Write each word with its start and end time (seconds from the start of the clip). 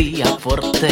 partía 0.00 0.26
fuerte. 0.38 0.88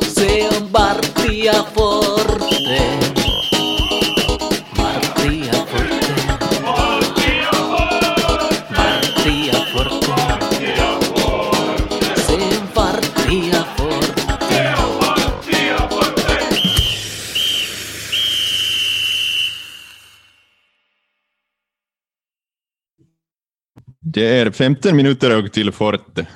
Se 0.00 0.48
partía 0.72 1.52
fuerte. 1.74 2.98
Det 24.00 24.40
är 24.40 24.50
15 24.50 24.96
minuter 24.96 25.36
och 25.36 25.52
till 25.52 25.72
Forte. 25.72 26.26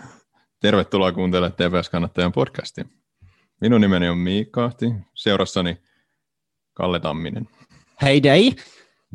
Tervetuloa 0.62 1.12
kuuntelemaan 1.12 1.52
TPS-kannattajan 1.52 2.32
podcastia. 2.32 2.84
Minun 3.60 3.80
nimeni 3.80 4.08
on 4.08 4.18
Miikka 4.18 4.64
Ahti, 4.64 4.94
seurassani 5.14 5.82
Kalle 6.74 7.00
Tamminen. 7.00 7.48
Hei 8.02 8.22
dei, 8.22 8.52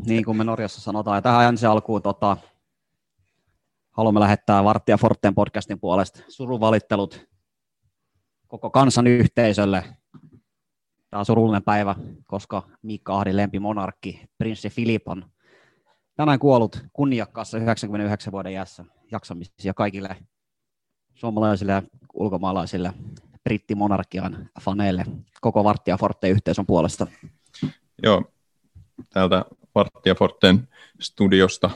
niin 0.06 0.26
kuin 0.26 0.38
me 0.38 0.44
Norjassa 0.44 0.82
sanotaan. 0.82 1.18
Ja 1.18 1.22
tähän 1.22 1.50
ensi 1.50 1.66
alkuun 1.66 2.02
tota, 2.02 2.38
haluamme 3.92 4.20
lähettää 4.20 4.64
Varttia 4.64 4.98
Forten 4.98 5.36
podcastin 5.36 5.80
puolesta 5.80 6.20
surunvalittelut 6.28 7.28
koko 8.48 8.70
kansan 8.70 9.08
yhteisölle. 9.08 9.84
Tämä 11.09 11.20
on 11.20 11.26
surullinen 11.26 11.64
päivä, 11.64 11.95
koska 12.26 12.64
Miikka 12.82 13.18
Ahdin 13.18 13.38
lempimonarkki, 13.38 14.26
prinssi 14.38 14.70
Filip 14.70 15.08
on 15.08 15.26
tänään 16.16 16.40
kuollut 16.40 16.86
kunniakkaassa 16.94 17.58
99 17.58 18.32
vuoden 18.32 18.52
iässä 18.52 18.86
jaksamisia 19.12 19.73
kaikille 19.73 20.18
suomalaisille 21.17 21.71
ja 21.71 21.81
ulkomaalaisille 22.13 22.94
brittimonarkian 23.44 24.50
faneille 24.61 25.05
koko 25.42 25.64
Varttia 25.64 25.97
Forte 25.97 26.30
yhteisön 26.30 26.66
puolesta. 26.66 27.08
Joo, 28.03 28.23
täältä 29.09 29.45
Varttia 29.75 30.16
Forten 30.16 30.67
studiosta, 31.00 31.69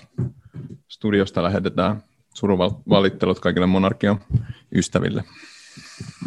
studiosta 0.87 1.43
lähetetään 1.43 2.03
suruvalittelut 2.33 3.39
kaikille 3.39 3.67
monarkian 3.67 4.19
ystäville. 4.75 5.23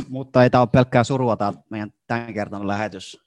Mutta 0.09 0.43
ei 0.43 0.51
tämä 0.51 0.63
ole 0.63 0.69
pelkkää 0.73 1.05
surua 1.05 1.37
tämä 1.37 1.53
meidän 1.71 1.93
tämänkertainen 2.07 2.69
lähetys. 2.69 3.25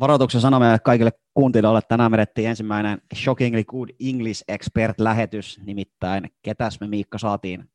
Varoituksen 0.00 0.40
sana 0.40 0.58
meille 0.58 0.78
kaikille 0.78 1.12
kuuntelijoille, 1.34 1.78
että 1.78 1.88
tänään 1.88 2.10
vedettiin 2.10 2.48
ensimmäinen 2.48 3.02
Shockingly 3.14 3.64
Good 3.64 3.88
English 4.08 4.44
Expert-lähetys, 4.48 5.60
nimittäin 5.66 6.30
ketäs 6.42 6.80
me 6.80 6.88
Miikka 6.88 7.18
saatiin 7.18 7.70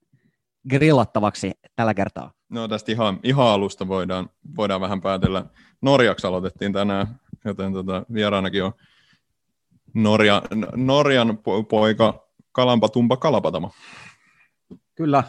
grillattavaksi 0.70 1.52
tällä 1.76 1.94
kertaa. 1.94 2.32
No 2.50 2.68
tästä 2.68 2.92
ihan, 2.92 3.20
ihan 3.24 3.48
alusta 3.48 3.88
voidaan, 3.88 4.30
voidaan 4.58 4.82
vähän 4.82 5.02
päätellä. 5.02 5.46
Norjaksi 5.82 6.28
aloitettiin 6.28 6.74
tänään, 6.74 7.20
joten 7.46 7.74
tota, 7.74 8.06
vieraanakin 8.14 8.64
on 8.64 8.72
Norja, 9.94 10.42
Norjan 10.76 11.30
po- 11.30 11.66
poika 11.70 12.28
Kalampa 12.52 12.90
Tumpa 12.90 13.18
Kalapatama. 13.18 13.72
Kyllä, 14.96 15.24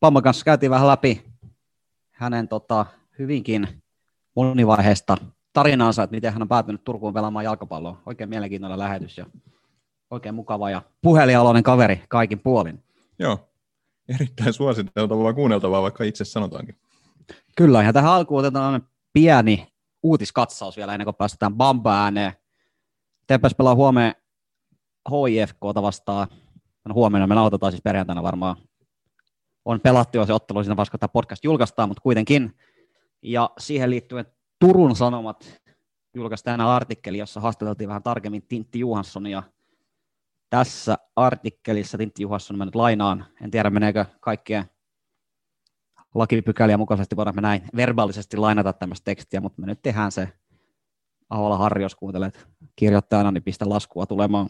Pamman 0.00 0.22
kanssa 0.22 0.44
käytiin 0.44 0.70
vähän 0.70 0.88
läpi 0.88 1.22
hänen 2.10 2.48
tota, 2.48 2.86
hyvinkin 3.18 3.82
monivaiheista 4.36 5.16
tarinaansa, 5.52 6.02
että 6.02 6.14
miten 6.14 6.32
hän 6.32 6.42
on 6.42 6.48
päätynyt 6.48 6.84
Turkuun 6.84 7.14
pelaamaan 7.14 7.44
jalkapalloa. 7.44 8.02
Oikein 8.06 8.30
mielenkiintoinen 8.30 8.78
lähetys 8.78 9.18
ja 9.18 9.26
oikein 10.10 10.34
mukava 10.34 10.70
ja 10.70 10.82
puhelialoinen 11.02 11.62
kaveri 11.62 12.02
kaikin 12.08 12.38
puolin. 12.38 12.82
Joo, 13.18 13.48
erittäin 14.08 14.52
suositeltavaa 14.52 15.32
kuunneltavaa, 15.32 15.82
vaikka 15.82 16.04
itse 16.04 16.24
sanotaankin. 16.24 16.76
Kyllä, 17.56 17.82
ja 17.82 17.92
tähän 17.92 18.12
alkuun 18.12 18.40
otetaan 18.40 18.88
pieni 19.12 19.72
uutiskatsaus 20.02 20.76
vielä 20.76 20.94
ennen 20.94 21.06
kuin 21.06 21.16
päästetään 21.16 21.54
Bamba 21.54 22.02
ääneen. 22.02 22.32
TPS 23.26 23.54
pelaa 23.58 23.74
huomenna 23.74 24.14
HIFKta 25.10 25.82
vastaan. 25.82 26.28
No 26.88 26.94
huomenna 26.94 27.26
me 27.26 27.34
nauhoitetaan 27.34 27.72
siis 27.72 27.82
perjantaina 27.82 28.22
varmaan. 28.22 28.56
On 29.64 29.80
pelattu 29.80 30.18
jo 30.18 30.26
se 30.26 30.32
ottelu 30.32 30.64
siinä 30.64 30.76
kun 30.90 31.00
tämä 31.00 31.08
podcast 31.08 31.44
julkaistaan, 31.44 31.88
mutta 31.88 32.02
kuitenkin. 32.02 32.56
Ja 33.22 33.50
siihen 33.58 33.90
liittyen 33.90 34.26
Turun 34.58 34.96
Sanomat 34.96 35.60
julkaisi 36.14 36.44
tänään 36.44 36.68
artikkeli, 36.68 37.18
jossa 37.18 37.40
haastateltiin 37.40 37.88
vähän 37.88 38.02
tarkemmin 38.02 38.46
Tintti 38.48 38.78
Juhanssonia. 38.78 39.42
Tässä 40.52 40.98
artikkelissa 41.16 41.98
Tintti 41.98 42.22
Juhansson, 42.22 42.58
mä 42.58 42.64
nyt 42.64 42.74
lainaan, 42.74 43.26
en 43.42 43.50
tiedä 43.50 43.70
meneekö 43.70 44.04
kaikkien 44.20 44.64
lakipykäliä 46.14 46.76
mukaisesti, 46.76 47.16
voidaan 47.16 47.34
me 47.34 47.40
näin 47.40 47.62
verbaalisesti 47.76 48.36
lainata 48.36 48.72
tämmöistä 48.72 49.04
tekstiä, 49.04 49.40
mutta 49.40 49.60
me 49.60 49.66
nyt 49.66 49.82
tehdään 49.82 50.12
se 50.12 50.28
Ahola 51.30 51.56
Harri, 51.56 51.82
jos 51.82 51.94
kuuntelet 51.94 52.48
kirjoittajana, 52.76 53.30
niin 53.30 53.42
pistä 53.42 53.68
laskua 53.68 54.06
tulemaan. 54.06 54.48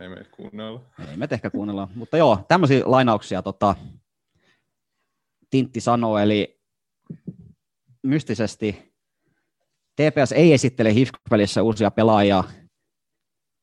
Ei 0.00 0.08
me 0.08 0.24
kuunnella. 0.36 0.80
Ei 1.10 1.16
me 1.16 1.28
ehkä 1.30 1.50
kuunnella, 1.50 1.88
mutta 1.94 2.16
joo, 2.16 2.44
tämmöisiä 2.48 2.82
lainauksia 2.84 3.42
tota, 3.42 3.74
Tintti 5.50 5.80
sanoo, 5.80 6.18
eli 6.18 6.60
mystisesti 8.02 8.94
TPS 9.96 10.32
ei 10.32 10.52
esittele 10.52 10.94
HIFK-pelissä 10.94 11.62
uusia 11.62 11.90
pelaajia, 11.90 12.44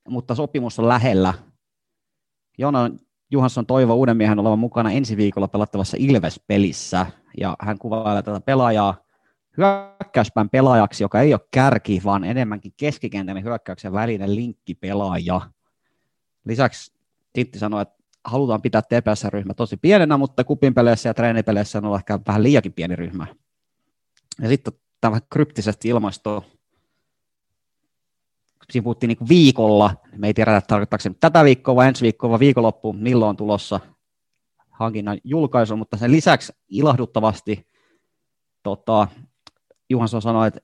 mutta 0.07 0.35
sopimus 0.35 0.79
on 0.79 0.87
lähellä. 0.87 1.33
Joona 2.57 2.89
Juhansson 3.31 3.65
toivoo 3.65 3.95
uuden 3.95 4.17
miehen 4.17 4.39
olevan 4.39 4.59
mukana 4.59 4.91
ensi 4.91 5.17
viikolla 5.17 5.47
pelattavassa 5.47 5.97
Ilves-pelissä, 5.99 7.05
ja 7.39 7.55
hän 7.59 7.77
kuvailee 7.77 8.21
tätä 8.21 8.39
pelaajaa 8.39 8.95
hyökkäyspään 9.57 10.49
pelaajaksi, 10.49 11.03
joka 11.03 11.21
ei 11.21 11.33
ole 11.33 11.41
kärki, 11.51 12.01
vaan 12.03 12.23
enemmänkin 12.23 12.73
keskikentän 12.77 13.43
hyökkäyksen 13.43 13.93
välinen 13.93 14.35
linkkipelaaja. 14.35 15.41
Lisäksi 16.45 16.97
Titti 17.33 17.59
sanoi, 17.59 17.81
että 17.81 17.95
halutaan 18.25 18.61
pitää 18.61 18.81
TPS-ryhmä 18.81 19.53
tosi 19.53 19.77
pienenä, 19.77 20.17
mutta 20.17 20.43
kupin 20.43 20.73
peleissä 20.73 21.09
ja 21.09 21.13
treenipeleissä 21.13 21.81
on 21.83 21.95
ehkä 21.95 22.19
vähän 22.27 22.43
liiakin 22.43 22.73
pieni 22.73 22.95
ryhmä. 22.95 23.27
Ja 24.41 24.47
sitten 24.47 24.73
tämä 25.01 25.21
kryptisesti 25.29 25.89
ilmaisto, 25.89 26.45
siinä 28.71 28.83
puhuttiin 28.83 29.07
niin 29.07 29.29
viikolla, 29.29 29.93
me 30.17 30.27
ei 30.27 30.33
tiedä, 30.33 30.61
tarkoittaako 30.61 31.01
se 31.01 31.11
tätä 31.19 31.43
viikkoa 31.43 31.75
vai 31.75 31.87
ensi 31.87 32.01
viikkoa 32.01 32.29
vai 32.29 32.39
viikonloppu, 32.39 32.93
milloin 32.93 33.29
on 33.29 33.37
tulossa 33.37 33.79
hankinnan 34.69 35.17
julkaisu, 35.23 35.77
mutta 35.77 35.97
sen 35.97 36.11
lisäksi 36.11 36.53
ilahduttavasti 36.69 37.67
tota, 38.63 39.07
Juhansson 39.89 40.21
sanoi, 40.21 40.47
että 40.47 40.59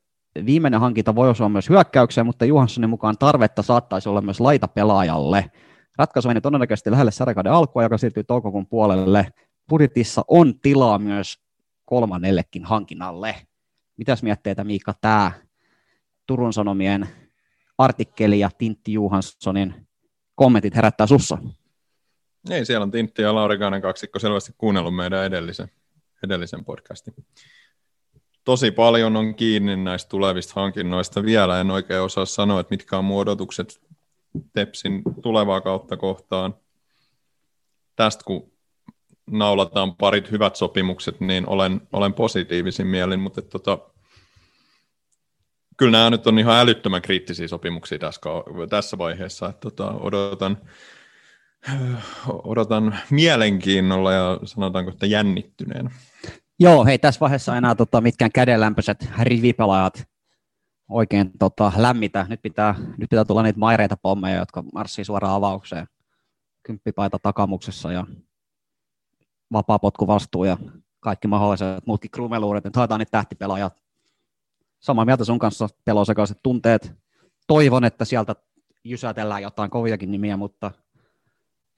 viimeinen 0.46 0.80
hankinta 0.80 1.16
voi 1.16 1.30
osua 1.30 1.50
myös 1.50 1.69
hyökkäykseen, 1.69 2.25
mutta 2.25 2.46
Juhanssonin 2.46 2.90
mukaan 2.90 3.18
tarvetta 3.18 3.62
saattaisi 3.62 4.09
olla 4.09 4.22
myös 4.22 4.40
laitapelaajalle. 4.40 5.52
Ratkaisu 5.97 6.28
meni 6.28 6.41
todennäköisesti 6.41 6.91
lähelle 6.91 7.12
sarjakauden 7.12 7.52
alkua, 7.52 7.84
joka 7.84 7.97
siirtyy 7.97 8.24
toukokuun 8.24 8.68
puolelle. 8.68 9.28
Budjetissa 9.70 10.25
on 10.28 10.59
tilaa 10.59 11.00
myös 11.00 11.40
kolmannellekin 11.85 12.66
hankinnalle. 12.66 13.35
Mitäs 13.97 14.24
mietteitä 14.24 14.64
Miikka 14.64 14.94
tämä 15.02 15.31
Turun 16.25 16.53
Sanomien 16.53 17.09
artikkeli 17.78 18.39
ja 18.39 18.50
Tintti 18.57 18.94
Juhanssonin 18.94 19.88
kommentit 20.35 20.75
herättää 20.75 21.07
sussa? 21.07 21.38
Ei, 22.50 22.66
siellä 22.66 22.84
on 22.84 22.91
Tintti 22.91 23.22
ja 23.22 23.35
Laurikainen 23.35 23.81
kaksikko 23.81 24.19
selvästi 24.19 24.53
kuunnellut 24.57 24.95
meidän 24.95 25.25
edellisen, 25.25 25.72
edellisen 26.23 26.66
podcastin. 26.66 27.13
Tosi 28.44 28.72
paljon 28.72 29.16
on 29.16 29.35
kiinni 29.35 29.75
näistä 29.75 30.09
tulevista 30.09 30.53
hankinnoista. 30.56 31.23
Vielä 31.23 31.61
en 31.61 31.72
oikein 31.72 32.01
osaa 32.01 32.25
sanoa, 32.25 32.59
että 32.59 32.73
mitkä 32.73 32.97
on 32.97 33.06
muodotukset 33.06 33.81
Tepsin 34.53 35.01
tulevaa 35.22 35.61
kautta 35.61 35.97
kohtaan. 35.97 36.55
Tästä 37.95 38.23
kun 38.23 38.51
naulataan 39.29 39.96
parit 39.96 40.31
hyvät 40.31 40.55
sopimukset, 40.55 41.20
niin 41.20 41.49
olen, 41.49 41.81
olen 41.93 42.14
positiivisin 42.14 42.87
mielin, 42.87 43.20
mutta 43.20 43.41
tota, 43.41 43.79
kyllä 45.78 45.91
nämä 45.97 46.09
nyt 46.09 46.28
on 46.28 46.40
ihan 46.40 46.59
älyttömän 46.59 47.02
kriittisiä 47.02 47.47
sopimuksia 47.47 47.99
tässä, 47.99 48.22
tässä 48.70 48.97
vaiheessa, 48.97 49.49
että 49.49 49.59
tota, 49.59 49.91
odotan, 49.91 50.58
odotan 52.28 52.99
mielenkiinnolla 53.09 54.14
ja 54.14 54.40
sanotaanko, 54.43 54.91
että 54.91 55.05
jännittyneen. 55.05 55.90
Joo, 56.59 56.85
hei 56.85 56.99
tässä 56.99 57.20
vaiheessa 57.20 57.58
enää 57.58 57.75
tota, 57.75 58.02
mitkään 58.02 58.31
kädenlämpöiset 58.31 59.09
rivipelaajat 59.20 60.03
oikein 60.90 61.31
tota, 61.40 61.72
lämmitä. 61.78 62.25
Nyt 62.29 62.41
pitää, 62.41 62.75
nyt 62.97 63.09
pitää 63.09 63.25
tulla 63.25 63.43
niitä 63.43 63.59
maireita 63.59 63.97
pommeja, 64.02 64.40
jotka 64.40 64.64
marssii 64.73 65.05
suoraan 65.05 65.35
avaukseen. 65.35 65.87
Kymppipaita 66.64 67.20
takamuksessa 67.20 67.91
ja 67.91 68.05
vapaa 69.52 69.79
potku 69.79 70.08
vastuu 70.08 70.43
ja 70.43 70.58
kaikki 70.99 71.28
mahdolliset 71.28 71.85
muutkin 71.85 72.11
krumeluudet. 72.11 72.64
Nyt 72.64 72.75
haetaan 72.75 72.99
niitä 72.99 73.11
tähtipelaajat. 73.11 73.83
Samaa 74.84 75.06
mieltä 75.06 75.26
sun 75.26 75.40
kanssa 75.40 75.68
pelosekaiset 75.85 76.40
tunteet. 76.44 76.91
Toivon, 77.47 77.85
että 77.85 78.06
sieltä 78.06 78.35
jysätellään 78.84 79.41
jotain 79.41 79.70
koviakin 79.70 80.12
nimiä, 80.12 80.38
mutta 80.38 80.72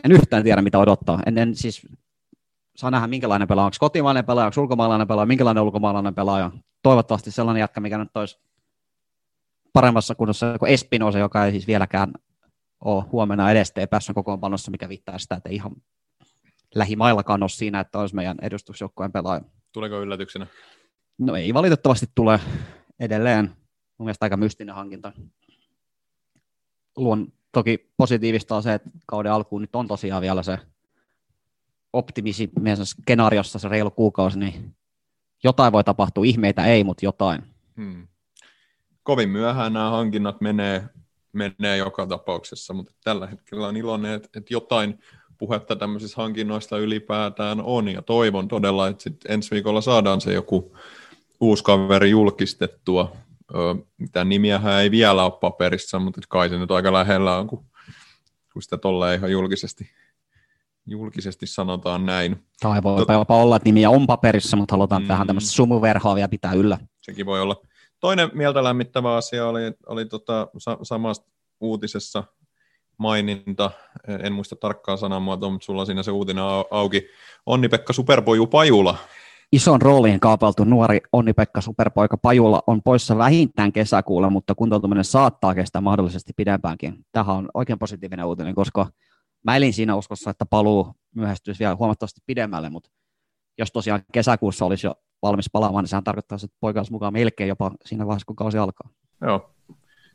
en 0.04 0.12
yhtään 0.12 0.44
tiedä, 0.44 0.62
mitä 0.62 0.80
odottaa. 0.80 1.20
En, 1.26 1.38
en 1.38 1.56
siis 1.56 1.88
saa 2.76 2.92
nähdä 2.92 3.08
minkälainen 3.08 3.48
pelaaja, 3.48 3.66
onko 3.66 3.76
kotimainen 3.80 4.26
pelaaja, 4.26 4.46
onko 4.46 4.62
ulkomaalainen 4.62 5.08
pelaaja, 5.08 5.26
minkälainen 5.26 5.64
ulkomaalainen 5.64 6.16
pelaaja. 6.16 6.52
Toivottavasti 6.84 7.32
sellainen 7.32 7.62
jätkä, 7.62 7.80
mikä 7.80 7.98
nyt 7.98 8.18
olisi 8.18 8.40
paremmassa 9.74 10.16
kunnossa 10.16 10.60
kuin 10.60 10.72
Espinosa, 10.72 11.20
joka 11.20 11.46
ei 11.46 11.52
siis 11.52 11.68
vieläkään 11.68 12.14
ole 12.86 13.04
huomenna 13.12 13.52
edestä 13.52 13.82
ei 13.82 13.88
päässyt 13.88 14.14
kokoonpanossa, 14.14 14.72
mikä 14.72 14.90
viittaa 14.90 15.18
sitä, 15.18 15.36
että 15.36 15.50
ihan 15.50 15.72
lähimaillakaan 16.76 17.44
ole 17.44 17.50
siinä, 17.50 17.80
että 17.80 18.00
olisi 18.00 18.16
meidän 18.16 18.38
edustusjoukkueen 18.42 19.12
pelaaja. 19.12 19.42
Tuleeko 19.72 20.02
yllätyksenä? 20.02 20.48
No 21.18 21.36
ei 21.36 21.54
valitettavasti 21.54 22.06
tule 22.16 22.40
edelleen. 23.00 23.46
Mun 23.98 24.06
mielestä 24.06 24.26
aika 24.26 24.38
mystinen 24.38 24.76
hankinta. 24.76 25.12
Luon 26.96 27.28
toki 27.52 27.90
positiivista 27.98 28.56
on 28.56 28.64
se, 28.64 28.74
että 28.74 28.90
kauden 29.06 29.32
alkuun 29.32 29.62
nyt 29.62 29.76
on 29.76 29.88
tosiaan 29.88 30.22
vielä 30.22 30.44
se 30.44 30.58
optimisi 31.96 32.50
skenaariossa 32.84 33.60
se 33.60 33.68
reilu 33.68 33.92
kuukausi, 33.92 34.40
niin 34.40 34.76
jotain 35.44 35.74
voi 35.74 35.84
tapahtua, 35.84 36.26
ihmeitä 36.26 36.66
ei, 36.66 36.84
mutta 36.84 37.06
jotain. 37.06 37.44
Hmm. 37.78 38.08
Kovin 39.04 39.30
myöhään 39.30 39.74
nämä 39.74 39.90
hankinnat 39.90 40.42
menee, 40.42 40.90
menee 41.34 41.78
joka 41.78 42.08
tapauksessa, 42.08 42.74
mutta 42.74 42.94
tällä 43.04 43.28
hetkellä 43.28 43.68
on 43.68 43.78
iloinen, 43.78 44.14
että, 44.14 44.30
että 44.36 44.54
jotain 44.54 45.00
puhetta 45.38 45.76
tämmöisistä 45.76 46.22
hankinnoista 46.22 46.78
ylipäätään 46.78 47.62
on, 47.62 47.88
ja 47.88 48.02
toivon 48.02 48.48
todella, 48.48 48.88
että 48.88 49.04
sit 49.04 49.18
ensi 49.30 49.52
viikolla 49.52 49.82
saadaan 49.82 50.22
se 50.22 50.34
joku 50.34 50.78
uusi 51.40 51.64
kaveri 51.64 52.10
julkistettua. 52.10 53.16
Mitä 53.98 54.24
nimiähän 54.26 54.82
ei 54.82 54.92
vielä 54.92 55.24
ole 55.24 55.32
paperissa, 55.42 56.00
mutta 56.00 56.22
kai 56.30 56.50
se 56.50 56.58
nyt 56.58 56.72
aika 56.72 56.94
lähellä 56.94 57.38
on, 57.38 57.48
kun, 57.48 57.66
kun 58.54 58.62
sitä 58.62 58.78
tolleen 58.78 59.18
ihan 59.18 59.32
julkisesti, 59.32 59.90
julkisesti 60.86 61.48
sanotaan 61.48 62.06
näin. 62.06 62.46
Tai 62.60 62.84
voi 62.84 63.06
jopa 63.10 63.38
olla, 63.38 63.56
että 63.56 63.68
nimiä 63.68 63.90
on 63.90 64.08
paperissa, 64.08 64.58
mutta 64.58 64.76
halutaan 64.76 65.02
mm. 65.02 65.08
tähän 65.08 65.28
tämmöistä 65.28 65.52
sumuverhoa 65.52 66.16
vielä 66.16 66.28
pitää 66.28 66.54
yllä. 66.54 66.78
Sekin 67.02 67.26
voi 67.26 67.42
olla. 67.42 67.62
Toinen 68.00 68.30
mieltä 68.34 68.64
lämmittävä 68.64 69.16
asia 69.16 69.48
oli, 69.48 69.62
oli 69.88 70.06
tota, 70.06 70.48
sa- 70.58 70.78
samasta 70.84 71.32
uutisessa 71.60 72.24
maininta, 72.98 73.72
en 74.24 74.34
muista 74.34 74.56
tarkkaa 74.56 74.98
sanamuotoa, 74.98 75.50
mutta 75.50 75.66
sulla 75.66 75.82
on 75.82 75.86
siinä 75.86 76.04
se 76.04 76.12
uutinen 76.12 76.44
auki. 76.72 77.08
Onni-Pekka 77.46 77.94
Superpoju 77.94 78.48
Pajula. 78.48 78.98
Ison 79.56 79.82
rooliin 79.82 80.20
kaapeltu 80.20 80.64
nuori 80.64 81.02
Onni-Pekka 81.14 81.62
Superpoika 81.62 82.18
Pajula 82.18 82.64
on 82.68 82.82
poissa 82.84 83.18
vähintään 83.18 83.72
kesäkuulla, 83.72 84.30
mutta 84.30 84.56
kuntoutuminen 84.56 85.04
saattaa 85.04 85.56
kestää 85.56 85.82
mahdollisesti 85.82 86.34
pidempäänkin. 86.38 87.06
Tähän 87.12 87.36
on 87.36 87.50
oikein 87.54 87.80
positiivinen 87.80 88.26
uutinen, 88.26 88.56
koska 88.56 88.88
mä 89.44 89.56
elin 89.56 89.74
siinä 89.74 89.96
uskossa, 89.96 90.30
että 90.30 90.46
paluu 90.46 90.94
myöhästyisi 91.16 91.60
vielä 91.60 91.76
huomattavasti 91.76 92.22
pidemmälle, 92.26 92.70
mutta 92.70 92.90
jos 93.58 93.72
tosiaan 93.72 94.04
kesäkuussa 94.14 94.66
olisi 94.66 94.88
jo 94.88 94.96
valmis 95.22 95.50
palaamaan, 95.52 95.84
niin 95.84 95.90
sehän 95.90 96.04
tarkoittaa, 96.04 96.36
että 96.44 96.58
poika 96.60 96.80
olisi 96.80 96.92
mukaan 96.92 97.14
melkein 97.14 97.48
jopa 97.48 97.72
siinä 97.86 98.08
vaiheessa, 98.08 98.26
kun 98.26 98.36
kausi 98.36 98.58
alkaa. 98.58 98.90
Joo, 99.22 99.50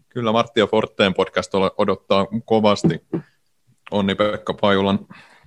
Kyllä 0.08 0.32
Martti 0.32 0.60
ja 0.60 0.66
Forteen 0.66 1.14
podcast 1.14 1.52
odottaa 1.78 2.26
kovasti 2.44 3.06
Onni-Pekka 3.90 4.54
Pajulan, 4.54 4.98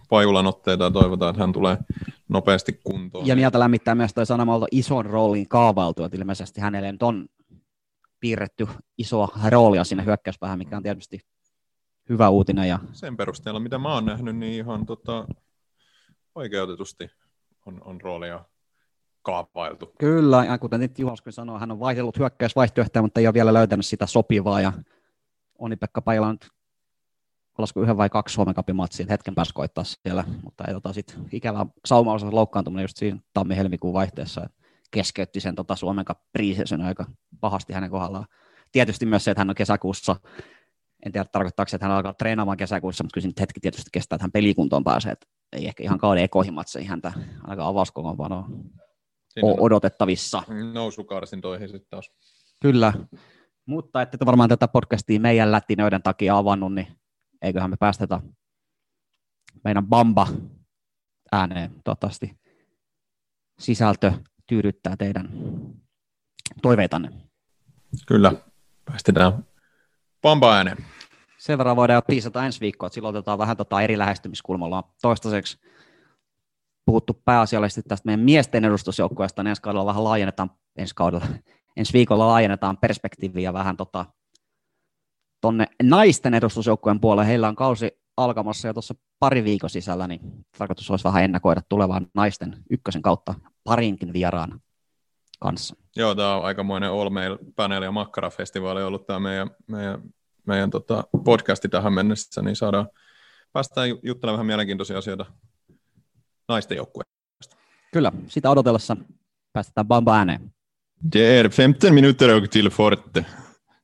Pajulan 0.10 0.48
otteita 0.48 0.84
ja 0.84 0.92
toivotaan, 0.92 1.30
että 1.30 1.44
hän 1.44 1.54
tulee 1.54 1.78
nopeasti 2.30 2.80
kuntoon. 2.84 3.28
Ja 3.28 3.36
mieltä 3.36 3.60
lämmittää 3.60 3.96
myös 3.96 4.14
toi 4.14 4.26
sanomalta 4.26 4.66
ison 4.72 5.06
roolin 5.06 5.48
kaavailtu, 5.48 6.04
että 6.04 6.18
ilmeisesti 6.18 6.62
hänelle 6.62 6.92
nyt 6.92 7.04
on 7.04 7.26
piirretty 8.20 8.68
isoa 8.98 9.28
roolia 9.50 9.84
siinä 9.84 10.04
hyökkäyspäähän, 10.04 10.58
mikä 10.58 10.78
on 10.78 10.84
tietysti 10.84 11.20
hyvä 12.10 12.30
uutinen. 12.30 12.70
Ja... 12.70 12.80
Sen 12.92 13.18
perusteella, 13.18 13.60
mitä 13.60 13.78
mä 13.78 13.94
oon 13.94 14.06
nähnyt, 14.06 14.36
niin 14.36 14.54
ihan 14.54 14.86
tota, 14.86 15.28
oikeutetusti 16.36 17.10
on, 17.66 17.82
on 17.86 18.02
roolia 18.02 18.46
kaavailtu. 19.22 19.94
Kyllä, 20.00 20.46
ja 20.46 20.58
kuten 20.58 20.80
nyt 20.80 21.00
Juhoskin 21.00 21.34
sanoi, 21.34 21.60
hän 21.60 21.72
on 21.72 21.80
vaihdellut 21.80 22.20
hyökkäysvaihtoehtoja, 22.20 23.02
mutta 23.02 23.20
ei 23.20 23.28
ole 23.28 23.34
vielä 23.34 23.54
löytänyt 23.54 23.86
sitä 23.86 24.06
sopivaa, 24.06 24.62
ja 24.62 24.74
Onni-Pekka 25.60 26.02
Pajala 26.02 26.28
on 26.28 26.38
olisiko 27.58 27.82
yhden 27.82 27.98
vai 27.98 28.10
kaksi 28.10 28.34
Suomen 28.34 28.54
kapimatsia 28.54 29.06
hetken 29.10 29.36
päässä 29.36 29.54
koittaa 29.54 29.84
siellä, 29.84 30.24
mutta 30.44 30.64
ei 30.68 30.74
tota 30.74 30.94
sit 30.94 31.18
ikävä 31.32 31.66
saumaosa 31.86 32.28
loukkaantuminen 32.32 32.84
just 32.84 32.98
siinä 32.98 33.20
tammi-helmikuun 33.34 33.94
vaihteessa, 33.94 34.50
keskeytti 34.92 35.40
sen 35.40 35.56
tota 35.56 35.76
Suomen 35.76 36.06
preseason 36.32 36.82
aika 36.82 37.06
pahasti 37.40 37.74
hänen 37.74 37.90
kohdallaan. 37.90 38.26
Tietysti 38.72 39.06
myös 39.06 39.24
se, 39.24 39.32
että 39.32 39.42
hän 39.42 39.50
on 39.50 39.56
kesäkuussa, 39.56 40.16
en 41.06 41.12
tiedä 41.12 41.26
tarkoittaako 41.32 41.70
se, 41.70 41.76
että 41.76 41.86
hän 41.86 41.96
alkaa 41.96 42.14
treenaamaan 42.14 42.58
kesäkuussa, 42.58 43.04
mutta 43.04 43.14
kyllä 43.14 43.28
nyt 43.28 43.40
hetki 43.40 43.60
tietysti 43.60 43.90
kestää, 43.92 44.16
että 44.16 44.24
hän 44.24 44.32
pelikuntoon 44.32 44.84
pääsee, 44.84 45.12
että 45.12 45.28
ei 45.52 45.68
ehkä 45.68 45.84
ihan 45.84 46.00
kauden 46.00 46.24
ekoihin 46.24 46.54
matseihin 46.54 46.90
häntä 46.90 47.14
ainakaan 47.44 47.70
avauskokoonpanoa 47.70 48.50
Siinä 49.34 49.54
odotettavissa. 49.60 50.44
Nousukarsintoihin 50.74 51.70
sitten 51.70 51.90
taas. 51.90 52.12
Kyllä, 52.62 52.94
mutta 53.66 54.02
ette 54.02 54.18
varmaan 54.26 54.50
tätä 54.50 54.68
podcastia 54.68 55.20
meidän 55.20 55.52
lättinöiden 55.52 56.04
takia 56.04 56.38
avannut, 56.38 56.74
niin 56.74 56.88
eiköhän 57.44 57.70
me 57.70 57.76
päästetä 57.80 58.22
meidän 59.64 59.88
Bamba 59.88 60.28
ääneen. 61.32 61.72
Toivottavasti 61.84 62.40
sisältö 63.60 64.14
tyydyttää 64.48 64.98
teidän 64.98 65.30
toiveitanne. 66.62 67.10
Kyllä, 68.08 68.32
päästetään 68.86 69.46
Bamba 70.22 70.56
ääneen. 70.56 70.78
Sen 71.38 71.58
verran 71.58 71.76
voidaan 71.76 72.02
piisata 72.08 72.46
ensi 72.46 72.60
viikkoa, 72.60 72.88
että 72.88 72.94
silloin 72.94 73.16
otetaan 73.16 73.40
vähän 73.40 73.58
tota 73.58 73.82
eri 73.82 73.98
lähestymiskulmalla. 73.98 74.84
Toistaiseksi 75.02 75.60
puhuttu 76.86 77.22
pääasiallisesti 77.26 77.82
tästä 77.82 78.06
meidän 78.06 78.26
miesten 78.26 78.66
edustusjoukkueesta, 78.66 79.44
niin 79.44 79.50
ensi 79.50 79.62
kaudella 79.62 79.86
vähän 79.86 80.04
laajennetaan, 80.04 80.52
ensi 80.76 80.96
kaudella, 80.96 81.26
ensi 81.78 81.94
viikolla 81.94 82.28
laajennetaan 82.28 82.78
perspektiiviä 82.78 83.54
vähän 83.54 83.78
tota, 83.78 84.06
tonne 85.44 85.68
naisten 85.84 86.34
edustusjoukkueen 86.34 87.00
puolelle. 87.00 87.28
Heillä 87.28 87.48
on 87.48 87.56
kausi 87.56 87.92
alkamassa 88.18 88.68
jo 88.68 88.74
tuossa 88.74 88.96
pari 89.20 89.44
viikon 89.44 89.70
sisällä, 89.70 90.08
niin 90.08 90.20
tarkoitus 90.58 90.92
olisi 90.92 91.04
vähän 91.04 91.24
ennakoida 91.24 91.62
tulevaan 91.70 92.08
naisten 92.14 92.58
ykkösen 92.70 93.02
kautta 93.02 93.34
parinkin 93.64 94.14
vieraan 94.14 94.62
kanssa. 95.40 95.76
Joo, 95.96 96.16
tämä 96.16 96.36
on 96.36 96.46
aikamoinen 96.46 96.92
All 96.92 97.10
Mail 97.10 97.38
Panel 97.56 97.84
ja 97.84 97.92
Makkara-festivaali 97.92 98.84
ollut 98.84 99.08
tämä 99.08 99.20
meidän, 99.20 99.52
meidän, 99.68 100.02
meidän 100.48 100.70
tota 100.70 101.04
podcasti 101.26 101.70
tähän 101.70 101.94
mennessä, 101.94 102.42
niin 102.42 102.56
saadaan 102.56 102.90
päästään 103.54 103.90
juttelemaan 104.04 104.38
vähän 104.38 104.46
mielenkiintoisia 104.46 104.98
asioita 104.98 105.26
naisten 106.48 106.78
joukkueesta. 106.78 107.58
Kyllä, 107.94 108.12
sitä 108.28 108.50
odotellessa 108.50 108.98
päästetään 109.54 109.88
Bamba 109.88 110.18
ääneen. 110.18 110.54
Det 111.14 111.40
är 111.40 111.50
15 111.50 111.92
minuter 111.94 112.30
och 112.30 112.50
till 112.50 112.70
Forte. 112.70 113.26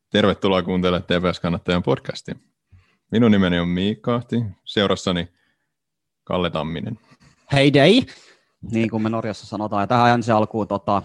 Tervetuloa 0.10 0.62
kuuntelemaan 0.62 1.04
TPS-kannattajan 1.04 1.84
podcastia. 1.84 2.36
Minun 3.12 3.32
nimeni 3.32 3.60
on 3.60 3.68
Miikka 3.68 4.16
Ahti, 4.16 4.44
seurassani 4.66 5.28
Kalle 6.24 6.50
Tamminen. 6.50 7.00
Hei 7.52 7.74
day, 7.74 8.02
niin 8.72 8.90
kuin 8.90 9.04
me 9.04 9.10
Norjassa 9.10 9.48
sanotaan. 9.48 9.84
Ja 9.84 9.88
tähän 9.88 10.14
ensi 10.14 10.32
alkuun 10.32 10.68
tota, 10.68 11.04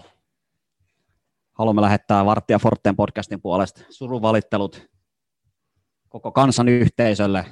haluamme 1.53 1.81
lähettää 1.81 2.25
Varttia 2.25 2.59
Forteen 2.59 2.95
podcastin 2.95 3.41
puolesta 3.41 3.81
suruvalittelut 3.89 4.87
koko 6.09 6.31
kansan 6.31 6.67
yhteisölle 6.67 7.45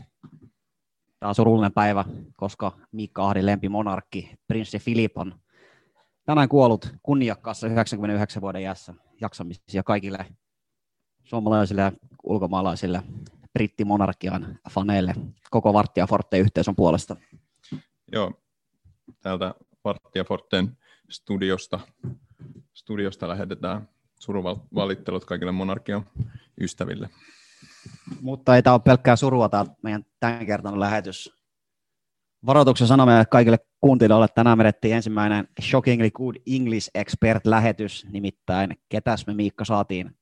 Tämä 1.24 1.30
on 1.30 1.36
surullinen 1.36 1.74
päivä, 1.74 2.06
koska 2.38 2.72
Miikka 2.92 3.28
Ahdin 3.28 3.46
lempimonarkki, 3.46 4.32
prinssi 4.48 4.80
Filip 4.80 5.18
on 5.18 5.40
tänään 6.26 6.50
kuollut 6.50 6.94
kunniakkaassa 7.04 7.68
99 7.68 8.42
vuoden 8.42 8.64
jäässä 8.64 8.94
jaksamisia 9.22 9.84
kaikille 9.84 10.26
suomalaisille 11.24 11.82
ja 11.82 11.92
ulkomaalaisille 12.24 13.04
brittimonarkian 13.54 14.60
faneille 14.70 15.14
koko 15.52 15.74
Varttia 15.74 16.08
Forte 16.08 16.38
yhteisön 16.38 16.76
puolesta. 16.76 17.16
Joo, 18.12 18.34
täältä 19.22 19.56
Varttia 19.84 20.24
Forten 20.24 20.78
studiosta, 21.10 21.80
studiosta 22.74 23.28
lähetetään 23.28 23.90
suruvalittelut 24.20 25.26
kaikille 25.26 25.52
monarkian 25.52 26.06
ystäville. 26.62 27.10
Mutta 28.22 28.56
ei 28.56 28.64
tämä 28.64 28.74
ole 28.74 28.82
pelkkää 28.86 29.16
surua 29.16 29.50
tämä 29.50 29.66
meidän 29.82 30.06
tämänkertainen 30.20 30.80
lähetys. 30.80 31.34
Varoituksen 32.46 32.88
sanominen 32.88 33.26
kaikille 33.30 33.58
kuuntelijoille. 33.82 34.28
Tänään 34.28 34.58
vedettiin 34.58 34.96
ensimmäinen 34.96 35.48
Shockingly 35.62 36.12
Good 36.12 36.36
English 36.56 36.90
Expert-lähetys, 36.94 38.06
nimittäin 38.12 38.78
ketäs 38.90 39.28
me 39.28 39.34
Miikka 39.34 39.66
saatiin 39.66 40.18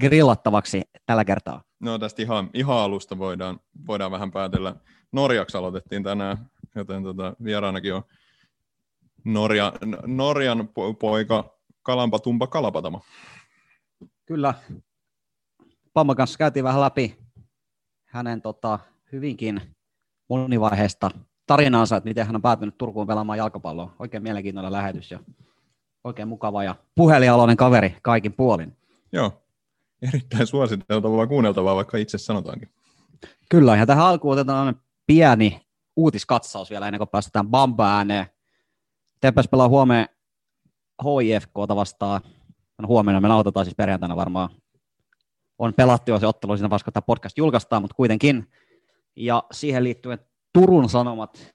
grillattavaksi 0.00 0.82
tällä 1.06 1.24
kertaa. 1.24 1.62
No 1.80 1.98
tästä 1.98 2.22
ihan, 2.22 2.50
ihan 2.54 2.78
alusta 2.78 3.18
voidaan, 3.18 3.60
voidaan 3.86 4.10
vähän 4.10 4.30
päätellä. 4.30 4.76
Norjaksi 5.12 5.56
aloitettiin 5.56 6.02
tänään, 6.02 6.50
joten 6.74 7.02
tota, 7.02 7.36
vieraanakin 7.44 7.94
on 7.94 8.02
Norja, 9.24 9.72
Norjan 10.06 10.68
poika 11.00 11.58
Kalampa 11.82 12.18
Tumpa 12.18 12.46
Kalapatama. 12.46 13.00
Kyllä, 14.26 14.54
Pamman 15.92 16.16
kanssa 16.16 16.38
käytiin 16.38 16.64
vähän 16.64 16.80
läpi 16.80 17.18
hänen 18.04 18.42
tota, 18.42 18.78
hyvinkin 19.12 19.60
monivaiheista 20.28 21.10
tarinaansa, 21.46 21.96
että 21.96 22.08
miten 22.08 22.26
hän 22.26 22.36
on 22.36 22.42
päätynyt 22.42 22.78
Turkuun 22.78 23.06
pelaamaan 23.06 23.38
jalkapalloa. 23.38 23.94
Oikein 23.98 24.22
mielenkiintoinen 24.22 24.72
lähetys 24.72 25.10
ja 25.10 25.20
oikein 26.04 26.28
mukava 26.28 26.64
ja 26.64 26.74
puhelialoinen 26.94 27.56
kaveri 27.56 27.96
kaikin 28.02 28.32
puolin. 28.32 28.76
Joo, 29.12 29.42
erittäin 30.02 30.46
suositeltavaa 30.46 31.26
kuunneltavaa, 31.26 31.76
vaikka 31.76 31.98
itse 31.98 32.18
sanotaankin. 32.18 32.68
Kyllä, 33.48 33.76
ja 33.76 33.86
tähän 33.86 34.06
alkuun 34.06 34.32
otetaan 34.32 34.80
pieni 35.06 35.60
uutiskatsaus 35.96 36.70
vielä 36.70 36.86
ennen 36.86 36.98
kuin 36.98 37.08
päästetään 37.08 37.48
Bamba 37.48 37.96
ääneen. 37.96 38.26
Teppäs 39.20 39.48
pelaa 39.48 39.68
huomenna 39.68 40.06
HIFKta 41.04 41.76
vastaan. 41.76 42.20
No, 42.78 42.88
huomenna 42.88 43.20
me 43.20 43.28
nautetaan 43.28 43.66
siis 43.66 43.76
perjantaina 43.76 44.16
varmaan. 44.16 44.48
On 45.58 45.74
pelattu 45.74 46.10
jo 46.10 46.18
se 46.18 46.26
ottelu, 46.26 46.56
siinä 46.56 46.70
vasta 46.70 46.92
tämä 46.92 47.02
podcast 47.02 47.38
julkaistaan, 47.38 47.82
mutta 47.82 47.94
kuitenkin. 47.94 48.50
Ja 49.16 49.42
siihen 49.52 49.84
liittyen 49.84 50.18
Turun 50.52 50.88
Sanomat 50.88 51.54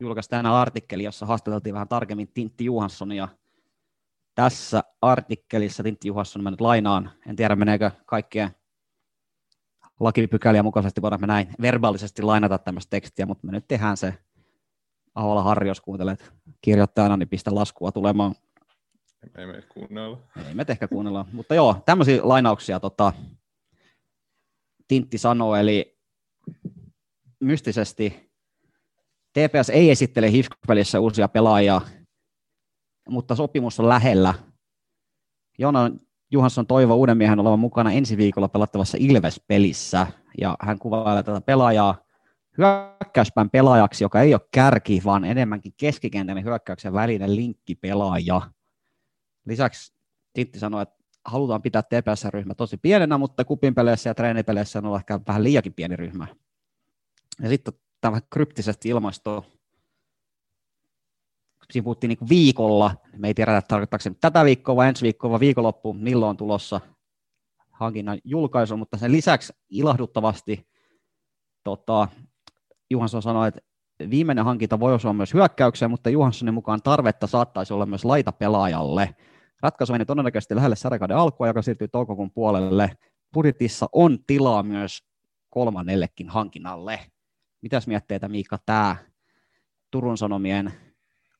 julkaisi 0.00 0.30
tänään 0.30 0.54
artikkeli, 0.54 1.04
jossa 1.04 1.26
haastateltiin 1.26 1.74
vähän 1.74 1.88
tarkemmin 1.88 2.28
Tintti 2.34 2.64
Johanssonia. 2.64 3.28
Tässä 4.34 4.84
artikkelissa 5.02 5.82
Tintti 5.82 6.08
Johansson, 6.08 6.42
mä 6.42 6.50
nyt 6.50 6.60
lainaan, 6.60 7.10
en 7.26 7.36
tiedä 7.36 7.56
meneekö 7.56 7.90
kaikkien 8.06 8.50
lakipykäliä 10.00 10.62
mukaisesti, 10.62 11.02
voidaan 11.02 11.20
me 11.20 11.26
näin 11.26 11.48
verbaalisesti 11.60 12.22
lainata 12.22 12.58
tämmöistä 12.58 12.90
tekstiä, 12.90 13.26
mutta 13.26 13.46
me 13.46 13.52
nyt 13.52 13.68
tehdään 13.68 13.96
se 13.96 14.14
Aholla 15.14 15.42
Harri, 15.42 15.68
jos 15.68 15.80
kuuntelet 15.80 16.32
kirjoittajana, 16.60 17.16
niin 17.16 17.28
pistä 17.28 17.54
laskua 17.54 17.92
tulemaan. 17.92 18.34
Ei 19.38 19.46
me 19.46 19.62
kuunnella. 19.68 20.18
Ei 20.48 20.54
me 20.54 20.64
ehkä 20.68 20.88
kuunnella, 20.88 21.26
mutta 21.32 21.54
joo, 21.54 21.82
tämmöisiä 21.86 22.20
lainauksia 22.22 22.80
tota, 22.80 23.12
Tintti 24.88 25.18
sanoo, 25.18 25.56
eli 25.56 25.98
mystisesti 27.40 28.30
TPS 29.32 29.70
ei 29.70 29.90
esittele 29.90 30.32
HIFK-pelissä 30.32 31.00
uusia 31.00 31.28
pelaajia, 31.28 31.80
mutta 33.08 33.34
sopimus 33.34 33.80
on 33.80 33.88
lähellä. 33.88 34.34
Joona 35.58 35.90
Juhansson 36.30 36.66
toivoo 36.66 36.96
uuden 36.96 37.16
miehen 37.16 37.40
olevan 37.40 37.58
mukana 37.58 37.92
ensi 37.92 38.16
viikolla 38.16 38.48
pelattavassa 38.48 38.98
Ilves-pelissä, 39.00 40.06
ja 40.40 40.56
hän 40.60 40.78
kuvailee 40.78 41.22
tätä 41.22 41.40
pelaajaa 41.40 42.04
hyökkäyspään 42.58 43.50
pelaajaksi, 43.50 44.04
joka 44.04 44.20
ei 44.20 44.34
ole 44.34 44.48
kärki, 44.50 45.02
vaan 45.04 45.24
enemmänkin 45.24 45.72
keskikentän 45.76 46.44
hyökkäyksen 46.44 46.92
välinen 46.92 47.36
linkkipelaaja. 47.36 48.40
Lisäksi 49.46 49.94
Tintti 50.32 50.58
sanoi, 50.58 50.82
että 50.82 50.94
halutaan 51.24 51.62
pitää 51.62 51.82
TPS-ryhmä 51.82 52.54
tosi 52.54 52.76
pienenä, 52.76 53.18
mutta 53.18 53.44
kupinpeleissä 53.44 54.10
ja 54.10 54.14
treenipeleissä 54.14 54.78
on 54.78 54.96
ehkä 54.96 55.20
vähän 55.28 55.44
liiakin 55.44 55.74
pieni 55.74 55.96
ryhmä. 55.96 56.26
Ja 57.42 57.48
sitten 57.48 57.74
tämä 58.00 58.20
kryptisesti 58.30 58.88
ilmasto, 58.88 59.44
siinä 61.70 61.84
puhuttiin 61.84 62.08
niin 62.08 62.28
viikolla, 62.28 62.94
me 63.16 63.28
ei 63.28 63.34
tiedetä 63.34 63.62
tarkoittaako 63.68 64.02
se 64.02 64.12
tätä 64.20 64.44
viikkoa 64.44 64.76
vai 64.76 64.88
ensi 64.88 65.02
viikkoa 65.02 65.30
vai 65.30 65.40
viikonloppu, 65.40 65.92
milloin 65.92 66.30
on 66.30 66.36
tulossa 66.36 66.80
hankinnan 67.70 68.18
julkaisu, 68.24 68.76
mutta 68.76 68.98
sen 68.98 69.12
lisäksi 69.12 69.52
ilahduttavasti 69.68 70.68
tota, 71.64 72.08
Juhansson 72.90 73.22
sanoi, 73.22 73.48
että 73.48 73.60
viimeinen 74.10 74.44
hankinta 74.44 74.80
voi 74.80 74.94
osua 74.94 75.12
myös 75.12 75.34
hyökkäykseen, 75.34 75.90
mutta 75.90 76.10
Juhanssonin 76.10 76.54
mukaan 76.54 76.82
tarvetta 76.82 77.26
saattaisi 77.26 77.74
olla 77.74 77.86
myös 77.86 78.04
laitapelaajalle. 78.04 79.14
Ratkaisu 79.62 79.92
meni 79.92 80.04
todennäköisesti 80.04 80.56
lähelle 80.56 80.76
sarjakauden 80.76 81.16
alkua, 81.16 81.46
joka 81.46 81.62
siirtyy 81.62 81.88
toukokuun 81.88 82.30
puolelle. 82.30 82.96
Budjetissa 83.34 83.88
on 83.92 84.18
tilaa 84.26 84.62
myös 84.62 85.04
kolmannellekin 85.50 86.28
hankinnalle. 86.28 87.00
Mitäs 87.62 87.86
mietteitä 87.86 88.28
Miikka 88.28 88.58
tämä 88.66 88.96
Turun 89.90 90.18
Sanomien 90.18 90.72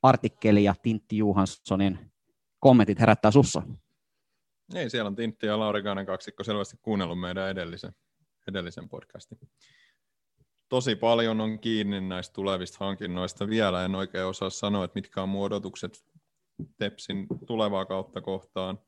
artikkeli 0.05 0.65
ja 0.65 0.75
Tintti 0.83 1.17
Juhanssonin 1.17 1.99
kommentit 2.61 3.01
herättää 3.01 3.31
sussa? 3.31 3.63
Ei, 4.75 4.91
siellä 4.91 5.09
on 5.09 5.17
Tintti 5.17 5.47
ja 5.47 5.59
Laurikainen 5.59 6.07
kaksikko 6.07 6.45
selvästi 6.45 6.77
kuunnellut 6.83 7.21
meidän 7.21 7.49
edellisen, 7.49 7.95
edellisen 8.49 8.89
podcastin. 8.89 9.39
Tosi 10.69 10.97
paljon 10.97 11.41
on 11.41 11.59
kiinni 11.59 12.01
näistä 12.01 12.33
tulevista 12.33 12.85
hankinnoista. 12.85 13.49
Vielä 13.49 13.85
en 13.85 13.95
oikein 13.95 14.27
osaa 14.27 14.51
sanoa, 14.51 14.85
että 14.85 14.99
mitkä 14.99 15.23
on 15.23 15.29
muodotukset 15.29 16.05
Tepsin 16.79 17.27
tulevaa 17.47 17.85
kautta 17.85 18.21
kohtaan. 18.21 18.79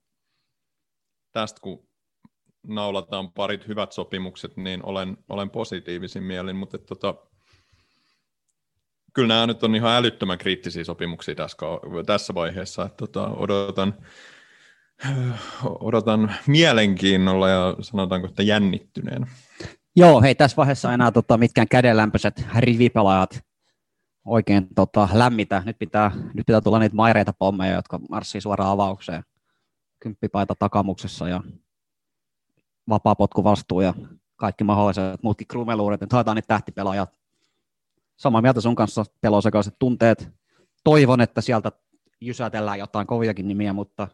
Tästä 1.32 1.60
kun 1.60 1.88
naulataan 2.66 3.32
parit 3.32 3.68
hyvät 3.68 3.92
sopimukset, 3.92 4.56
niin 4.56 4.84
olen, 4.84 5.16
olen 5.28 5.50
positiivisin 5.50 6.22
mielin, 6.22 6.56
mutta 6.56 6.78
tota, 6.78 7.14
kyllä 9.16 9.34
nämä 9.34 9.46
nyt 9.46 9.62
on 9.62 9.74
ihan 9.74 9.92
älyttömän 9.92 10.38
kriittisiä 10.38 10.84
sopimuksia 10.84 11.34
tässä, 11.34 11.56
tässä 12.06 12.34
vaiheessa. 12.34 12.84
Että 12.84 12.96
tota, 12.96 13.28
odotan, 13.28 13.94
odotan 15.64 16.34
mielenkiinnolla 16.46 17.48
ja 17.48 17.76
sanotaanko, 17.80 18.28
että 18.28 18.42
jännittyneen. 18.42 19.26
Joo, 19.96 20.22
hei 20.22 20.34
tässä 20.34 20.56
vaiheessa 20.56 20.92
enää 20.92 21.10
tota, 21.10 21.38
mitkään 21.38 21.68
kädenlämpöiset 21.68 22.44
rivipelaajat 22.56 23.40
oikein 24.24 24.66
tota, 24.74 25.08
lämmitä. 25.12 25.62
Nyt 25.66 25.78
pitää, 25.78 26.10
nyt 26.34 26.46
pitää 26.46 26.60
tulla 26.60 26.78
niitä 26.78 26.96
maireita 26.96 27.32
pommeja, 27.38 27.74
jotka 27.74 28.00
marssii 28.10 28.40
suoraan 28.40 28.70
avaukseen. 28.70 29.22
Kymppipaita 30.00 30.54
takamuksessa 30.58 31.28
ja 31.28 31.40
vapaapotku 32.88 33.44
vastuu 33.44 33.80
ja 33.80 33.94
kaikki 34.36 34.64
mahdolliset 34.64 35.22
muutkin 35.22 35.46
krumeluudet. 35.46 36.00
Nyt 36.00 36.12
haetaan 36.12 36.34
niitä 36.34 36.48
tähtipelaajat. 36.48 37.25
Samaa 38.16 38.42
mieltä 38.42 38.60
sun 38.60 38.74
kanssa 38.74 39.04
pelosekaiset 39.20 39.74
tunteet. 39.78 40.28
Toivon, 40.84 41.20
että 41.20 41.40
sieltä 41.40 41.72
jysätellään 42.20 42.78
jotain 42.78 43.06
koviakin 43.06 43.48
nimiä, 43.48 43.72
mutta 43.72 44.08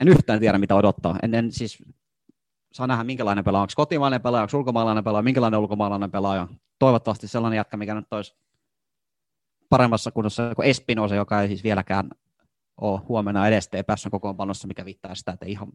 en 0.00 0.08
yhtään 0.08 0.40
tiedä, 0.40 0.58
mitä 0.58 0.74
odottaa. 0.74 1.16
En, 1.22 1.34
en 1.34 1.52
siis 1.52 1.78
saa 2.72 2.86
nähdä, 2.86 3.04
minkälainen 3.04 3.44
pelaaja, 3.44 3.62
onko 3.62 3.72
kotimainen 3.76 4.22
pelaaja, 4.22 4.42
onko 4.42 4.58
ulkomaalainen 4.58 5.04
pelaaja, 5.04 5.22
minkälainen 5.22 5.60
ulkomaalainen 5.60 6.10
pelaaja. 6.10 6.48
Toivottavasti 6.78 7.28
sellainen 7.28 7.56
jätkä, 7.56 7.76
mikä 7.76 7.94
nyt 7.94 8.12
olisi 8.12 8.36
paremmassa 9.68 10.10
kunnossa 10.10 10.54
kuin 10.54 10.68
Espinosa, 10.68 11.14
joka 11.14 11.42
ei 11.42 11.48
siis 11.48 11.64
vieläkään 11.64 12.10
ole 12.80 13.00
huomenna 13.08 13.48
edes 13.48 13.68
TPSn 13.68 14.10
kokoonpanossa, 14.10 14.68
mikä 14.68 14.84
viittaa 14.84 15.14
sitä, 15.14 15.32
että 15.32 15.46
ei 15.46 15.52
ihan 15.52 15.72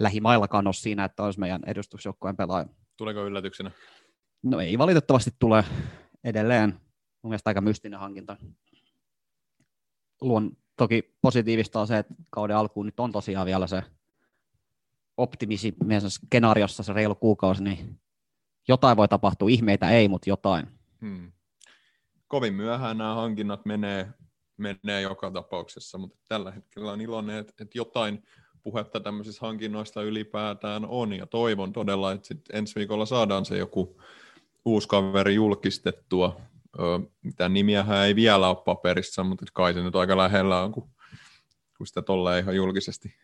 lähimaillakaan 0.00 0.66
ole 0.66 0.74
siinä, 0.74 1.04
että 1.04 1.22
olisi 1.22 1.40
meidän 1.40 1.62
edustusjoukkojen 1.66 2.36
pelaaja. 2.36 2.66
Tuleeko 2.96 3.26
yllätyksenä? 3.26 3.70
No 4.42 4.60
ei 4.60 4.78
valitettavasti 4.78 5.30
tule 5.38 5.64
edelleen. 6.26 6.70
Mun 7.22 7.30
mielestä 7.30 7.50
aika 7.50 7.60
mystinen 7.60 8.00
hankinta. 8.00 8.36
Luon 10.20 10.56
toki 10.76 11.16
positiivista 11.20 11.80
on 11.80 11.86
se, 11.86 11.98
että 11.98 12.14
kauden 12.30 12.56
alkuun 12.56 12.86
nyt 12.86 13.00
on 13.00 13.12
tosiaan 13.12 13.46
vielä 13.46 13.66
se 13.66 13.82
optimisi 15.16 15.74
skenaariossa 16.08 16.82
se 16.82 16.92
reilu 16.92 17.14
kuukausi, 17.14 17.62
niin 17.62 18.00
jotain 18.68 18.96
voi 18.96 19.08
tapahtua, 19.08 19.48
ihmeitä 19.48 19.90
ei, 19.90 20.08
mutta 20.08 20.30
jotain. 20.30 20.66
Hmm. 21.00 21.32
Kovin 22.28 22.54
myöhään 22.54 22.98
nämä 22.98 23.14
hankinnat 23.14 23.64
menee, 23.64 24.08
menee 24.56 25.00
joka 25.00 25.30
tapauksessa, 25.30 25.98
mutta 25.98 26.18
tällä 26.28 26.50
hetkellä 26.50 26.92
on 26.92 27.00
iloinen, 27.00 27.38
että, 27.38 27.52
että 27.60 27.78
jotain 27.78 28.22
puhetta 28.62 29.00
tämmöisistä 29.00 29.46
hankinnoista 29.46 30.02
ylipäätään 30.02 30.86
on, 30.86 31.12
ja 31.12 31.26
toivon 31.26 31.72
todella, 31.72 32.12
että 32.12 32.28
sit 32.28 32.40
ensi 32.52 32.74
viikolla 32.74 33.06
saadaan 33.06 33.44
se 33.44 33.58
joku 33.58 34.00
uusi 34.66 34.88
kaveri 34.88 35.34
julkistettua. 35.34 36.40
Mitä 37.22 37.48
nimiähän 37.48 38.06
ei 38.06 38.16
vielä 38.16 38.48
ole 38.48 38.62
paperissa, 38.64 39.24
mutta 39.24 39.44
kai 39.52 39.74
se 39.74 39.82
nyt 39.82 39.96
aika 39.96 40.16
lähellä 40.16 40.62
on, 40.62 40.72
kun, 40.72 40.90
kun 41.76 41.86
sitä 41.86 42.02
tolleen 42.02 42.42
ihan 42.42 42.56
julkisesti 42.56 43.14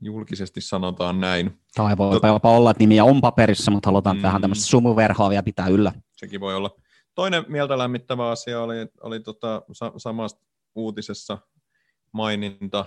julkisesti 0.00 0.60
sanotaan 0.60 1.20
näin. 1.20 1.60
Tai 1.74 1.96
voi 1.96 2.20
Tot... 2.20 2.22
jopa 2.32 2.56
olla, 2.56 2.70
että 2.70 2.82
nimiä 2.82 3.04
on 3.04 3.20
paperissa, 3.20 3.70
mutta 3.70 3.88
halutaan 3.88 4.16
mm. 4.16 4.22
vähän 4.22 4.40
tämmöistä 4.40 4.66
sumuverhoa 4.66 5.30
vielä 5.30 5.42
pitää 5.42 5.68
yllä. 5.68 5.92
Sekin 6.16 6.40
voi 6.40 6.54
olla. 6.54 6.70
Toinen 7.14 7.44
mieltä 7.48 7.78
lämmittävä 7.78 8.30
asia 8.30 8.62
oli, 8.62 8.74
oli 9.00 9.20
tota, 9.20 9.62
sa- 9.72 9.92
samasta 9.96 10.40
uutisessa 10.74 11.38
maininta, 12.12 12.84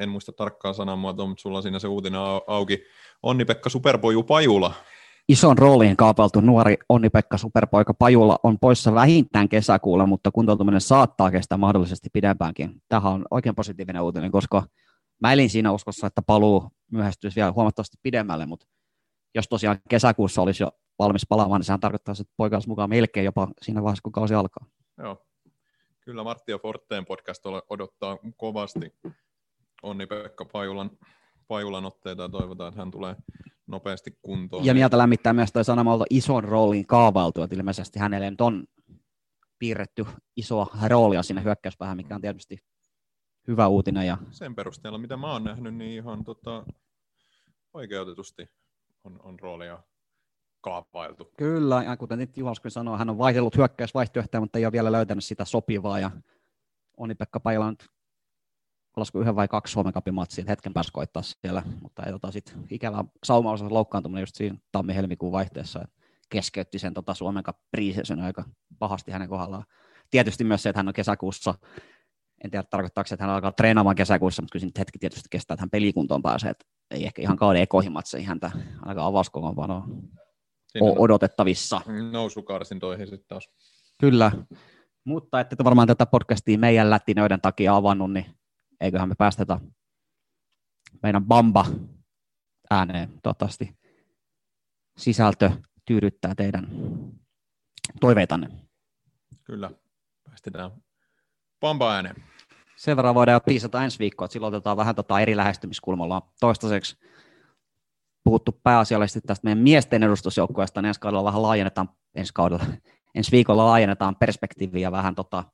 en 0.00 0.08
muista 0.08 0.32
tarkkaa 0.32 0.72
sanamuotoa, 0.72 1.26
mutta 1.26 1.42
sulla 1.42 1.56
on 1.56 1.62
siinä 1.62 1.78
se 1.78 1.88
uutinen 1.88 2.20
auki. 2.46 2.84
Onni-Pekka 3.22 3.68
Superpoju 3.68 4.22
Pajula. 4.22 4.74
Ison 5.28 5.58
rooliin 5.58 5.96
kaapeltu 5.96 6.40
nuori 6.40 6.76
Onni-Pekka 6.88 7.38
Superpoika 7.38 7.94
Pajula 7.94 8.38
on 8.42 8.58
poissa 8.58 8.94
vähintään 8.94 9.48
kesäkuulla, 9.48 10.06
mutta 10.06 10.30
kuntoutuminen 10.30 10.80
saattaa 10.80 11.30
kestää 11.30 11.58
mahdollisesti 11.58 12.08
pidempäänkin. 12.12 12.82
Tähän 12.88 13.12
on 13.12 13.24
oikein 13.30 13.54
positiivinen 13.54 14.02
uutinen, 14.02 14.32
koska 14.32 14.62
mä 15.20 15.32
elin 15.32 15.50
siinä 15.50 15.72
uskossa, 15.72 16.06
että 16.06 16.22
paluu 16.22 16.70
myöhästyisi 16.92 17.36
vielä 17.36 17.52
huomattavasti 17.52 17.96
pidemmälle, 18.02 18.46
mutta 18.46 18.66
jos 19.34 19.48
tosiaan 19.48 19.78
kesäkuussa 19.90 20.42
olisi 20.42 20.62
jo 20.62 20.70
valmis 20.98 21.26
palaamaan, 21.28 21.58
niin 21.58 21.66
sehän 21.66 21.80
tarkoittaa, 21.80 22.14
että 22.20 22.34
poika 22.36 22.56
olisi 22.56 22.68
mukaan 22.68 22.90
melkein 22.90 23.24
jopa 23.24 23.48
siinä 23.62 23.82
vaiheessa, 23.82 24.02
kun 24.02 24.12
kausi 24.12 24.34
alkaa. 24.34 24.66
Joo. 24.98 25.26
Kyllä 26.00 26.24
Martti 26.24 26.52
ja 26.52 26.58
Forteen 26.58 27.06
podcast 27.06 27.46
odottaa 27.70 28.18
kovasti 28.36 28.94
Onni-Pekka 29.82 30.44
Pajulan, 30.44 30.90
Pajulan 31.48 31.84
otteita 31.84 32.22
ja 32.22 32.28
toivotaan, 32.28 32.68
että 32.68 32.80
hän 32.80 32.90
tulee 32.90 33.16
nopeasti 33.66 34.18
kuntoon. 34.22 34.64
Ja 34.64 34.74
mieltä 34.74 34.98
lämmittää 34.98 35.32
myös 35.32 35.52
toi 35.52 35.64
sanamalta 35.64 36.04
ison 36.10 36.44
roolin 36.44 36.86
kaavailtu, 36.86 37.42
että 37.42 37.56
ilmeisesti 37.56 37.98
hänelle 37.98 38.30
nyt 38.30 38.40
on 38.40 38.64
piirretty 39.58 40.06
isoa 40.36 40.66
roolia 40.88 41.22
sinne 41.22 41.44
hyökkäyspäähän, 41.44 41.96
mikä 41.96 42.14
on 42.14 42.20
tietysti 42.20 42.58
hyvä 43.48 43.68
uutinen. 43.68 44.06
Ja... 44.06 44.18
Sen 44.30 44.54
perusteella, 44.54 44.98
mitä 44.98 45.16
mä 45.16 45.32
oon 45.32 45.44
nähnyt, 45.44 45.74
niin 45.74 45.92
ihan 45.92 46.24
tota, 46.24 46.66
oikeutetusti 47.74 48.50
on, 49.04 49.20
on 49.22 49.40
roolia 49.40 49.78
kaavailtu. 50.60 51.32
Kyllä, 51.36 51.82
ja 51.82 51.96
kuten 51.96 52.18
nyt 52.18 52.36
Juhanskin 52.36 52.70
sanoi, 52.70 52.98
hän 52.98 53.10
on 53.10 53.18
vaihdellut 53.18 53.56
hyökkäysvaihtoehtoja, 53.56 54.40
mutta 54.40 54.58
ei 54.58 54.64
ole 54.64 54.72
vielä 54.72 54.92
löytänyt 54.92 55.24
sitä 55.24 55.44
sopivaa. 55.44 56.00
Ja 56.00 56.10
Onni-Pekka 56.96 57.40
Pajala 57.40 57.66
on 57.66 57.72
nyt 57.72 57.90
olisiko 58.98 59.20
yhden 59.20 59.36
vai 59.36 59.48
kaksi 59.48 59.72
Suomen 59.72 59.92
Cupin 59.92 60.14
matsia, 60.14 60.44
hetken 60.48 60.74
pääsi 60.74 60.90
koittaa 60.92 61.22
siellä, 61.22 61.62
mutta 61.82 62.02
ei 62.02 62.12
tota 62.12 62.30
sit 62.30 62.56
ikävä 62.70 63.04
saumaosa 63.24 63.66
loukkaantuminen 63.70 64.22
just 64.22 64.34
siinä 64.34 64.58
tammi-helmikuun 64.72 65.32
vaihteessa, 65.32 65.88
keskeytti 66.30 66.78
sen 66.78 66.94
tota 66.94 67.14
Suomen 67.14 67.44
Cup 67.44 67.56
aika 68.24 68.44
pahasti 68.78 69.10
hänen 69.10 69.28
kohdallaan. 69.28 69.64
Tietysti 70.10 70.44
myös 70.44 70.62
se, 70.62 70.68
että 70.68 70.78
hän 70.78 70.88
on 70.88 70.94
kesäkuussa, 70.94 71.54
en 72.44 72.50
tiedä 72.50 72.64
tarkoittaako 72.70 73.08
että 73.12 73.24
hän 73.24 73.34
alkaa 73.34 73.52
treenaamaan 73.52 73.96
kesäkuussa, 73.96 74.42
mutta 74.42 74.58
kyllä 74.58 74.72
hetki 74.78 74.98
tietysti 74.98 75.28
kestää, 75.30 75.54
että 75.54 75.62
hän 75.62 75.70
pelikuntoon 75.70 76.22
pääsee, 76.22 76.50
että 76.50 76.64
ei 76.90 77.04
ehkä 77.04 77.22
ihan 77.22 77.36
kauden 77.36 77.62
ekoihin 77.62 77.92
matseihin 77.92 78.28
häntä 78.28 78.50
ainakaan 78.82 79.06
avauskokoonpanoa 79.06 79.88
odotettavissa. 80.80 81.80
Nousukarsintoihin 82.12 83.06
sitten 83.06 83.28
taas. 83.28 83.48
Kyllä, 84.00 84.32
mutta 85.04 85.40
että 85.40 85.64
varmaan 85.64 85.88
tätä 85.88 86.06
podcastia 86.06 86.58
meidän 86.58 86.90
lättinöiden 86.90 87.40
takia 87.40 87.76
avannut, 87.76 88.12
niin 88.12 88.37
eiköhän 88.80 89.08
me 89.08 89.14
päästetä 89.18 89.60
meidän 91.02 91.24
Bamba 91.24 91.66
ääneen. 92.70 93.12
Toivottavasti 93.22 93.78
sisältö 94.98 95.50
tyydyttää 95.84 96.34
teidän 96.34 96.68
toiveitanne. 98.00 98.48
Kyllä, 99.44 99.70
päästetään 100.24 100.70
Bamba 101.60 101.94
ääneen. 101.94 102.24
Sen 102.76 102.96
verran 102.96 103.14
voidaan 103.14 103.34
jo 103.34 103.40
tiisata 103.40 103.84
ensi 103.84 103.98
viikkoa, 103.98 104.24
että 104.24 104.32
silloin 104.32 104.54
otetaan 104.54 104.76
vähän 104.76 104.94
tota 104.94 105.20
eri 105.20 105.36
lähestymiskulmalla. 105.36 106.32
Toistaiseksi 106.40 106.98
puhuttu 108.24 108.60
pääasiallisesti 108.62 109.20
tästä 109.20 109.44
meidän 109.44 109.58
miesten 109.58 110.02
edustusjoukkueesta, 110.02 110.82
niin 110.82 110.88
ensi 110.88 111.00
kaudella 111.00 111.24
vähän 111.24 111.42
laajennetaan, 111.42 111.88
ensi 112.14 112.32
kaudella, 112.34 112.64
ensi 113.14 113.32
viikolla 113.32 113.66
laajennetaan 113.66 114.16
perspektiiviä 114.16 114.92
vähän 114.92 115.14
tota, 115.14 115.44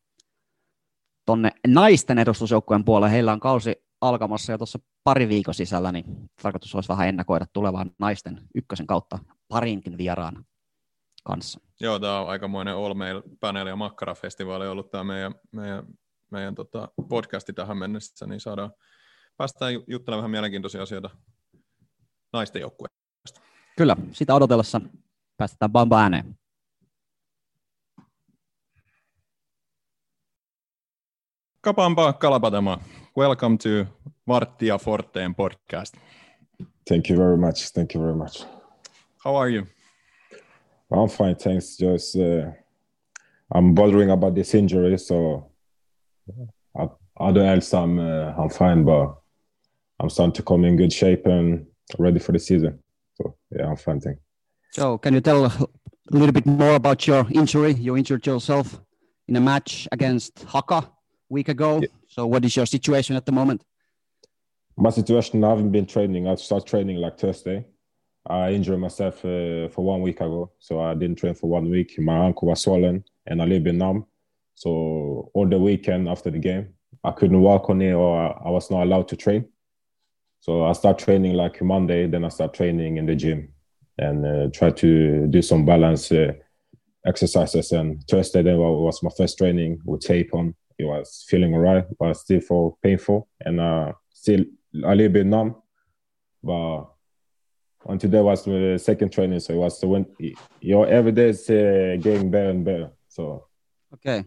tonne 1.27 1.51
naisten 1.67 2.19
edustusjoukkueen 2.19 2.85
puolelle. 2.85 3.13
Heillä 3.13 3.33
on 3.33 3.41
kausi 3.41 3.85
alkamassa 4.01 4.53
jo 4.53 4.59
tuossa 4.59 4.79
pari 5.05 5.29
viikon 5.29 5.55
sisällä, 5.55 5.93
niin 5.93 6.05
tarkoitus 6.43 6.75
olisi 6.75 6.89
vähän 6.89 7.09
ennakoida 7.09 7.47
tulevaan 7.53 7.91
naisten 7.99 8.41
ykkösen 8.55 8.87
kautta 8.87 9.19
parinkin 9.49 9.99
vieraan 9.99 10.45
kanssa. 11.25 11.61
Joo, 11.81 11.99
tämä 11.99 12.21
on 12.21 12.29
aikamoinen 12.29 12.75
All 12.75 12.95
Mail 12.95 13.23
Panel 13.41 13.67
ja 13.67 13.77
Makkara-festivaali 13.77 14.67
ollut 14.67 14.91
tämä 14.91 15.05
meidän, 15.05 15.35
meidän, 15.53 15.85
meidän 16.31 16.55
tota 16.55 16.89
podcasti 17.09 17.53
tähän 17.53 17.79
mennessä, 17.79 18.27
niin 18.27 18.41
saadaan 18.41 18.73
päästään 19.37 19.75
juttelemaan 19.87 20.23
vähän 20.23 20.31
mielenkiintoisia 20.31 20.83
asioita 20.83 21.11
naisten 22.33 22.61
joukkueesta. 22.61 23.01
Kyllä, 23.77 23.97
sitä 24.13 24.35
odotellessa 24.35 24.81
päästetään 25.37 25.73
Bamba 25.73 26.03
ääneen. 26.03 26.39
Kabamba 31.65 32.13
Kalabatama, 32.19 32.79
welcome 33.15 33.57
to 33.57 33.87
Varttia 34.29 34.79
Forteen 34.79 35.35
podcast. 35.35 35.95
Thank 36.87 37.09
you 37.09 37.17
very 37.17 37.39
much. 37.39 37.71
Thank 37.71 37.95
you 37.95 38.01
very 38.03 38.15
much. 38.15 38.45
How 39.25 39.35
are 39.37 39.49
you? 39.49 39.67
I'm 40.93 41.09
fine, 41.09 41.37
thanks. 41.37 41.79
Just 41.79 42.19
uh, 42.19 42.51
I'm 43.51 43.75
bothering 43.75 44.11
about 44.11 44.35
this 44.35 44.53
injury, 44.55 44.99
so 44.99 45.51
other 47.19 47.43
else 47.43 47.73
I'm 47.73 47.99
uh, 47.99 48.35
I'm 48.37 48.51
fine, 48.51 48.85
but 48.85 49.17
I'm 49.99 50.11
starting 50.11 50.35
to 50.35 50.43
come 50.43 50.67
in 50.67 50.77
good 50.77 50.93
shape 50.93 51.25
and 51.25 51.65
ready 51.99 52.19
for 52.19 52.33
the 52.33 52.41
season. 52.41 52.79
So 53.15 53.37
yeah, 53.51 53.71
I'm 53.71 53.77
fine. 53.77 54.01
Thank. 54.01 54.19
So 54.73 54.99
can 54.99 55.15
you 55.15 55.23
tell 55.23 55.47
a 55.47 55.69
little 56.11 56.33
bit 56.33 56.45
more 56.45 56.75
about 56.75 57.07
your 57.07 57.27
injury? 57.31 57.73
You 57.73 57.97
injured 57.97 58.27
yourself 58.27 58.79
in 59.29 59.37
a 59.37 59.41
match 59.41 59.89
against 59.93 60.45
Haka 60.45 60.91
week 61.29 61.49
ago. 61.49 61.81
Yeah. 61.81 61.89
So 62.09 62.27
what 62.27 62.45
is 62.45 62.57
your 62.57 62.67
situation 62.67 63.17
at 63.17 63.27
the 63.27 63.33
moment? 63.33 63.65
My 64.77 64.91
situation, 64.91 65.45
I 65.45 65.51
haven't 65.51 65.71
been 65.71 65.87
training. 65.87 66.27
I 66.27 66.35
started 66.35 66.67
training 66.69 66.97
like 66.97 67.19
Thursday. 67.19 67.65
I 68.27 68.53
injured 68.53 68.81
myself 68.81 69.19
uh, 69.25 69.69
for 69.69 69.85
one 69.85 70.01
week 70.01 70.21
ago, 70.21 70.51
so 70.59 70.81
I 70.81 70.95
didn't 70.95 71.19
train 71.19 71.35
for 71.35 71.49
one 71.49 71.71
week. 71.71 71.99
My 71.99 72.27
ankle 72.27 72.49
was 72.49 72.63
swollen 72.63 73.05
and 73.27 73.41
a 73.41 73.45
little 73.45 73.63
bit 73.63 73.75
numb. 73.75 74.07
So 74.55 75.31
all 75.35 75.47
the 75.47 75.59
weekend 75.59 76.09
after 76.09 76.31
the 76.31 76.39
game, 76.39 76.75
I 77.03 77.11
couldn't 77.11 77.41
walk 77.41 77.69
on 77.69 77.83
it 77.83 77.93
or 77.93 78.47
I 78.47 78.51
was 78.51 78.71
not 78.71 78.83
allowed 78.83 79.09
to 79.09 79.17
train. 79.17 79.47
So 80.41 80.65
I 80.65 80.73
start 80.73 80.99
training 80.99 81.35
like 81.35 81.61
Monday, 81.63 82.07
then 82.07 82.25
I 82.25 82.29
start 82.29 82.55
training 82.55 82.97
in 82.97 83.07
the 83.07 83.15
gym 83.15 83.53
and 83.99 84.27
uh, 84.27 84.49
try 84.53 84.71
to 84.71 85.27
do 85.27 85.43
some 85.43 85.65
balance 85.65 86.11
uh, 86.11 86.33
exercises. 87.07 87.73
And 87.73 88.03
Thursday 88.09 88.43
then 88.43 88.59
was 88.59 89.03
my 89.03 89.11
first 89.17 89.39
training 89.39 89.81
with 89.85 90.01
tape 90.01 90.35
on 90.35 90.55
it 90.79 90.85
was 90.85 91.25
feeling 91.29 91.55
alright, 91.55 91.87
but 91.99 92.15
still 92.15 92.41
for 92.41 92.77
painful 92.83 93.29
and 93.41 93.61
uh, 93.61 93.93
still 94.11 94.45
a 94.85 94.95
little 94.95 95.13
bit 95.13 95.27
numb. 95.27 95.57
But 96.43 96.85
on 97.87 97.99
today 97.99 98.21
was 98.21 98.45
the 98.45 98.79
second 98.79 99.13
training, 99.13 99.41
so 99.41 99.55
it 99.55 99.59
was 99.59 99.81
the 99.81 99.87
when 99.87 100.07
your 100.61 100.87
every 100.87 101.13
day 101.13 101.29
is 101.29 101.49
uh, 101.51 101.97
getting 102.01 102.31
better 102.31 102.51
and 102.51 102.65
better. 102.65 102.91
So 103.09 103.47
okay, 103.95 104.25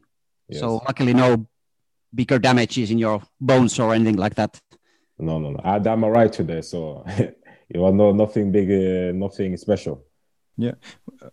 yes. 0.48 0.60
so 0.60 0.76
luckily 0.86 1.14
no 1.14 1.48
bigger 2.14 2.40
damages 2.40 2.92
in 2.92 2.98
your 2.98 3.22
bones 3.40 3.80
or 3.80 3.94
anything 3.94 4.18
like 4.18 4.36
that. 4.36 4.60
No, 5.20 5.40
no, 5.40 5.52
no. 5.52 5.60
I, 5.64 5.78
I'm 5.78 6.04
alright 6.04 6.32
today, 6.32 6.62
so 6.62 7.04
it 7.08 7.78
was 7.78 7.94
no 7.94 8.12
nothing 8.12 8.52
big, 8.52 8.70
uh, 8.70 9.12
nothing 9.14 9.58
special. 9.58 10.04
Yeah. 10.58 10.74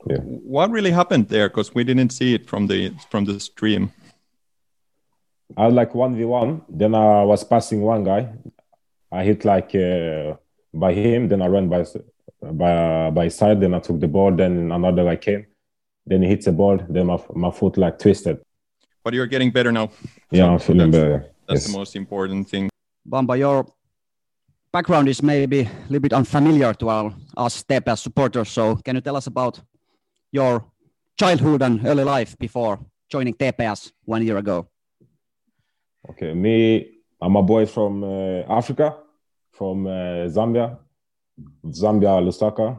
yeah. 0.07 0.19
What 0.19 0.71
really 0.71 0.91
happened 0.91 1.29
there? 1.29 1.49
Because 1.49 1.75
we 1.75 1.85
didn't 1.85 2.11
see 2.11 2.35
it 2.35 2.47
from 2.47 2.67
the 2.67 2.93
from 3.11 3.25
the 3.25 3.41
stream. 3.41 3.93
I 5.57 5.67
was 5.67 5.75
like 5.75 5.93
1v1. 5.93 6.65
Then 6.69 6.95
I 6.95 7.23
was 7.23 7.45
passing 7.45 7.81
one 7.83 8.05
guy. 8.05 8.29
I 9.11 9.25
hit 9.25 9.45
like 9.45 9.75
uh, 9.75 10.35
by 10.73 10.93
him. 10.93 11.29
Then 11.29 11.43
I 11.43 11.47
ran 11.47 11.69
by 11.69 11.85
by 12.43 13.11
by 13.11 13.29
side. 13.29 13.61
Then 13.61 13.75
I 13.75 13.79
took 13.79 14.01
the 14.01 14.09
ball. 14.09 14.33
Then 14.33 14.73
another 14.73 15.05
guy 15.05 15.17
came. 15.17 15.47
Then 16.07 16.23
he 16.23 16.29
hits 16.29 16.47
the 16.47 16.53
ball. 16.53 16.79
Then 16.89 17.07
my, 17.07 17.19
my 17.35 17.51
foot 17.51 17.77
like 17.77 17.99
twisted. 17.99 18.41
But 19.05 19.15
you're 19.15 19.27
getting 19.27 19.51
better 19.51 19.71
now. 19.71 19.91
Yeah, 20.31 20.45
so 20.45 20.53
I'm 20.53 20.59
feeling 20.59 20.91
that's, 20.91 21.03
better. 21.03 21.19
That's 21.47 21.63
yes. 21.63 21.67
the 21.67 21.79
most 21.79 21.97
important 21.97 22.49
thing. 22.49 22.71
Bamba, 23.09 23.39
your 23.39 23.67
background 24.73 25.09
is 25.09 25.23
maybe 25.23 25.61
a 25.61 25.71
little 25.89 26.01
bit 26.01 26.13
unfamiliar 26.13 26.75
to 26.75 26.89
our 26.89 27.15
us 27.37 27.63
TPS 27.63 27.99
supporters. 27.99 28.51
So 28.51 28.77
can 28.77 28.97
you 28.97 29.03
tell 29.03 29.17
us 29.17 29.29
about 29.29 29.61
your 30.33 30.65
childhood 31.17 31.63
and 31.63 31.87
early 31.87 32.03
life 32.03 32.37
before 32.39 32.81
joining 33.09 33.35
TPS 33.35 33.93
one 34.05 34.25
year 34.27 34.39
ago? 34.39 34.67
Okay, 36.11 36.35
me, 36.35 37.01
I'm 37.21 37.37
a 37.37 37.43
boy 37.43 37.65
from 37.65 38.05
uh, 38.05 38.43
Africa, 38.43 38.95
from 39.53 39.87
uh, 39.87 40.29
Zambia, 40.29 40.79
Zambia, 41.65 42.21
Lusaka. 42.21 42.79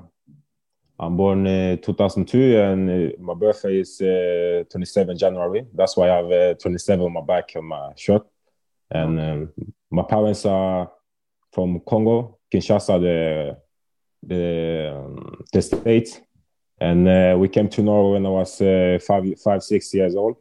I'm 1.00 1.18
born 1.18 1.48
uh, 1.48 1.76
2002 1.78 2.58
and 2.62 2.90
uh, 2.90 3.16
my 3.20 3.34
birthday 3.34 3.80
is 3.80 4.00
uh, 4.00 4.64
27 4.70 5.18
January. 5.18 5.66
That's 5.74 5.98
why 5.98 6.10
I 6.10 6.16
have 6.18 6.32
uh, 6.32 6.54
27 6.54 7.04
on 7.04 7.14
my 7.14 7.22
back 7.22 7.52
on 7.56 7.66
my 7.66 7.94
shirt. 7.98 8.26
And 8.92 9.20
um, 9.20 9.50
my 9.90 10.04
parents 10.04 10.46
are 10.46 10.92
from 11.52 11.82
Congo, 11.86 12.38
Kinshasa, 12.54 13.02
the 13.02 13.58
the, 14.22 14.94
um, 14.96 15.44
the 15.52 15.62
state. 15.62 16.22
And 16.80 17.40
we 17.40 17.48
came 17.50 17.70
to 17.70 17.82
Norway 17.82 18.14
when 18.14 18.26
I 18.26 18.30
was 18.30 18.58
five, 19.06 19.40
five, 19.42 19.64
six 19.64 19.94
years 19.94 20.16
old 20.16 20.38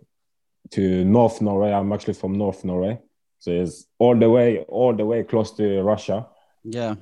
to 0.70 1.04
North 1.04 1.40
Norway. 1.40 1.72
I'm 1.72 1.92
actually 1.92 2.14
from 2.14 2.36
North 2.38 2.64
Norway, 2.64 2.98
so 3.38 3.50
it's 3.50 3.86
all 3.98 4.16
the 4.16 4.28
way, 4.28 4.60
all 4.68 4.94
the 4.94 5.04
way 5.04 5.22
close 5.22 5.52
to 5.52 5.82
Russia. 5.82 6.26
Yeah, 6.62 6.94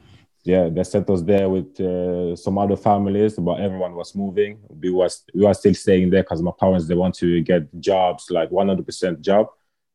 yeah. 0.44 0.68
They 0.68 0.84
sent 0.84 1.08
us 1.10 1.22
there 1.22 1.48
with 1.48 1.80
uh, 1.80 2.36
some 2.36 2.58
other 2.58 2.76
families, 2.76 3.34
but 3.34 3.60
everyone 3.60 3.94
was 3.94 4.14
moving. 4.14 4.58
We 4.68 4.90
was 4.90 5.22
we 5.34 5.44
were 5.44 5.54
still 5.54 5.74
staying 5.74 6.10
there 6.10 6.22
because 6.22 6.42
my 6.42 6.52
parents 6.58 6.86
they 6.88 6.94
want 6.94 7.14
to 7.16 7.40
get 7.42 7.80
jobs, 7.80 8.26
like 8.30 8.50
100% 8.50 9.20
job, 9.20 9.48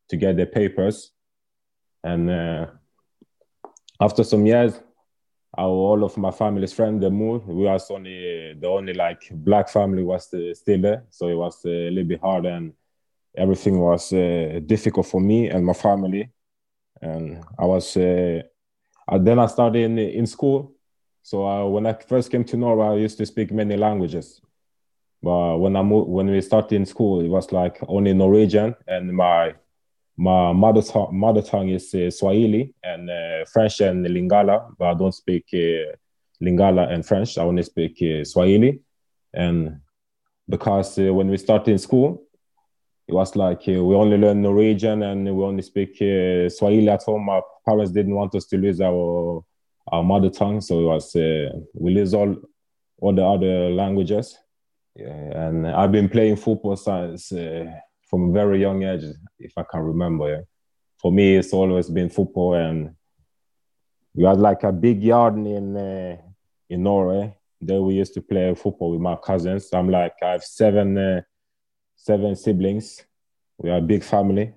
to 0.10 0.18
get 0.18 0.38
their 0.38 0.46
papers, 0.46 1.12
and 2.04 2.30
uh, 2.30 2.68
after 4.02 4.24
some 4.24 4.46
years. 4.46 4.80
Our, 5.58 5.70
all 5.70 6.04
of 6.04 6.16
my 6.18 6.30
family's 6.30 6.74
friends 6.74 7.02
they 7.02 7.10
moved. 7.10 7.48
We 7.48 7.64
was 7.64 7.90
only 7.90 8.54
the 8.54 8.68
only 8.68 8.94
like 8.94 9.28
black 9.32 9.70
family 9.70 10.04
was 10.04 10.28
still 10.28 10.82
there, 10.82 11.06
so 11.10 11.30
it 11.30 11.34
was 11.34 11.66
a 11.66 11.90
little 11.90 12.04
bit 12.04 12.22
hard 12.22 12.46
and 12.46 12.74
everything 13.38 13.80
was 13.80 14.12
uh, 14.14 14.60
difficult 14.66 15.06
for 15.06 15.22
me 15.22 15.50
and 15.50 15.66
my 15.66 15.74
family. 15.74 16.32
And 17.02 17.44
I 17.58 17.66
was, 17.66 17.96
uh, 17.96 18.42
then 19.20 19.40
I 19.40 19.46
started 19.46 19.80
in, 19.84 19.98
in 19.98 20.26
school. 20.28 20.74
So 21.22 21.48
uh, 21.48 21.66
when 21.68 21.86
I 21.86 21.94
first 21.94 22.32
came 22.32 22.44
to 22.46 22.58
Norway, 22.58 22.88
I 22.88 22.96
used 22.96 23.18
to 23.20 23.26
speak 23.26 23.52
many 23.52 23.78
languages. 23.78 24.42
But 25.22 25.58
when 25.58 25.76
I 25.76 25.82
moved, 25.82 26.10
when 26.10 26.30
we 26.30 26.42
started 26.42 26.76
in 26.76 26.86
school, 26.86 27.22
it 27.22 27.28
was 27.28 27.52
like 27.52 27.80
only 27.88 28.14
Norwegian, 28.14 28.76
and 28.88 29.14
my 29.14 29.56
my 30.16 30.54
mother 30.54 30.82
tongue, 30.82 31.10
mother 31.12 31.42
tongue 31.42 31.70
is 31.70 31.94
uh, 31.94 32.12
Swahili 32.12 32.74
and 32.84 33.10
uh, 33.10 33.46
French 33.52 33.82
and 33.82 34.06
Lingala, 34.06 34.76
but 34.78 34.86
I 34.86 34.94
don't 34.94 35.14
speak 35.14 35.46
uh, 35.54 35.96
Lingala 36.42 36.92
and 36.92 37.06
French. 37.06 37.38
I 37.38 37.42
only 37.42 37.64
speak 37.64 37.98
Swahili, 38.26 38.80
and 39.34 39.82
because 40.48 40.98
when 40.98 41.30
we 41.30 41.38
started 41.38 41.72
in 41.72 41.80
school, 41.80 42.27
it 43.08 43.14
was 43.14 43.36
like 43.36 43.62
uh, 43.68 43.84
we 43.84 43.96
only 43.96 44.18
learn 44.18 44.42
Norwegian 44.42 45.02
and 45.04 45.24
we 45.26 45.44
only 45.44 45.62
speak 45.62 46.02
uh, 46.02 46.50
Swahili 46.50 46.90
at 46.90 47.04
home. 47.04 47.30
Our 47.30 47.44
parents 47.66 47.92
didn't 47.92 48.16
want 48.16 48.36
us 48.36 48.46
to 48.48 48.58
lose 48.58 48.82
our 48.82 49.44
our 49.90 50.04
mother 50.04 50.30
tongue, 50.30 50.60
so 50.60 50.80
it 50.82 50.84
was 50.84 51.16
uh, 51.16 51.50
we 51.74 51.94
lose 51.94 52.14
all 52.14 52.36
all 53.00 53.14
the 53.14 53.26
other 53.26 53.70
languages. 53.70 54.38
Yeah, 54.96 55.48
and 55.48 55.68
I've 55.68 55.92
been 55.92 56.10
playing 56.10 56.36
football 56.38 56.76
since 56.76 57.32
uh, 57.32 57.66
from 58.10 58.30
a 58.30 58.34
very 58.34 58.60
young 58.60 58.84
age, 58.84 59.04
if 59.40 59.54
I 59.58 59.64
can 59.70 59.82
remember. 59.82 60.30
Yeah. 60.30 60.42
For 60.98 61.12
me, 61.12 61.36
it's 61.38 61.54
always 61.54 61.90
been 61.90 62.10
football, 62.10 62.56
and 62.56 62.96
we 64.14 64.26
had 64.26 64.40
like 64.40 64.64
a 64.64 64.72
big 64.72 65.02
yard 65.02 65.36
in 65.36 65.78
uh, 65.78 66.18
in 66.70 66.84
Norway. 66.84 67.38
There 67.62 67.82
we 67.82 67.94
used 67.94 68.14
to 68.16 68.22
play 68.22 68.54
football 68.56 68.92
with 68.92 69.02
my 69.02 69.16
cousins. 69.16 69.70
I'm 69.72 69.90
like 69.90 70.16
I 70.22 70.32
have 70.32 70.44
seven 70.44 70.98
uh, 70.98 71.22
seven 71.98 72.36
siblings. 72.36 73.04
We 73.58 73.70
are 73.70 73.80
a 73.80 73.82
big 73.82 74.04
family, 74.04 74.54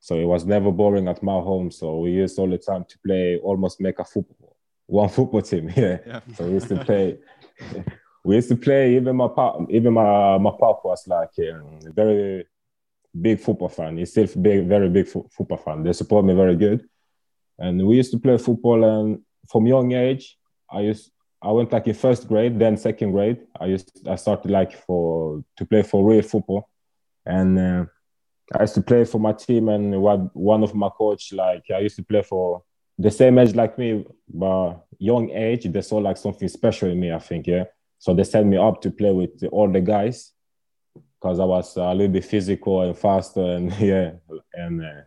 so 0.00 0.16
it 0.16 0.24
was 0.24 0.44
never 0.44 0.72
boring 0.72 1.06
at 1.06 1.22
my 1.22 1.34
home. 1.34 1.70
So 1.70 1.98
we 1.98 2.10
used 2.10 2.38
all 2.38 2.50
the 2.50 2.58
time 2.58 2.84
to 2.88 2.98
play, 3.06 3.36
almost 3.36 3.80
make 3.80 3.98
a 4.00 4.04
football 4.04 4.56
one 4.86 5.08
football 5.16 5.42
team. 5.42 5.68
Yeah. 5.76 5.98
Yeah. 6.06 6.20
So 6.34 6.46
we 6.46 6.52
used 6.54 6.68
to 6.68 6.84
play. 6.84 7.18
we 8.24 8.36
used 8.36 8.48
to 8.48 8.56
play. 8.56 8.96
Even 8.96 9.16
my 9.16 9.28
pop, 9.28 9.66
even 9.70 9.92
my 9.92 10.38
my 10.38 10.50
pop 10.58 10.84
was 10.84 11.06
like 11.06 11.30
um, 11.38 11.78
a 11.86 11.92
very 11.92 12.46
big 13.20 13.40
football 13.40 13.68
fan. 13.68 13.98
He's 13.98 14.10
still 14.10 14.26
big, 14.40 14.66
very 14.66 14.88
big 14.88 15.08
fo- 15.08 15.28
football 15.30 15.58
fan. 15.58 15.82
They 15.82 15.92
support 15.92 16.24
me 16.24 16.34
very 16.34 16.56
good, 16.56 16.88
and 17.58 17.86
we 17.86 17.96
used 17.96 18.12
to 18.12 18.18
play 18.18 18.38
football. 18.38 18.84
And 18.84 19.20
from 19.48 19.66
young 19.66 19.92
age, 19.92 20.38
I 20.70 20.80
used 20.80 21.10
I 21.42 21.52
went 21.52 21.72
like 21.72 21.86
in 21.86 21.94
first 21.94 22.28
grade, 22.28 22.58
then 22.58 22.76
second 22.76 23.12
grade. 23.12 23.46
I 23.60 23.66
used 23.66 24.06
I 24.08 24.16
started 24.16 24.50
like 24.50 24.72
for 24.72 25.44
to 25.56 25.66
play 25.66 25.82
for 25.82 26.04
real 26.04 26.22
football, 26.22 26.68
and 27.24 27.58
uh, 27.58 27.84
I 28.54 28.62
used 28.62 28.74
to 28.74 28.82
play 28.82 29.04
for 29.04 29.20
my 29.20 29.32
team. 29.32 29.68
And 29.68 30.00
one 30.00 30.30
one 30.32 30.62
of 30.62 30.74
my 30.74 30.88
coach 30.88 31.32
like 31.32 31.64
I 31.74 31.80
used 31.80 31.96
to 31.96 32.04
play 32.04 32.22
for 32.22 32.62
the 32.98 33.10
same 33.10 33.38
age 33.38 33.54
like 33.54 33.78
me, 33.78 34.06
but 34.28 34.86
young 34.98 35.30
age. 35.30 35.64
They 35.64 35.82
saw 35.82 35.98
like 35.98 36.16
something 36.16 36.48
special 36.48 36.90
in 36.90 36.98
me. 36.98 37.12
I 37.12 37.18
think 37.18 37.46
yeah. 37.46 37.64
So 37.98 38.14
they 38.14 38.24
sent 38.24 38.46
me 38.46 38.56
up 38.56 38.80
to 38.82 38.90
play 38.90 39.12
with 39.12 39.42
all 39.52 39.70
the 39.70 39.80
guys 39.80 40.32
because 41.20 41.40
I 41.40 41.44
was 41.44 41.76
a 41.76 41.94
little 41.94 42.12
bit 42.12 42.24
physical 42.24 42.82
and 42.82 42.96
faster 42.96 43.42
and 43.42 43.72
yeah, 43.78 44.12
and 44.54 44.84
uh, 44.84 45.02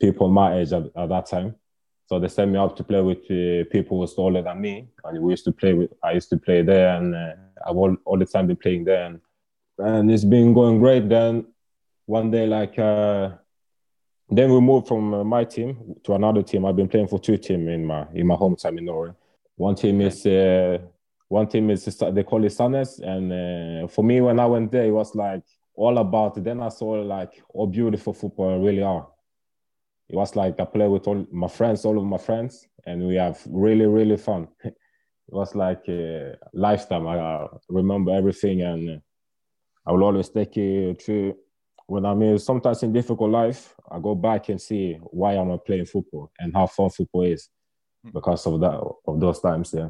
people 0.00 0.28
my 0.28 0.58
age 0.58 0.72
at, 0.72 0.84
at 0.96 1.08
that 1.08 1.26
time. 1.26 1.54
So 2.08 2.18
they 2.18 2.28
sent 2.28 2.50
me 2.50 2.58
up 2.58 2.74
to 2.76 2.84
play 2.84 3.02
with 3.02 3.18
uh, 3.30 3.68
people 3.70 3.98
who 3.98 4.00
was 4.00 4.16
older 4.16 4.40
than 4.40 4.62
me, 4.62 4.88
and 5.04 5.22
we 5.22 5.30
used 5.32 5.44
to 5.44 5.52
play 5.52 5.74
with. 5.74 5.90
I 6.02 6.12
used 6.12 6.30
to 6.30 6.38
play 6.38 6.62
there, 6.62 6.96
and 6.96 7.14
uh, 7.14 7.32
I've 7.66 7.76
all, 7.76 7.94
all 8.06 8.18
the 8.18 8.24
time 8.24 8.46
been 8.46 8.56
playing 8.56 8.84
there, 8.84 9.04
and, 9.04 9.20
and 9.76 10.10
it's 10.10 10.24
been 10.24 10.54
going 10.54 10.78
great. 10.78 11.06
Then 11.06 11.46
one 12.06 12.30
day, 12.30 12.46
like, 12.46 12.78
uh, 12.78 13.32
then 14.30 14.50
we 14.54 14.58
moved 14.58 14.88
from 14.88 15.12
uh, 15.12 15.22
my 15.22 15.44
team 15.44 15.96
to 16.04 16.14
another 16.14 16.42
team. 16.42 16.64
I've 16.64 16.76
been 16.76 16.88
playing 16.88 17.08
for 17.08 17.18
two 17.18 17.36
teams 17.36 17.68
in 17.68 17.84
my 17.84 18.06
in 18.14 18.26
my 18.26 18.36
hometown 18.36 18.78
in 18.78 18.86
Norway. 18.86 19.12
One 19.56 19.74
team 19.74 20.00
is 20.00 20.24
uh, 20.24 20.78
one 21.28 21.46
team 21.46 21.68
is 21.68 21.84
they 21.84 22.22
call 22.22 22.42
it 22.42 22.52
Sandnes, 22.52 23.00
and 23.00 23.84
uh, 23.84 23.88
for 23.88 24.02
me 24.02 24.22
when 24.22 24.40
I 24.40 24.46
went 24.46 24.72
there, 24.72 24.84
it 24.84 24.92
was 24.92 25.14
like 25.14 25.42
all 25.74 25.98
about. 25.98 26.38
It. 26.38 26.44
Then 26.44 26.62
I 26.62 26.70
saw 26.70 26.92
like 27.02 27.42
how 27.54 27.66
beautiful 27.66 28.14
football 28.14 28.58
really 28.58 28.82
are. 28.82 29.06
It 30.08 30.16
was 30.16 30.34
like 30.36 30.58
I 30.58 30.64
play 30.64 30.88
with 30.88 31.06
all 31.06 31.26
my 31.30 31.48
friends, 31.48 31.84
all 31.84 31.98
of 31.98 32.04
my 32.04 32.18
friends, 32.18 32.66
and 32.86 33.06
we 33.06 33.16
have 33.16 33.40
really 33.46 33.86
really 33.86 34.16
fun. 34.16 34.48
it 34.64 34.74
was 35.28 35.54
like 35.54 35.82
a 35.88 36.34
lifetime. 36.52 37.06
I 37.06 37.18
uh, 37.18 37.48
remember 37.68 38.12
everything, 38.12 38.62
and 38.62 39.02
I 39.86 39.92
will 39.92 40.04
always 40.04 40.30
take 40.30 40.56
it 40.56 41.02
through. 41.02 41.36
When 41.86 42.04
I'm 42.04 42.20
in, 42.22 42.38
sometimes 42.38 42.82
in 42.82 42.92
difficult 42.92 43.30
life, 43.30 43.74
I 43.90 43.98
go 43.98 44.14
back 44.14 44.50
and 44.50 44.60
see 44.60 44.98
why 45.10 45.34
I'm 45.34 45.48
not 45.48 45.64
playing 45.64 45.86
football 45.86 46.30
and 46.38 46.54
how 46.54 46.66
fun 46.66 46.90
football 46.90 47.22
is 47.22 47.48
because 48.12 48.46
of 48.46 48.60
that 48.60 48.80
of 49.06 49.20
those 49.20 49.40
times. 49.40 49.74
Yeah. 49.74 49.88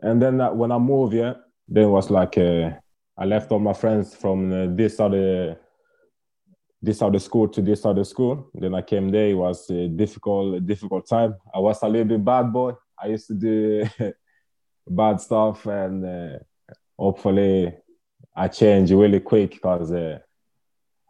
And 0.00 0.20
then 0.20 0.40
uh, 0.40 0.52
when 0.52 0.72
I 0.72 0.78
moved, 0.78 1.14
yeah, 1.14 1.34
then 1.68 1.84
it 1.84 1.88
was 1.88 2.10
like 2.10 2.38
uh, 2.38 2.70
I 3.16 3.24
left 3.24 3.50
all 3.50 3.58
my 3.58 3.72
friends 3.72 4.14
from 4.14 4.52
uh, 4.52 4.74
this 4.74 5.00
other 5.00 5.58
this 6.82 7.00
other 7.00 7.20
school 7.20 7.48
to 7.48 7.62
this 7.62 7.84
other 7.86 8.04
school. 8.04 8.50
Then 8.54 8.74
I 8.74 8.82
came 8.82 9.08
there. 9.10 9.28
It 9.28 9.34
was 9.34 9.70
a 9.70 9.88
difficult, 9.88 10.66
difficult 10.66 11.08
time. 11.08 11.36
I 11.54 11.60
was 11.60 11.82
a 11.82 11.88
little 11.88 12.08
bit 12.08 12.24
bad 12.24 12.52
boy. 12.52 12.72
I 13.00 13.06
used 13.08 13.28
to 13.28 13.34
do 13.34 13.86
bad 14.88 15.20
stuff, 15.20 15.64
and 15.66 16.04
uh, 16.04 16.38
hopefully 16.98 17.72
I 18.34 18.48
changed 18.48 18.92
really 18.92 19.20
quick 19.20 19.52
because 19.52 19.92
uh, 19.92 20.18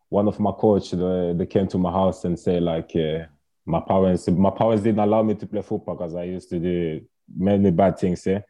one 0.09 0.29
of 0.29 0.39
my 0.39 0.53
coach 0.53 0.91
they, 0.91 1.33
they 1.37 1.47
came 1.47 1.69
to 1.69 1.79
my 1.79 1.91
house 1.91 2.25
and 2.25 2.39
say 2.39 2.61
like 2.61 2.95
uh, 2.95 3.25
my 3.65 3.81
parents 3.81 4.29
my 4.29 4.51
parents 4.51 4.83
didn't 4.83 5.01
allow 5.01 5.23
me 5.23 5.35
to 5.35 5.47
play 5.47 5.63
football 5.63 5.95
because 5.95 6.15
I 6.15 6.25
used 6.25 6.51
to 6.51 6.59
do 6.59 7.01
many 7.35 7.71
bad 7.71 7.99
things. 7.99 8.27
Yeah. 8.27 8.43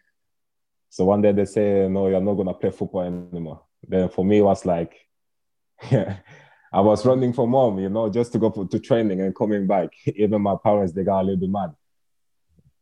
So 0.89 1.05
one 1.05 1.23
day 1.23 1.33
they 1.33 1.45
say, 1.45 1.89
no, 1.89 2.09
you're 2.09 2.21
not 2.21 2.35
gonna 2.35 2.55
play 2.55 2.71
football 2.71 3.03
anymore. 3.03 3.63
Then 3.87 4.09
for 4.09 4.25
me, 4.25 4.39
it 4.39 4.43
was 4.43 4.65
like, 4.67 4.95
yeah, 5.91 6.19
I 6.73 6.81
was 6.81 7.05
running 7.05 7.33
from 7.35 7.51
home, 7.51 7.79
you 7.81 7.91
know, 7.91 8.09
just 8.09 8.33
to 8.33 8.39
go 8.39 8.51
to 8.51 8.79
training 8.79 9.21
and 9.21 9.35
coming 9.35 9.67
back. 9.67 9.91
Even 10.07 10.41
my 10.41 10.57
parents, 10.63 10.93
they 10.93 11.05
got 11.05 11.21
a 11.21 11.25
little 11.25 11.41
bit 11.41 11.51
mad. 11.51 11.75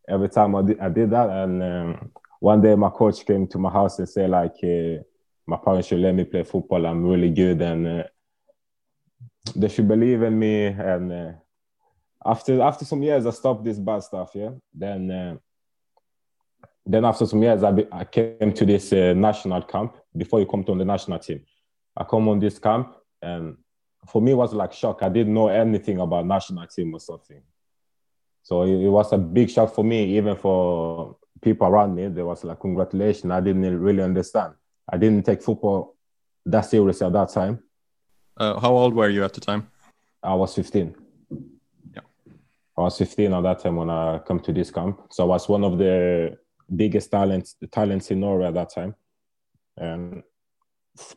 Every 0.09 0.29
time 0.29 0.55
I 0.55 0.63
did, 0.63 0.81
I 0.81 0.89
did 0.89 1.11
that, 1.11 1.29
and 1.29 1.63
um, 1.63 2.13
one 2.39 2.61
day 2.61 2.75
my 2.75 2.91
coach 2.91 3.27
came 3.27 3.47
to 3.49 3.59
my 3.59 3.71
house 3.71 3.99
and 3.99 4.09
said, 4.09 4.31
like, 4.31 4.57
uh, 4.63 5.03
my 5.47 5.57
parents 5.57 5.89
should 5.89 6.01
let 6.01 6.15
me 6.15 6.25
play 6.25 6.45
football. 6.45 6.87
I'm 6.87 7.05
really 7.05 7.31
good, 7.31 7.61
and 7.61 7.87
uh, 7.87 8.03
they 9.57 9.69
should 9.69 9.89
believe 9.89 10.23
in 10.23 10.39
me. 10.39 10.67
And 10.67 11.13
uh, 11.13 11.33
after 12.25 12.61
after 12.63 12.85
some 12.85 13.03
years, 13.03 13.27
I 13.27 13.31
stopped 13.31 13.65
this 13.65 13.79
bad 13.79 14.03
stuff. 14.03 14.31
Yeah, 14.35 14.51
then 14.73 15.11
uh, 15.11 15.37
then 16.87 17.05
after 17.05 17.27
some 17.27 17.43
years, 17.43 17.63
I, 17.63 17.73
be, 17.73 17.87
I 17.93 18.05
came 18.05 18.53
to 18.53 18.65
this 18.65 18.93
uh, 18.93 19.13
national 19.15 19.63
camp. 19.63 19.97
Before 20.17 20.41
you 20.41 20.47
come 20.47 20.65
to 20.65 20.75
the 20.75 20.85
national 20.85 21.19
team, 21.19 21.45
I 21.97 22.05
come 22.05 22.29
on 22.29 22.39
this 22.39 22.59
camp, 22.59 22.95
and 23.23 23.57
for 24.07 24.23
me, 24.23 24.33
it 24.33 24.37
was 24.37 24.55
like 24.55 24.73
shock. 24.73 25.03
I 25.03 25.09
didn't 25.09 25.35
know 25.35 25.49
anything 25.49 26.01
about 26.01 26.27
national 26.27 26.67
team 26.67 26.95
or 26.95 27.01
something. 27.01 27.43
So 28.43 28.63
it, 28.63 28.85
it 28.85 28.89
was 28.89 29.13
a 29.13 29.19
big 29.19 29.51
shock 29.51 29.75
for 29.75 29.85
me, 29.85 30.17
even 30.17 30.37
for 30.37 31.17
people 31.41 31.67
around 31.67 31.95
me. 31.95 32.09
There 32.09 32.27
was 32.27 32.45
like 32.45 32.61
congratulations. 32.61 33.31
I 33.31 33.41
didn't 33.41 33.81
really 33.81 34.03
understand. 34.03 34.55
I 34.89 34.97
didn't 34.97 35.25
take 35.25 35.43
football 35.43 35.97
that 36.47 36.63
seriously 36.63 37.07
at 37.07 37.13
that 37.13 37.31
time. 37.31 37.63
Uh, 38.37 38.59
how 38.59 38.73
old 38.73 38.95
were 38.95 39.09
you 39.09 39.25
at 39.25 39.35
the 39.35 39.41
time? 39.41 39.71
I 40.23 40.35
was 40.35 40.55
15. 40.55 40.95
Yeah. 41.95 42.01
I 42.77 42.81
was 42.81 42.99
15 42.99 43.33
at 43.33 43.43
that 43.43 43.59
time 43.61 43.77
when 43.77 43.91
I 43.91 44.19
come 44.19 44.41
to 44.41 44.53
this 44.53 44.71
camp. 44.71 45.01
So 45.11 45.25
I 45.25 45.27
was 45.27 45.49
one 45.49 45.65
of 45.65 45.79
the 45.79 46.39
biggest 46.75 47.11
talents 47.11 47.57
talents 47.71 48.11
in 48.11 48.21
Norway 48.21 48.47
at 48.47 48.55
that 48.55 48.71
time. 48.71 48.95
And 49.77 50.23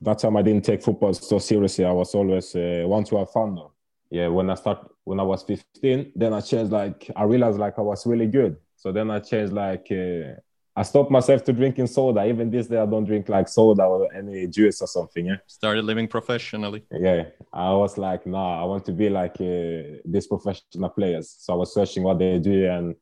that 0.02 0.19
time 0.19 0.38
I 0.38 0.41
didn't 0.41 0.65
take 0.65 0.84
football 0.84 1.13
so 1.13 1.39
seriously. 1.39 1.86
I 1.86 1.91
was 1.91 2.13
always 2.15 2.56
uh, 2.56 2.84
want 2.86 3.08
to 3.08 3.17
have 3.17 3.32
fun 3.32 3.56
though. 3.56 3.74
Yeah, 4.10 4.28
when 4.28 4.50
I 4.50 4.56
start 4.56 4.89
when 5.04 5.19
I 5.19 5.24
was 5.24 5.43
15, 5.43 6.13
then 6.15 6.34
I 6.34 6.41
changed 6.41 6.72
like 6.72 7.10
I 7.15 7.24
realized 7.24 7.60
like 7.60 7.78
I 7.78 7.82
was 7.82 8.06
really 8.06 8.28
good. 8.28 8.58
So 8.76 8.91
then 8.91 9.10
I 9.12 9.19
changed 9.19 9.54
like 9.54 9.88
uh, 9.91 10.39
I 10.76 10.84
stopped 10.84 11.12
myself 11.12 11.43
to 11.46 11.54
drinking 11.54 11.88
soda. 11.88 12.26
Even 12.26 12.50
this 12.50 12.67
day 12.67 12.80
I 12.80 12.86
don't 12.86 13.06
drink 13.06 13.30
like 13.30 13.48
soda 13.48 13.84
or 13.84 14.12
any 14.13 14.48
juice 14.48 14.82
or 14.82 14.88
something. 14.88 15.26
Yeah. 15.28 15.38
Started 15.48 15.86
living 15.86 16.08
professionally. 16.08 16.84
Yeah, 16.91 17.26
I 17.52 17.74
was 17.74 17.98
like, 17.98 18.26
nah, 18.26 18.62
I 18.62 18.65
want 18.65 18.86
to 18.86 18.91
be 18.91 19.10
like 19.10 19.36
uh, 19.39 20.00
these 20.06 20.28
professional 20.28 20.89
players. 20.89 21.36
So 21.39 21.54
I 21.54 21.56
was 21.58 21.74
searching 21.74 22.04
what 22.04 22.19
they 22.19 22.39
do 22.39 22.67
and 22.69 22.96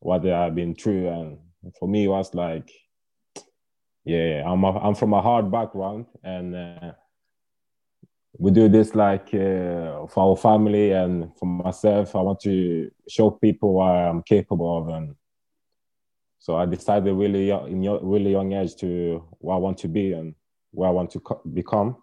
what 0.00 0.22
they 0.22 0.30
have 0.30 0.54
been 0.54 0.74
through, 0.74 1.08
and 1.08 1.38
for 1.78 1.88
me, 1.88 2.04
it 2.04 2.08
was 2.08 2.34
like, 2.34 2.70
yeah, 4.08 4.42
I'm 4.46 4.64
a, 4.64 4.78
I'm 4.78 4.94
from 4.94 5.12
a 5.12 5.20
hard 5.20 5.50
background, 5.50 6.06
and 6.24 6.56
uh, 6.56 6.92
we 8.38 8.50
do 8.50 8.66
this 8.66 8.94
like 8.94 9.34
uh, 9.34 10.06
for 10.06 10.30
our 10.30 10.36
family 10.36 10.92
and 10.92 11.36
for 11.36 11.44
myself. 11.44 12.16
I 12.16 12.22
want 12.22 12.40
to 12.40 12.90
show 13.06 13.30
people 13.30 13.74
what 13.74 13.90
I'm 13.90 14.22
capable 14.22 14.78
of, 14.78 14.88
and 14.88 15.14
so 16.38 16.56
I 16.56 16.64
decided 16.64 17.12
really 17.12 17.50
in 17.50 17.82
your, 17.82 18.00
really 18.02 18.30
young 18.30 18.54
age 18.54 18.76
to 18.76 19.22
what 19.40 19.56
I 19.56 19.58
want 19.58 19.76
to 19.78 19.88
be 19.88 20.14
and 20.14 20.34
where 20.70 20.88
I 20.88 20.92
want 20.92 21.10
to 21.10 21.20
co- 21.20 21.42
become. 21.52 21.98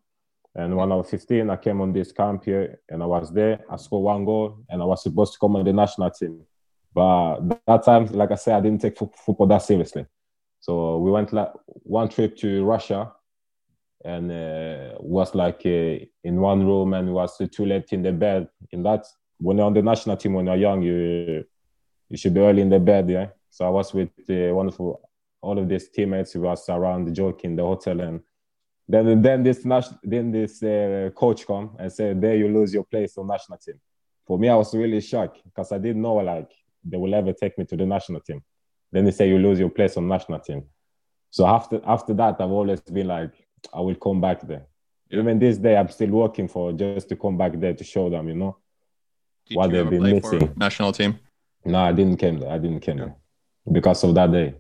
And 0.54 0.78
when 0.78 0.91
I 0.91 0.96
was 0.96 1.10
15, 1.10 1.50
I 1.50 1.56
came 1.56 1.82
on 1.82 1.91
this 1.91 2.12
camp 2.12 2.46
here 2.46 2.80
and 2.88 3.02
I 3.02 3.08
was 3.08 3.34
there. 3.34 3.62
I 3.70 3.78
scored 3.78 4.04
one 4.04 4.26
goal 4.26 4.60
and 4.70 4.80
I 4.80 4.86
was 4.86 5.02
supposed 5.02 5.34
to 5.34 5.39
come 5.39 5.56
on 5.56 5.65
the 5.65 5.74
national 5.74 6.12
team. 6.12 6.41
But 6.94 7.39
that 7.65 7.84
time, 7.84 8.06
like 8.08 8.32
I 8.32 8.36
said, 8.36 8.56
I 8.56 8.62
didn't 8.62 8.82
take 8.82 8.96
fo- 8.96 9.12
football 9.26 9.48
that 9.48 9.63
seriously. 9.63 10.06
So 10.65 10.97
we 10.97 11.12
went 11.12 11.32
like 11.32 11.51
one 11.84 12.10
trip 12.10 12.36
to 12.38 12.65
Russia 12.65 13.13
and 14.04 14.32
uh, 14.32 14.95
was 14.99 15.36
like 15.36 15.62
uh, 15.63 16.04
in 16.23 16.41
one 16.41 16.65
room 16.65 16.95
and 16.95 17.13
was 17.13 17.38
too 17.51 17.65
late 17.67 17.93
in 17.93 18.01
the 18.01 18.12
bed. 18.12 18.47
In 18.71 18.82
that, 18.82 19.06
when 19.38 19.58
you're 19.58 19.67
on 19.67 19.75
the 19.75 19.84
national 19.84 20.17
team, 20.17 20.34
when 20.34 20.47
you're 20.47 20.56
young, 20.56 20.82
you 20.82 21.45
you 22.10 22.17
should 22.17 22.34
be 22.34 22.39
early 22.39 22.63
in 22.63 22.69
the 22.69 22.80
bed, 22.80 23.08
yeah. 23.08 23.28
So 23.51 23.67
I 23.67 23.69
was 23.69 23.93
with 23.93 24.10
uh, 24.28 24.58
of 24.58 24.80
all 24.80 25.60
of 25.60 25.69
these 25.69 25.88
teammates 25.89 26.32
who 26.34 26.41
was 26.41 26.67
around 26.67 27.13
joking 27.13 27.56
the 27.56 27.62
hotel, 27.62 28.01
and 28.01 28.21
then 28.88 29.21
then 29.21 29.43
this 29.43 29.62
then 30.04 30.32
this 30.32 30.63
uh, 30.63 31.12
coach 31.13 31.45
come 31.45 31.75
and 31.78 31.93
said, 31.93 32.19
"There 32.19 32.36
you 32.36 32.47
lose 32.47 32.73
your 32.73 32.86
place 32.86 33.19
on 33.19 33.28
national 33.28 33.60
team." 33.60 33.80
For 34.25 34.39
me, 34.39 34.49
I 34.49 34.56
was 34.56 34.73
really 34.73 35.01
shocked 35.01 35.41
because 35.43 35.71
I 35.71 35.78
didn't 35.78 36.01
know 36.01 36.15
like 36.15 36.51
they 36.84 36.97
will 36.97 37.13
ever 37.13 37.34
take 37.34 37.56
me 37.60 37.65
to 37.65 37.78
the 37.78 37.86
national 37.86 38.21
team. 38.21 38.41
Then 38.95 39.03
they 39.03 39.12
say 39.12 39.27
you 39.27 39.38
lose 39.38 39.60
your 39.60 39.69
place 39.69 39.97
on 39.97 40.08
national 40.08 40.39
team. 40.39 40.63
So 41.29 41.45
after 41.45 41.81
after 41.86 42.13
that, 42.13 42.36
I've 42.39 42.49
always 42.60 42.79
been 42.79 43.08
like, 43.08 43.34
I 43.73 43.81
will 43.81 43.95
come 43.95 44.21
back 44.21 44.39
there. 44.47 44.65
Yeah. 45.10 45.19
Even 45.19 45.38
this 45.38 45.58
day, 45.58 45.75
I'm 45.75 45.89
still 45.89 46.12
working 46.12 46.47
for 46.47 46.71
just 46.71 47.10
to 47.10 47.15
come 47.17 47.38
back 47.38 47.51
there 47.60 47.73
to 47.73 47.84
show 47.84 48.10
them, 48.10 48.29
you 48.29 48.36
know. 48.36 48.58
Did 49.47 49.58
What 49.58 49.69
you 49.69 49.75
they've 49.75 49.89
been 49.89 50.01
play 50.01 50.13
missing. 50.13 50.53
national 50.55 50.93
team? 50.93 51.19
No, 51.65 51.79
I 51.79 51.91
didn't 51.91 52.17
came 52.17 52.39
there. 52.39 52.51
I 52.51 52.58
didn't 52.58 52.79
came 52.79 52.97
there 52.97 53.15
because 53.69 54.01
of 54.05 54.15
that 54.15 54.31
day. 54.31 54.55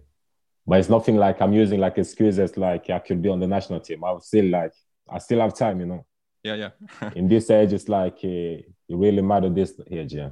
But 0.67 0.79
it's 0.79 0.89
nothing 0.89 1.15
like 1.15 1.41
I'm 1.41 1.53
using 1.53 1.79
like 1.79 1.97
excuses 1.97 2.57
like 2.57 2.89
I 2.89 2.99
could 2.99 3.21
be 3.21 3.29
on 3.29 3.39
the 3.39 3.47
national 3.47 3.79
team. 3.79 4.03
I 4.03 4.11
was 4.11 4.27
still 4.27 4.45
like 4.59 4.73
I 5.09 5.19
still 5.19 5.39
have 5.39 5.53
time, 5.53 5.79
you 5.79 5.85
know. 5.85 6.05
Yeah, 6.43 6.55
yeah. 6.55 7.11
In 7.15 7.29
this 7.29 7.49
age, 7.49 7.71
it's 7.71 7.87
like 7.87 8.17
uh, 8.23 8.57
it 8.91 8.95
really 9.05 9.21
matter 9.21 9.49
this 9.49 9.71
age, 9.89 10.13
yeah. 10.13 10.31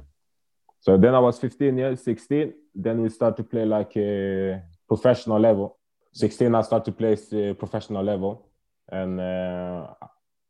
So 0.84 0.98
then 0.98 1.14
I 1.14 1.18
was 1.18 1.38
15 1.38 1.78
years, 1.78 2.02
16. 2.02 2.52
Then 2.74 3.00
we 3.00 3.08
start 3.08 3.38
to 3.38 3.42
play 3.42 3.64
like 3.64 3.96
a 3.96 4.62
professional 4.86 5.40
level. 5.40 5.78
16, 6.12 6.54
I 6.54 6.60
start 6.60 6.84
to 6.84 6.92
play 6.92 7.14
uh, 7.14 7.54
professional 7.54 8.04
level, 8.04 8.50
and 8.92 9.18
uh, 9.18 9.86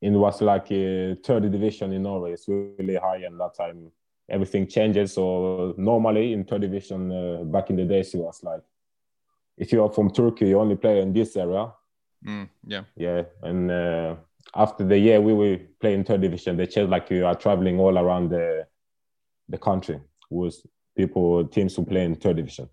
it 0.03 0.11
was 0.11 0.42
like 0.42 0.73
a 0.73 1.14
third 1.25 1.53
division 1.53 1.92
in 1.92 2.03
Norway. 2.03 2.33
It's 2.33 2.49
really 2.49 2.97
high, 2.97 3.18
and 3.18 3.38
that 3.38 3.55
time 3.55 3.92
everything 4.29 4.66
changes. 4.66 5.12
So 5.12 5.73
normally 5.79 6.33
in 6.33 6.42
third 6.44 6.62
division 6.62 7.12
uh, 7.12 7.44
back 7.44 7.70
in 7.70 7.77
the 7.77 7.85
days, 7.85 8.12
it 8.12 8.18
was 8.18 8.42
like 8.42 8.62
if 9.57 9.73
you 9.73 9.85
are 9.85 9.92
from 9.92 10.11
Turkey, 10.11 10.49
you 10.49 10.59
only 10.59 10.75
play 10.75 11.01
in 11.01 11.12
this 11.12 11.37
area. 11.37 11.73
Mm, 12.27 12.49
yeah. 12.66 12.83
Yeah, 12.97 13.23
and 13.44 13.70
uh, 13.70 14.16
after 14.57 14.83
the 14.85 14.99
year 14.99 15.20
we 15.20 15.33
were 15.33 15.59
playing 15.79 16.03
third 16.03 16.23
division, 16.23 16.57
they 16.57 16.66
changed 16.66 16.90
like 16.90 17.09
you 17.09 17.25
are 17.25 17.37
traveling 17.37 17.79
all 17.79 17.97
around 17.97 18.31
the 18.31 18.66
the 19.49 19.59
country 19.59 20.01
with 20.35 20.57
people 20.97 21.47
teams 21.47 21.75
who 21.77 21.85
play 21.85 22.05
in 22.05 22.14
third 22.16 22.37
division. 22.37 22.68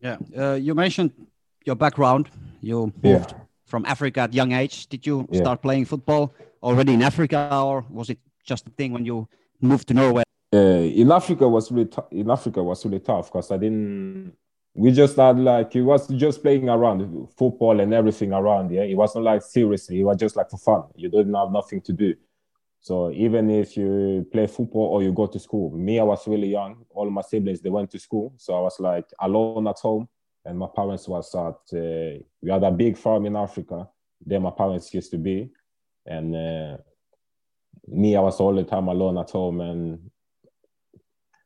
Yeah. 0.00 0.16
Uh, 0.36 0.54
you 0.54 0.74
mentioned 0.74 1.12
your 1.64 1.76
background. 1.76 2.28
You 2.60 2.92
Yeah. 3.02 3.12
moved 3.12 3.34
from 3.66 3.84
Africa 3.86 4.20
at 4.22 4.34
young 4.34 4.52
age. 4.52 4.86
Did 4.88 5.06
you 5.06 5.26
Yeah. 5.30 5.40
start 5.42 5.62
playing 5.62 5.84
football 5.86 6.32
already 6.62 6.92
in 6.94 7.02
Africa, 7.02 7.48
or 7.52 7.84
was 7.90 8.10
it 8.10 8.18
just 8.44 8.66
a 8.66 8.70
thing 8.70 8.92
when 8.92 9.04
you 9.04 9.28
moved 9.60 9.86
to 9.88 9.94
Norway? 9.94 10.22
uh, 10.52 10.82
in 11.02 11.12
Africa 11.12 11.48
was 11.48 11.70
really 11.70 11.88
in 12.10 12.28
Africa 12.28 12.60
was 12.62 12.84
really 12.84 12.98
tough 12.98 13.26
because 13.30 13.50
I 13.52 13.56
didn't. 13.56 14.32
We 14.74 14.90
just 14.92 15.16
had 15.16 15.38
like 15.38 15.76
it 15.76 15.82
was 15.82 16.08
just 16.08 16.42
playing 16.42 16.68
around 16.68 16.98
football 17.36 17.78
and 17.80 17.94
everything 17.94 18.32
around. 18.32 18.70
Yeah, 18.72 18.82
it 18.82 18.96
wasn't 18.96 19.24
like 19.24 19.42
seriously. 19.42 20.00
It 20.00 20.04
was 20.04 20.16
just 20.16 20.34
like 20.36 20.50
for 20.50 20.58
fun. 20.58 20.82
You 20.96 21.08
didn't 21.08 21.34
have 21.34 21.52
nothing 21.52 21.80
to 21.82 21.92
do. 21.92 22.14
So 22.80 23.10
even 23.12 23.50
if 23.50 23.76
you 23.76 24.26
play 24.32 24.46
football 24.46 24.86
or 24.86 25.02
you 25.02 25.12
go 25.12 25.26
to 25.26 25.38
school, 25.38 25.70
me 25.76 26.00
I 26.00 26.02
was 26.02 26.26
really 26.26 26.48
young. 26.48 26.84
All 26.90 27.10
my 27.10 27.20
siblings 27.20 27.60
they 27.60 27.68
went 27.68 27.90
to 27.90 27.98
school, 27.98 28.32
so 28.38 28.54
I 28.54 28.60
was 28.60 28.80
like 28.80 29.04
alone 29.20 29.68
at 29.68 29.78
home, 29.78 30.08
and 30.46 30.58
my 30.58 30.68
parents 30.74 31.06
was 31.06 31.34
at. 31.34 31.78
Uh, 31.78 32.22
we 32.40 32.50
had 32.50 32.64
a 32.64 32.70
big 32.70 32.96
farm 32.96 33.26
in 33.26 33.36
Africa. 33.36 33.86
There 34.24 34.40
my 34.40 34.50
parents 34.50 34.94
used 34.94 35.10
to 35.10 35.18
be, 35.18 35.50
and 36.06 36.34
uh, 36.34 36.76
me 37.86 38.16
I 38.16 38.20
was 38.20 38.40
all 38.40 38.54
the 38.54 38.64
time 38.64 38.88
alone 38.88 39.18
at 39.18 39.30
home 39.30 39.60
and 39.60 40.10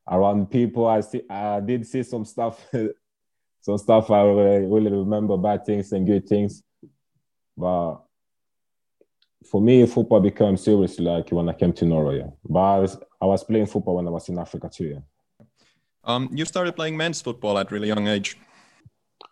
around 0.08 0.50
people. 0.50 0.86
I 0.86 1.00
see, 1.00 1.22
I 1.28 1.58
did 1.58 1.84
see 1.84 2.04
some 2.04 2.24
stuff, 2.24 2.64
some 3.60 3.78
stuff. 3.78 4.08
I 4.12 4.22
really 4.22 4.92
remember 4.92 5.36
bad 5.36 5.66
things 5.66 5.90
and 5.90 6.06
good 6.06 6.28
things, 6.28 6.62
but 7.56 8.04
for 9.44 9.60
me, 9.60 9.86
football 9.86 10.20
became 10.20 10.56
serious 10.56 10.98
like 10.98 11.30
when 11.30 11.48
I 11.48 11.52
came 11.52 11.72
to 11.74 11.84
Norway. 11.84 12.18
yeah. 12.18 12.30
But 12.48 12.60
I 12.60 12.78
was, 12.78 12.98
I 13.22 13.26
was 13.26 13.44
playing 13.44 13.66
football 13.66 13.96
when 13.96 14.06
I 14.06 14.10
was 14.10 14.28
in 14.28 14.38
Africa 14.38 14.70
too. 14.72 14.84
Yeah. 14.84 15.46
Um, 16.04 16.28
you 16.32 16.44
started 16.44 16.76
playing 16.76 16.96
men's 16.96 17.22
football 17.22 17.58
at 17.58 17.70
really 17.72 17.88
young 17.88 18.06
age. 18.08 18.36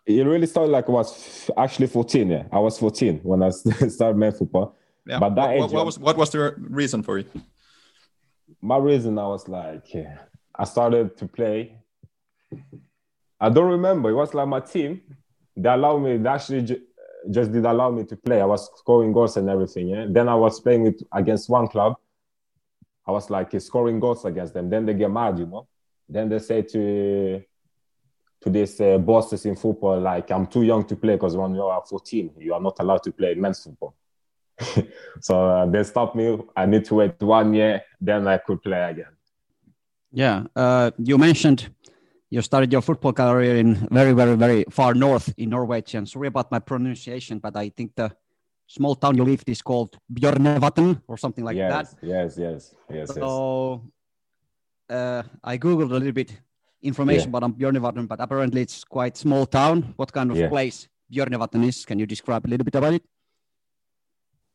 It 0.05 0.25
really 0.25 0.47
started 0.47 0.71
like 0.71 0.89
I 0.89 0.91
was 0.91 1.49
actually 1.57 1.87
14. 1.87 2.29
Yeah, 2.29 2.43
I 2.51 2.59
was 2.59 2.77
14 2.79 3.19
when 3.23 3.43
I 3.43 3.49
started 3.89 4.17
men's 4.17 4.37
football. 4.37 4.75
Yeah. 5.05 5.19
But 5.19 5.35
that 5.35 5.41
what, 5.41 5.51
age, 5.51 5.61
what, 5.61 5.71
what 5.71 5.85
was 5.85 5.99
what 5.99 6.17
was 6.17 6.29
the 6.31 6.55
reason 6.57 7.03
for 7.03 7.19
it? 7.19 7.27
my 8.63 8.77
reason 8.77 9.19
I 9.19 9.27
was 9.27 9.47
like, 9.47 9.93
yeah, 9.93 10.19
I 10.55 10.63
started 10.63 11.17
to 11.17 11.27
play. 11.27 11.79
I 13.39 13.49
don't 13.49 13.71
remember. 13.71 14.09
It 14.09 14.13
was 14.13 14.33
like 14.33 14.47
my 14.47 14.61
team. 14.61 15.01
They 15.55 15.69
allowed 15.69 15.99
me. 15.99 16.17
They 16.17 16.29
actually 16.29 16.81
just 17.29 17.51
did 17.51 17.65
allow 17.65 17.89
me 17.91 18.03
to 18.05 18.15
play. 18.15 18.41
I 18.41 18.45
was 18.45 18.69
scoring 18.77 19.13
goals 19.13 19.37
and 19.37 19.49
everything. 19.49 19.89
Yeah. 19.89 20.05
Then 20.09 20.27
I 20.29 20.35
was 20.35 20.59
playing 20.59 20.83
with 20.83 21.01
against 21.11 21.49
one 21.49 21.67
club. 21.67 21.95
I 23.05 23.11
was 23.11 23.29
like 23.29 23.59
scoring 23.59 23.99
goals 23.99 24.25
against 24.25 24.53
them. 24.53 24.69
Then 24.69 24.85
they 24.85 24.93
get 24.93 25.11
mad, 25.11 25.39
you 25.39 25.45
know. 25.45 25.67
Then 26.07 26.29
they 26.29 26.39
say 26.39 26.61
to 26.61 27.43
to 28.41 28.49
these 28.49 28.79
uh, 28.81 28.97
bosses 28.97 29.45
in 29.45 29.55
football, 29.55 29.99
like 30.01 30.29
I'm 30.29 30.47
too 30.47 30.63
young 30.63 30.83
to 30.85 30.95
play 30.97 31.15
because 31.15 31.35
when 31.37 31.55
you 31.55 31.63
are 31.63 31.81
14, 31.85 32.31
you 32.39 32.53
are 32.53 32.59
not 32.59 32.75
allowed 32.79 33.03
to 33.03 33.11
play 33.11 33.35
men's 33.35 33.63
football. 33.63 33.95
so 35.21 35.49
uh, 35.49 35.65
they 35.65 35.81
stopped 35.83 36.15
me. 36.15 36.37
I 36.55 36.65
need 36.65 36.83
to 36.85 36.95
wait 36.95 37.21
one 37.21 37.53
year, 37.53 37.81
then 38.01 38.27
I 38.27 38.37
could 38.37 38.61
play 38.61 38.83
again. 38.89 39.15
Yeah. 40.11 40.43
Uh, 40.55 40.91
you 40.97 41.17
mentioned 41.17 41.69
you 42.33 42.41
started 42.41 42.71
your 42.73 42.81
football 42.81 43.13
career 43.13 43.57
in 43.57 43.75
very, 43.91 44.13
very, 44.13 44.35
very 44.35 44.65
far 44.71 44.95
north 44.95 45.31
in 45.37 45.49
Norwegian. 45.51 46.07
Sorry 46.07 46.27
about 46.27 46.51
my 46.51 46.57
pronunciation, 46.57 47.37
but 47.37 47.55
I 47.55 47.69
think 47.69 47.91
the 47.95 48.09
small 48.65 48.95
town 48.95 49.17
you 49.17 49.23
lived 49.23 49.47
is 49.49 49.61
called 49.61 49.91
Bjørnevatn 50.11 51.01
or 51.07 51.17
something 51.17 51.45
like 51.45 51.57
that. 51.57 51.93
yes, 52.01 52.37
yes, 52.37 52.37
yes, 52.37 52.75
yes, 52.89 53.09
yes. 53.09 53.15
So 53.15 53.83
uh, 54.89 55.21
I 55.43 55.57
googled 55.59 55.91
a 55.91 55.93
little 55.93 56.11
bit 56.11 56.31
information 56.81 57.29
Yeah. 57.31 57.37
about 57.37 57.57
Bjørnevatn, 57.59 58.07
but 58.07 58.19
apparently 58.19 58.61
it's 58.61 58.83
quite 58.83 59.15
small 59.15 59.45
town. 59.45 59.93
What 59.95 60.11
kind 60.11 60.31
of 60.31 60.37
Yeah. 60.37 60.49
place 60.49 60.87
Bjørnevatn 61.13 61.63
is? 61.67 61.85
Can 61.85 61.99
you 61.99 62.07
describe 62.07 62.47
a 62.47 62.49
little 62.49 62.65
bit 62.65 62.75
about 62.75 62.93
it? 62.95 63.03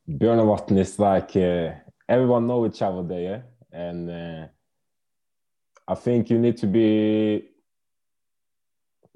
Bjørnevatn 0.09 0.79
is 0.79 0.99
like 0.99 1.37
uh, 1.37 1.75
everyone 2.09 2.47
know 2.49 2.67
each 2.67 2.83
other 2.83 3.05
there, 3.07 3.45
and 3.71 4.11
uh, 4.11 4.49
I 5.87 5.95
think 5.95 6.29
you 6.31 6.39
need 6.41 6.57
to 6.57 6.67
be. 6.67 7.55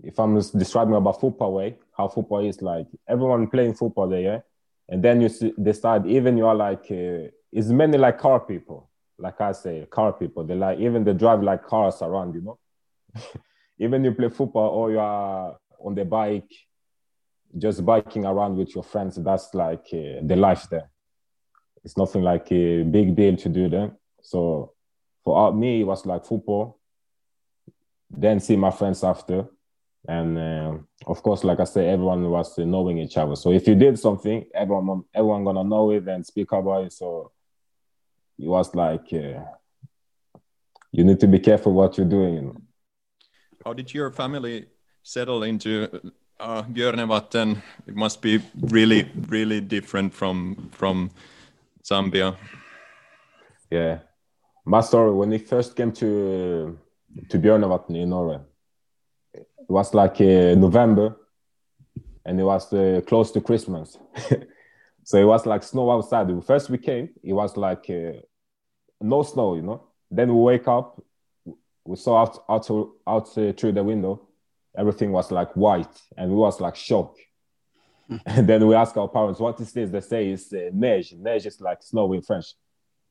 If 0.03 0.19
I'm 0.19 0.35
describing 0.35 0.95
about 0.95 1.21
football 1.21 1.55
way, 1.55 1.77
how 1.97 2.09
football 2.09 2.41
is 2.45 2.61
like, 2.61 2.87
everyone 3.09 3.49
playing 3.49 3.75
football 3.75 4.09
there, 4.09 4.21
yeah, 4.21 4.41
and 4.89 5.03
then 5.03 5.21
you 5.21 5.29
see 5.29 5.53
they 5.57 5.73
start. 5.73 6.07
Even 6.07 6.37
you 6.37 6.47
are 6.47 6.55
like, 6.55 6.87
uh, 6.91 7.29
it's 7.53 7.69
many 7.69 7.99
like 7.99 8.19
car 8.19 8.41
people, 8.41 8.91
like 9.19 9.41
I 9.41 9.53
say, 9.53 9.87
car 9.91 10.13
people. 10.13 10.45
They 10.45 10.55
like 10.55 10.79
even 10.79 11.05
they 11.05 11.13
drive 11.13 11.43
like 11.43 11.65
cars 11.65 12.03
around, 12.03 12.35
you 12.35 12.43
know. 12.43 12.59
even 13.79 14.05
you 14.05 14.13
play 14.13 14.29
football 14.29 14.71
or 14.71 14.91
you 14.91 14.99
are 14.99 15.57
on 15.79 15.95
the 15.95 16.05
bike, 16.05 16.51
just 17.57 17.85
biking 17.85 18.25
around 18.25 18.57
with 18.57 18.75
your 18.75 18.85
friends. 18.85 19.17
That's 19.17 19.55
like 19.55 19.87
uh, 19.93 20.21
the 20.23 20.37
life 20.37 20.67
there 20.71 20.91
it's 21.85 21.97
nothing 21.97 22.23
like 22.23 22.51
a 22.53 22.83
big 22.83 23.17
deal 23.17 23.37
to 23.37 23.49
do 23.49 23.69
that. 23.69 23.97
So 24.23 24.73
for 25.25 25.49
uh, 25.49 25.53
me, 25.53 25.81
it 25.81 25.85
was 25.85 26.07
like 26.07 26.25
football. 26.25 26.79
Then 28.11 28.41
see 28.41 28.57
my 28.57 28.71
friends 28.71 29.03
after, 29.03 29.47
and 30.09 30.39
uh, 30.39 30.79
of 31.07 31.23
course, 31.23 31.45
like 31.45 31.61
I 31.61 31.65
said, 31.65 31.87
everyone 31.87 32.29
was 32.29 32.59
uh, 32.59 32.65
knowing 32.65 32.99
each 32.99 33.17
other. 33.17 33.37
So 33.37 33.53
if 33.53 33.69
you 33.69 33.75
did 33.75 33.99
something, 33.99 34.45
everyone 34.55 35.05
everyone 35.15 35.45
gonna 35.45 35.65
know 35.65 35.91
it 35.93 36.09
and 36.09 36.27
speak 36.27 36.51
about 36.53 36.85
it. 36.85 36.93
So 36.93 37.31
it 38.39 38.49
was 38.49 38.75
like 38.75 39.13
uh, 39.13 39.45
you 40.91 41.05
need 41.05 41.21
to 41.21 41.29
be 41.29 41.39
careful 41.39 41.73
what 41.73 41.97
you're 41.97 42.09
doing. 42.09 42.35
You 42.35 42.43
know? 42.43 42.57
How 43.65 43.73
did 43.73 43.95
your 43.95 44.11
family 44.11 44.67
settle 45.03 45.45
into 45.45 45.89
uh, 46.41 46.63
Bjørnevatn? 46.65 47.63
It 47.87 47.95
must 47.95 48.21
be 48.21 48.41
really, 48.61 49.09
really 49.29 49.61
different 49.61 50.13
from 50.13 50.69
from 50.73 51.11
Zambia. 51.85 52.37
Yeah, 53.71 54.01
my 54.65 54.81
story 54.81 55.13
when 55.13 55.33
it 55.33 55.49
first 55.49 55.77
came 55.77 55.93
to 55.93 56.77
to 57.29 57.39
Bjørnevatn 57.39 57.97
in 57.97 58.11
Norway, 58.11 58.41
it 59.35 59.47
was 59.69 59.95
like 59.95 60.21
uh, 60.21 60.55
November, 60.55 61.17
and 62.25 62.39
it 62.41 62.45
was 62.45 62.73
uh, 62.73 63.01
close 63.07 63.31
to 63.33 63.41
Christmas, 63.41 63.99
so 65.05 65.19
it 65.19 65.25
was 65.25 65.47
like 65.47 65.63
snow 65.63 65.91
outside. 65.91 66.29
First 66.45 66.71
we 66.71 66.79
came, 66.79 67.11
it 67.23 67.33
was 67.33 67.57
like 67.57 67.87
uh, 67.89 68.21
no 69.01 69.23
snow, 69.23 69.55
you 69.55 69.63
know. 69.63 69.89
Then 70.11 70.29
we 70.29 70.41
wake 70.41 70.69
up, 70.69 71.03
we 71.85 71.97
saw 71.97 72.23
out 72.23 72.45
out 72.49 72.71
out 73.07 73.39
uh, 73.39 73.53
through 73.53 73.73
the 73.73 73.83
window, 73.83 74.29
everything 74.77 75.13
was 75.13 75.31
like 75.31 75.53
white, 75.55 76.01
and 76.17 76.31
we 76.31 76.37
was 76.37 76.61
like 76.61 76.77
shocked. 76.77 77.21
and 78.27 78.47
then 78.49 78.67
we 78.67 78.75
ask 78.75 78.97
our 78.97 79.09
parents, 79.09 79.41
what 79.41 79.61
is 79.61 79.73
this? 79.73 79.87
Is. 79.87 79.91
They 79.91 80.01
say 80.01 80.29
it's 80.31 80.53
uh, 80.53 80.71
neige. 80.73 81.13
Neige 81.13 81.47
is 81.47 81.61
like 81.61 81.83
snow 81.83 82.13
in 82.13 82.23
French. 82.23 82.55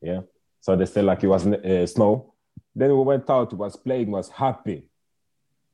Yeah. 0.00 0.20
So 0.60 0.76
they 0.76 0.86
say 0.86 1.02
like 1.02 1.22
it 1.24 1.28
was 1.28 1.46
uh, 1.46 1.86
snow. 1.86 2.34
Then 2.74 2.90
we 2.96 3.02
went 3.02 3.28
out, 3.28 3.52
was 3.52 3.76
playing, 3.76 4.10
was 4.10 4.28
happy. 4.28 4.84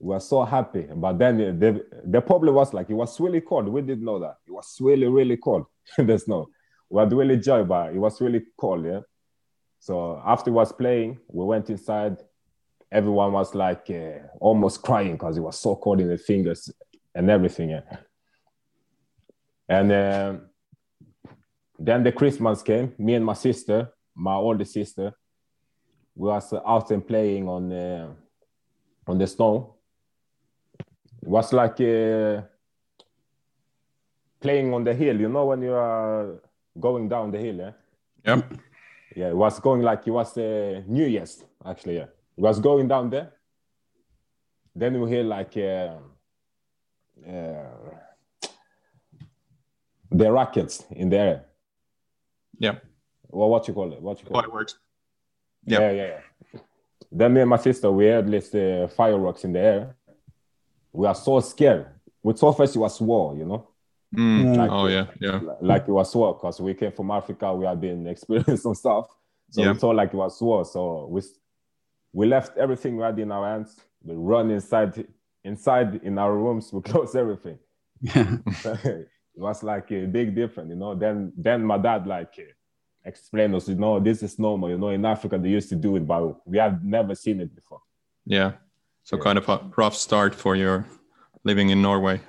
We 0.01 0.15
were 0.15 0.21
so 0.21 0.45
happy. 0.45 0.87
But 0.95 1.19
then 1.19 1.59
the, 1.59 1.85
the 2.05 2.21
problem 2.21 2.55
was 2.55 2.73
like 2.73 2.89
it 2.91 2.95
was 2.95 3.19
really 3.19 3.41
cold. 3.41 3.69
We 3.69 3.83
didn't 3.83 4.05
know 4.05 4.19
that. 4.21 4.37
It 4.47 4.53
was 4.53 4.77
really, 4.81 5.07
really 5.07 5.37
cold. 5.37 5.67
the 5.99 6.19
snow. 6.19 6.51
We 6.89 7.01
had 7.01 7.13
really 7.13 7.37
joy, 7.37 7.65
but 7.65 7.95
it 7.95 7.99
was 7.99 8.21
really 8.21 8.43
cold, 8.57 8.85
yeah. 8.85 9.01
So 9.81 10.21
after 10.25 10.51
was 10.51 10.73
playing, 10.73 11.19
we 11.29 11.45
went 11.45 11.71
inside. 11.71 12.19
Everyone 12.91 13.33
was 13.33 13.55
like 13.55 13.91
uh, 13.91 14.27
almost 14.41 14.83
crying 14.83 15.13
because 15.13 15.37
it 15.37 15.41
was 15.41 15.59
so 15.59 15.77
cold 15.77 16.01
in 16.01 16.09
the 16.09 16.19
fingers 16.19 16.71
and 17.15 17.31
everything. 17.31 17.71
Yeah. 17.71 17.83
And 19.69 19.93
um, 19.93 20.41
then 21.79 22.03
the 22.03 22.13
Christmas 22.13 22.63
came. 22.63 22.95
Me 22.99 23.15
and 23.15 23.25
my 23.25 23.35
sister, 23.35 23.93
my 24.15 24.35
older 24.35 24.65
sister, 24.65 25.13
we 26.15 26.29
was 26.29 26.53
out 26.53 26.91
and 26.91 27.07
playing 27.07 27.47
on 27.47 27.73
uh, 27.73 28.13
on 29.07 29.19
the 29.19 29.27
snow. 29.27 29.75
It 31.29 31.33
was 31.33 31.53
like 31.53 31.79
uh, 31.83 32.41
playing 34.41 34.73
on 34.73 34.83
the 34.83 34.95
hill. 34.95 35.21
You 35.21 35.29
know 35.29 35.45
when 35.45 35.61
you 35.61 35.75
are 35.75 36.41
going 36.81 37.07
down 37.07 37.31
the 37.31 37.39
hill, 37.39 37.57
yeah. 37.57 37.73
Yep. 38.25 38.53
Yeah, 39.15 39.29
it 39.29 39.37
was 39.37 39.61
going 39.61 39.83
like 39.83 40.07
it 40.07 40.11
was 40.11 40.39
uh, 40.39 40.81
New 40.87 41.05
Year's 41.05 41.45
actually. 41.67 41.97
Yeah, 41.97 42.07
it 42.35 42.41
was 42.41 42.59
going 42.61 42.89
down 42.89 43.11
there. 43.11 43.31
Then 44.75 44.99
we 44.99 45.11
hear 45.11 45.23
like 45.23 45.55
uh, 45.59 45.97
uh, 47.29 48.49
the 50.11 50.33
rockets 50.33 50.87
in 50.93 51.11
the 51.11 51.19
air. 51.19 51.45
Yeah. 52.59 52.77
Well, 53.29 53.51
what 53.51 53.69
you 53.69 53.75
call 53.75 53.93
it? 53.93 54.01
What 54.01 54.19
you 54.23 54.29
call 54.29 54.39
it? 54.39 54.45
Fireworks. 54.45 54.79
Yeah, 55.67 55.81
Yeah. 55.81 55.91
yeah, 55.93 56.07
yeah. 56.55 56.61
Then 57.13 57.35
me 57.35 57.43
and 57.43 57.51
my 57.51 57.59
sister, 57.59 57.93
we 57.93 58.07
had 58.07 58.27
this 58.31 58.55
uh, 58.55 58.89
fireworks 58.97 59.45
in 59.45 59.53
the 59.53 59.61
air. 59.61 59.98
We 60.93 61.07
are 61.07 61.15
so 61.15 61.41
scared. 61.41 61.87
We 62.23 62.33
thought 62.35 62.57
first 62.57 62.75
it 62.77 62.79
was 62.79 63.01
war, 63.01 63.37
you 63.37 63.45
know, 63.45 63.69
Mm. 64.17 64.57
Like- 64.57 64.71
Oh 64.71 64.87
yeah, 64.87 65.07
yeah. 65.21 65.39
like 65.61 65.87
it 65.87 65.93
was 65.93 66.15
war 66.17 66.33
because 66.35 66.59
we 66.63 66.73
came 66.73 66.93
from 66.93 67.11
Africa. 67.11 67.53
We 67.55 67.67
had 67.67 67.79
been 67.79 68.07
experiencing 68.15 68.57
some 68.57 68.75
stuff, 68.75 69.07
so 69.51 69.63
Yeah. 69.63 69.73
we 69.73 69.79
thought 69.79 69.97
like 69.97 70.15
it 70.15 70.17
was 70.17 70.41
war. 70.41 70.65
So 70.65 71.07
we 71.11 71.21
we 72.15 72.27
left 72.27 72.57
everything 72.57 72.97
we 72.97 73.03
had 73.03 73.19
in 73.19 73.31
our 73.31 73.47
hands. 73.47 73.79
We 74.03 74.15
run 74.15 74.51
inside 74.51 75.07
inside 75.45 76.01
in 76.03 76.19
our 76.19 76.35
rooms. 76.35 76.73
We 76.73 76.81
close 76.91 77.15
everything. 77.15 77.59
Yeah. 78.01 78.39
it 78.65 79.09
was 79.37 79.63
like 79.63 79.91
a 79.93 80.07
big 80.07 80.35
difference, 80.35 80.71
you 80.71 80.77
know. 80.77 80.95
Then 80.95 81.33
then 81.37 81.63
my 81.63 81.77
dad 81.77 82.07
like 82.07 82.33
uh, 82.39 82.51
explained 83.05 83.55
us, 83.55 83.69
you 83.69 83.75
know, 83.75 84.01
this 84.01 84.23
is 84.23 84.39
normal. 84.39 84.71
You 84.71 84.79
know, 84.79 84.89
in 84.89 85.05
Africa 85.05 85.37
they 85.37 85.51
used 85.51 85.69
to 85.69 85.77
do 85.77 85.97
it, 85.97 86.07
but 86.07 86.47
we 86.47 86.57
have 86.57 86.83
never 86.83 87.15
seen 87.15 87.41
it 87.41 87.55
before. 87.55 87.83
Yeah. 88.25 88.53
So 89.09 89.17
Yeah. 89.17 89.23
kind 89.25 89.39
of 89.39 89.49
a 89.49 89.59
rough 89.77 89.95
start 89.97 90.35
for 90.35 90.55
your 90.57 90.85
living 91.45 91.71
in 91.71 91.81
Norway. 91.83 92.21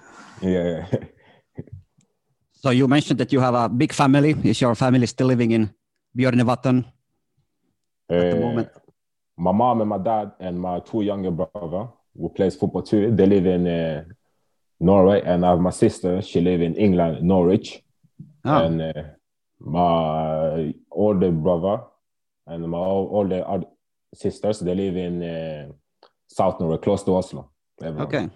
Yeah. 0.42 0.86
So 2.62 2.72
you 2.72 2.88
mentioned 2.90 3.20
that 3.20 3.32
you 3.32 3.40
have 3.40 3.56
a 3.56 3.70
big 3.70 3.94
family. 3.94 4.36
Is 4.44 4.60
your 4.60 4.76
family 4.76 5.06
still 5.08 5.28
living 5.28 5.52
in 5.52 5.70
Bjørnevatn? 6.18 6.84
the 8.10 8.36
Uh, 8.36 8.36
moment. 8.36 8.68
My 9.38 9.52
mom 9.54 9.80
and 9.82 9.90
my 9.90 9.98
dad 9.98 10.32
and 10.42 10.60
my 10.60 10.80
two 10.82 11.02
younger 11.02 11.32
brother 11.32 11.88
who 12.18 12.28
plays 12.36 12.56
football 12.58 12.82
too. 12.84 13.16
They 13.16 13.26
live 13.28 13.46
in 13.46 13.66
uh, 13.68 14.04
Norway, 14.80 15.22
and 15.24 15.46
I 15.46 15.50
have 15.52 15.62
my 15.62 15.72
sister. 15.72 16.22
She 16.22 16.42
live 16.42 16.62
in 16.62 16.76
England, 16.76 17.22
Norwich, 17.24 17.82
Ah, 18.44 18.64
and 18.66 18.82
uh, 18.82 19.04
my 19.60 20.74
older 20.92 21.32
brother 21.32 21.84
and 22.48 22.68
my 22.68 22.78
o- 22.78 23.10
older 23.18 23.44
other 23.48 23.68
sisters. 24.14 24.60
They 24.60 24.76
live 24.76 24.98
in 24.98 25.24
uh, 25.24 25.72
South 26.30 26.60
Norway, 26.60 26.78
close 26.78 27.04
to 27.04 27.16
Oslo. 27.16 27.52
Everyone. 27.82 28.08
okay. 28.08 28.30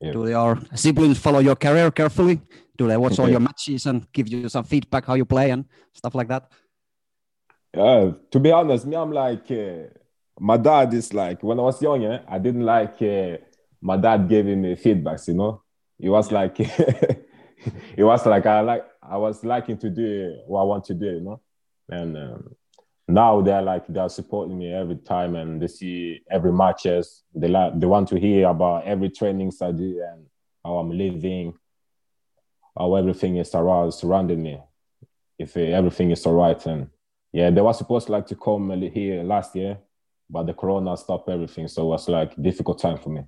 Yeah. 0.00 0.12
Do 0.12 0.28
your 0.28 0.58
siblings 0.74 1.18
follow 1.18 1.40
your 1.40 1.56
career 1.56 1.90
carefully? 1.90 2.40
Do 2.76 2.86
they 2.86 2.96
watch 2.96 3.18
all 3.18 3.28
your 3.36 3.40
matches 3.40 3.86
and 3.86 4.06
give 4.12 4.28
you 4.28 4.48
some 4.48 4.64
feedback 4.64 5.04
how 5.04 5.14
you 5.14 5.24
play 5.24 5.50
and 5.50 5.64
stuff 5.92 6.14
like 6.14 6.28
that? 6.28 6.50
Uh, 7.76 8.12
to 8.30 8.38
be 8.38 8.52
honest, 8.52 8.86
me, 8.86 8.96
I'm 8.96 9.12
like, 9.12 9.50
uh, 9.50 9.88
my 10.38 10.56
dad 10.56 10.94
is 10.94 11.12
like, 11.12 11.42
when 11.42 11.58
I 11.58 11.62
was 11.62 11.82
younger, 11.82 12.22
I 12.28 12.38
didn't 12.38 12.64
like 12.64 13.02
uh, 13.02 13.38
my 13.80 13.96
dad 13.96 14.28
giving 14.28 14.62
me 14.62 14.76
feedbacks, 14.76 15.26
you 15.28 15.34
know? 15.34 15.62
It 15.98 16.08
was 16.08 16.30
like, 16.30 16.60
it 16.60 18.04
was 18.04 18.24
like, 18.24 18.46
I 18.46 18.60
like, 18.60 18.84
I 19.02 19.16
was 19.16 19.44
liking 19.44 19.78
to 19.78 19.90
do 19.90 20.38
what 20.46 20.60
I 20.60 20.64
want 20.64 20.84
to 20.84 20.94
do, 20.94 21.06
you 21.06 21.20
know? 21.20 21.40
And 21.88 22.16
um, 22.16 22.54
now 23.08 23.40
they're 23.40 23.62
like, 23.62 23.86
they're 23.88 24.08
supporting 24.10 24.58
me 24.58 24.72
every 24.72 24.96
time 24.96 25.34
and 25.34 25.60
they 25.60 25.66
see 25.66 26.20
every 26.30 26.52
matches. 26.52 27.22
They 27.34 27.48
like, 27.48 27.80
they 27.80 27.86
want 27.86 28.08
to 28.10 28.20
hear 28.20 28.48
about 28.48 28.84
every 28.84 29.08
trainings 29.08 29.62
I 29.62 29.72
do 29.72 30.04
and 30.06 30.26
how 30.62 30.76
I'm 30.76 30.90
living, 30.90 31.54
how 32.76 32.94
everything 32.94 33.38
is 33.38 33.54
around, 33.54 33.92
surrounding 33.92 34.42
me. 34.42 34.60
If 35.38 35.56
everything 35.56 36.10
is 36.10 36.26
all 36.26 36.34
right 36.34 36.66
and 36.66 36.88
yeah, 37.32 37.50
they 37.50 37.60
were 37.60 37.72
supposed 37.72 38.08
like 38.08 38.26
to 38.26 38.34
come 38.34 38.70
here 38.92 39.22
last 39.22 39.56
year, 39.56 39.78
but 40.28 40.46
the 40.46 40.54
corona 40.54 40.96
stopped 40.96 41.28
everything, 41.28 41.68
so 41.68 41.82
it 41.82 41.86
was 41.86 42.08
like 42.08 42.40
difficult 42.42 42.78
time 42.78 42.98
for 42.98 43.10
me. 43.10 43.22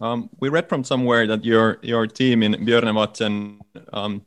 Um, 0.00 0.28
we 0.40 0.48
read 0.48 0.68
from 0.68 0.84
somewhere 0.84 1.26
that 1.26 1.44
your 1.44 1.78
your 1.82 2.06
team 2.06 2.42
in 2.42 2.54
Bjørnevatn, 2.54 3.60
um, 3.92 4.22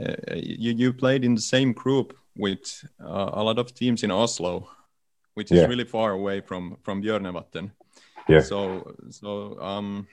uh, 0.00 0.14
you 0.34 0.72
you 0.72 0.92
played 0.92 1.24
in 1.24 1.34
the 1.34 1.40
same 1.40 1.72
group 1.72 2.16
with 2.36 2.84
uh, 3.00 3.30
a 3.32 3.42
lot 3.42 3.58
of 3.58 3.74
teams 3.74 4.02
in 4.02 4.10
Oslo, 4.10 4.68
which 5.34 5.50
is 5.50 5.58
Yeah. 5.58 5.68
really 5.68 5.84
far 5.84 6.12
away 6.12 6.40
from 6.40 6.76
from 6.82 7.02
Bjørnevatn. 7.02 7.70
Yeah. 8.28 8.42
So 8.42 8.94
so 9.10 9.58
um, 9.60 10.06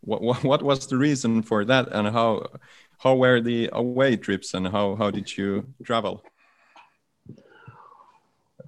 what, 0.00 0.22
what 0.22 0.44
what 0.44 0.62
was 0.62 0.86
the 0.86 0.96
reason 0.96 1.42
for 1.42 1.64
that, 1.64 1.88
and 1.92 2.08
how 2.08 2.46
how 2.98 3.16
were 3.16 3.40
the 3.40 3.68
away 3.72 4.16
trips, 4.16 4.54
and 4.54 4.66
how 4.66 4.96
how 4.96 5.10
did 5.10 5.36
you 5.36 5.64
travel? 5.84 6.22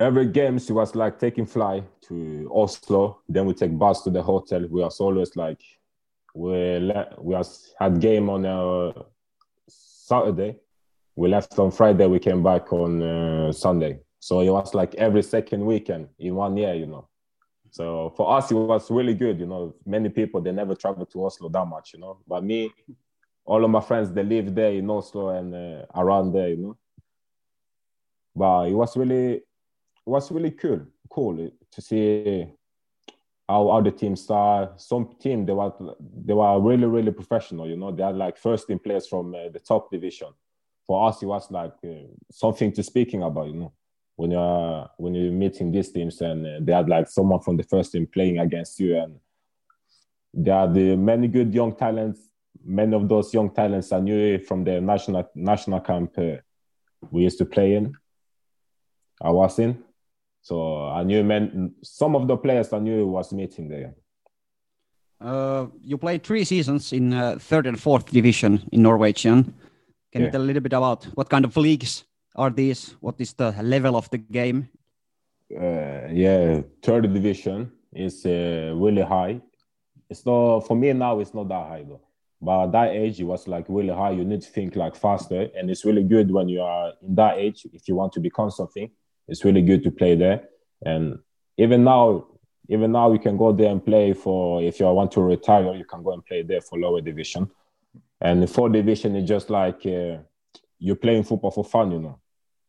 Every 0.01 0.27
games 0.27 0.71
it 0.71 0.73
was 0.75 0.95
like 0.95 1.19
taking 1.21 1.47
fly 1.47 1.83
to 2.09 2.51
Oslo, 2.53 3.19
then 3.29 3.47
we 3.47 3.55
take 3.55 3.79
bus 3.79 4.03
to 4.03 4.11
the 4.11 4.23
hotel. 4.23 4.61
We 4.61 4.83
was 4.83 5.01
always 5.01 5.37
like 5.37 5.63
we 6.35 6.81
we 7.19 7.35
was 7.35 7.75
had 7.79 8.01
game 8.01 8.29
on 8.29 8.45
uh, 8.45 8.93
Saturday. 9.69 10.59
We 11.17 11.29
left 11.29 11.59
on 11.59 11.71
Friday. 11.71 12.07
We 12.07 12.19
came 12.19 12.43
back 12.43 12.73
on 12.73 13.03
uh, 13.03 13.53
Sunday. 13.53 14.01
So 14.19 14.41
it 14.41 14.51
was 14.51 14.75
like 14.75 14.95
every 14.95 15.23
second 15.23 15.65
weekend 15.65 16.09
in 16.19 16.35
one 16.35 16.57
year, 16.57 16.75
you 16.75 16.87
know. 16.87 17.09
So 17.71 18.13
for 18.17 18.37
us, 18.37 18.51
it 18.51 18.55
was 18.55 18.91
really 18.91 19.15
good. 19.15 19.39
You 19.39 19.47
know, 19.47 19.75
many 19.85 20.09
people 20.09 20.41
they 20.41 20.53
never 20.53 20.75
travel 20.75 21.07
to 21.07 21.25
Oslo 21.27 21.49
that 21.49 21.67
much, 21.67 21.93
you 21.93 22.01
know. 22.01 22.19
But 22.27 22.43
me, 22.43 22.73
all 23.45 23.65
of 23.65 23.71
my 23.71 23.81
friends 23.81 24.13
they 24.13 24.23
live 24.23 24.55
there 24.55 24.73
in 24.73 24.89
Oslo 24.89 25.29
and 25.31 25.55
uh, 25.55 25.85
around 25.95 26.33
there, 26.33 26.49
you 26.49 26.57
know. 26.57 26.77
But 28.35 28.69
it 28.69 28.75
was 28.75 28.97
really, 28.97 29.35
it 29.35 29.43
was 30.07 30.31
really 30.33 30.53
cool, 30.53 30.87
cool 31.09 31.51
to 31.71 31.83
see 31.83 32.47
how, 33.49 33.81
the 33.83 33.91
teams 33.91 34.29
are. 34.31 34.73
Some 34.77 35.17
team 35.21 35.45
they 35.45 35.53
were 35.53 35.73
they 36.25 36.33
were 36.33 36.61
really 36.61 36.87
really 36.87 37.13
professional. 37.13 37.69
You 37.69 37.77
know, 37.77 37.93
they 37.93 38.03
had 38.03 38.17
like 38.17 38.39
first 38.39 38.67
team 38.69 38.79
players 38.79 39.07
from 39.07 39.35
uh, 39.35 39.49
the 39.53 39.61
top 39.61 39.91
division. 39.91 40.29
For 40.87 41.09
us, 41.09 41.23
it 41.23 41.27
was 41.27 41.51
like 41.51 41.73
uh, 41.85 42.07
something 42.31 42.73
to 42.73 42.83
speaking 42.83 43.23
about. 43.23 43.49
You 43.49 43.55
know, 43.55 43.73
when 44.17 44.31
you're 44.31 44.91
when 44.99 45.15
you're 45.15 45.33
meeting 45.33 45.73
these 45.73 45.91
teams 45.91 46.21
and 46.21 46.47
uh, 46.47 46.59
they 46.61 46.73
had 46.73 46.89
like 46.89 47.09
someone 47.09 47.41
from 47.41 47.57
the 47.57 47.63
first 47.63 47.93
team 47.93 48.07
playing 48.07 48.39
against 48.39 48.79
you, 48.79 48.97
and 48.97 49.19
there 50.33 50.55
are 50.55 50.73
the 50.73 50.97
many 50.97 51.29
good 51.29 51.53
young 51.55 51.75
talents. 51.75 52.21
Many 52.65 52.95
of 52.95 53.09
those 53.09 53.35
young 53.35 53.51
talents 53.51 53.93
I 53.93 54.01
knew 54.01 54.39
from 54.39 54.65
the 54.65 54.81
national 54.81 55.29
national 55.35 55.81
camp 55.81 56.19
uh, 56.19 56.37
we 57.11 57.23
used 57.23 57.39
to 57.39 57.45
play 57.45 57.75
in. 57.75 57.95
I 59.21 59.31
was 59.31 59.59
in, 59.59 59.83
so 60.43 60.87
I 60.89 61.03
knew 61.03 61.25
men. 61.25 61.75
Some 61.83 62.15
of 62.15 62.29
the 62.29 62.37
players 62.37 62.73
I 62.73 62.79
knew 62.79 63.07
was 63.07 63.33
meeting 63.33 63.69
there. 63.69 63.95
Uh, 65.21 65.67
you 65.83 65.97
played 65.97 66.23
three 66.23 66.45
seasons 66.45 66.93
in 66.93 67.13
uh, 67.13 67.37
third 67.39 67.67
and 67.67 67.81
fourth 67.81 68.11
division 68.11 68.63
in 68.73 68.83
Norwegian. 68.83 69.55
Can 70.15 70.25
you 70.25 70.31
tell 70.31 70.43
a 70.43 70.49
little 70.49 70.63
bit 70.63 70.73
about 70.73 71.05
what 71.15 71.29
kind 71.29 71.45
of 71.45 71.57
leagues 71.57 72.05
are 72.37 72.51
these? 72.51 72.95
What 73.01 73.21
is 73.21 73.33
the 73.35 73.51
level 73.63 73.97
of 73.97 74.09
the 74.11 74.19
game? 74.19 74.69
uh, 75.53 76.09
yeah, 76.11 76.63
third 76.83 77.13
division 77.13 77.71
is 77.93 78.25
uh, 78.27 78.73
really 78.75 79.03
high. 79.03 79.41
It's 80.11 80.25
not 80.27 80.61
for 80.61 80.77
me 80.77 80.93
now. 80.93 81.21
It's 81.21 81.35
not 81.35 81.49
that 81.49 81.69
high 81.69 81.85
though. 81.87 82.01
But 82.41 82.65
at 82.65 82.73
that 82.73 82.91
age, 82.91 83.21
it 83.21 83.25
was 83.25 83.49
like 83.49 83.67
really 83.69 83.95
high. 83.95 84.11
You 84.11 84.25
need 84.25 84.43
to 84.43 84.51
think 84.51 84.77
like 84.77 84.97
faster, 84.97 85.49
and 85.57 85.71
it's 85.71 85.85
really 85.85 86.03
good 86.03 86.31
when 86.31 86.49
you 86.49 86.61
are 86.61 86.93
in 87.03 87.15
that 87.15 87.39
age. 87.39 87.67
If 87.73 87.89
you 87.89 87.95
want 87.95 88.13
to 88.15 88.21
become 88.21 88.51
something, 88.51 88.91
it's 89.29 89.45
really 89.45 89.63
good 89.63 89.83
to 89.85 89.91
play 89.91 90.15
there. 90.15 90.49
And 90.85 91.19
even 91.57 91.85
now, 91.85 92.27
even 92.69 92.93
now, 92.93 93.13
you 93.13 93.19
can 93.19 93.37
go 93.37 93.53
there 93.53 93.71
and 93.71 93.85
play 93.85 94.13
for. 94.13 94.63
If 94.63 94.81
you 94.81 94.87
want 94.87 95.13
to 95.13 95.23
retire, 95.23 95.75
you 95.75 95.85
can 95.85 96.03
go 96.03 96.13
and 96.13 96.25
play 96.25 96.43
there 96.43 96.61
for 96.61 96.79
lower 96.79 97.01
division. 97.01 97.51
And 98.25 98.43
the 98.43 98.47
fourth 98.47 98.73
division 98.73 99.15
is 99.17 99.29
just 99.29 99.51
like 99.51 99.85
uh, 99.85 100.17
you're 100.79 100.97
playing 100.97 101.25
football 101.25 101.51
for 101.51 101.63
fun, 101.63 101.93
you 101.93 102.01
know. 102.01 102.19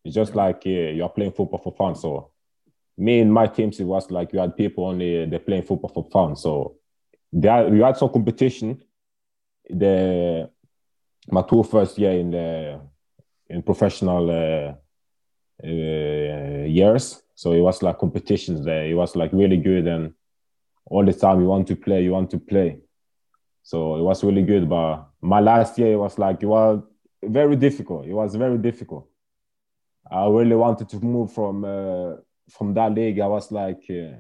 It's 0.04 0.14
just 0.14 0.36
like 0.36 0.64
uh, 0.66 0.70
you're 0.70 1.10
playing 1.10 1.32
football 1.32 1.60
for 1.64 1.74
fun. 1.74 1.96
So 1.96 2.32
me 2.98 3.22
and 3.22 3.34
my 3.34 3.48
teams, 3.48 3.80
it 3.80 3.86
was 3.86 4.12
like 4.12 4.34
you 4.34 4.40
had 4.40 4.58
people 4.58 4.86
only 4.86 5.26
they're 5.26 5.40
playing 5.40 5.64
football 5.64 5.90
for 5.90 6.04
fun. 6.12 6.36
So 6.36 6.76
there 7.32 7.74
you 7.74 7.84
had 7.84 7.96
some 7.96 8.10
competition. 8.10 8.84
The 9.70 10.52
my 11.32 11.42
two 11.42 11.64
first 11.64 11.98
year 11.98 12.12
in 12.12 12.32
the 12.32 12.82
in 13.50 13.64
professional 13.64 14.30
uh, 14.30 14.74
uh, 15.64 16.66
years. 16.66 17.24
So 17.34 17.54
it 17.54 17.62
was 17.62 17.82
like 17.82 17.98
competitions 17.98 18.66
there. 18.66 18.86
It 18.86 18.94
was 18.94 19.16
like 19.16 19.32
really 19.32 19.58
good, 19.58 19.88
and 19.88 20.14
all 20.86 21.06
the 21.06 21.14
time 21.14 21.40
you 21.40 21.48
want 21.48 21.68
to 21.68 21.78
play, 21.78 22.04
you 22.04 22.12
want 22.12 22.30
to 22.32 22.40
play. 22.40 22.80
So 23.66 23.96
it 23.96 24.04
was 24.04 24.24
really 24.24 24.44
good. 24.44 24.70
But 24.70 25.08
my 25.22 25.40
last 25.40 25.80
year, 25.80 25.94
it 25.94 25.98
was 25.98 26.20
like 26.20 26.44
it 26.44 26.46
was 26.46 26.84
very 27.24 27.56
difficult. 27.56 28.06
It 28.06 28.14
was 28.14 28.36
very 28.36 28.60
difficult. 28.60 29.10
I 30.10 30.28
really 30.28 30.56
wanted 30.56 30.88
to 30.90 31.00
move 31.00 31.34
from 31.34 31.66
uh, 31.66 32.18
from 32.48 32.76
that 32.76 32.94
league. 32.94 33.20
I 33.20 33.26
was 33.26 33.52
like, 33.52 33.84
uh, 33.90 34.18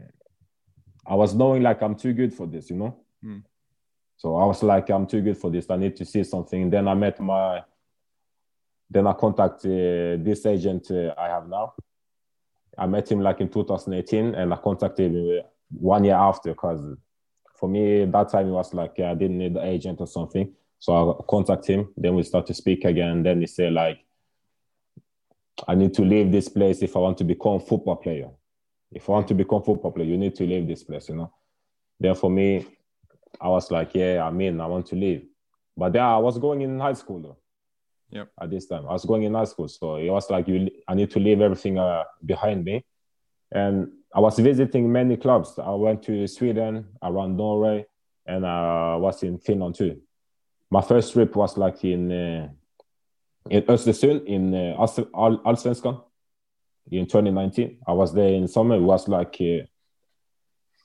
I 1.05 1.13
was 1.13 1.35
knowing 1.35 1.61
like 1.61 1.83
I'm 1.83 1.93
too 1.93 2.13
good 2.13 2.33
for 2.33 2.47
this, 2.47 2.71
you 2.71 2.75
know. 2.75 2.97
Mm. 3.23 3.43
So 4.17 4.35
I 4.35 4.45
was 4.45 4.63
like, 4.63 4.89
I'm 4.89 5.05
too 5.05 5.21
good 5.21 5.37
for 5.37 5.51
this. 5.51 5.69
I 5.69 5.75
need 5.75 5.95
to 5.97 6.05
see 6.05 6.23
something. 6.23 6.71
Then 6.71 6.87
I 6.87 6.95
met 6.95 7.19
my, 7.19 7.61
then 8.89 9.05
I 9.05 9.13
contacted 9.13 10.21
uh, 10.21 10.23
this 10.23 10.43
agent 10.47 10.89
uh, 10.89 11.13
I 11.19 11.27
have 11.27 11.47
now. 11.47 11.75
I 12.75 12.87
met 12.87 13.11
him 13.11 13.19
like 13.19 13.41
in 13.41 13.49
2018, 13.49 14.33
and 14.33 14.51
I 14.51 14.57
contacted 14.57 15.11
him 15.11 15.39
uh, 15.39 15.47
one 15.69 16.03
year 16.03 16.15
after 16.15 16.49
because 16.49 16.97
for 17.55 17.69
me 17.69 18.05
that 18.05 18.29
time 18.29 18.47
it 18.47 18.51
was 18.51 18.73
like 18.73 18.93
yeah, 18.97 19.11
I 19.11 19.15
didn't 19.15 19.37
need 19.37 19.53
the 19.53 19.65
agent 19.65 19.99
or 19.99 20.07
something. 20.07 20.53
So 20.79 21.11
I 21.11 21.23
contact 21.29 21.67
him. 21.67 21.93
Then 21.97 22.15
we 22.15 22.23
start 22.23 22.45
to 22.47 22.53
speak 22.53 22.85
again. 22.85 23.23
Then 23.23 23.41
he 23.41 23.47
say 23.47 23.69
like, 23.69 23.99
I 25.67 25.75
need 25.75 25.93
to 25.95 26.03
leave 26.03 26.31
this 26.31 26.49
place 26.49 26.81
if 26.81 26.95
I 26.95 26.99
want 26.99 27.17
to 27.19 27.23
become 27.23 27.59
football 27.59 27.95
player. 27.95 28.29
If 28.91 29.09
I 29.09 29.13
want 29.13 29.27
to 29.29 29.33
become 29.33 29.63
football 29.63 29.91
player, 29.91 30.07
you 30.07 30.17
need 30.17 30.35
to 30.35 30.45
leave 30.45 30.67
this 30.67 30.83
place, 30.83 31.09
you 31.09 31.15
know. 31.15 31.33
Then 31.99 32.13
for 32.15 32.29
me, 32.29 32.67
I 33.39 33.47
was 33.47 33.71
like, 33.71 33.95
yeah, 33.95 34.23
I 34.23 34.31
mean, 34.31 34.59
I 34.59 34.67
want 34.67 34.85
to 34.87 34.95
leave. 34.95 35.25
But 35.77 35.93
then 35.93 36.03
I 36.03 36.17
was 36.17 36.37
going 36.37 36.61
in 36.61 36.79
high 36.79 36.93
school 36.93 37.21
though. 37.21 37.37
Yep. 38.11 38.29
At 38.39 38.49
this 38.49 38.67
time, 38.67 38.85
I 38.87 38.93
was 38.93 39.05
going 39.05 39.23
in 39.23 39.33
high 39.33 39.45
school, 39.45 39.67
so 39.67 39.95
it 39.95 40.09
was 40.09 40.29
like 40.29 40.47
you. 40.47 40.69
I 40.87 40.93
need 40.93 41.11
to 41.11 41.19
leave 41.19 41.41
everything 41.41 41.79
uh, 41.79 42.03
behind 42.23 42.63
me, 42.63 42.85
and 43.51 43.91
I 44.15 44.19
was 44.21 44.39
visiting 44.39 44.89
many 44.89 45.17
clubs. 45.17 45.59
I 45.59 45.71
went 45.71 46.01
to 46.03 46.25
Sweden, 46.27 46.85
around 47.03 47.35
Norway, 47.35 47.85
and 48.25 48.47
I 48.47 48.95
was 48.95 49.21
in 49.23 49.37
Finland 49.39 49.75
too. 49.75 49.99
My 50.71 50.81
first 50.81 51.11
trip 51.11 51.35
was 51.35 51.57
like 51.57 51.83
in 51.83 52.11
uh, 52.11 52.47
in 53.49 53.63
Östersund 53.63 54.25
in 54.25 54.53
uh, 54.55 54.87
All- 55.13 55.41
Allsvenskan 55.43 56.01
in 56.89 57.05
2019. 57.05 57.79
I 57.85 57.91
was 57.91 58.13
there 58.13 58.29
in 58.33 58.47
summer. 58.47 58.75
It 58.75 58.81
was 58.83 59.05
like 59.09 59.35
uh, 59.41 59.65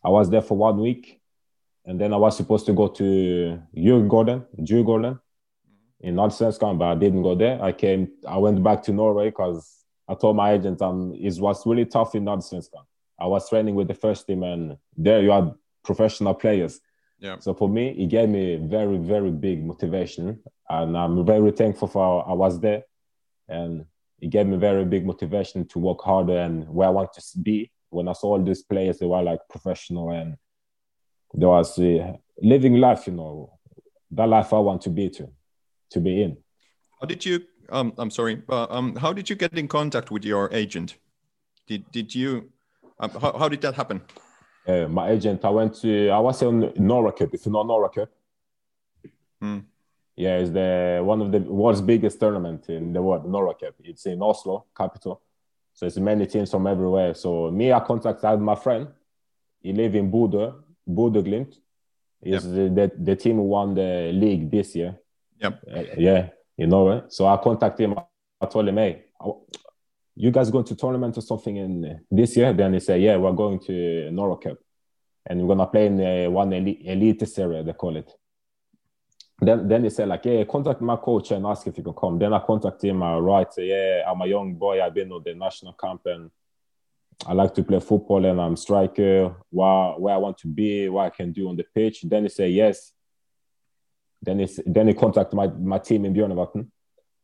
I 0.02 0.10
was 0.10 0.28
there 0.28 0.42
for 0.42 0.56
one 0.58 0.80
week, 0.80 1.20
and 1.86 2.00
then 2.00 2.12
I 2.12 2.16
was 2.16 2.36
supposed 2.36 2.66
to 2.66 2.72
go 2.72 2.88
to 2.88 3.62
Djurgården, 3.76 4.44
Djurgården 4.58 5.20
in 6.00 6.16
Allsvenskan, 6.16 6.78
but 6.78 6.86
I 6.86 6.94
didn't 6.96 7.22
go 7.22 7.36
there. 7.36 7.62
I 7.62 7.70
came. 7.70 8.08
I 8.26 8.38
went 8.38 8.60
back 8.60 8.82
to 8.84 8.92
Norway 8.92 9.30
because 9.30 9.84
I 10.08 10.14
told 10.14 10.34
my 10.34 10.52
agent 10.52 10.82
um, 10.82 11.14
it 11.14 11.38
was 11.38 11.64
really 11.64 11.86
tough 11.86 12.16
in 12.16 12.24
Allsvenskan. 12.24 12.89
I 13.20 13.26
was 13.26 13.48
training 13.48 13.74
with 13.74 13.88
the 13.88 13.94
first 13.94 14.26
team, 14.26 14.42
and 14.42 14.76
there 14.96 15.20
you 15.22 15.30
had 15.30 15.52
professional 15.84 16.34
players. 16.34 16.80
Yeah. 17.18 17.38
So 17.38 17.52
for 17.52 17.68
me, 17.68 17.90
it 17.90 18.08
gave 18.08 18.28
me 18.28 18.56
very, 18.56 18.96
very 18.96 19.30
big 19.30 19.64
motivation, 19.64 20.40
and 20.68 20.96
I'm 20.96 21.26
very 21.26 21.50
thankful 21.52 21.88
for 21.88 22.28
I 22.28 22.32
was 22.32 22.58
there, 22.60 22.84
and 23.48 23.84
it 24.20 24.30
gave 24.30 24.46
me 24.46 24.56
very 24.56 24.84
big 24.84 25.04
motivation 25.06 25.66
to 25.68 25.78
work 25.78 26.00
harder 26.02 26.38
and 26.38 26.68
where 26.68 26.88
I 26.88 26.90
want 26.90 27.12
to 27.12 27.38
be. 27.38 27.70
When 27.90 28.08
I 28.08 28.12
saw 28.12 28.28
all 28.28 28.42
these 28.42 28.62
players, 28.62 28.98
they 28.98 29.06
were 29.06 29.22
like 29.22 29.40
professional, 29.50 30.10
and 30.10 30.36
there 31.34 31.48
was 31.48 31.78
uh, 31.78 32.12
living 32.40 32.76
life, 32.76 33.06
you 33.06 33.12
know, 33.12 33.58
that 34.12 34.28
life 34.28 34.52
I 34.52 34.58
want 34.58 34.82
to 34.82 34.90
be 34.90 35.10
to, 35.10 35.28
to 35.90 36.00
be 36.00 36.22
in. 36.22 36.36
How 37.00 37.06
did 37.06 37.24
you? 37.24 37.42
Um, 37.68 37.92
I'm 37.98 38.10
sorry. 38.10 38.42
Uh, 38.48 38.66
um, 38.70 38.96
how 38.96 39.12
did 39.12 39.28
you 39.30 39.36
get 39.36 39.52
in 39.54 39.68
contact 39.68 40.10
with 40.10 40.24
your 40.24 40.52
agent? 40.52 40.96
Did 41.66 41.90
did 41.92 42.14
you? 42.14 42.50
Um, 43.00 43.10
how, 43.20 43.32
how 43.38 43.48
did 43.48 43.60
that 43.62 43.74
happen? 43.74 44.02
Uh, 44.66 44.86
my 44.88 45.10
agent, 45.10 45.44
I 45.44 45.48
went 45.50 45.74
to, 45.80 46.10
I 46.10 46.18
was 46.18 46.42
on 46.42 46.72
Norway 46.76 47.12
Cup, 47.12 47.30
if 47.32 47.46
you 47.46 47.52
know 47.52 47.62
Norway 47.62 47.88
Cup. 47.94 48.10
Yeah, 50.16 50.36
it's 50.36 50.50
the 50.50 51.00
one 51.02 51.22
of 51.22 51.32
the 51.32 51.38
world's 51.38 51.80
biggest 51.80 52.20
tournament 52.20 52.68
in 52.68 52.92
the 52.92 53.00
world, 53.00 53.24
Norway 53.26 53.54
Cup. 53.58 53.74
It's 53.82 54.04
in 54.04 54.20
Oslo, 54.22 54.66
capital. 54.76 55.22
So 55.72 55.86
it's 55.86 55.96
many 55.96 56.26
teams 56.26 56.50
from 56.50 56.66
everywhere. 56.66 57.14
So 57.14 57.50
me, 57.50 57.72
I 57.72 57.80
contacted 57.80 58.38
my 58.40 58.54
friend. 58.54 58.88
He 59.62 59.72
live 59.72 59.94
in 59.94 60.10
Bodø, 60.10 60.52
Bodø 60.86 61.22
Glimt. 61.24 61.56
Is 62.22 62.44
the, 62.44 62.68
the, 62.68 62.92
the 62.98 63.16
team 63.16 63.36
who 63.36 63.44
won 63.44 63.74
the 63.74 64.12
league 64.12 64.50
this 64.50 64.76
year. 64.76 64.98
Yep. 65.40 65.62
Uh, 65.74 65.82
yeah, 65.96 66.28
you 66.58 66.66
know 66.66 66.90
it. 66.90 67.10
So 67.14 67.26
I 67.26 67.38
contacted 67.38 67.84
him. 67.88 67.98
I 68.42 68.46
told 68.46 68.68
him, 68.68 68.76
hey, 68.76 69.04
I- 69.18 69.30
you 70.16 70.30
guys 70.30 70.50
going 70.50 70.64
to 70.64 70.74
tournament 70.74 71.16
or 71.16 71.22
something 71.22 71.56
in 71.56 71.84
uh, 71.84 71.94
this 72.10 72.36
year? 72.36 72.52
Then 72.52 72.72
they 72.72 72.80
say, 72.80 72.98
yeah, 72.98 73.16
we're 73.16 73.32
going 73.32 73.58
to 73.60 74.10
Norway 74.10 74.42
Cup. 74.42 74.58
And 75.26 75.40
we're 75.40 75.54
going 75.54 75.58
to 75.58 75.66
play 75.66 75.86
in 75.86 76.00
uh, 76.00 76.30
one 76.30 76.52
elite, 76.52 77.28
series, 77.28 77.64
they 77.64 77.72
call 77.72 77.96
it. 77.96 78.10
Then, 79.40 79.68
then 79.68 79.84
he 79.84 79.90
said, 79.90 80.08
like, 80.08 80.24
yeah, 80.24 80.44
contact 80.44 80.80
my 80.80 80.96
coach 80.96 81.30
and 81.30 81.46
ask 81.46 81.66
if 81.66 81.78
you 81.78 81.84
can 81.84 81.94
come. 81.94 82.18
Then 82.18 82.34
I 82.34 82.40
contact 82.40 82.84
him. 82.84 83.02
I 83.02 83.16
write, 83.18 83.52
yeah, 83.56 84.02
I'm 84.06 84.20
a 84.20 84.26
young 84.26 84.54
boy. 84.54 84.82
I've 84.82 84.94
been 84.94 85.12
on 85.12 85.22
the 85.22 85.34
national 85.34 85.72
camp 85.74 86.02
and 86.04 86.30
I 87.26 87.32
like 87.32 87.54
to 87.54 87.62
play 87.62 87.80
football 87.80 88.24
and 88.24 88.40
I'm 88.40 88.56
striker. 88.56 89.34
Where, 89.50 89.92
where 89.92 90.14
I 90.14 90.18
want 90.18 90.38
to 90.38 90.48
be, 90.48 90.88
what 90.88 91.06
I 91.06 91.10
can 91.10 91.32
do 91.32 91.48
on 91.48 91.56
the 91.56 91.64
pitch. 91.74 92.02
Then 92.02 92.24
he 92.24 92.28
said, 92.28 92.50
yes. 92.50 92.92
Then 94.22 94.40
he, 94.40 94.48
then 94.66 94.88
he 94.88 94.94
contact 94.94 95.32
my, 95.32 95.46
my 95.46 95.78
team 95.78 96.04
in 96.04 96.14
Bjørnevatn. 96.14 96.66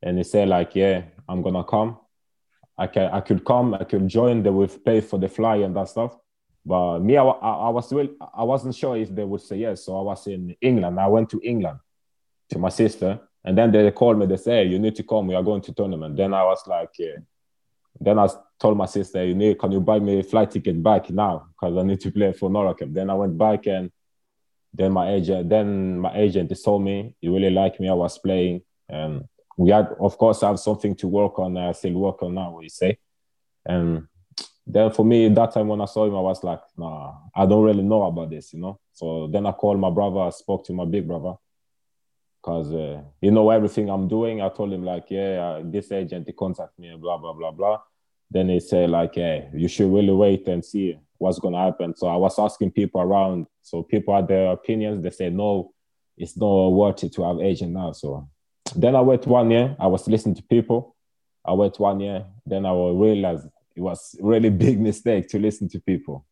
And 0.02 0.18
he 0.18 0.24
say 0.24 0.46
like, 0.46 0.74
yeah, 0.74 1.02
I'm 1.28 1.42
going 1.42 1.54
to 1.54 1.64
come. 1.64 1.98
I 2.78 2.86
can 2.86 3.10
I 3.10 3.20
could 3.20 3.44
come, 3.44 3.74
I 3.74 3.84
could 3.84 4.06
join. 4.08 4.42
They 4.42 4.50
would 4.50 4.84
pay 4.84 5.00
for 5.00 5.18
the 5.18 5.28
fly 5.28 5.56
and 5.56 5.74
that 5.76 5.88
stuff. 5.88 6.16
But 6.64 6.98
me, 6.98 7.16
I, 7.16 7.22
I, 7.22 7.52
I 7.66 7.68
was 7.68 7.92
really, 7.92 8.10
I 8.34 8.42
wasn't 8.42 8.74
sure 8.74 8.96
if 8.96 9.14
they 9.14 9.24
would 9.24 9.40
say 9.40 9.58
yes. 9.58 9.84
So 9.84 9.98
I 9.98 10.02
was 10.02 10.26
in 10.26 10.56
England. 10.60 10.98
I 10.98 11.06
went 11.06 11.30
to 11.30 11.40
England 11.42 11.78
to 12.50 12.58
my 12.58 12.70
sister, 12.70 13.20
and 13.44 13.56
then 13.56 13.70
they 13.70 13.90
called 13.92 14.18
me. 14.18 14.26
They 14.26 14.36
say, 14.36 14.64
hey, 14.64 14.70
"You 14.70 14.78
need 14.78 14.96
to 14.96 15.04
come. 15.04 15.28
We 15.28 15.36
are 15.36 15.42
going 15.44 15.62
to 15.62 15.72
tournament." 15.72 16.16
Then 16.16 16.34
I 16.34 16.44
was 16.44 16.66
like, 16.66 16.90
yeah. 16.98 17.16
Then 18.00 18.18
I 18.18 18.28
told 18.58 18.76
my 18.76 18.86
sister, 18.86 19.24
"You 19.24 19.34
need, 19.34 19.58
can 19.58 19.72
you 19.72 19.80
buy 19.80 20.00
me 20.00 20.18
a 20.18 20.22
flight 20.24 20.50
ticket 20.50 20.82
back 20.82 21.08
now? 21.10 21.46
Because 21.50 21.76
I 21.78 21.82
need 21.82 22.00
to 22.00 22.10
play 22.10 22.32
for 22.32 22.50
Norway 22.50 22.74
Then 22.80 23.10
I 23.10 23.14
went 23.14 23.38
back, 23.38 23.66
and 23.66 23.90
then 24.74 24.92
my 24.92 25.12
agent, 25.12 25.48
then 25.48 25.98
my 26.00 26.14
agent, 26.16 26.52
told 26.64 26.82
me 26.82 27.14
he 27.20 27.28
really 27.28 27.50
liked 27.50 27.78
me. 27.78 27.88
I 27.88 27.94
was 27.94 28.18
playing, 28.18 28.62
and 28.88 29.24
we 29.56 29.70
had, 29.70 29.88
of 30.00 30.18
course, 30.18 30.42
have 30.42 30.58
something 30.58 30.94
to 30.96 31.08
work 31.08 31.38
on. 31.38 31.56
I 31.56 31.72
still 31.72 31.94
work 31.94 32.22
on 32.22 32.34
now. 32.34 32.58
We 32.58 32.68
say, 32.68 32.98
and 33.64 34.06
then 34.66 34.90
for 34.90 35.04
me, 35.04 35.28
that 35.28 35.52
time 35.52 35.68
when 35.68 35.80
I 35.80 35.86
saw 35.86 36.06
him, 36.06 36.16
I 36.16 36.20
was 36.20 36.42
like, 36.44 36.60
nah, 36.76 37.14
I 37.34 37.46
don't 37.46 37.64
really 37.64 37.82
know 37.82 38.02
about 38.02 38.30
this, 38.30 38.52
you 38.52 38.60
know. 38.60 38.80
So 38.92 39.28
then 39.28 39.46
I 39.46 39.52
called 39.52 39.78
my 39.78 39.90
brother. 39.90 40.20
I 40.20 40.30
spoke 40.30 40.64
to 40.66 40.72
my 40.72 40.84
big 40.84 41.06
brother 41.06 41.34
because 42.42 42.72
uh, 42.72 43.02
he 43.20 43.30
know 43.30 43.50
everything 43.50 43.88
I'm 43.88 44.08
doing. 44.08 44.42
I 44.42 44.48
told 44.48 44.72
him 44.72 44.84
like, 44.84 45.06
yeah, 45.10 45.40
uh, 45.40 45.62
this 45.64 45.90
agent 45.90 46.26
he 46.26 46.32
contact 46.32 46.78
me, 46.78 46.96
blah 46.96 47.18
blah 47.18 47.32
blah 47.32 47.50
blah. 47.50 47.80
Then 48.30 48.48
he 48.48 48.60
said 48.60 48.90
like, 48.90 49.14
hey, 49.14 49.48
you 49.54 49.68
should 49.68 49.92
really 49.92 50.12
wait 50.12 50.46
and 50.48 50.64
see 50.64 50.98
what's 51.18 51.38
gonna 51.38 51.64
happen. 51.64 51.96
So 51.96 52.08
I 52.08 52.16
was 52.16 52.38
asking 52.38 52.72
people 52.72 53.00
around. 53.00 53.46
So 53.62 53.82
people 53.82 54.14
had 54.14 54.28
their 54.28 54.52
opinions. 54.52 55.02
They 55.02 55.10
said 55.10 55.32
no, 55.32 55.72
it's 56.16 56.36
not 56.36 56.68
worth 56.68 57.04
it 57.04 57.12
to 57.14 57.24
have 57.24 57.40
agent 57.40 57.72
now. 57.72 57.92
So 57.92 58.28
then 58.74 58.96
I 58.96 59.00
wait 59.00 59.26
one 59.26 59.50
year. 59.50 59.76
I 59.78 59.86
was 59.86 60.08
listening 60.08 60.34
to 60.36 60.42
people. 60.42 60.96
I 61.44 61.52
wait 61.52 61.78
one 61.78 62.00
year. 62.00 62.24
Then 62.44 62.66
I 62.66 62.72
will 62.72 62.96
realize 62.96 63.44
it 63.76 63.80
was 63.80 64.16
really 64.20 64.50
big 64.66 64.80
mistake 64.80 65.28
to 65.28 65.38
listen 65.38 65.68
to 65.70 65.80
people. 65.80 66.26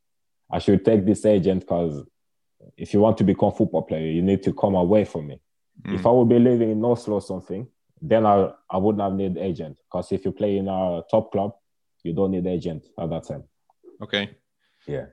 I 0.51 0.59
should 0.59 0.85
take 0.85 1.05
this 1.05 1.25
agent 1.25 1.61
because 1.61 2.05
if 2.77 2.95
you 2.95 3.01
want 3.01 3.19
to 3.19 3.25
become 3.25 3.53
football 3.53 3.83
player, 3.83 4.11
you 4.11 4.23
need 4.23 4.43
to 4.45 4.53
come 4.53 4.75
away 4.75 5.05
from 5.05 5.29
me. 5.29 5.41
If 5.85 6.03
mm. 6.03 6.07
I 6.07 6.13
would 6.13 6.29
be 6.29 6.39
living 6.39 6.71
in 6.71 6.85
Oslo 6.85 7.15
or 7.15 7.23
something, 7.23 7.67
then 8.01 8.27
I, 8.27 8.51
I 8.71 8.77
wouldn't 8.77 9.03
have 9.03 9.15
need 9.15 9.37
agent. 9.37 9.79
Because 9.85 10.13
if 10.13 10.25
you 10.25 10.33
play 10.33 10.57
in 10.59 10.69
a 10.69 11.03
top 11.11 11.33
club, 11.33 11.55
you 12.03 12.13
don't 12.13 12.31
need 12.31 12.47
agent 12.47 12.87
at 12.99 13.11
that 13.11 13.27
time. 13.27 13.45
Okay. 14.03 14.31
Yeah. 14.87 15.07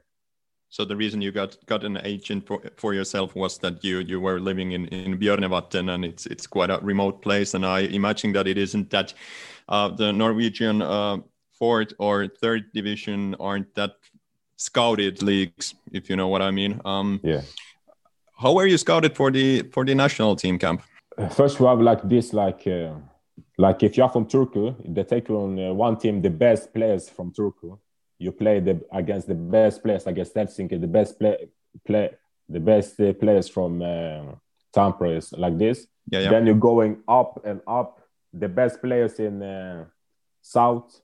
So 0.72 0.86
the 0.86 0.95
reason 0.95 1.22
you 1.22 1.34
got 1.34 1.57
got 1.65 1.84
an 1.84 1.99
agent 2.05 2.47
for, 2.47 2.61
for 2.78 2.93
yourself 2.93 3.36
was 3.36 3.57
that 3.57 3.84
you 3.84 3.99
you 3.99 4.22
were 4.22 4.39
living 4.39 4.72
in 4.72 4.88
in 4.88 5.17
Bjørnevatn 5.19 5.93
and 5.93 6.05
it's 6.05 6.26
it's 6.26 6.47
quite 6.47 6.69
a 6.69 6.80
remote 6.82 7.22
place 7.22 7.53
and 7.53 7.65
I 7.65 7.82
imagine 7.82 8.32
that 8.34 8.47
it 8.47 8.57
isn't 8.57 8.89
that 8.89 9.13
uh, 9.67 9.89
the 9.89 10.13
Norwegian 10.13 10.82
uh, 10.82 11.17
fourth 11.59 11.93
or 11.99 12.28
third 12.28 12.72
division 12.74 13.36
aren't 13.39 13.76
that 13.76 13.91
scouted 14.55 15.22
leagues 15.22 15.76
if 15.91 16.09
you 16.09 16.15
know 16.15 16.30
what 16.30 16.41
I 16.41 16.51
mean. 16.51 16.80
Um, 16.86 17.19
Yeah. 17.24 17.41
how 18.41 18.53
were 18.55 18.67
you 18.67 18.78
scouted 18.78 19.15
for 19.15 19.32
the 19.32 19.63
for 19.74 19.86
the 19.86 19.95
national 19.95 20.36
team 20.36 20.57
camp? 20.57 20.82
first 21.30 21.59
we 21.59 21.67
have 21.67 21.82
like 21.82 22.01
this, 22.07 22.34
like 22.34 22.65
uh, 22.67 22.93
like 23.57 23.84
if 23.84 23.97
you're 23.97 24.09
from 24.09 24.26
Turku, 24.26 24.76
they 24.86 25.03
take 25.03 25.28
you 25.30 25.38
on 25.38 25.59
uh, 25.59 25.74
one 25.74 25.97
team, 25.97 26.22
the 26.22 26.30
best 26.30 26.74
players 26.74 27.09
from 27.09 27.32
Turku. 27.32 27.78
You 28.22 28.32
play 28.32 28.59
the 28.59 28.80
against 28.91 29.28
the 29.28 29.34
best 29.34 29.82
players 29.82 30.05
against 30.05 30.36
Helsinki, 30.36 30.80
the 30.80 30.86
best 30.88 31.17
play 31.17 31.49
play 31.84 32.11
the 32.47 32.59
best 32.59 32.99
uh, 32.99 33.13
players 33.13 33.49
from 33.49 33.82
uh, 33.82 34.36
Tampere, 34.76 35.19
like 35.39 35.57
this. 35.57 35.88
Yeah, 36.07 36.19
yeah. 36.19 36.30
Then 36.30 36.45
you're 36.45 36.55
going 36.55 37.01
up 37.07 37.41
and 37.43 37.61
up. 37.65 37.99
The 38.32 38.47
best 38.47 38.80
players 38.80 39.19
in 39.19 39.41
uh, 39.41 39.86
South, 40.41 41.01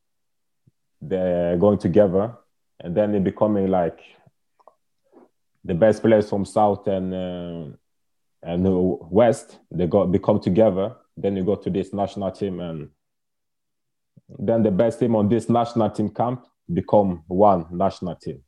they're 1.01 1.57
going 1.57 1.79
together, 1.79 2.37
and 2.79 2.95
then 2.95 3.15
it 3.15 3.23
becoming 3.23 3.67
like 3.67 3.99
the 5.65 5.73
best 5.73 6.03
players 6.03 6.29
from 6.29 6.45
South 6.45 6.85
and 6.87 7.13
uh, 7.15 7.65
and 8.43 8.63
West. 9.09 9.57
They 9.71 9.87
got 9.87 10.11
become 10.11 10.39
together. 10.39 10.95
Then 11.17 11.35
you 11.35 11.43
go 11.43 11.55
to 11.55 11.69
this 11.71 11.93
national 11.93 12.29
team, 12.29 12.59
and 12.59 12.89
then 14.37 14.61
the 14.61 14.71
best 14.71 14.99
team 14.99 15.15
on 15.15 15.29
this 15.29 15.49
national 15.49 15.89
team 15.89 16.09
camp 16.09 16.45
become 16.71 17.23
one 17.27 17.65
national 17.71 18.15
team. 18.15 18.41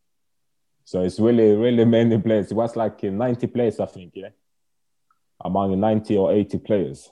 So 0.83 1.03
it's 1.03 1.19
really, 1.19 1.55
really 1.55 1.85
many 1.85 2.17
players. 2.17 2.51
It 2.51 2.55
was 2.55 2.75
like 2.75 3.03
uh, 3.03 3.09
90 3.09 3.47
players, 3.47 3.79
I 3.79 3.85
think, 3.85 4.13
yeah. 4.15 4.29
Among 5.41 5.79
90 5.79 6.17
or 6.17 6.33
80 6.33 6.57
players, 6.59 7.09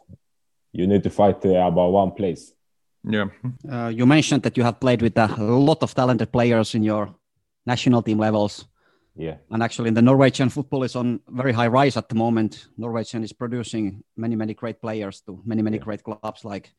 you 0.73 0.85
need 0.87 1.03
to 1.03 1.09
fight 1.09 1.45
uh, 1.45 1.49
about 1.67 1.91
one 1.91 2.11
place. 2.11 2.53
Yeah. 3.09 3.27
Uh, 3.69 3.87
you 3.87 4.05
mentioned 4.05 4.43
that 4.43 4.57
you 4.57 4.63
have 4.63 4.79
played 4.79 5.01
with 5.01 5.17
a 5.17 5.27
lot 5.39 5.81
of 5.81 5.93
talented 5.93 6.31
players 6.31 6.75
in 6.75 6.83
your 6.83 7.15
national 7.65 8.01
team 8.01 8.17
levels. 8.17 8.65
Yeah, 9.19 9.37
And 9.49 9.63
actually, 9.63 9.87
in 9.87 9.95
the 9.95 10.01
Norwegian 10.01 10.49
football 10.49 10.83
is 10.83 10.95
on 10.95 11.19
very 11.27 11.51
high 11.51 11.67
rise 11.67 11.97
at 11.97 12.07
the 12.07 12.13
moment. 12.13 12.67
Norwegian 12.77 13.23
is 13.23 13.33
producing 13.33 14.03
many, 14.15 14.35
many 14.35 14.53
great 14.53 14.79
players 14.79 15.21
to 15.21 15.41
many, 15.43 15.63
many 15.63 15.77
Yeah. 15.77 15.83
great 15.83 16.03
clubs 16.03 16.45
like 16.45 16.71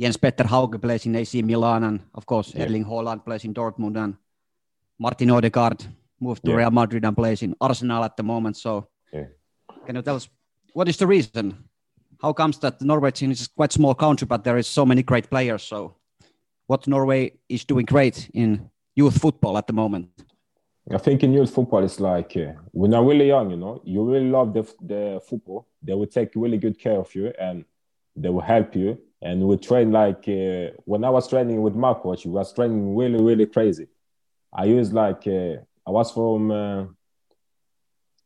Jens 0.00 0.16
Petter 0.16 0.44
Hauge 0.44 0.80
plays 0.80 1.04
in 1.06 1.14
AC 1.16 1.42
Milan, 1.42 1.84
and 1.84 2.00
of 2.14 2.24
course, 2.24 2.54
Yeah. 2.54 2.64
Erling 2.64 2.84
Haaland 2.84 3.24
plays 3.24 3.44
in 3.44 3.52
Dortmund, 3.52 3.96
and 3.96 4.14
Martin 4.98 5.30
Odegaard 5.30 5.84
moved 6.18 6.42
to 6.44 6.50
Yeah. 6.50 6.56
Real 6.58 6.70
Madrid 6.70 7.04
and 7.04 7.14
plays 7.16 7.42
in 7.42 7.54
Arsenal 7.60 8.02
at 8.04 8.16
the 8.16 8.22
moment. 8.22 8.56
So, 8.56 8.86
Yeah. 9.12 9.26
can 9.86 9.96
you 9.96 10.02
tell 10.02 10.16
us 10.16 10.28
what 10.72 10.88
is 10.88 10.96
the 10.96 11.06
reason? 11.06 11.54
How 12.22 12.32
comes 12.32 12.58
that 12.60 12.80
Norwegian 12.80 13.30
is 13.30 13.46
quite 13.48 13.72
small 13.72 13.94
country, 13.94 14.26
but 14.26 14.42
there 14.44 14.58
is 14.58 14.66
so 14.66 14.86
many 14.86 15.02
great 15.02 15.28
players? 15.28 15.62
So, 15.62 15.96
what 16.66 16.86
Norway 16.86 17.32
is 17.48 17.64
doing 17.66 17.84
great 17.86 18.30
in 18.32 18.70
youth 18.96 19.18
football 19.20 19.56
at 19.58 19.66
the 19.66 19.72
moment? 19.72 20.08
I 20.90 20.98
think 20.98 21.22
in 21.22 21.32
youth 21.32 21.50
football, 21.54 21.84
it's 21.84 22.00
like 22.00 22.36
uh, 22.36 22.52
when 22.72 22.92
you're 22.92 23.04
really 23.04 23.28
young, 23.28 23.50
you 23.50 23.56
know, 23.56 23.80
you 23.84 24.02
really 24.02 24.30
love 24.30 24.54
the, 24.54 24.62
the 24.80 25.20
football. 25.28 25.66
They 25.82 25.94
will 25.94 26.06
take 26.06 26.30
really 26.34 26.58
good 26.58 26.78
care 26.78 26.98
of 26.98 27.14
you 27.14 27.32
and 27.38 27.64
they 28.16 28.30
will 28.30 28.40
help 28.54 28.74
you. 28.74 28.98
And 29.22 29.46
we 29.46 29.56
train 29.58 29.92
like 29.92 30.26
uh, 30.28 30.76
when 30.84 31.04
I 31.04 31.10
was 31.10 31.28
training 31.28 31.60
with 31.60 31.74
coach, 31.74 32.24
we 32.24 32.32
was 32.32 32.52
training 32.54 32.96
really, 32.96 33.22
really 33.22 33.46
crazy. 33.46 33.86
I 34.52 34.64
used 34.64 34.92
like, 34.92 35.26
uh, 35.26 35.56
I 35.86 35.90
was 35.90 36.10
from, 36.10 36.50
uh, 36.50 36.84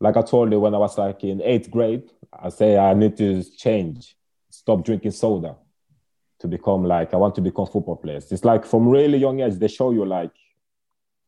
like 0.00 0.16
I 0.16 0.22
told 0.22 0.52
you 0.52 0.60
when 0.60 0.74
I 0.74 0.78
was 0.78 0.96
like 0.96 1.24
in 1.24 1.42
eighth 1.42 1.70
grade, 1.70 2.10
I 2.32 2.48
say 2.48 2.78
I 2.78 2.94
need 2.94 3.16
to 3.16 3.42
change, 3.56 4.16
stop 4.50 4.84
drinking 4.84 5.10
soda 5.12 5.56
to 6.40 6.48
become 6.48 6.84
like, 6.84 7.12
I 7.12 7.16
want 7.16 7.34
to 7.36 7.40
become 7.40 7.66
football 7.66 7.96
players. 7.96 8.30
It's 8.30 8.44
like 8.44 8.64
from 8.64 8.88
really 8.88 9.18
young 9.18 9.40
age, 9.40 9.54
they 9.54 9.68
show 9.68 9.90
you 9.90 10.04
like, 10.04 10.32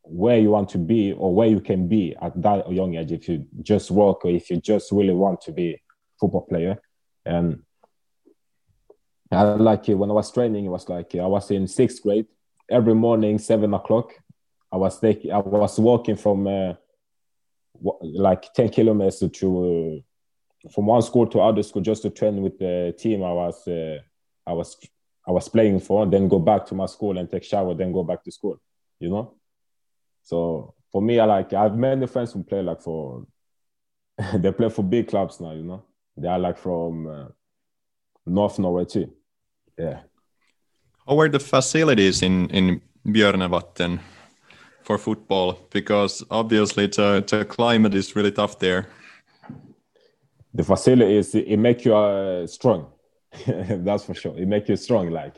where 0.09 0.39
you 0.39 0.51
want 0.51 0.69
to 0.69 0.79
be 0.79 1.13
or 1.13 1.35
where 1.35 1.49
you 1.49 1.61
can 1.61 1.89
be 1.89 2.15
at 2.23 2.41
that 2.41 2.71
young 2.71 2.95
age 2.95 3.11
if 3.11 3.29
you 3.29 3.45
just 3.63 3.91
work 3.91 4.25
or 4.25 4.31
if 4.31 4.49
you 4.51 4.61
just 4.61 4.93
really 4.93 5.13
want 5.13 5.41
to 5.41 5.51
be 5.51 5.83
football 6.21 6.43
player. 6.43 6.81
And 7.25 7.63
I 9.31 9.43
like 9.43 9.87
when 9.89 10.11
I 10.11 10.15
was 10.15 10.31
training, 10.31 10.65
it 10.65 10.69
was 10.69 10.89
like 10.89 11.15
I 11.15 11.27
was 11.27 11.51
in 11.51 11.67
sixth 11.67 12.03
grade. 12.03 12.27
Every 12.71 12.95
morning, 12.95 13.39
seven 13.39 13.75
o'clock, 13.75 14.13
I 14.73 14.77
was 14.77 14.99
taking, 15.01 15.33
I 15.33 15.39
was 15.39 15.79
walking 15.79 16.17
from 16.17 16.47
uh, 16.47 16.75
like 18.03 18.53
ten 18.55 18.69
kilometers 18.69 19.23
to 19.33 20.03
uh, 20.65 20.69
from 20.71 20.87
one 20.87 21.03
school 21.03 21.27
to 21.29 21.41
other 21.41 21.63
school 21.63 21.83
just 21.83 22.03
to 22.03 22.11
train 22.11 22.43
with 22.43 22.59
the 22.59 22.95
team 22.99 23.23
I 23.23 23.33
was 23.33 23.67
uh, 23.69 23.99
I 24.47 24.53
was 24.53 24.77
I 25.27 25.33
was 25.33 25.49
playing 25.49 25.81
for, 25.81 26.07
then 26.07 26.29
go 26.29 26.39
back 26.39 26.67
to 26.67 26.75
my 26.75 26.87
school 26.87 27.19
and 27.19 27.29
take 27.29 27.43
shower, 27.43 27.75
then 27.75 27.93
go 27.93 28.05
back 28.05 28.23
to 28.25 28.33
school. 28.33 28.61
You 29.01 29.11
know. 29.11 29.35
So 30.23 30.75
for 30.93 31.03
me, 31.03 31.19
I 31.19 31.25
like 31.25 31.53
I 31.53 31.65
have 31.65 31.77
many 31.77 32.07
friends 32.07 32.33
who 32.33 32.45
play 32.45 32.63
like 32.63 32.81
for 32.81 33.27
they 34.35 34.53
play 34.53 34.69
for 34.69 34.83
big 34.83 35.09
clubs 35.09 35.41
now. 35.41 35.53
You 35.53 35.65
know, 35.65 35.85
they 36.17 36.29
are 36.29 36.39
like 36.39 36.59
from 36.59 37.07
uh, 37.07 37.29
North 38.25 38.59
Norway 38.59 38.85
too. 38.85 39.13
Yeah, 39.79 39.99
How 41.07 41.19
are 41.21 41.29
the 41.29 41.39
facilities 41.41 42.23
in 42.23 42.51
in 42.51 42.81
Björnevatten 43.05 44.01
for 44.83 44.99
football? 44.99 45.59
Because 45.73 46.25
obviously 46.31 46.87
the 46.89 47.23
the 47.27 47.45
climate 47.45 47.95
is 47.97 48.17
really 48.17 48.33
tough 48.33 48.59
there. 48.59 48.87
the 50.55 50.65
facilities 50.65 51.35
it 51.35 51.59
make 51.59 51.85
you 51.85 51.95
uh, 51.95 52.47
strong. 52.47 52.87
That's 53.47 54.05
for 54.05 54.15
sure. 54.15 54.37
It 54.39 54.49
make 54.49 54.69
you 54.69 54.77
strong. 54.77 55.11
Like 55.11 55.35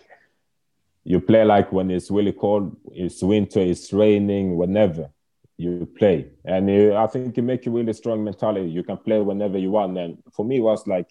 you 1.05 1.21
play 1.21 1.45
like 1.45 1.73
when 1.73 1.91
it's 1.91 2.11
really 2.11 2.33
cold, 2.33 2.77
it's 2.93 3.23
winter, 3.23 3.61
it's 3.61 3.93
raining, 3.93 4.57
whenever 4.57 5.11
you 5.57 5.87
play, 5.99 6.31
and 6.45 6.71
uh, 6.71 7.03
I 7.03 7.07
think 7.09 7.37
it 7.37 7.43
make 7.43 7.67
you 7.67 7.73
really 7.73 7.93
strong 7.93 8.23
mentally. 8.23 8.69
You 8.69 8.85
can 8.85 8.97
play 8.99 9.21
whenever 9.21 9.59
you 9.59 9.73
want. 9.73 9.99
And 9.99 10.19
for 10.33 10.45
me, 10.45 10.59
it 10.59 10.63
was 10.63 10.87
like 10.87 11.11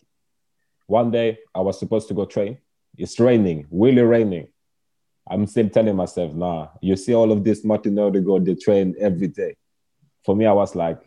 one 0.88 1.12
day 1.12 1.40
I 1.54 1.60
was 1.60 1.78
supposed 1.80 2.08
to 2.08 2.14
go 2.14 2.26
train. 2.26 2.58
It's 2.98 3.20
raining, 3.20 3.68
really 3.70 4.02
raining. 4.02 4.48
I'm 5.30 5.46
still 5.46 5.70
telling 5.70 5.96
myself, 5.96 6.34
nah. 6.34 6.70
You 6.82 6.96
see 6.96 7.14
all 7.14 7.32
of 7.32 7.44
this 7.44 7.64
Martin 7.64 8.00
Odegaard, 8.00 8.46
they 8.46 8.56
train 8.56 8.96
every 9.00 9.28
day. 9.28 9.56
For 10.26 10.36
me, 10.36 10.46
I 10.46 10.54
was 10.54 10.76
like, 10.76 11.00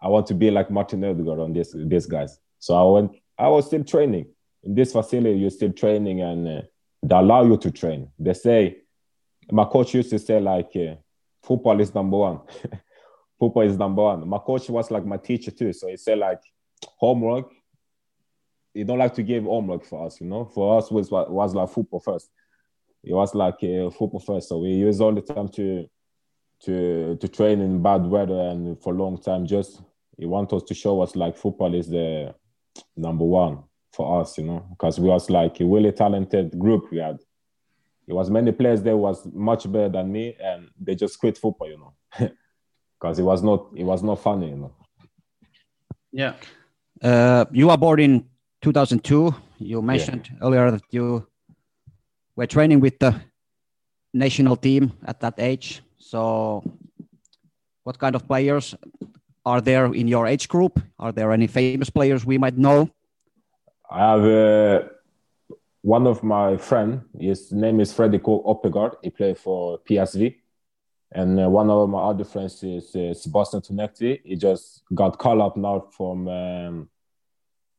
I 0.00 0.08
want 0.08 0.26
to 0.28 0.34
be 0.34 0.50
like 0.50 0.70
Martin 0.70 1.04
Odegaard 1.04 1.40
on 1.40 1.52
this 1.52 1.74
these 1.76 2.06
guys. 2.06 2.38
So 2.58 2.74
I 2.74 3.00
went. 3.00 3.16
I 3.38 3.48
was 3.48 3.66
still 3.66 3.84
training 3.84 4.26
in 4.62 4.74
this 4.74 4.92
facility. 4.92 5.38
You're 5.38 5.50
still 5.50 5.72
training, 5.72 6.22
and 6.22 6.48
uh, 6.48 6.62
they 7.02 7.14
allow 7.14 7.44
you 7.44 7.56
to 7.58 7.70
train. 7.70 8.10
They 8.18 8.34
say, 8.34 8.78
my 9.50 9.64
coach 9.64 9.94
used 9.94 10.10
to 10.10 10.18
say 10.18 10.40
like, 10.40 10.70
uh, 10.76 10.94
football 11.42 11.80
is 11.80 11.94
number 11.94 12.16
one. 12.16 12.40
football 13.38 13.62
is 13.62 13.76
number 13.76 14.02
one. 14.02 14.28
My 14.28 14.38
coach 14.38 14.68
was 14.70 14.90
like 14.90 15.04
my 15.04 15.16
teacher 15.16 15.50
too. 15.50 15.72
So 15.72 15.88
he 15.88 15.96
said 15.96 16.18
like, 16.18 16.40
homework. 16.96 17.52
He 18.72 18.84
don't 18.84 18.98
like 18.98 19.14
to 19.14 19.22
give 19.22 19.44
homework 19.44 19.84
for 19.84 20.06
us, 20.06 20.20
you 20.20 20.26
know. 20.26 20.44
For 20.44 20.78
us 20.78 20.90
was 20.90 21.10
was 21.10 21.54
like 21.54 21.68
football 21.68 22.00
first. 22.00 22.30
It 23.02 23.14
was 23.14 23.34
like 23.34 23.56
uh, 23.62 23.90
football 23.90 24.20
first. 24.20 24.48
So 24.48 24.58
we 24.58 24.70
use 24.70 25.00
all 25.00 25.14
the 25.14 25.22
time 25.22 25.48
to 25.48 25.86
to 26.64 27.16
to 27.16 27.28
train 27.28 27.60
in 27.60 27.82
bad 27.82 28.04
weather 28.06 28.40
and 28.50 28.80
for 28.80 28.92
a 28.94 28.96
long 28.96 29.20
time. 29.20 29.46
Just 29.46 29.82
he 30.16 30.26
want 30.26 30.52
us 30.52 30.62
to 30.64 30.74
show 30.74 31.00
us 31.00 31.16
like 31.16 31.36
football 31.36 31.74
is 31.74 31.88
the 31.88 32.34
number 32.96 33.24
one 33.24 33.64
for 33.92 34.20
us, 34.20 34.38
you 34.38 34.44
know, 34.44 34.66
because 34.70 35.00
we 35.00 35.08
was 35.08 35.30
like 35.30 35.60
a 35.60 35.64
really 35.64 35.92
talented 35.92 36.58
group 36.58 36.90
we 36.90 36.98
had. 36.98 37.18
It 38.06 38.12
was 38.12 38.30
many 38.30 38.52
players 38.52 38.82
there 38.82 38.96
was 38.96 39.26
much 39.32 39.70
better 39.70 39.88
than 39.88 40.12
me, 40.12 40.36
and 40.42 40.68
they 40.80 40.94
just 40.94 41.18
quit 41.18 41.38
football, 41.38 41.68
you 41.68 41.78
know, 41.78 41.94
because 43.00 43.18
it 43.18 43.22
was 43.22 43.42
not 43.42 43.68
it 43.74 43.84
was 43.84 44.02
not 44.02 44.20
funny, 44.20 44.50
you 44.50 44.56
know. 44.56 44.74
Yeah. 46.12 46.34
Uh, 47.02 47.44
you 47.52 47.70
are 47.70 47.78
born 47.78 48.00
in 48.00 48.29
2002. 48.62 49.34
You 49.58 49.82
mentioned 49.82 50.30
earlier 50.42 50.70
that 50.70 50.82
you 50.90 51.26
were 52.36 52.46
training 52.46 52.80
with 52.80 52.98
the 52.98 53.14
national 54.12 54.56
team 54.56 54.92
at 55.04 55.20
that 55.20 55.34
age. 55.38 55.82
So, 55.98 56.62
what 57.84 57.98
kind 57.98 58.14
of 58.14 58.26
players 58.26 58.74
are 59.44 59.60
there 59.60 59.86
in 59.94 60.08
your 60.08 60.26
age 60.26 60.48
group? 60.48 60.80
Are 60.98 61.12
there 61.12 61.32
any 61.32 61.46
famous 61.46 61.90
players 61.90 62.24
we 62.24 62.38
might 62.38 62.58
know? 62.58 62.90
I 63.90 63.98
have 63.98 64.24
uh, 64.24 64.88
one 65.82 66.06
of 66.06 66.22
my 66.22 66.56
friend. 66.56 67.02
His 67.18 67.52
name 67.52 67.80
is 67.80 67.92
Fredrik 67.92 68.22
Oppegaard. 68.22 68.96
He 69.02 69.10
played 69.10 69.38
for 69.38 69.78
PSV. 69.78 70.36
And 71.12 71.40
uh, 71.40 71.48
one 71.48 71.70
of 71.70 71.88
my 71.88 71.98
other 72.02 72.24
friends 72.24 72.62
is 72.62 72.94
uh, 72.94 73.14
Sebastian 73.14 73.62
Tounekti. 73.62 74.20
He 74.24 74.36
just 74.36 74.82
got 74.94 75.18
called 75.18 75.40
up 75.40 75.56
now 75.56 75.88
from 75.90 76.28
um, 76.28 76.89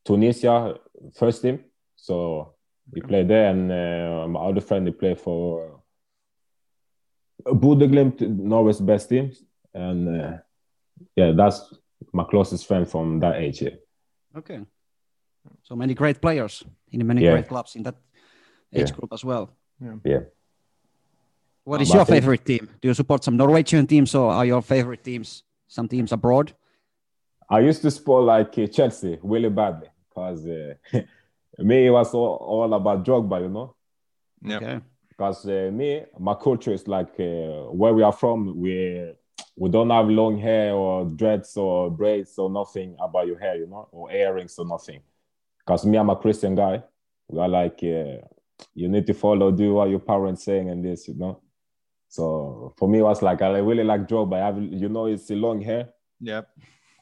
Tunisia 0.05 0.75
first 1.15 1.41
team. 1.41 1.63
So 1.95 2.53
he 2.93 3.01
played 3.01 3.27
there. 3.27 3.49
And 3.51 3.71
uh, 3.71 4.27
my 4.27 4.39
other 4.39 4.61
friend, 4.61 4.87
he 4.87 4.93
played 4.93 5.19
for 5.19 5.81
Bodø/Glimt, 7.45 8.21
Norway's 8.21 8.79
best 8.81 9.09
team. 9.09 9.31
And 9.73 10.21
uh, 10.21 10.37
yeah, 11.15 11.31
that's 11.35 11.73
my 12.13 12.23
closest 12.23 12.67
friend 12.67 12.87
from 12.87 13.19
that 13.19 13.35
age. 13.37 13.61
Yeah. 13.61 13.75
Okay. 14.37 14.59
So 15.63 15.75
many 15.75 15.93
great 15.93 16.21
players 16.21 16.63
in 16.91 17.05
many 17.07 17.21
Yeah. 17.23 17.31
great 17.31 17.47
clubs 17.47 17.75
in 17.75 17.83
that 17.83 17.95
age 18.73 18.89
Yeah. 18.89 18.95
group 18.95 19.13
as 19.13 19.23
well. 19.25 19.49
yeah. 20.05 20.21
What 21.63 21.81
is 21.81 21.91
Um, 21.91 21.97
your 21.97 22.05
think- 22.05 22.15
favorite 22.15 22.45
team? 22.45 22.69
Do 22.81 22.87
you 22.87 22.93
support 22.93 23.23
some 23.23 23.37
Norwegian 23.37 23.85
teams 23.87 24.15
or 24.15 24.31
are 24.31 24.45
your 24.45 24.61
favorite 24.61 25.03
teams 25.03 25.43
some 25.67 25.87
teams 25.87 26.11
abroad? 26.11 26.53
I 27.49 27.59
used 27.69 27.81
to 27.83 27.91
support 27.91 28.23
like 28.25 28.57
uh, 28.57 28.67
Chelsea 28.67 29.19
really 29.23 29.49
badly 29.49 29.87
because 30.13 30.45
uh, 30.45 30.73
me, 31.59 31.87
it 31.87 31.91
was 31.91 32.13
all, 32.13 32.35
all 32.35 32.73
about 32.73 33.05
Drogba, 33.05 33.41
you 33.41 33.49
know. 33.49 33.75
Yeah. 34.43 34.57
Okay. 34.57 34.79
Because 35.09 35.45
uh, 35.45 35.69
me, 35.71 36.03
my 36.19 36.33
culture 36.33 36.73
is 36.73 36.87
like 36.87 37.13
uh, 37.19 37.69
where 37.71 37.93
we 37.93 38.03
are 38.03 38.11
from. 38.11 38.59
We 38.59 39.13
we 39.55 39.69
don't 39.69 39.89
have 39.89 40.09
long 40.09 40.39
hair 40.39 40.73
or 40.73 41.05
dreads 41.05 41.55
or 41.57 41.91
braids 41.91 42.37
or 42.37 42.49
nothing 42.49 42.95
about 42.99 43.27
your 43.27 43.37
hair, 43.37 43.57
you 43.57 43.67
know, 43.67 43.87
or 43.91 44.11
earrings 44.11 44.57
or 44.57 44.65
nothing. 44.65 45.01
Because 45.59 45.85
me, 45.85 45.97
I'm 45.97 46.09
a 46.09 46.15
Christian 46.15 46.55
guy. 46.55 46.83
We 47.27 47.39
are 47.39 47.47
like, 47.47 47.79
uh, 47.83 48.25
you 48.73 48.89
need 48.89 49.05
to 49.07 49.13
follow, 49.13 49.51
do 49.51 49.73
what 49.73 49.89
your 49.89 49.99
parents 49.99 50.43
saying, 50.43 50.69
and 50.69 50.83
this, 50.83 51.07
you 51.07 51.15
know. 51.15 51.41
So 52.07 52.73
for 52.77 52.89
me, 52.89 52.99
it 52.99 53.03
was 53.03 53.21
like 53.21 53.41
I 53.41 53.57
really 53.59 53.83
like 53.83 54.07
Drogba. 54.07 54.41
I 54.41 54.45
have, 54.45 54.61
you 54.61 54.89
know, 54.89 55.05
it's 55.05 55.29
a 55.29 55.35
long 55.35 55.61
hair. 55.61 55.89
Yeah. 56.19 56.41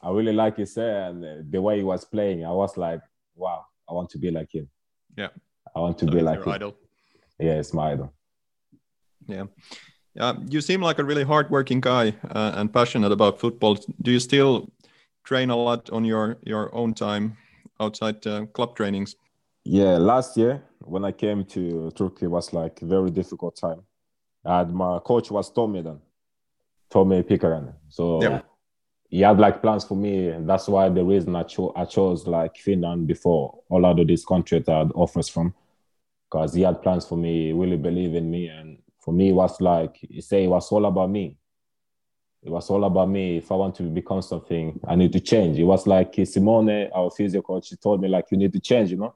I 0.02 0.10
really 0.10 0.32
like 0.32 0.56
his 0.56 0.74
hair 0.74 1.08
and 1.10 1.52
the 1.52 1.60
way 1.60 1.78
he 1.78 1.84
was 1.84 2.04
playing. 2.04 2.44
I 2.44 2.52
was 2.52 2.76
like, 2.76 3.00
wow, 3.34 3.66
I 3.88 3.92
want 3.92 4.10
to 4.10 4.18
be 4.18 4.30
like 4.30 4.54
him. 4.54 4.68
Yeah. 5.16 5.28
I 5.74 5.80
want 5.80 5.98
to 5.98 6.06
So 6.06 6.12
be 6.12 6.20
like 6.22 6.36
your 6.38 6.46
him. 6.48 6.52
idol. 6.54 6.76
Yeah, 7.38 7.58
it's 7.58 7.72
my 7.74 7.92
idol. 7.92 8.12
Yeah. 9.26 9.44
Yeah, 10.14 10.34
you 10.48 10.60
seem 10.60 10.82
like 10.82 10.98
a 10.98 11.04
really 11.04 11.22
hardworking 11.22 11.80
guy 11.80 12.14
uh, 12.30 12.52
and 12.56 12.72
passionate 12.72 13.12
about 13.12 13.38
football. 13.38 13.78
Do 14.02 14.10
you 14.10 14.18
still 14.18 14.68
train 15.22 15.50
a 15.50 15.56
lot 15.56 15.88
on 15.90 16.04
your 16.04 16.36
your 16.44 16.74
own 16.74 16.94
time 16.94 17.36
outside 17.78 18.26
uh, 18.26 18.46
club 18.46 18.74
trainings? 18.74 19.14
Yeah, 19.64 19.98
last 19.98 20.36
year 20.36 20.62
when 20.80 21.04
I 21.04 21.12
came 21.12 21.44
to 21.44 21.92
Turku 21.94 22.28
was 22.28 22.52
like 22.52 22.82
a 22.82 22.86
very 22.86 23.10
difficult 23.10 23.54
time. 23.56 23.82
And 24.44 24.74
my 24.74 24.98
coach 24.98 25.30
was 25.30 25.52
Tommy 25.52 25.82
then, 25.82 26.00
Tommy 26.90 27.22
Pikaran. 27.22 27.74
So 27.88 28.20
Yeah. 28.22 28.40
He 29.10 29.20
had 29.20 29.38
like 29.38 29.60
plans 29.60 29.84
for 29.84 29.96
me, 29.96 30.28
and 30.28 30.48
that's 30.48 30.68
why 30.68 30.88
the 30.88 31.04
reason 31.04 31.36
I, 31.36 31.42
cho- 31.42 31.72
I 31.76 31.84
chose 31.84 32.26
like 32.26 32.56
Finland 32.56 33.06
before 33.06 33.60
all 33.68 33.84
other 33.84 34.04
these 34.04 34.24
countries 34.24 34.68
I 34.68 34.78
had 34.78 34.92
offers 34.94 35.28
from, 35.28 35.54
because 36.28 36.54
he 36.54 36.62
had 36.62 36.82
plans 36.82 37.06
for 37.06 37.18
me, 37.18 37.46
he 37.46 37.52
really 37.52 37.76
believe 37.76 38.14
in 38.14 38.30
me, 38.30 38.48
and 38.48 38.78
for 38.98 39.12
me 39.12 39.30
it 39.30 39.34
was 39.34 39.60
like 39.60 39.96
he 39.96 40.20
say 40.20 40.44
it 40.44 40.48
was 40.48 40.70
all 40.72 40.86
about 40.86 41.10
me. 41.10 41.36
It 42.42 42.50
was 42.50 42.70
all 42.70 42.84
about 42.84 43.10
me. 43.10 43.36
If 43.36 43.52
I 43.52 43.56
want 43.56 43.74
to 43.76 43.82
become 43.82 44.22
something, 44.22 44.80
I 44.88 44.94
need 44.94 45.12
to 45.12 45.20
change. 45.20 45.58
It 45.58 45.64
was 45.64 45.86
like 45.86 46.14
Simone, 46.24 46.88
our 46.94 47.10
physio 47.10 47.42
coach, 47.42 47.68
he 47.68 47.76
told 47.76 48.00
me 48.00 48.08
like 48.08 48.26
you 48.30 48.38
need 48.38 48.52
to 48.54 48.60
change, 48.60 48.90
you 48.90 48.96
know 48.96 49.14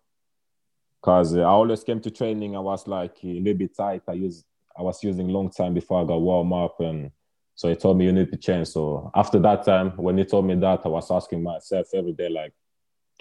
because 1.04 1.36
I 1.36 1.42
always 1.42 1.84
came 1.84 2.00
to 2.00 2.10
training. 2.10 2.56
I 2.56 2.60
was 2.60 2.86
like 2.88 3.18
a 3.22 3.26
little 3.26 3.58
bit 3.58 3.76
tight. 3.76 4.02
I 4.08 4.14
used 4.14 4.46
I 4.76 4.80
was 4.80 5.04
using 5.04 5.28
long 5.28 5.50
time 5.50 5.74
before 5.74 6.00
I 6.00 6.04
got 6.04 6.20
warm 6.20 6.52
up, 6.54 6.80
and 6.80 7.10
so 7.54 7.68
he 7.68 7.76
told 7.76 7.98
me 7.98 8.04
you 8.06 8.12
need 8.12 8.30
to 8.30 8.36
change. 8.36 8.68
So 8.68 9.10
after 9.14 9.38
that 9.40 9.64
time, 9.64 9.90
when 9.96 10.18
he 10.18 10.24
told 10.24 10.46
me 10.46 10.54
that, 10.56 10.80
I 10.84 10.88
was 10.88 11.10
asking 11.10 11.42
myself 11.42 11.86
every 11.94 12.12
day, 12.12 12.28
like, 12.28 12.52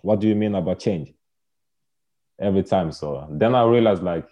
what 0.02 0.20
do 0.20 0.28
you 0.28 0.36
mean 0.36 0.56
about 0.56 0.80
change? 0.80 1.14
Every 2.40 2.64
time. 2.64 2.92
So 2.92 3.28
then 3.30 3.54
I 3.54 3.64
realized, 3.64 4.02
like, 4.02 4.28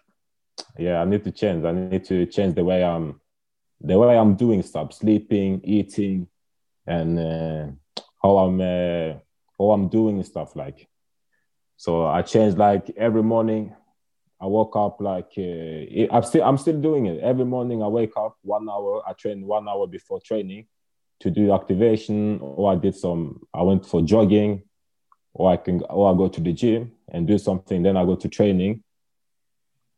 yeah, 0.77 1.01
I 1.01 1.05
need 1.05 1.23
to 1.23 1.31
change. 1.31 1.63
I 1.65 1.71
need 1.71 2.03
to 2.05 2.25
change 2.25 2.55
the 2.55 2.63
way 2.63 2.83
I'm, 2.83 3.21
the 3.79 3.97
way 3.97 4.17
I'm 4.17 4.35
doing 4.35 4.63
stuff, 4.63 4.93
sleeping, 4.93 5.61
eating, 5.63 6.27
and 6.87 7.19
uh, 7.19 8.01
how 8.21 8.37
I'm 8.37 8.59
uh, 8.59 9.17
how 9.57 9.71
I'm 9.71 9.87
doing 9.87 10.23
stuff 10.23 10.55
like. 10.55 10.87
So 11.77 12.05
I 12.05 12.21
changed 12.23 12.57
like 12.57 12.91
every 12.97 13.23
morning. 13.23 13.75
I 14.41 14.47
woke 14.47 14.75
up 14.75 14.99
like 14.99 15.31
uh, 15.37 16.07
I'm 16.11 16.23
still 16.23 16.43
I'm 16.43 16.57
still 16.57 16.79
doing 16.81 17.05
it 17.05 17.19
every 17.21 17.45
morning. 17.45 17.83
I 17.83 17.87
wake 17.87 18.13
up 18.17 18.37
one 18.41 18.67
hour. 18.67 19.03
I 19.07 19.13
train 19.13 19.45
one 19.45 19.69
hour 19.69 19.85
before 19.85 20.19
training 20.19 20.65
to 21.19 21.29
do 21.29 21.53
activation, 21.53 22.39
or 22.41 22.71
I 22.71 22.75
did 22.75 22.95
some. 22.95 23.41
I 23.53 23.61
went 23.61 23.85
for 23.85 24.01
jogging, 24.01 24.63
or 25.33 25.51
I 25.51 25.57
can 25.57 25.83
or 25.83 26.11
I 26.11 26.17
go 26.17 26.27
to 26.27 26.41
the 26.41 26.53
gym 26.53 26.91
and 27.09 27.27
do 27.27 27.37
something. 27.37 27.83
Then 27.83 27.97
I 27.97 28.03
go 28.03 28.15
to 28.15 28.27
training. 28.27 28.83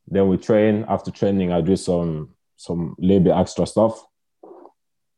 Then 0.07 0.27
we 0.27 0.37
train. 0.37 0.85
After 0.89 1.09
training, 1.09 1.53
I 1.53 1.61
do 1.61 1.77
some 1.77 2.35
some 2.57 2.95
little 2.99 3.23
bit 3.23 3.33
extra 3.33 3.65
stuff. 3.65 4.05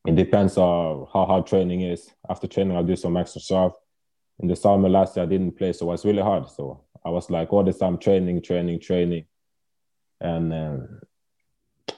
It 0.06 0.16
depends 0.16 0.56
on 0.56 1.08
how 1.12 1.26
hard 1.26 1.48
training 1.48 1.82
is. 1.82 2.12
After 2.30 2.46
training, 2.46 2.78
I 2.78 2.84
do 2.84 2.96
some 2.96 3.18
extra 3.18 3.42
stuff 3.42 3.74
in 4.40 4.48
the 4.48 4.56
summer 4.56 4.90
last 4.90 5.16
year 5.16 5.26
I 5.26 5.30
didn't 5.30 5.54
play, 5.54 5.74
so 5.74 5.88
it 5.88 5.94
was 5.94 6.06
really 6.06 6.22
hard. 6.22 6.50
So 6.50 6.85
I 7.06 7.10
was 7.10 7.30
like 7.30 7.54
all 7.54 7.64
the 7.64 7.74
time 7.74 7.98
training, 7.98 8.42
training, 8.42 8.80
training, 8.80 9.26
and 10.20 10.52
um, 10.54 11.00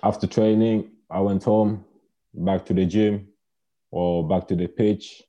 after 0.04 0.28
training 0.28 0.92
I 1.10 1.22
went 1.22 1.44
home, 1.46 1.86
back 2.34 2.66
to 2.66 2.74
the 2.74 2.86
gym, 2.86 3.28
or 3.90 4.28
back 4.28 4.48
to 4.50 4.56
the 4.56 4.68
pitch. 4.68 5.24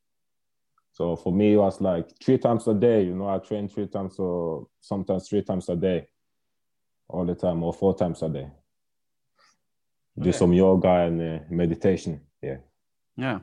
So 0.93 1.15
for 1.15 1.33
me 1.33 1.53
it 1.53 1.57
was 1.59 1.81
like 1.81 2.11
three 2.21 2.39
times 2.39 2.67
a 2.67 2.75
day. 2.75 3.05
You 3.05 3.15
know, 3.15 3.29
I 3.29 3.39
train 3.39 3.69
three 3.69 3.87
times 3.87 4.19
or 4.19 4.67
sometimes 4.81 5.29
three 5.29 5.43
times 5.43 5.69
a 5.69 5.77
day, 5.77 6.09
all 7.09 7.25
the 7.25 7.37
time, 7.37 7.63
or 7.63 7.73
four 7.73 7.95
times 7.95 8.23
a 8.23 8.29
day. 8.29 8.49
Do 10.19 10.31
Okay. 10.31 10.39
some 10.39 10.53
yoga 10.53 10.89
and 11.07 11.21
uh, 11.23 11.39
meditation. 11.51 12.21
Yeah, 12.43 12.57
Yeah. 13.17 13.39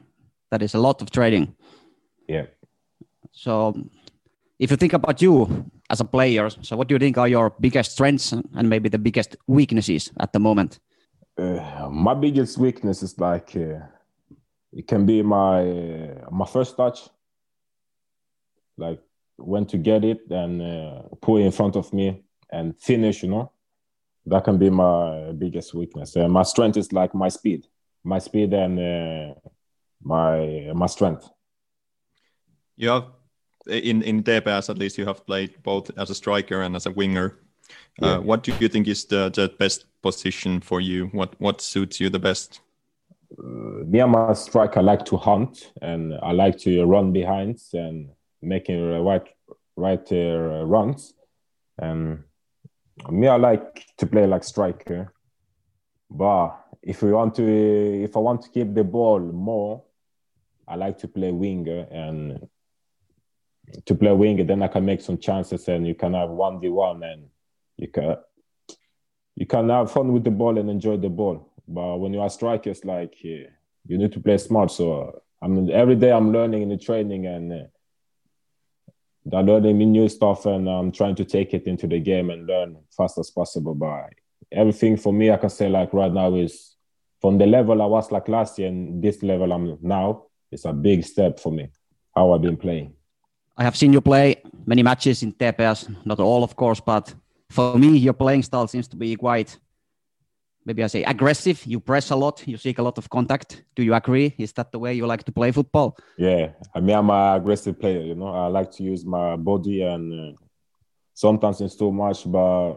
That 0.52 0.62
is 0.62 0.74
a 0.76 0.80
lot 0.80 1.02
of 1.02 1.10
training. 1.12 1.56
yeah. 2.28 2.46
So, 3.32 3.74
if 4.60 4.72
you 4.72 4.78
think 4.78 4.94
about 4.94 5.22
you 5.22 5.70
as 5.90 6.00
a 6.00 6.06
player, 6.06 6.50
so 6.50 6.78
what 6.78 6.88
do 6.88 6.96
you 6.96 7.00
think 7.00 7.18
are 7.18 7.28
your 7.28 7.52
biggest 7.60 7.92
strengths 7.92 8.32
and 8.32 8.70
maybe 8.70 8.90
the 8.90 8.98
biggest 8.98 9.36
weaknesses 9.48 10.12
at 10.20 10.34
the 10.34 10.40
moment? 10.40 10.80
Uh, 11.38 11.90
my 11.92 12.14
biggest 12.14 12.58
weakness 12.58 13.04
is 13.04 13.20
like 13.20 13.56
uh, 13.56 13.80
it 14.72 14.88
can 14.88 15.06
be 15.06 15.22
my 15.22 15.70
uh, 15.70 16.30
my 16.32 16.46
first 16.46 16.78
touch, 16.78 17.10
like 18.78 19.02
when 19.38 19.66
to 19.66 19.78
get 19.78 20.06
it 20.06 20.22
and 20.30 20.62
uh, 20.62 21.02
put 21.22 21.42
in 21.42 21.52
front 21.52 21.76
of 21.76 21.92
me 21.92 22.24
and 22.52 22.80
finish. 22.80 23.24
You 23.24 23.30
know, 23.30 23.52
that 24.26 24.46
can 24.46 24.58
be 24.58 24.70
my 24.70 25.34
biggest 25.34 25.74
weakness. 25.74 26.16
Uh, 26.16 26.30
my 26.30 26.44
strength 26.44 26.78
is 26.78 26.94
like 26.94 27.14
my 27.14 27.28
speed, 27.28 27.68
my 28.04 28.20
speed 28.20 28.54
and 28.54 28.80
uh, 28.80 29.34
my 30.02 30.72
my 30.74 30.88
strength. 30.88 31.28
You 32.78 32.90
have 32.90 33.15
in 33.68 34.02
in 34.02 34.24
TPS 34.24 34.70
at 34.70 34.78
least 34.78 34.98
you 34.98 35.06
have 35.06 35.26
played 35.26 35.52
both 35.64 35.92
as 35.98 36.10
a 36.10 36.16
striker 36.16 36.62
and 36.62 36.76
as 36.76 36.86
a 36.86 36.92
winger. 36.92 37.40
Yeah. 38.02 38.16
Uh, 38.16 38.22
what 38.22 38.44
do 38.44 38.54
you 38.60 38.68
think 38.68 38.88
is 38.88 39.06
the, 39.06 39.30
the 39.30 39.50
best 39.58 39.86
position 40.02 40.62
for 40.62 40.82
you? 40.82 41.08
What 41.08 41.36
what 41.40 41.62
suits 41.62 42.00
you 42.00 42.10
the 42.10 42.20
best? 42.20 42.62
Uh, 43.38 43.86
me, 43.86 44.00
I'm 44.00 44.16
a 44.16 44.36
striker. 44.36 44.80
I 44.80 44.84
like 44.84 45.06
to 45.06 45.18
hunt 45.18 45.72
and 45.82 46.14
I 46.22 46.32
like 46.32 46.58
to 46.60 46.86
run 46.86 47.12
behind 47.12 47.60
and 47.74 48.10
making 48.42 48.94
uh, 48.94 49.00
right 49.00 49.28
right 49.76 50.12
uh, 50.12 50.64
runs. 50.66 51.14
And 51.78 52.24
me, 53.10 53.28
I 53.28 53.38
like 53.38 53.86
to 53.98 54.06
play 54.06 54.28
like 54.28 54.44
striker. 54.44 55.14
But 56.10 56.58
if 56.82 57.02
we 57.02 57.12
want 57.12 57.36
to, 57.36 58.04
if 58.04 58.16
I 58.16 58.20
want 58.20 58.44
to 58.44 58.50
keep 58.50 58.74
the 58.74 58.84
ball 58.84 59.20
more, 59.20 59.84
I 60.68 60.76
like 60.76 60.98
to 61.00 61.08
play 61.08 61.32
winger 61.32 61.88
and 61.92 62.48
to 63.86 63.96
play 63.96 64.12
winger. 64.12 64.44
Then 64.44 64.64
I 64.64 64.68
can 64.68 64.86
make 64.86 65.02
some 65.02 65.18
chances 65.18 65.68
and 65.68 65.88
you 65.88 65.96
can 65.96 66.14
have 66.14 66.30
one 66.30 66.60
v 66.60 66.70
one 66.70 67.04
and 67.04 67.28
you 67.78 67.88
can 67.88 68.18
you 69.36 69.46
can 69.46 69.70
have 69.70 69.92
fun 69.92 70.14
with 70.14 70.24
the 70.24 70.32
ball 70.32 70.58
and 70.58 70.70
enjoy 70.70 70.98
the 70.98 71.10
ball. 71.10 71.52
But 71.68 71.98
when 71.98 72.14
you 72.14 72.22
are 72.22 72.30
strikers, 72.30 72.86
like 72.86 73.16
uh, 73.26 73.50
you 73.88 73.98
need 73.98 74.14
to 74.14 74.20
play 74.20 74.38
smart. 74.38 74.72
So 74.72 75.22
I 75.42 75.48
mean, 75.48 75.70
every 75.70 75.96
day 75.96 76.12
I'm 76.12 76.32
learning 76.32 76.62
in 76.62 76.70
the 76.70 76.78
training 76.78 77.26
and 77.28 77.54
uh, 77.54 77.66
I'm 79.38 79.46
learning 79.46 79.78
new 79.78 80.08
stuff 80.08 80.46
and 80.46 80.70
I'm 80.70 80.92
trying 80.92 81.16
to 81.16 81.26
take 81.26 81.54
it 81.54 81.68
into 81.68 81.88
the 81.88 82.00
game 82.00 82.30
and 82.30 82.48
learn 82.48 82.78
fast 82.96 83.18
as 83.18 83.30
possible. 83.30 83.76
But 83.76 84.14
everything 84.52 84.98
for 84.98 85.12
me, 85.12 85.32
I 85.32 85.38
can 85.38 85.50
say 85.50 85.70
like 85.70 85.94
right 85.94 86.12
now 86.12 86.34
is 86.36 86.76
from 87.22 87.38
the 87.38 87.46
level 87.46 87.82
I 87.82 87.86
was 87.86 88.12
like 88.12 88.28
last 88.28 88.60
year 88.60 88.70
and 88.70 89.04
this 89.04 89.24
level 89.24 89.52
I'm 89.52 89.78
now. 89.82 90.26
It's 90.52 90.66
a 90.66 90.74
big 90.74 91.04
step 91.04 91.40
for 91.40 91.52
me. 91.52 91.70
How 92.16 92.32
I've 92.32 92.42
been 92.42 92.56
playing. 92.56 92.95
I 93.58 93.64
have 93.64 93.76
seen 93.78 93.94
you 93.94 94.02
play 94.02 94.42
many 94.66 94.84
matches 94.84 95.24
in 95.24 95.32
TPS, 95.32 95.96
not 96.06 96.20
all, 96.20 96.44
of 96.44 96.56
course, 96.56 96.82
but 96.82 97.14
for 97.50 97.78
me, 97.78 97.98
your 97.98 98.14
playing 98.14 98.44
style 98.44 98.68
seems 98.68 98.88
to 98.90 98.98
be 98.98 99.16
quite, 99.16 99.58
maybe 100.66 100.84
I 100.84 100.88
say 100.88 101.04
aggressive. 101.04 101.66
You 101.66 101.80
press 101.80 102.12
a 102.12 102.16
lot, 102.18 102.46
you 102.46 102.58
seek 102.58 102.80
a 102.80 102.84
lot 102.84 102.98
of 102.98 103.10
contact. 103.10 103.64
Do 103.76 103.84
you 103.84 103.94
agree? 103.94 104.36
Is 104.38 104.52
that 104.54 104.72
the 104.74 104.80
way 104.80 104.94
you 104.94 105.08
like 105.08 105.24
to 105.24 105.32
play 105.32 105.52
football? 105.52 105.96
Yeah, 106.18 106.50
I 106.74 106.82
mean, 106.82 106.98
I'm 106.98 107.10
an 107.10 107.36
aggressive 107.38 107.80
player. 107.80 108.02
You 108.02 108.16
know, 108.16 108.28
I 108.28 108.48
like 108.48 108.72
to 108.72 108.84
use 108.84 109.06
my 109.06 109.38
body, 109.38 109.84
and 109.84 110.34
uh, 110.34 110.38
sometimes 111.14 111.62
it's 111.62 111.78
too 111.78 111.94
much, 111.94 112.30
but 112.30 112.76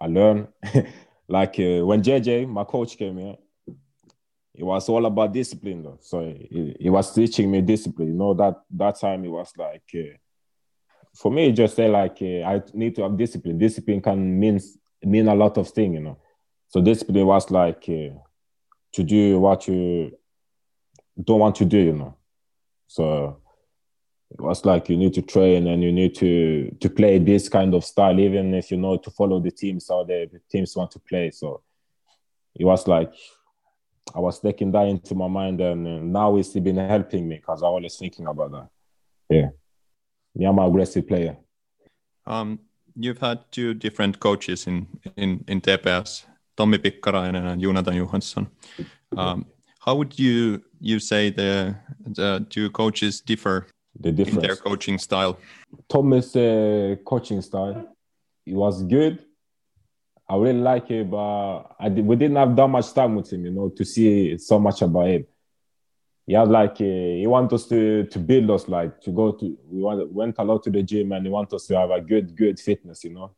I 0.00 0.06
learn. 0.06 0.48
like 1.28 1.54
uh, 1.60 1.86
when 1.86 2.02
JJ, 2.02 2.48
my 2.48 2.64
coach, 2.64 2.96
came 2.96 3.18
here, 3.18 3.36
it 4.54 4.64
was 4.64 4.88
all 4.88 5.06
about 5.06 5.32
discipline. 5.32 5.82
Though. 5.82 5.98
So 6.00 6.20
he, 6.20 6.76
he 6.78 6.90
was 6.90 7.14
teaching 7.14 7.50
me 7.50 7.60
discipline. 7.62 8.08
You 8.08 8.14
know, 8.14 8.34
that 8.34 8.60
that 8.70 9.00
time 9.00 9.24
it 9.24 9.28
was 9.28 9.52
like, 9.56 9.82
uh, 9.94 10.16
for 11.14 11.30
me, 11.30 11.48
it 11.48 11.52
just 11.52 11.76
say 11.76 11.88
like 11.88 12.18
uh, 12.20 12.46
I 12.46 12.62
need 12.74 12.94
to 12.96 13.02
have 13.02 13.16
discipline. 13.16 13.58
Discipline 13.58 14.00
can 14.00 14.38
mean 14.38 14.60
mean 15.02 15.28
a 15.28 15.34
lot 15.34 15.56
of 15.56 15.68
things. 15.70 15.94
You 15.94 16.00
know, 16.00 16.18
so 16.68 16.80
discipline 16.80 17.26
was 17.26 17.50
like 17.50 17.84
uh, 17.88 18.14
to 18.92 19.02
do 19.02 19.38
what 19.38 19.66
you 19.68 20.16
don't 21.22 21.40
want 21.40 21.56
to 21.56 21.64
do. 21.64 21.78
You 21.78 21.92
know. 21.94 22.16
So 22.86 23.38
it 24.30 24.40
was 24.40 24.64
like 24.64 24.88
you 24.88 24.96
need 24.96 25.14
to 25.14 25.22
train 25.22 25.66
and 25.66 25.82
you 25.82 25.92
need 25.92 26.14
to 26.16 26.74
to 26.80 26.90
play 26.90 27.18
this 27.18 27.48
kind 27.48 27.74
of 27.74 27.84
style, 27.84 28.20
even 28.20 28.52
if 28.52 28.70
you 28.70 28.76
know 28.76 28.98
to 28.98 29.10
follow 29.10 29.40
the 29.40 29.50
teams 29.50 29.88
how 29.88 30.04
the 30.04 30.28
teams 30.50 30.76
want 30.76 30.90
to 30.90 30.98
play. 30.98 31.30
So 31.30 31.62
it 32.54 32.66
was 32.66 32.86
like 32.86 33.12
I 34.14 34.20
was 34.20 34.40
taking 34.40 34.72
that 34.72 34.86
into 34.88 35.14
my 35.14 35.28
mind, 35.28 35.60
and 35.60 35.86
uh, 35.86 36.20
now 36.20 36.36
it's 36.36 36.52
been 36.52 36.76
helping 36.76 37.28
me 37.28 37.36
because 37.36 37.62
I 37.62 37.68
was 37.68 37.96
thinking 37.96 38.26
about 38.26 38.52
that. 38.52 38.68
Yeah, 39.30 39.48
me, 40.34 40.46
I'm 40.46 40.58
an 40.58 40.66
aggressive 40.66 41.06
player. 41.06 41.36
Um, 42.26 42.60
you've 42.94 43.18
had 43.18 43.50
two 43.50 43.74
different 43.74 44.20
coaches 44.20 44.66
in 44.66 44.86
in 45.16 45.44
in 45.48 45.60
TPS, 45.60 46.24
Tommy 46.56 46.78
Pikkarainen 46.78 47.46
and 47.52 47.62
Jonatan 47.62 47.94
Johansson. 47.94 48.48
Um, 49.16 49.46
how 49.78 49.96
would 49.96 50.18
you 50.18 50.62
you 50.80 50.98
say 50.98 51.30
the 51.30 51.74
the 52.04 52.46
two 52.50 52.70
coaches 52.70 53.20
differ 53.20 53.66
The 54.00 54.08
in 54.08 54.36
their 54.40 54.56
coaching 54.56 54.98
style? 54.98 55.38
Thomas' 55.88 56.36
uh, 56.36 56.96
coaching 57.04 57.42
style, 57.42 57.96
it 58.46 58.54
was 58.54 58.82
good. 58.82 59.24
I 60.28 60.36
really 60.36 60.60
like 60.60 60.90
it, 60.90 61.10
but 61.10 61.62
I 61.78 61.88
did, 61.88 62.06
we 62.06 62.16
didn't 62.16 62.36
have 62.36 62.54
that 62.56 62.68
much 62.68 62.92
time 62.92 63.16
with 63.16 63.32
him, 63.32 63.44
you 63.44 63.50
know, 63.50 63.68
to 63.70 63.84
see 63.84 64.38
so 64.38 64.58
much 64.58 64.82
about 64.82 65.08
him. 65.08 65.26
He 66.26 66.34
had 66.34 66.48
like 66.48 66.80
uh, 66.80 67.18
he 67.18 67.26
want 67.26 67.52
us 67.52 67.66
to 67.66 68.04
to 68.04 68.18
build 68.18 68.50
us, 68.50 68.68
like 68.68 69.00
to 69.02 69.10
go 69.10 69.32
to. 69.32 69.58
We 69.66 69.82
went, 69.82 70.36
a 70.38 70.44
lot 70.44 70.62
to 70.62 70.70
the 70.70 70.82
gym, 70.82 71.12
and 71.12 71.26
he 71.26 71.30
want 71.30 71.52
us 71.52 71.66
to 71.66 71.76
have 71.76 71.90
a 71.90 72.00
good 72.00 72.36
good 72.36 72.60
fitness, 72.60 73.02
you 73.02 73.12
know. 73.12 73.34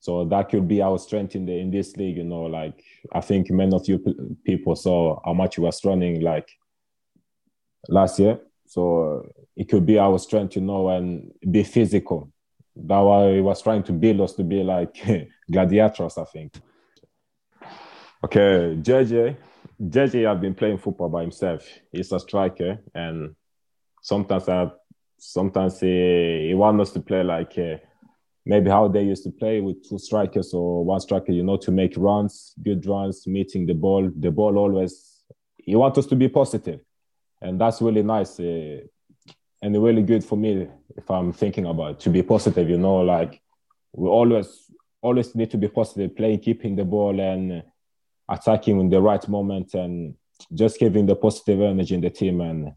So 0.00 0.24
that 0.24 0.48
could 0.48 0.66
be 0.66 0.82
our 0.82 0.98
strength 0.98 1.36
in 1.36 1.46
the 1.46 1.58
in 1.58 1.70
this 1.70 1.96
league, 1.96 2.16
you 2.16 2.24
know. 2.24 2.42
Like 2.42 2.82
I 3.12 3.20
think 3.20 3.50
many 3.50 3.74
of 3.74 3.88
you 3.88 3.98
people 4.44 4.74
saw 4.74 5.20
how 5.24 5.32
much 5.32 5.54
he 5.54 5.60
was 5.60 5.84
running 5.84 6.20
like 6.20 6.50
last 7.88 8.18
year. 8.18 8.40
So 8.66 9.26
it 9.56 9.68
could 9.68 9.86
be 9.86 9.98
our 9.98 10.18
strength, 10.18 10.56
you 10.56 10.62
know, 10.62 10.88
and 10.88 11.32
be 11.50 11.62
physical. 11.62 12.32
That 12.76 12.98
why 12.98 13.34
he 13.34 13.40
was 13.40 13.62
trying 13.62 13.82
to 13.84 13.92
build 13.92 14.20
us 14.20 14.34
to 14.34 14.44
be 14.44 14.62
like 14.62 14.96
gladiators, 15.50 16.18
I 16.18 16.24
think. 16.24 16.54
Okay, 18.24 18.76
JJ. 18.80 19.36
JJ 19.80 20.26
have 20.26 20.40
been 20.40 20.54
playing 20.54 20.78
football 20.78 21.08
by 21.08 21.22
himself. 21.22 21.64
He's 21.92 22.10
a 22.12 22.18
striker, 22.18 22.78
and 22.94 23.36
sometimes 24.02 24.48
I, 24.48 24.70
sometimes 25.18 25.80
he, 25.80 26.48
he 26.48 26.54
wants 26.54 26.82
us 26.82 26.92
to 26.94 27.00
play 27.00 27.22
like 27.22 27.56
uh, 27.58 27.76
maybe 28.44 28.70
how 28.70 28.88
they 28.88 29.02
used 29.02 29.22
to 29.24 29.30
play 29.30 29.60
with 29.60 29.88
two 29.88 29.98
strikers 29.98 30.52
or 30.52 30.84
one 30.84 31.00
striker, 31.00 31.32
you 31.32 31.44
know, 31.44 31.56
to 31.58 31.70
make 31.70 31.94
runs, 31.96 32.54
good 32.64 32.84
runs, 32.86 33.26
meeting 33.26 33.66
the 33.66 33.74
ball. 33.74 34.10
The 34.16 34.30
ball 34.30 34.58
always. 34.58 35.22
He 35.56 35.76
wants 35.76 35.98
us 35.98 36.06
to 36.06 36.16
be 36.16 36.28
positive, 36.28 36.80
and 37.40 37.60
that's 37.60 37.80
really 37.80 38.02
nice. 38.02 38.40
Uh, 38.40 38.80
and 39.60 39.82
really 39.82 40.02
good 40.02 40.24
for 40.24 40.36
me 40.36 40.68
if 40.96 41.10
I'm 41.10 41.32
thinking 41.32 41.66
about 41.66 41.92
it, 41.92 42.00
to 42.00 42.10
be 42.10 42.22
positive. 42.22 42.68
You 42.68 42.78
know, 42.78 42.96
like 42.96 43.40
we 43.92 44.08
always 44.08 44.70
always 45.00 45.34
need 45.34 45.50
to 45.50 45.58
be 45.58 45.68
positive, 45.68 46.16
playing, 46.16 46.40
keeping 46.40 46.76
the 46.76 46.84
ball, 46.84 47.18
and 47.20 47.62
attacking 48.28 48.80
in 48.80 48.88
the 48.88 49.00
right 49.00 49.26
moment, 49.28 49.74
and 49.74 50.14
just 50.52 50.78
giving 50.78 51.06
the 51.06 51.16
positive 51.16 51.60
energy 51.60 51.94
in 51.94 52.00
the 52.00 52.10
team 52.10 52.40
and 52.40 52.72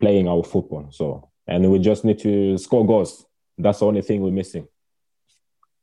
playing 0.00 0.28
our 0.28 0.42
football. 0.42 0.88
So, 0.90 1.30
and 1.46 1.70
we 1.70 1.78
just 1.78 2.04
need 2.04 2.18
to 2.20 2.58
score 2.58 2.86
goals. 2.86 3.24
That's 3.58 3.80
the 3.80 3.86
only 3.86 4.02
thing 4.02 4.20
we're 4.20 4.30
missing. 4.30 4.68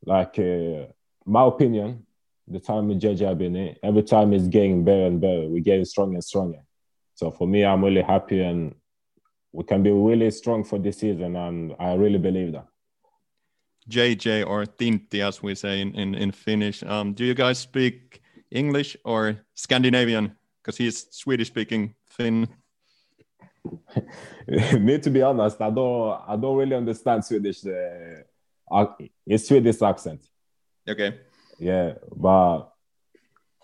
Like 0.06 0.38
uh, 0.38 0.88
my 1.26 1.46
opinion, 1.46 2.06
the 2.48 2.60
time 2.60 2.90
with 2.90 3.02
JJ 3.02 3.42
in, 3.42 3.76
every 3.84 4.04
time 4.04 4.34
it's 4.34 4.48
getting 4.48 4.84
better 4.84 5.06
and 5.06 5.22
better. 5.22 5.48
We're 5.48 5.64
getting 5.64 5.86
stronger 5.86 6.16
and 6.16 6.24
stronger. 6.24 6.60
So 7.16 7.32
for 7.32 7.48
me, 7.48 7.64
I'm 7.64 7.84
really 7.84 8.02
happy 8.02 8.42
and 8.42 8.76
we 9.54 9.64
can 9.64 9.84
be 9.84 9.92
really 9.92 10.32
strong 10.32 10.64
for 10.64 10.80
this 10.80 10.98
season, 10.98 11.36
and 11.36 11.76
I 11.80 11.94
really 11.94 12.18
believe 12.18 12.54
that. 12.54 12.68
JJ 13.90 14.48
or 14.48 14.66
Tintti, 14.66 15.22
as 15.22 15.42
we 15.44 15.56
say 15.56 15.82
in, 15.82 15.94
in, 15.96 16.16
in 16.16 16.32
Finnish. 16.32 16.84
Um, 16.84 17.14
do 17.14 17.24
you 17.26 17.34
guys 17.34 17.60
speak 17.60 18.22
English 18.52 18.98
or 19.04 19.38
Scandinavian? 19.54 20.36
Because 20.62 20.78
he's 20.78 21.08
Swedish 21.12 21.48
speaking 21.48 21.96
Finn. 22.06 22.48
me, 24.80 25.00
to 25.00 25.10
be 25.10 25.22
honest, 25.22 25.62
I 25.62 25.70
don't, 25.70 26.22
I 26.28 26.36
don't 26.36 26.58
really 26.58 26.76
understand 26.76 27.24
Swedish. 27.26 27.66
Uh, 27.66 28.86
it's 29.26 29.48
Swedish 29.48 29.82
accent, 29.82 30.22
Okay. 30.90 31.20
yeah, 31.60 31.94
but 32.16 32.70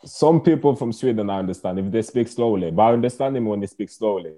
some 0.06 0.42
people 0.42 0.76
from 0.76 0.94
Sweden 0.94 1.30
I 1.30 1.40
understand 1.40 1.80
if 1.80 1.92
they 1.92 2.02
speak 2.02 2.28
slowly, 2.28 2.72
but 2.72 2.84
I 2.84 2.94
understand 2.94 3.36
him 3.36 3.46
when 3.46 3.60
they 3.60 3.68
speak 3.68 3.90
slowly. 3.90 4.34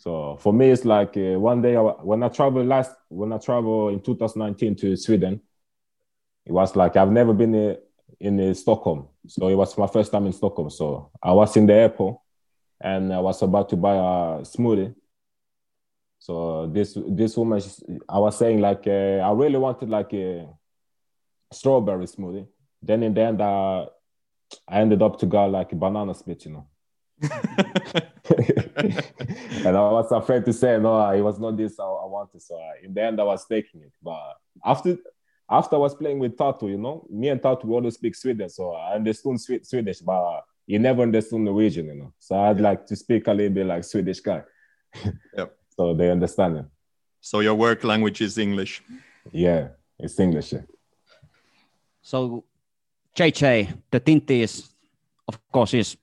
So 0.00 0.38
for 0.40 0.50
me, 0.54 0.70
it's 0.70 0.86
like 0.86 1.14
uh, 1.18 1.38
one 1.38 1.60
day 1.60 1.76
I, 1.76 1.80
when 1.80 2.22
I 2.22 2.28
traveled 2.28 2.66
last, 2.66 2.90
when 3.10 3.34
I 3.34 3.36
traveled 3.36 3.92
in 3.92 4.00
2019 4.00 4.74
to 4.76 4.96
Sweden, 4.96 5.42
it 6.46 6.52
was 6.52 6.74
like 6.74 6.96
I've 6.96 7.12
never 7.12 7.34
been 7.34 7.54
uh, 7.54 7.74
in 8.18 8.40
uh, 8.40 8.54
Stockholm, 8.54 9.08
so 9.26 9.48
it 9.48 9.54
was 9.56 9.76
my 9.76 9.86
first 9.86 10.10
time 10.10 10.24
in 10.24 10.32
Stockholm. 10.32 10.70
So 10.70 11.10
I 11.22 11.32
was 11.32 11.54
in 11.54 11.66
the 11.66 11.74
airport, 11.74 12.16
and 12.80 13.12
I 13.12 13.20
was 13.20 13.42
about 13.42 13.68
to 13.68 13.76
buy 13.76 13.94
a 13.94 14.40
smoothie. 14.40 14.94
So 16.18 16.66
this 16.68 16.96
this 17.06 17.36
woman, 17.36 17.60
I 18.08 18.18
was 18.20 18.38
saying 18.38 18.58
like 18.62 18.86
uh, 18.86 19.20
I 19.20 19.30
really 19.32 19.58
wanted 19.58 19.90
like 19.90 20.14
a 20.14 20.48
strawberry 21.52 22.06
smoothie. 22.06 22.46
Then 22.82 23.02
in 23.02 23.12
the 23.12 23.20
end, 23.20 23.42
uh, 23.42 23.84
I 24.66 24.80
ended 24.80 25.02
up 25.02 25.18
to 25.18 25.26
go 25.26 25.46
like 25.46 25.72
a 25.72 25.76
banana 25.76 26.14
split, 26.14 26.46
you 26.46 26.52
know. 26.52 26.68
and 29.64 29.76
I 29.76 29.90
was 29.90 30.10
afraid 30.10 30.44
to 30.46 30.52
say 30.52 30.78
no, 30.78 31.10
it 31.10 31.20
was 31.20 31.38
not 31.38 31.56
this 31.56 31.78
I, 31.78 31.84
I 31.84 32.06
wanted. 32.06 32.40
So 32.42 32.56
uh, 32.56 32.72
in 32.82 32.94
the 32.94 33.02
end, 33.02 33.20
I 33.20 33.24
was 33.24 33.46
taking 33.46 33.82
it. 33.82 33.92
But 34.02 34.36
after 34.64 34.96
after 35.50 35.76
I 35.76 35.78
was 35.80 35.94
playing 35.94 36.18
with 36.18 36.36
Tatu, 36.36 36.68
you 36.68 36.78
know, 36.78 37.06
me 37.10 37.28
and 37.28 37.42
Tatu 37.42 37.66
we 37.66 37.74
always 37.74 37.94
speak 37.94 38.14
Swedish, 38.14 38.52
so 38.54 38.72
I 38.72 38.94
understood 38.94 39.38
Swe- 39.40 39.62
Swedish, 39.62 39.98
but 40.00 40.12
uh, 40.22 40.40
he 40.66 40.78
never 40.78 41.02
understood 41.02 41.40
Norwegian, 41.40 41.86
you 41.86 41.94
know. 41.94 42.12
So 42.18 42.38
I'd 42.38 42.60
like 42.60 42.86
to 42.86 42.96
speak 42.96 43.26
a 43.26 43.32
little 43.32 43.52
bit 43.52 43.66
like 43.66 43.84
Swedish 43.84 44.20
guy. 44.20 44.42
Yep. 45.36 45.56
So 45.76 45.94
they 45.94 46.10
understand 46.10 46.56
it. 46.58 46.64
So 47.20 47.40
your 47.40 47.54
work 47.54 47.84
language 47.84 48.20
is 48.20 48.38
English. 48.38 48.82
Yeah, 49.30 49.68
it's 49.98 50.18
English. 50.18 50.52
Yeah. 50.52 50.62
So 52.02 52.44
JJ, 53.16 53.78
the 53.90 54.00
Tintti 54.00 54.40
is, 54.40 54.70
of 55.28 55.38
course, 55.52 55.74
is 55.74 55.96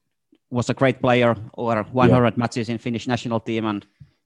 was 0.50 0.70
a 0.70 0.74
great 0.74 1.02
player, 1.02 1.36
over 1.58 1.84
100 1.84 2.38
matches 2.38 2.70
in 2.70 2.78
Finnish 2.78 3.08
national 3.08 3.40
team, 3.40 3.66
and 3.66 3.86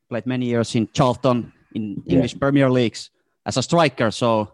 played 0.09 0.25
many 0.25 0.45
years 0.45 0.75
in 0.75 0.87
Charlton 0.93 1.51
in 1.73 2.03
Yeah. 2.05 2.13
English 2.15 2.39
Premier 2.39 2.69
Leagues 2.69 3.09
as 3.45 3.57
a 3.57 3.61
striker. 3.61 4.11
So, 4.11 4.53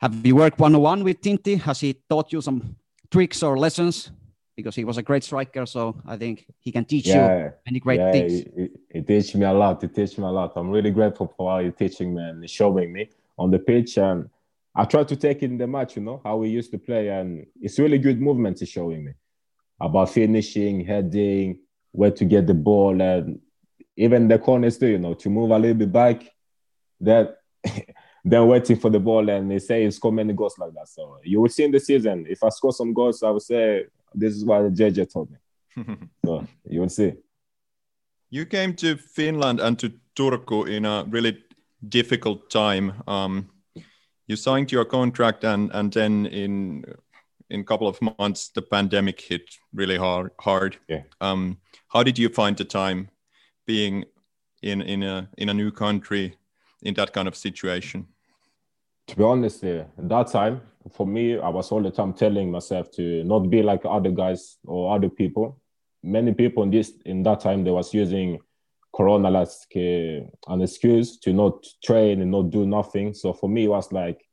have 0.00 0.26
you 0.26 0.36
worked 0.36 0.58
one 0.58 0.74
on 0.74 0.82
one 0.82 1.04
with 1.04 1.20
Tintti? 1.20 1.56
Has 1.56 1.80
he 1.80 1.94
taught 2.08 2.32
you 2.32 2.40
some 2.40 2.76
tricks 3.10 3.42
or 3.42 3.58
lessons? 3.58 4.10
Because 4.56 4.76
he 4.76 4.84
was 4.84 4.98
a 4.98 5.02
great 5.02 5.24
striker, 5.24 5.64
so 5.66 5.96
I 6.06 6.16
think 6.16 6.46
he 6.58 6.70
can 6.72 6.84
teach 6.84 7.06
you 7.06 7.52
many 7.66 7.80
great 7.80 8.00
yeah, 8.00 8.12
things. 8.12 8.32
It, 8.56 8.70
it 8.90 9.06
teach 9.06 9.34
me 9.34 9.46
a 9.46 9.52
lot. 9.52 9.80
He 9.80 9.88
teach 9.88 10.18
me 10.18 10.24
a 10.24 10.30
lot. 10.30 10.52
I'm 10.56 10.70
really 10.70 10.90
grateful 10.90 11.32
for 11.34 11.50
how 11.50 11.58
you're 11.60 11.72
teaching 11.72 12.14
me 12.14 12.22
and 12.22 12.50
showing 12.50 12.92
me 12.92 13.08
on 13.38 13.50
the 13.50 13.58
pitch. 13.58 13.96
And 13.96 14.28
I 14.74 14.84
try 14.84 15.04
to 15.04 15.16
take 15.16 15.42
it 15.42 15.50
in 15.50 15.56
the 15.56 15.66
match, 15.66 15.96
you 15.96 16.02
know, 16.02 16.20
how 16.22 16.36
we 16.36 16.50
used 16.50 16.70
to 16.72 16.78
play. 16.78 17.08
And 17.08 17.46
it's 17.60 17.78
really 17.78 17.98
good 17.98 18.20
movements 18.20 18.60
he's 18.60 18.68
showing 18.68 19.04
me 19.04 19.12
about 19.80 20.10
finishing, 20.10 20.84
heading, 20.84 21.58
where 21.92 22.10
to 22.10 22.24
get 22.24 22.46
the 22.46 22.54
ball, 22.54 23.00
and 23.00 23.40
even 23.96 24.28
the 24.28 24.38
corners 24.38 24.78
too, 24.78 24.88
you 24.88 24.98
know, 24.98 25.14
to 25.14 25.30
move 25.30 25.50
a 25.50 25.58
little 25.58 25.76
bit 25.76 25.92
back. 25.92 26.22
That 27.00 27.38
then 28.24 28.46
waiting 28.46 28.78
for 28.78 28.90
the 28.90 29.00
ball 29.00 29.28
and 29.28 29.50
they 29.50 29.58
say 29.58 29.84
he 29.84 29.90
score 29.90 30.12
many 30.12 30.32
goals 30.32 30.58
like 30.58 30.72
that. 30.74 30.88
So 30.88 31.18
you 31.24 31.40
will 31.40 31.48
see 31.48 31.64
in 31.64 31.70
the 31.70 31.80
season. 31.80 32.26
If 32.28 32.42
I 32.42 32.50
score 32.50 32.72
some 32.72 32.92
goals, 32.92 33.22
I 33.22 33.30
would 33.30 33.42
say 33.42 33.86
this 34.14 34.34
is 34.34 34.44
what 34.44 34.62
the 34.62 34.70
JJ 34.70 35.12
told 35.12 35.30
me. 35.30 35.38
So 36.24 36.46
you 36.68 36.80
will 36.80 36.88
see. 36.88 37.14
You 38.28 38.46
came 38.46 38.74
to 38.74 38.96
Finland 38.96 39.60
and 39.60 39.78
to 39.78 39.92
Turku 40.14 40.68
in 40.68 40.84
a 40.84 41.04
really 41.08 41.42
difficult 41.88 42.50
time. 42.50 43.02
Um, 43.06 43.50
you 44.26 44.36
signed 44.36 44.70
your 44.70 44.84
contract, 44.84 45.44
and 45.44 45.70
and 45.72 45.92
then 45.92 46.26
in 46.26 46.84
in 47.50 47.60
a 47.60 47.64
couple 47.64 47.88
of 47.88 48.00
months, 48.00 48.48
the 48.48 48.62
pandemic 48.62 49.20
hit 49.20 49.42
really 49.72 49.96
hard. 49.96 50.30
Hard. 50.40 50.76
Yeah. 50.88 51.02
Um, 51.20 51.58
how 51.88 52.02
did 52.02 52.18
you 52.18 52.28
find 52.28 52.56
the 52.56 52.64
time 52.64 53.10
being 53.66 54.04
in 54.62 54.82
in 54.82 55.02
a 55.02 55.28
in 55.36 55.48
a 55.48 55.54
new 55.54 55.70
country 55.70 56.36
in 56.82 56.94
that 56.94 57.12
kind 57.12 57.28
of 57.28 57.36
situation? 57.36 58.06
to 59.10 59.16
be 59.16 59.24
honest, 59.24 59.62
yeah, 59.64 59.84
at 59.98 60.08
that 60.08 60.28
time, 60.28 60.62
for 60.92 61.04
me, 61.04 61.36
I 61.36 61.48
was 61.48 61.72
all 61.72 61.82
the 61.82 61.90
time 61.90 62.12
telling 62.12 62.50
myself 62.50 62.92
to 62.92 63.24
not 63.24 63.50
be 63.50 63.60
like 63.60 63.80
other 63.84 64.10
guys 64.10 64.56
or 64.64 64.94
other 64.94 65.08
people. 65.08 65.60
Many 66.02 66.32
people 66.32 66.62
in 66.62 66.70
this 66.70 66.92
in 67.04 67.24
that 67.24 67.40
time 67.40 67.64
they 67.64 67.72
was 67.72 67.92
using 67.92 68.38
Corona 68.94 69.40
as 69.40 69.66
uh, 69.74 69.80
an 70.52 70.62
excuse 70.62 71.18
to 71.18 71.32
not 71.32 71.66
train 71.84 72.22
and 72.22 72.30
not 72.30 72.50
do 72.50 72.66
nothing. 72.66 73.12
So 73.12 73.32
for 73.32 73.48
me, 73.48 73.64
it 73.64 73.68
was 73.68 73.92
like 73.92 74.24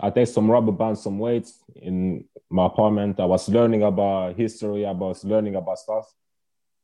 I 0.00 0.10
take 0.10 0.28
some 0.28 0.50
rubber 0.50 0.72
bands, 0.72 1.02
some 1.02 1.18
weights 1.18 1.62
in 1.76 2.24
my 2.50 2.66
apartment. 2.66 3.20
I 3.20 3.26
was 3.26 3.48
learning 3.48 3.82
about 3.84 4.36
history. 4.36 4.84
I 4.86 4.92
was 4.92 5.24
learning 5.24 5.54
about 5.56 5.78
stuff, 5.78 6.12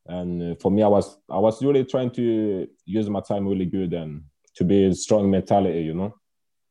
And 0.06 0.52
uh, 0.52 0.54
for 0.60 0.70
me, 0.70 0.82
I 0.82 0.88
was 0.88 1.18
I 1.28 1.38
was 1.38 1.62
really 1.62 1.84
trying 1.84 2.10
to 2.12 2.68
use 2.84 3.08
my 3.10 3.20
time 3.20 3.46
really 3.48 3.66
good 3.66 3.92
and 3.92 4.24
to 4.56 4.64
be 4.64 4.86
a 4.86 4.94
strong 4.94 5.30
mentality, 5.30 5.82
you 5.82 5.94
know. 5.94 6.14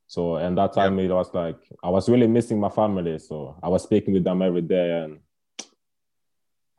So 0.08 0.38
and 0.38 0.58
that 0.58 0.74
time 0.74 1.00
it 1.00 1.12
was 1.12 1.34
like 1.34 1.60
I 1.84 1.90
was 1.90 2.10
really 2.10 2.28
missing 2.28 2.60
my 2.60 2.70
family. 2.70 3.20
So 3.20 3.58
I 3.62 3.70
was 3.70 3.84
speaking 3.84 4.14
with 4.14 4.24
them 4.24 4.42
every 4.42 4.62
day 4.62 5.04
and 5.04 5.20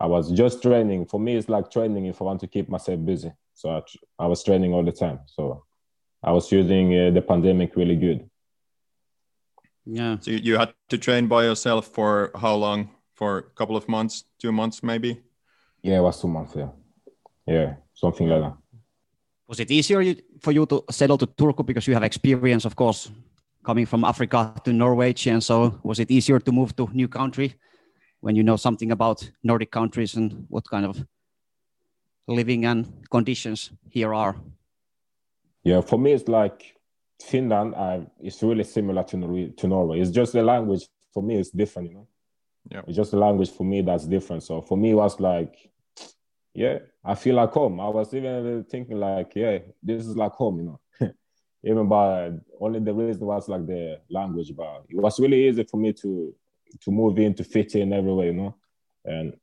I 0.01 0.07
was 0.07 0.33
just 0.33 0.63
training. 0.63 1.07
For 1.07 1.21
me, 1.21 1.37
it's 1.37 1.49
like 1.49 1.71
training 1.71 2.07
if 2.07 2.21
I 2.23 2.25
want 2.25 2.41
to 2.41 2.47
keep 2.47 2.69
myself 2.69 3.05
busy. 3.05 3.33
So 3.55 3.71
I, 3.71 3.83
I 4.19 4.27
was 4.27 4.43
training 4.43 4.73
all 4.73 4.83
the 4.85 4.93
time. 4.93 5.21
So 5.27 5.65
I 6.23 6.33
was 6.33 6.51
using 6.51 6.99
uh, 6.99 7.11
the 7.11 7.21
pandemic 7.21 7.77
really 7.77 7.97
good. 7.97 8.30
Yeah. 9.93 10.19
So 10.21 10.31
you, 10.31 10.39
you 10.39 10.59
had 10.59 10.73
to 10.89 10.99
train 10.99 11.27
by 11.27 11.45
yourself 11.45 11.87
for 11.89 12.31
how 12.35 12.55
long? 12.55 12.91
For 13.15 13.39
a 13.39 13.43
couple 13.43 13.77
of 13.77 13.89
months, 13.89 14.25
two 14.39 14.53
months 14.53 14.83
maybe? 14.83 15.21
Yeah, 15.83 15.99
it 15.99 16.03
was 16.03 16.21
two 16.21 16.29
months. 16.29 16.55
Yeah, 16.57 16.69
yeah, 17.47 17.75
something 17.93 18.29
like 18.29 18.41
that. 18.41 18.57
Was 19.47 19.61
it 19.61 19.71
easier 19.71 20.15
for 20.41 20.53
you 20.53 20.65
to 20.67 20.85
settle 20.91 21.19
to 21.19 21.27
Turku 21.27 21.67
because 21.67 21.87
you 21.87 21.95
have 21.95 22.05
experience, 22.05 22.65
of 22.65 22.77
course, 22.77 23.11
coming 23.65 23.85
from 23.85 24.05
Africa 24.05 24.55
to 24.65 24.73
Norway, 24.73 25.13
and 25.27 25.43
so 25.43 25.81
was 25.83 25.99
it 25.99 26.11
easier 26.11 26.39
to 26.39 26.53
move 26.53 26.75
to 26.77 26.89
new 26.93 27.09
country 27.09 27.55
when 28.21 28.37
you 28.37 28.43
know 28.43 28.57
something 28.57 28.93
about 28.93 29.29
Nordic 29.43 29.71
countries 29.71 30.15
and 30.15 30.47
what 30.49 30.65
kind 30.71 30.87
of 30.87 31.05
living 32.29 32.65
and 32.65 32.87
conditions 33.11 33.71
here 33.91 34.15
are? 34.15 34.37
Yeah, 35.65 35.81
for 35.83 35.99
me, 35.99 36.13
it's 36.13 36.29
like 36.29 36.80
Finland. 37.23 37.75
I, 37.75 38.07
it's 38.21 38.43
really 38.43 38.65
similar 38.65 39.03
to 39.05 39.51
to 39.57 39.69
Norway. 39.69 40.01
It's 40.01 40.11
just 40.11 40.33
the 40.33 40.43
language 40.43 40.87
for 41.13 41.23
me 41.23 41.37
is 41.37 41.51
different. 41.51 41.89
You 41.91 41.95
know, 41.95 42.09
Yeah. 42.71 42.83
it's 42.87 42.97
just 42.97 43.11
the 43.11 43.19
language 43.19 43.51
for 43.51 43.65
me 43.65 43.83
that's 43.83 44.07
different. 44.07 44.43
So 44.43 44.63
for 44.63 44.77
me, 44.79 44.91
it 44.91 44.95
was 44.95 45.19
like, 45.21 45.71
yeah, 46.55 46.79
I 47.05 47.15
feel 47.15 47.37
like 47.37 47.51
home. 47.53 47.81
I 47.81 47.89
was 47.89 48.13
even 48.15 48.65
thinking 48.65 48.99
like, 48.99 49.33
yeah, 49.35 49.59
this 49.83 50.07
is 50.07 50.17
like 50.17 50.33
home. 50.33 50.59
You 50.59 50.65
know, 50.65 51.13
even 51.65 51.89
by 51.89 52.33
only 52.61 52.81
the 52.81 52.93
reason 52.95 53.27
was 53.27 53.49
like 53.49 53.67
the 53.67 54.01
language, 54.11 54.53
but 54.57 54.85
it 54.89 54.97
was 54.97 55.21
really 55.21 55.49
easy 55.49 55.65
for 55.65 55.77
me 55.77 55.93
to 55.95 56.35
to 56.83 56.91
move 56.91 57.19
in 57.19 57.35
to 57.35 57.45
fit 57.45 57.75
in 57.75 57.93
everywhere. 57.93 58.27
You 58.27 58.33
know, 58.35 58.55
and 59.05 59.35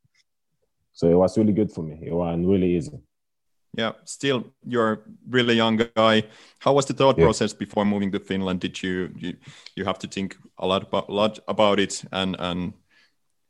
so 0.94 1.08
it 1.10 1.16
was 1.16 1.38
really 1.38 1.54
good 1.54 1.72
for 1.72 1.84
me. 1.84 2.00
It 2.02 2.14
was 2.14 2.40
really 2.46 2.76
easy. 2.76 3.00
Yeah, 3.78 3.92
still 4.06 4.44
you're 4.66 4.94
a 4.94 4.98
really 5.30 5.54
young 5.54 5.78
guy. 5.96 6.24
How 6.60 6.74
was 6.74 6.86
the 6.88 6.94
thought 6.94 7.18
Yeah. 7.18 7.26
process 7.26 7.54
before 7.54 7.86
moving 7.86 8.12
to 8.12 8.20
Finland? 8.20 8.60
Did 8.60 8.82
you 8.82 9.10
you, 9.16 9.38
you 9.76 9.86
have 9.86 10.00
to 10.00 10.08
think 10.08 10.36
a 10.58 10.66
lot 10.66 10.84
about 10.88 11.10
lot 11.10 11.40
about 11.48 11.80
it 11.80 12.04
and 12.12 12.36
and 12.40 12.74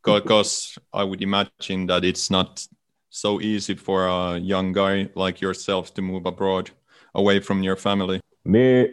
because 0.03 0.77
I 0.93 1.03
would 1.03 1.21
imagine 1.21 1.87
that 1.87 2.03
it's 2.05 2.29
not 2.29 2.67
so 3.09 3.41
easy 3.41 3.75
for 3.75 4.07
a 4.07 4.37
young 4.37 4.73
guy 4.73 5.09
like 5.15 5.41
yourself 5.41 5.93
to 5.93 6.01
move 6.01 6.25
abroad 6.25 6.71
away 7.13 7.39
from 7.39 7.63
your 7.63 7.75
family. 7.77 8.19
Me, 8.45 8.89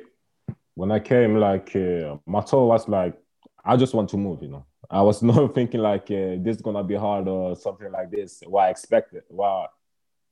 when 0.74 0.92
I 0.92 1.00
came, 1.00 1.36
like 1.36 1.74
uh, 1.76 2.16
my 2.26 2.40
thought 2.42 2.66
was 2.66 2.88
like, 2.88 3.16
I 3.64 3.76
just 3.76 3.94
want 3.94 4.08
to 4.10 4.16
move. 4.16 4.42
You 4.42 4.48
know, 4.48 4.66
I 4.90 5.02
was 5.02 5.22
not 5.30 5.54
thinking 5.54 5.80
like 5.80 6.10
uh, 6.10 6.36
this 6.42 6.56
is 6.56 6.62
gonna 6.62 6.84
be 6.84 6.94
hard 6.96 7.28
or 7.28 7.56
something 7.56 7.90
like 7.92 8.10
this. 8.10 8.42
What 8.46 8.64
I 8.64 8.70
expected, 8.70 9.22
what 9.28 9.70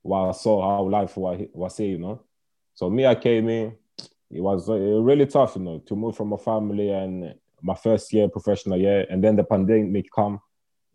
what 0.03 0.29
I 0.29 0.33
saw 0.33 0.77
how 0.77 0.89
life 0.89 1.17
was 1.17 1.77
here, 1.77 1.89
you 1.89 1.99
know. 1.99 2.23
So 2.75 2.91
me, 2.91 3.07
I 3.07 3.15
came 3.15 3.49
in. 3.49 3.77
It 4.31 4.41
was 4.41 4.69
uh, 4.69 4.75
really 4.75 5.27
tough, 5.27 5.57
you 5.57 5.63
know, 5.63 5.79
to 5.87 5.95
move 5.97 6.17
from 6.17 6.33
a 6.33 6.39
family 6.39 6.91
and 6.91 7.35
my 7.63 7.75
first 7.75 8.13
year 8.13 8.29
professional 8.29 8.79
year, 8.79 9.07
and 9.09 9.23
then 9.23 9.37
the 9.37 9.45
pandemic 9.45 10.07
come, 10.15 10.41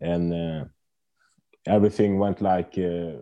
and 0.00 0.34
uh, 0.34 0.64
everything 1.66 2.18
went 2.18 2.42
like 2.42 2.76
uh, 2.78 3.12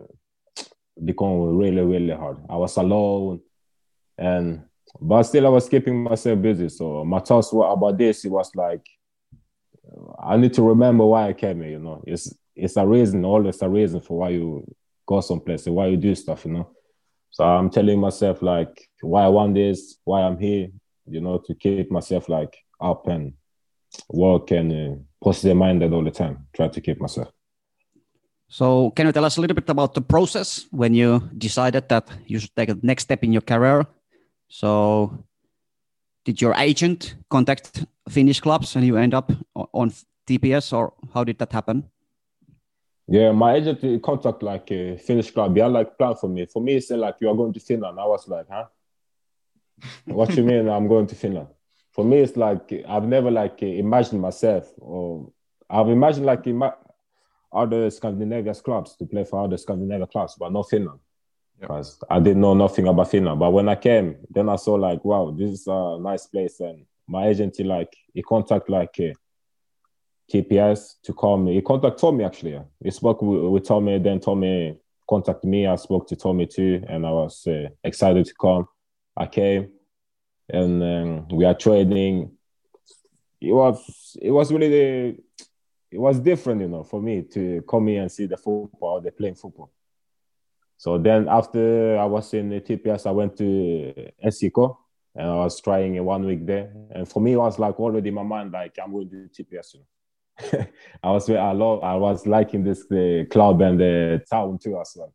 become 1.03 1.55
really 1.57 1.81
really 1.81 2.13
hard. 2.13 2.37
I 2.49 2.57
was 2.57 2.75
alone, 2.77 3.41
and 4.17 4.63
but 4.99 5.23
still 5.23 5.45
I 5.45 5.49
was 5.49 5.69
keeping 5.69 6.03
myself 6.03 6.41
busy. 6.41 6.69
So 6.69 7.05
my 7.05 7.19
thoughts 7.19 7.53
were 7.53 7.67
about 7.67 7.97
this. 7.97 8.25
It 8.25 8.31
was 8.31 8.53
like 8.55 8.85
I 10.19 10.35
need 10.37 10.53
to 10.55 10.63
remember 10.63 11.05
why 11.05 11.29
I 11.29 11.33
came 11.33 11.61
here. 11.61 11.71
You 11.71 11.79
know, 11.79 12.03
it's 12.05 12.33
it's 12.55 12.75
a 12.75 12.85
reason, 12.85 13.23
always 13.23 13.61
a 13.61 13.69
reason 13.69 14.01
for 14.01 14.17
why 14.17 14.29
you 14.29 14.65
go 15.07 15.21
someplace, 15.21 15.65
why 15.65 15.87
you 15.87 15.97
do 15.97 16.13
stuff. 16.13 16.45
You 16.45 16.51
know, 16.51 16.69
so 17.31 17.43
I'm 17.43 17.69
telling 17.71 17.99
myself 17.99 18.41
like 18.41 18.89
why 19.01 19.23
I 19.23 19.29
want 19.29 19.55
this, 19.55 19.97
why 20.03 20.21
I'm 20.21 20.37
here. 20.37 20.69
You 21.09 21.21
know, 21.21 21.37
to 21.47 21.55
keep 21.55 21.89
myself 21.89 22.29
like 22.29 22.55
up 22.79 23.07
and 23.07 23.33
work 24.09 24.51
and 24.51 24.71
uh, 24.71 24.95
positive 25.23 25.57
minded 25.57 25.93
all 25.93 26.03
the 26.03 26.11
time. 26.11 26.47
Try 26.53 26.67
to 26.67 26.81
keep 26.81 26.99
myself. 26.99 27.31
So, 28.49 28.91
can 28.91 29.05
you 29.07 29.11
tell 29.11 29.25
us 29.25 29.37
a 29.37 29.41
little 29.41 29.55
bit 29.55 29.69
about 29.69 29.93
the 29.93 30.01
process 30.01 30.67
when 30.71 30.93
you 30.93 31.29
decided 31.37 31.89
that 31.89 32.07
you 32.25 32.39
should 32.39 32.55
take 32.55 32.69
a 32.69 32.77
next 32.81 33.03
step 33.03 33.23
in 33.23 33.33
your 33.33 33.41
career? 33.41 33.85
So, 34.47 35.25
did 36.23 36.41
your 36.41 36.53
agent 36.55 37.15
contact 37.29 37.85
Finnish 38.09 38.39
clubs 38.39 38.75
and 38.75 38.85
you 38.85 38.95
end 38.95 39.13
up 39.13 39.31
on 39.53 39.91
TPS, 40.27 40.71
or 40.71 40.93
how 41.13 41.25
did 41.25 41.39
that 41.39 41.51
happen? 41.51 41.83
Yeah, 43.07 43.31
my 43.31 43.55
agent 43.55 43.83
uh, 43.83 43.99
contact 43.99 44.43
like 44.43 44.69
a 44.71 44.97
Finnish 44.97 45.31
club. 45.31 45.55
They 45.55 45.61
had 45.61 45.71
like 45.71 45.97
plan 45.97 46.15
for 46.15 46.27
me. 46.27 46.45
For 46.45 46.61
me, 46.61 46.73
he 46.73 46.81
said 46.81 46.99
like 46.99 47.15
you 47.21 47.29
are 47.29 47.35
going 47.35 47.53
to 47.53 47.59
Finland. 47.59 47.99
I 47.99 48.05
was 48.05 48.27
like, 48.27 48.47
huh? 48.49 48.65
what 50.05 50.35
you 50.35 50.43
mean 50.43 50.67
I'm 50.67 50.87
going 50.87 51.07
to 51.07 51.15
Finland? 51.15 51.47
For 51.91 52.03
me, 52.03 52.17
it's 52.19 52.37
like 52.37 52.83
I've 52.87 53.07
never 53.07 53.31
like 53.31 53.63
imagined 53.63 54.21
myself 54.21 54.71
or 54.77 55.31
I've 55.69 55.89
imagined 55.89 56.25
like 56.25 56.45
ima- 56.47 56.75
other 57.51 57.89
Scandinavian 57.89 58.55
clubs 58.55 58.95
to 58.97 59.05
play 59.05 59.23
for 59.23 59.43
other 59.43 59.57
Scandinavian 59.57 60.07
clubs, 60.07 60.35
but 60.37 60.51
not 60.51 60.69
Finland. 60.69 60.99
Yeah. 61.59 61.67
Because 61.67 62.03
I 62.09 62.19
didn't 62.19 62.41
know 62.41 62.53
nothing 62.53 62.87
about 62.87 63.09
Finland. 63.09 63.39
But 63.39 63.51
when 63.51 63.67
I 63.69 63.75
came, 63.75 64.17
then 64.29 64.49
I 64.49 64.57
saw 64.57 64.75
like, 64.75 65.03
wow, 65.03 65.31
this 65.31 65.49
is 65.49 65.67
a 65.67 65.97
nice 65.99 66.27
place. 66.27 66.59
And 66.59 66.85
my 67.07 67.27
agent, 67.27 67.55
he 67.57 67.63
like, 67.63 67.95
he 68.13 68.21
contact 68.21 68.69
like 68.69 68.95
uh, 68.99 69.13
TPS 70.31 70.95
to 71.03 71.13
call 71.13 71.37
me. 71.37 71.55
He 71.55 71.61
contacted 71.61 71.99
Tommy 71.99 72.23
actually. 72.23 72.59
He 72.83 72.91
spoke 72.91 73.21
with, 73.21 73.41
with 73.51 73.65
Tommy, 73.65 73.99
then 73.99 74.19
Tommy 74.19 74.77
contacted 75.07 75.49
me. 75.49 75.67
I 75.67 75.75
spoke 75.75 76.07
to 76.09 76.15
Tommy 76.15 76.45
too, 76.45 76.83
and 76.87 77.05
I 77.05 77.11
was 77.11 77.47
uh, 77.47 77.69
excited 77.83 78.25
to 78.25 78.33
come. 78.39 78.67
I 79.15 79.25
came, 79.25 79.69
and 80.49 80.83
um, 80.83 81.27
we 81.29 81.45
are 81.45 81.55
trading. 81.55 82.31
It 83.39 83.53
was 83.53 84.17
it 84.21 84.31
was 84.31 84.51
really 84.51 84.69
the, 84.69 85.17
it 85.91 85.99
was 85.99 86.19
different, 86.19 86.61
you 86.61 86.67
know, 86.67 86.83
for 86.83 87.01
me 87.01 87.21
to 87.33 87.63
come 87.69 87.87
here 87.87 88.01
and 88.01 88.11
see 88.11 88.25
the 88.25 88.37
football. 88.37 88.99
They're 89.01 89.11
playing 89.11 89.35
football. 89.35 89.71
So 90.77 90.97
then 90.97 91.27
after 91.27 91.97
I 91.97 92.05
was 92.05 92.33
in 92.33 92.49
the 92.49 92.61
TPS, 92.61 93.07
I 93.07 93.11
went 93.11 93.35
to 93.37 94.11
Esiko 94.23 94.77
and 95.15 95.27
I 95.27 95.35
was 95.35 95.59
trying 95.59 96.03
one 96.05 96.25
week 96.25 96.45
there. 96.45 96.71
And 96.91 97.09
for 97.09 97.19
me, 97.19 97.33
it 97.33 97.37
was 97.37 97.57
like 97.57 97.79
already 97.79 98.09
in 98.09 98.15
my 98.15 98.23
mind, 98.23 98.51
like 98.51 98.77
I'm 98.83 98.91
going 98.91 99.09
to 99.09 99.29
TPS. 99.43 99.73
You 99.73 99.79
know? 99.79 99.85
I 101.03 101.11
was 101.11 101.29
I 101.29 101.51
love 101.51 101.83
I 101.83 101.95
was 101.95 102.27
liking 102.27 102.63
this 102.63 102.85
the 102.87 103.25
club 103.31 103.61
and 103.61 103.79
the 103.79 104.23
town 104.29 104.59
too 104.59 104.79
as 104.79 104.93
well. 104.95 105.13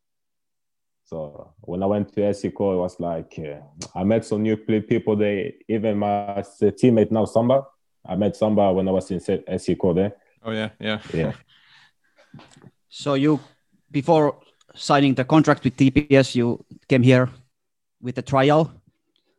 So 1.04 1.52
when 1.60 1.82
I 1.82 1.86
went 1.86 2.12
to 2.14 2.20
Esiko, 2.20 2.74
it 2.74 2.78
was 2.78 2.98
like 2.98 3.38
uh, 3.38 3.60
I 3.94 4.02
met 4.02 4.24
some 4.24 4.42
new 4.42 4.56
people 4.56 5.14
there. 5.16 5.52
Even 5.68 5.98
my 5.98 6.42
teammate 6.62 7.10
now, 7.10 7.26
Samba. 7.26 7.66
I 8.04 8.16
met 8.16 8.34
Samba 8.34 8.72
when 8.72 8.88
I 8.88 8.92
was 8.92 9.10
in 9.10 9.18
Esiko 9.18 9.94
there. 9.94 10.16
Oh 10.44 10.50
yeah, 10.52 10.70
yeah. 10.80 11.00
Yeah. 11.12 11.32
So, 12.94 13.14
you 13.14 13.40
before 13.90 14.36
signing 14.74 15.14
the 15.14 15.24
contract 15.24 15.64
with 15.64 15.76
TPS, 15.76 16.34
you 16.34 16.62
came 16.88 17.02
here 17.02 17.30
with 18.02 18.18
a 18.18 18.22
trial. 18.22 18.70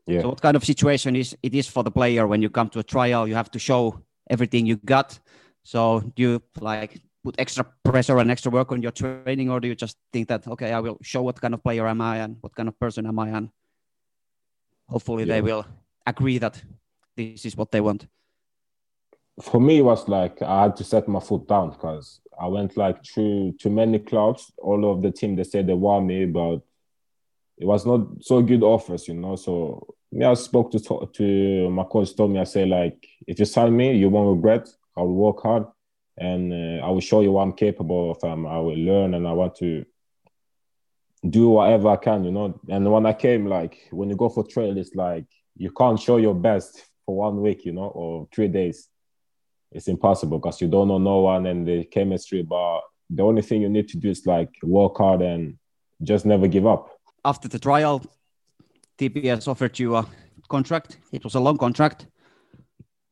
Yeah. 0.08 0.22
So, 0.22 0.30
what 0.30 0.42
kind 0.42 0.56
of 0.56 0.64
situation 0.64 1.16
is 1.16 1.38
it 1.44 1.54
is 1.54 1.68
for 1.68 1.84
the 1.84 1.92
player 1.92 2.26
when 2.26 2.42
you 2.42 2.50
come 2.50 2.70
to 2.70 2.80
a 2.80 2.84
trial? 2.84 3.28
You 3.28 3.36
have 3.36 3.52
to 3.52 3.60
show 3.60 4.02
everything 4.28 4.66
you 4.66 4.78
got. 4.78 5.20
So, 5.64 6.02
do 6.16 6.22
you 6.22 6.44
like 6.60 7.02
put 7.24 7.36
extra 7.40 7.66
pressure 7.84 8.20
and 8.20 8.30
extra 8.30 8.52
work 8.52 8.72
on 8.72 8.82
your 8.82 8.92
training, 8.92 9.50
or 9.50 9.60
do 9.60 9.68
you 9.68 9.76
just 9.76 9.98
think 10.12 10.28
that 10.28 10.48
okay, 10.48 10.74
I 10.74 10.80
will 10.80 10.98
show 11.02 11.22
what 11.24 11.40
kind 11.40 11.54
of 11.54 11.64
player 11.64 11.88
am 11.88 12.02
I 12.02 12.18
and 12.18 12.38
what 12.42 12.56
kind 12.56 12.68
of 12.70 12.80
person 12.80 13.06
am 13.06 13.20
I, 13.20 13.30
and 13.30 13.50
hopefully 14.90 15.24
they 15.26 15.42
will 15.42 15.66
agree 16.06 16.38
that 16.38 16.62
this 17.16 17.46
is 17.46 17.56
what 17.56 17.72
they 17.72 17.82
want. 17.82 18.08
for 19.42 19.60
me 19.60 19.80
it 19.80 19.86
was 19.86 20.08
like 20.08 20.42
I 20.42 20.64
had 20.64 20.76
to 20.76 20.84
set 20.84 21.08
my 21.08 21.20
foot 21.20 21.48
down 21.48 21.72
because 21.72 22.22
I 22.40 22.48
went 22.48 22.78
like 22.78 23.04
through 23.04 23.56
too 23.60 23.70
many 23.70 24.00
clubs. 24.00 24.52
All 24.58 24.92
of 24.92 25.02
the 25.02 25.12
team 25.12 25.36
they 25.36 25.44
said 25.44 25.68
they 25.68 25.74
want 25.74 26.06
me, 26.06 26.26
but 26.26 26.58
it 27.58 27.66
was 27.66 27.86
not 27.86 28.02
so 28.22 28.42
good 28.42 28.64
offers, 28.64 29.08
you 29.08 29.14
know. 29.14 29.36
So 29.36 29.96
me, 30.12 30.26
I 30.26 30.34
spoke 30.36 30.72
to 30.72 30.80
to 31.14 31.70
my 31.70 31.84
coach. 31.84 32.16
Told 32.16 32.32
me, 32.32 32.40
I 32.40 32.44
say 32.44 32.66
like, 32.66 33.08
if 33.28 33.40
you 33.40 33.46
sign 33.46 33.76
me, 33.76 33.96
you 33.96 34.10
won't 34.10 34.36
regret. 34.36 34.68
I 34.98 35.02
will 35.02 35.16
work 35.16 35.42
hard, 35.42 35.66
and 36.18 36.54
uh, 36.54 36.86
I 36.86 36.90
will 36.90 37.02
show 37.02 37.22
you 37.22 37.32
what 37.32 37.44
I'm 37.44 37.54
capable 37.54 38.12
of. 38.12 38.24
Um, 38.24 38.46
I 38.46 38.60
will 38.60 38.78
learn, 38.78 39.14
and 39.14 39.28
I 39.28 39.32
want 39.32 39.56
to 39.58 39.86
do 41.28 41.50
whatever 41.50 41.90
I 41.90 41.96
can, 41.98 42.24
you 42.24 42.32
know. 42.32 42.60
And 42.70 42.92
when 42.92 43.06
I 43.06 43.14
came, 43.14 43.48
like 43.48 43.88
when 43.92 44.10
you 44.10 44.16
go 44.16 44.30
for 44.30 44.46
trail, 44.46 44.78
it's 44.78 44.96
like 44.96 45.26
you 45.56 45.72
can't 45.72 46.00
show 46.00 46.18
your 46.18 46.36
best 46.36 46.84
for 47.06 47.16
one 47.16 47.42
week, 47.42 47.66
you 47.66 47.72
know, 47.72 47.88
or 47.88 48.28
three 48.34 48.48
days 48.48 48.90
it's 49.74 49.88
impossible 49.88 50.40
because 50.40 50.62
you 50.62 50.68
don't 50.68 50.88
know 50.88 51.00
no 51.00 51.20
one 51.20 51.46
and 51.48 51.68
the 51.68 51.84
chemistry. 51.86 52.44
But 52.44 52.82
the 53.10 53.24
only 53.24 53.42
thing 53.42 53.62
you 53.62 53.70
need 53.70 53.90
to 53.90 53.98
do 53.98 54.10
is 54.10 54.26
like 54.26 54.50
work 54.62 54.98
hard 54.98 55.22
and 55.22 55.58
just 56.02 56.26
never 56.26 56.48
give 56.48 56.66
up. 56.66 56.90
After 57.26 57.48
the 57.48 57.60
trial, 57.60 58.04
TPS 58.98 59.48
offered 59.48 59.78
you 59.80 59.96
a 59.96 60.08
contract. 60.48 60.98
It 61.12 61.24
was 61.24 61.36
a 61.36 61.40
long 61.40 61.58
contract. 61.58 62.08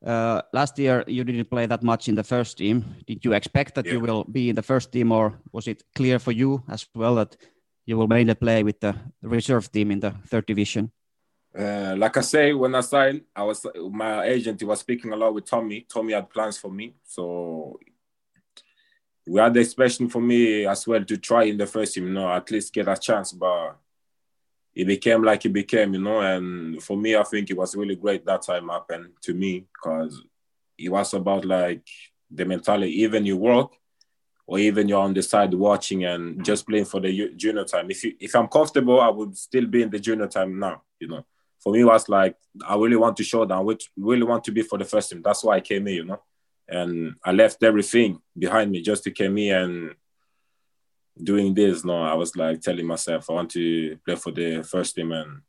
Uh, 0.06 0.41
last 0.52 0.80
year, 0.80 1.04
you 1.08 1.24
didn't 1.24 1.49
play 1.49 1.68
that 1.68 1.84
much 1.84 2.08
in 2.08 2.16
the 2.16 2.24
first 2.24 2.58
team. 2.58 2.95
Did 3.06 3.24
you 3.24 3.34
expect 3.34 3.76
that 3.76 3.86
you 3.86 3.99
will 3.99 4.24
be 4.24 4.49
in 4.49 4.56
the 4.56 4.64
first 4.64 4.91
team, 4.91 5.12
or 5.12 5.39
was 5.52 5.68
it 5.68 5.84
clear 5.95 6.18
for 6.18 6.32
you 6.32 6.64
as 6.70 6.88
well 6.95 7.16
that 7.16 7.38
you 7.86 7.97
will 7.97 8.08
mainly 8.08 8.34
play 8.34 8.64
with 8.64 8.80
the 8.80 8.95
reserve 9.22 9.72
team 9.72 9.91
in 9.91 9.99
the 9.99 10.12
third 10.28 10.45
division? 10.47 10.91
Uh, 11.58 11.95
like 11.97 12.18
I 12.18 12.22
say, 12.22 12.54
when 12.54 12.74
I 12.74 12.82
signed, 12.82 13.22
I 13.36 13.43
was 13.43 13.66
my 13.91 14.24
agent. 14.24 14.60
He 14.60 14.66
was 14.66 14.80
speaking 14.80 15.12
a 15.12 15.16
lot 15.16 15.34
with 15.34 15.45
Tommy. 15.45 15.86
Tommy 15.88 16.14
had 16.14 16.30
plans 16.30 16.58
for 16.58 16.72
me, 16.72 16.95
so 17.04 17.78
we 19.28 19.39
had 19.39 19.54
the 19.54 19.60
expectation 19.60 20.10
for 20.10 20.22
me 20.22 20.66
as 20.66 20.88
well 20.88 21.04
to 21.04 21.18
try 21.18 21.43
in 21.43 21.58
the 21.58 21.68
first 21.68 21.93
team. 21.93 22.08
You 22.08 22.14
know, 22.14 22.32
at 22.32 22.49
least 22.49 22.74
get 22.74 22.88
a 22.88 22.97
chance. 22.97 23.34
But 23.34 23.78
it 24.74 24.86
became 24.86 25.24
like 25.24 25.45
it 25.45 25.53
became, 25.53 25.93
you 25.93 26.01
know. 26.01 26.22
And 26.22 26.82
for 26.82 26.97
me, 26.97 27.15
I 27.15 27.24
think 27.24 27.49
it 27.49 27.57
was 27.57 27.76
really 27.76 27.95
great 27.95 28.26
that 28.26 28.43
time 28.43 28.69
happened 28.69 29.13
to 29.22 29.34
me 29.34 29.65
because 29.74 30.24
it 30.78 30.89
was 30.89 31.13
about 31.13 31.45
like 31.45 31.86
the 32.30 32.45
mentality. 32.45 33.01
Even 33.01 33.26
you 33.26 33.38
work, 33.38 33.74
or 34.47 34.59
even 34.59 34.88
you're 34.88 35.01
on 35.01 35.13
the 35.13 35.22
side 35.22 35.53
watching 35.53 36.05
and 36.05 36.43
just 36.43 36.65
playing 36.67 36.86
for 36.86 36.99
the 36.99 37.34
junior 37.36 37.65
time. 37.65 37.89
If 37.91 38.03
you, 38.03 38.13
if 38.19 38.36
I'm 38.36 38.47
comfortable, 38.47 38.99
I 38.99 39.09
would 39.09 39.38
still 39.38 39.65
be 39.65 39.84
in 39.84 39.89
the 39.89 39.99
junior 39.99 40.28
time 40.28 40.59
now. 40.59 40.84
You 40.99 41.07
know, 41.07 41.26
for 41.59 41.74
me, 41.74 41.82
it 41.82 41.86
was 41.86 42.07
like 42.07 42.36
I 42.67 42.76
really 42.76 42.95
want 42.95 43.17
to 43.17 43.24
show 43.24 43.45
that 43.45 43.65
which 43.65 43.89
really 43.97 44.24
want 44.24 44.43
to 44.45 44.51
be 44.51 44.61
for 44.61 44.78
the 44.78 44.86
first 44.86 45.09
team. 45.09 45.22
That's 45.22 45.43
why 45.43 45.57
I 45.57 45.61
came 45.61 45.86
here. 45.86 45.95
You 45.97 46.05
know, 46.05 46.22
and 46.67 47.15
I 47.24 47.34
left 47.34 47.61
everything 47.63 48.22
behind 48.38 48.72
me 48.72 48.82
just 48.82 49.03
to 49.03 49.11
come 49.11 49.36
here 49.36 49.61
and 49.61 49.95
doing 51.24 51.53
this. 51.53 51.84
No, 51.84 52.03
I 52.03 52.13
was 52.13 52.36
like 52.36 52.61
telling 52.61 52.86
myself 52.86 53.30
I 53.30 53.34
want 53.34 53.51
to 53.51 53.97
play 54.05 54.15
for 54.15 54.32
the 54.32 54.63
first 54.63 54.95
team, 54.95 55.11
and 55.11 55.41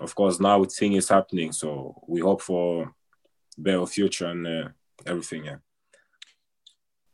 of 0.00 0.14
course 0.14 0.40
now 0.40 0.64
thing 0.64 0.94
is 0.94 1.08
happening. 1.08 1.52
So 1.52 2.02
we 2.06 2.20
hope 2.20 2.42
for 2.42 2.92
better 3.58 3.86
future 3.86 4.26
and 4.26 4.46
uh, 4.46 4.68
everything. 5.06 5.44
Yeah. 5.44 5.56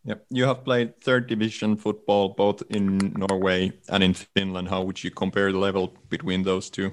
Yep. 0.04 0.26
You 0.30 0.44
have 0.44 0.64
played 0.64 1.00
third 1.00 1.26
division 1.26 1.76
football 1.76 2.28
both 2.28 2.62
in 2.70 2.98
Norway 3.16 3.72
and 3.88 4.04
in 4.04 4.14
Finland. 4.14 4.68
How 4.68 4.82
would 4.82 5.02
you 5.02 5.10
compare 5.10 5.50
the 5.50 5.58
level 5.58 5.94
between 6.08 6.44
those 6.44 6.70
two 6.70 6.92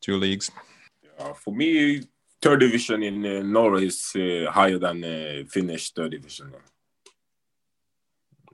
two 0.00 0.16
leagues? 0.16 0.50
Uh, 1.18 1.34
for 1.34 1.54
me, 1.54 2.00
third 2.40 2.60
division 2.60 3.02
in 3.02 3.26
uh, 3.26 3.42
Norway 3.42 3.86
is 3.86 4.12
uh, 4.16 4.50
higher 4.50 4.78
than 4.78 5.04
uh, 5.04 5.44
Finnish 5.48 5.92
third 5.92 6.12
division. 6.12 6.52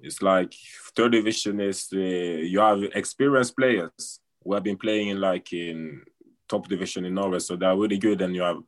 It's 0.02 0.22
like 0.22 0.54
third 0.94 1.12
division 1.12 1.60
is 1.60 1.88
uh, 1.92 1.98
you 1.98 2.60
have 2.60 2.82
experienced 2.94 3.56
players 3.56 4.20
who 4.42 4.54
have 4.54 4.62
been 4.62 4.76
playing 4.76 5.08
in 5.08 5.20
like 5.20 5.52
in 5.52 6.02
top 6.48 6.68
division 6.68 7.04
in 7.04 7.14
Norway, 7.14 7.38
so 7.40 7.56
they're 7.56 7.76
really 7.76 7.98
good, 7.98 8.20
and 8.22 8.34
you 8.34 8.42
have 8.42 8.58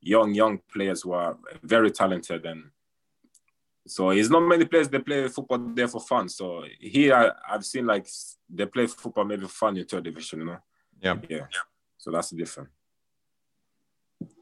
young 0.00 0.34
young 0.34 0.60
players 0.72 1.02
who 1.02 1.12
are 1.12 1.36
very 1.62 1.90
talented 1.90 2.46
and. 2.46 2.64
So 3.86 4.10
it's 4.10 4.30
not 4.30 4.40
many 4.40 4.64
players 4.64 4.88
that 4.88 5.04
play 5.04 5.28
football 5.28 5.58
there 5.58 5.88
for 5.88 6.00
fun. 6.00 6.26
So 6.30 6.64
here 6.80 7.14
I, 7.14 7.54
I've 7.54 7.66
seen 7.66 7.84
like 7.84 8.06
they 8.48 8.64
play 8.64 8.86
football 8.86 9.26
maybe 9.26 9.42
for 9.42 9.48
fun 9.48 9.76
in 9.76 9.84
third 9.84 10.04
division, 10.04 10.38
you 10.38 10.46
know. 10.46 10.58
Yeah. 11.02 11.16
Yeah. 11.28 11.46
So 11.98 12.10
that's 12.10 12.30
the 12.30 12.36
difference. 12.36 12.70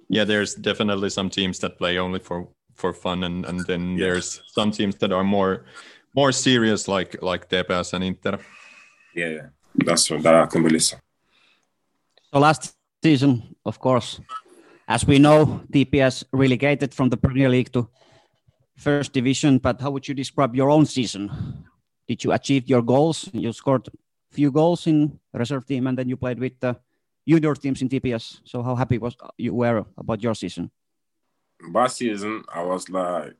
Yeah, 0.08 0.22
there's 0.22 0.54
definitely 0.54 1.10
some 1.10 1.28
teams 1.28 1.58
that 1.58 1.76
play 1.76 1.98
only 1.98 2.20
for 2.20 2.50
for 2.74 2.92
fun, 2.92 3.24
and 3.24 3.44
and 3.44 3.66
then 3.66 3.96
Yeah. 3.96 4.04
there's 4.04 4.42
some 4.46 4.70
teams 4.70 4.94
that 4.96 5.10
are 5.12 5.24
more 5.24 5.64
more 6.14 6.32
serious, 6.32 6.88
like 6.88 7.22
like 7.22 7.48
TPS 7.48 7.92
and 7.92 8.04
Inter. 8.04 8.38
Yeah, 9.14 9.28
yeah. 9.28 9.46
That's 9.74 10.10
what 10.10 10.22
that 10.22 10.34
I 10.34 10.46
can 10.46 10.62
really 10.62 10.80
say. 10.80 10.96
So 12.32 12.38
last 12.38 12.74
season, 13.02 13.54
of 13.64 13.78
course, 13.78 14.20
as 14.88 15.06
we 15.06 15.18
know, 15.18 15.62
TPS 15.72 16.24
relegated 16.32 16.94
from 16.94 17.08
the 17.08 17.16
Premier 17.16 17.48
League 17.48 17.72
to 17.72 17.88
first 18.76 19.12
division. 19.12 19.58
But 19.58 19.80
how 19.80 19.90
would 19.90 20.06
you 20.08 20.14
describe 20.14 20.54
your 20.54 20.70
own 20.70 20.86
season? 20.86 21.30
Did 22.08 22.24
you 22.24 22.32
achieve 22.32 22.68
your 22.68 22.82
goals? 22.82 23.28
You 23.32 23.52
scored 23.52 23.88
few 24.30 24.50
goals 24.50 24.86
in 24.86 25.18
reserve 25.32 25.66
team, 25.66 25.86
and 25.86 25.96
then 25.96 26.08
you 26.08 26.16
played 26.16 26.38
with 26.38 26.58
the 26.60 26.76
junior 27.28 27.54
teams 27.54 27.82
in 27.82 27.88
TPS. 27.88 28.40
So 28.44 28.62
how 28.62 28.74
happy 28.74 28.98
was 28.98 29.16
you 29.36 29.54
were 29.54 29.84
about 29.96 30.22
your 30.22 30.34
season? 30.34 30.70
Last 31.70 31.98
season, 31.98 32.42
I 32.52 32.62
was 32.62 32.88
like, 32.88 33.38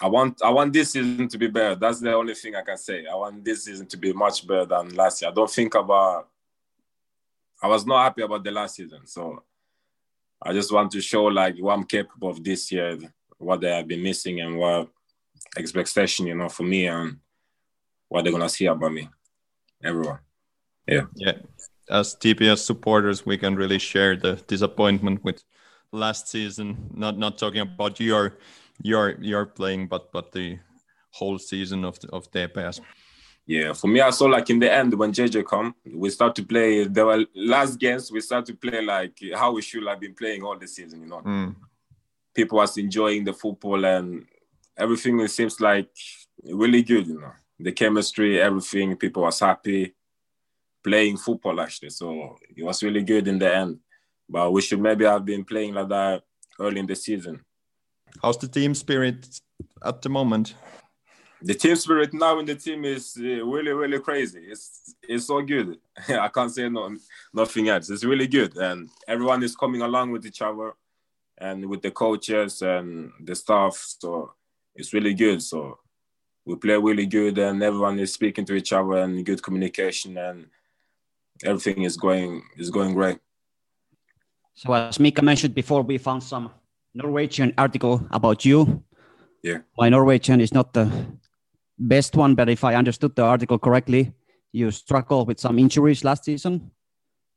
I 0.00 0.06
want, 0.06 0.40
I 0.42 0.50
want 0.50 0.72
this 0.72 0.92
season 0.92 1.28
to 1.28 1.38
be 1.38 1.48
better. 1.48 1.74
That's 1.74 2.00
the 2.00 2.14
only 2.14 2.34
thing 2.34 2.54
I 2.54 2.62
can 2.62 2.76
say. 2.76 3.06
I 3.06 3.14
want 3.16 3.44
this 3.44 3.64
season 3.64 3.86
to 3.86 3.96
be 3.96 4.12
much 4.12 4.46
better 4.46 4.64
than 4.64 4.94
last 4.94 5.20
year. 5.20 5.30
I 5.30 5.34
don't 5.34 5.50
think 5.50 5.74
about. 5.74 6.28
I 7.60 7.66
was 7.66 7.84
not 7.84 8.04
happy 8.04 8.22
about 8.22 8.44
the 8.44 8.52
last 8.52 8.76
season, 8.76 9.04
so 9.06 9.42
I 10.40 10.52
just 10.52 10.72
want 10.72 10.92
to 10.92 11.00
show 11.00 11.24
like 11.24 11.56
what 11.58 11.74
I'm 11.74 11.82
capable 11.82 12.30
of 12.30 12.44
this 12.44 12.70
year, 12.70 12.96
what 13.38 13.60
they 13.60 13.74
have 13.74 13.88
been 13.88 14.02
missing, 14.02 14.40
and 14.40 14.56
what 14.56 14.88
expectation 15.56 16.28
you 16.28 16.36
know 16.36 16.48
for 16.48 16.62
me 16.62 16.86
and 16.86 17.18
what 18.08 18.22
they're 18.22 18.32
gonna 18.32 18.48
see 18.48 18.66
about 18.66 18.92
me, 18.92 19.08
everyone. 19.82 20.20
Yeah, 20.86 21.06
Yeah. 21.16 21.32
as 21.90 22.14
TPS 22.14 22.58
supporters, 22.64 23.26
we 23.26 23.36
can 23.36 23.56
really 23.56 23.78
share 23.80 24.14
the 24.16 24.36
disappointment 24.46 25.24
with 25.24 25.42
last 25.90 26.28
season. 26.28 26.90
Not 26.94 27.18
not 27.18 27.38
talking 27.38 27.60
about 27.62 27.98
your 27.98 28.38
your 28.82 29.16
your 29.20 29.46
playing, 29.46 29.88
but 29.88 30.12
but 30.12 30.32
the 30.32 30.58
whole 31.10 31.38
season 31.38 31.84
of 31.84 31.98
the, 32.00 32.08
of 32.10 32.30
TPS. 32.30 32.80
Yeah, 33.46 33.72
for 33.72 33.88
me, 33.88 34.00
I 34.02 34.10
saw 34.10 34.26
like 34.26 34.50
in 34.50 34.58
the 34.58 34.70
end 34.70 34.92
when 34.94 35.10
JJ 35.12 35.46
come, 35.46 35.74
we 35.94 36.10
start 36.10 36.34
to 36.36 36.42
play. 36.44 36.84
There 36.84 37.06
were 37.06 37.24
last 37.34 37.78
games 37.78 38.12
we 38.12 38.20
start 38.20 38.44
to 38.46 38.54
play 38.54 38.82
like 38.82 39.18
how 39.34 39.52
we 39.52 39.62
should 39.62 39.86
have 39.86 40.00
been 40.00 40.14
playing 40.14 40.42
all 40.42 40.58
the 40.58 40.68
season. 40.68 41.00
You 41.00 41.06
know, 41.08 41.22
Mm. 41.22 41.56
people 42.34 42.58
was 42.58 42.76
enjoying 42.76 43.24
the 43.24 43.32
football 43.32 43.84
and 43.84 44.26
everything. 44.76 45.18
It 45.20 45.30
seems 45.30 45.60
like 45.60 45.90
really 46.44 46.82
good. 46.82 47.06
You 47.06 47.20
know, 47.20 47.32
the 47.58 47.72
chemistry, 47.72 48.38
everything. 48.40 48.96
People 48.96 49.22
was 49.22 49.40
happy 49.40 49.94
playing 50.84 51.16
football 51.16 51.58
actually. 51.60 51.90
So 51.90 52.36
it 52.56 52.62
was 52.62 52.82
really 52.82 53.02
good 53.02 53.26
in 53.28 53.38
the 53.38 53.52
end. 53.54 53.78
But 54.28 54.52
we 54.52 54.60
should 54.60 54.80
maybe 54.80 55.06
have 55.06 55.24
been 55.24 55.44
playing 55.44 55.72
like 55.74 55.88
that 55.88 56.22
early 56.60 56.80
in 56.80 56.86
the 56.86 56.94
season. 56.94 57.42
How's 58.22 58.38
the 58.38 58.48
team 58.48 58.74
spirit 58.74 59.40
at 59.84 60.02
the 60.02 60.08
moment? 60.08 60.54
the 61.40 61.54
team 61.54 61.76
spirit 61.76 62.12
now 62.12 62.38
in 62.38 62.46
the 62.46 62.54
team 62.54 62.84
is 62.84 63.16
uh, 63.18 63.44
really 63.44 63.72
really 63.72 64.00
crazy. 64.00 64.40
It's 64.48 64.94
it's 65.02 65.26
so 65.26 65.40
good. 65.42 65.78
I 66.08 66.28
can't 66.28 66.50
say 66.50 66.68
no 66.68 66.96
nothing 67.32 67.68
else. 67.68 67.90
It's 67.90 68.04
really 68.04 68.26
good. 68.26 68.56
And 68.56 68.90
everyone 69.06 69.42
is 69.42 69.56
coming 69.56 69.82
along 69.82 70.10
with 70.10 70.26
each 70.26 70.42
other 70.42 70.74
and 71.38 71.66
with 71.66 71.82
the 71.82 71.90
coaches 71.90 72.62
and 72.62 73.12
the 73.24 73.34
staff. 73.34 73.76
So 74.00 74.32
it's 74.74 74.92
really 74.92 75.14
good. 75.14 75.42
So 75.42 75.78
we 76.44 76.56
play 76.56 76.76
really 76.76 77.06
good 77.06 77.38
and 77.38 77.62
everyone 77.62 77.98
is 78.00 78.12
speaking 78.12 78.44
to 78.46 78.54
each 78.54 78.72
other 78.72 78.94
and 78.94 79.24
good 79.24 79.42
communication 79.42 80.18
and 80.18 80.46
everything 81.44 81.84
is 81.84 81.96
going 81.96 82.42
is 82.56 82.70
going 82.70 82.94
great. 82.94 83.18
So 84.54 84.72
as 84.72 84.98
Mika 84.98 85.22
mentioned 85.22 85.54
before, 85.54 85.82
we 85.82 85.98
found 85.98 86.24
some 86.24 86.50
Norwegian 86.98 87.54
article 87.56 88.06
about 88.10 88.44
you. 88.44 88.82
Yeah. 89.42 89.58
My 89.78 89.88
Norwegian 89.88 90.40
is 90.40 90.52
not 90.52 90.72
the 90.72 90.90
best 91.78 92.16
one, 92.16 92.34
but 92.34 92.48
if 92.48 92.64
I 92.64 92.74
understood 92.74 93.14
the 93.14 93.22
article 93.22 93.58
correctly, 93.58 94.12
you 94.52 94.70
struggled 94.72 95.28
with 95.28 95.38
some 95.38 95.58
injuries 95.58 96.02
last 96.02 96.24
season, 96.24 96.72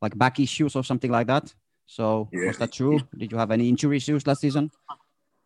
like 0.02 0.18
back 0.18 0.40
issues 0.40 0.76
or 0.76 0.84
something 0.84 1.12
like 1.12 1.28
that. 1.28 1.54
So 1.86 2.30
Yeah. 2.32 2.48
was 2.48 2.58
that 2.58 2.72
true? 2.72 3.00
Did 3.16 3.32
you 3.32 3.38
have 3.38 3.52
any 3.52 3.70
injury 3.70 3.98
issues 3.98 4.26
last 4.26 4.42
season? 4.42 4.72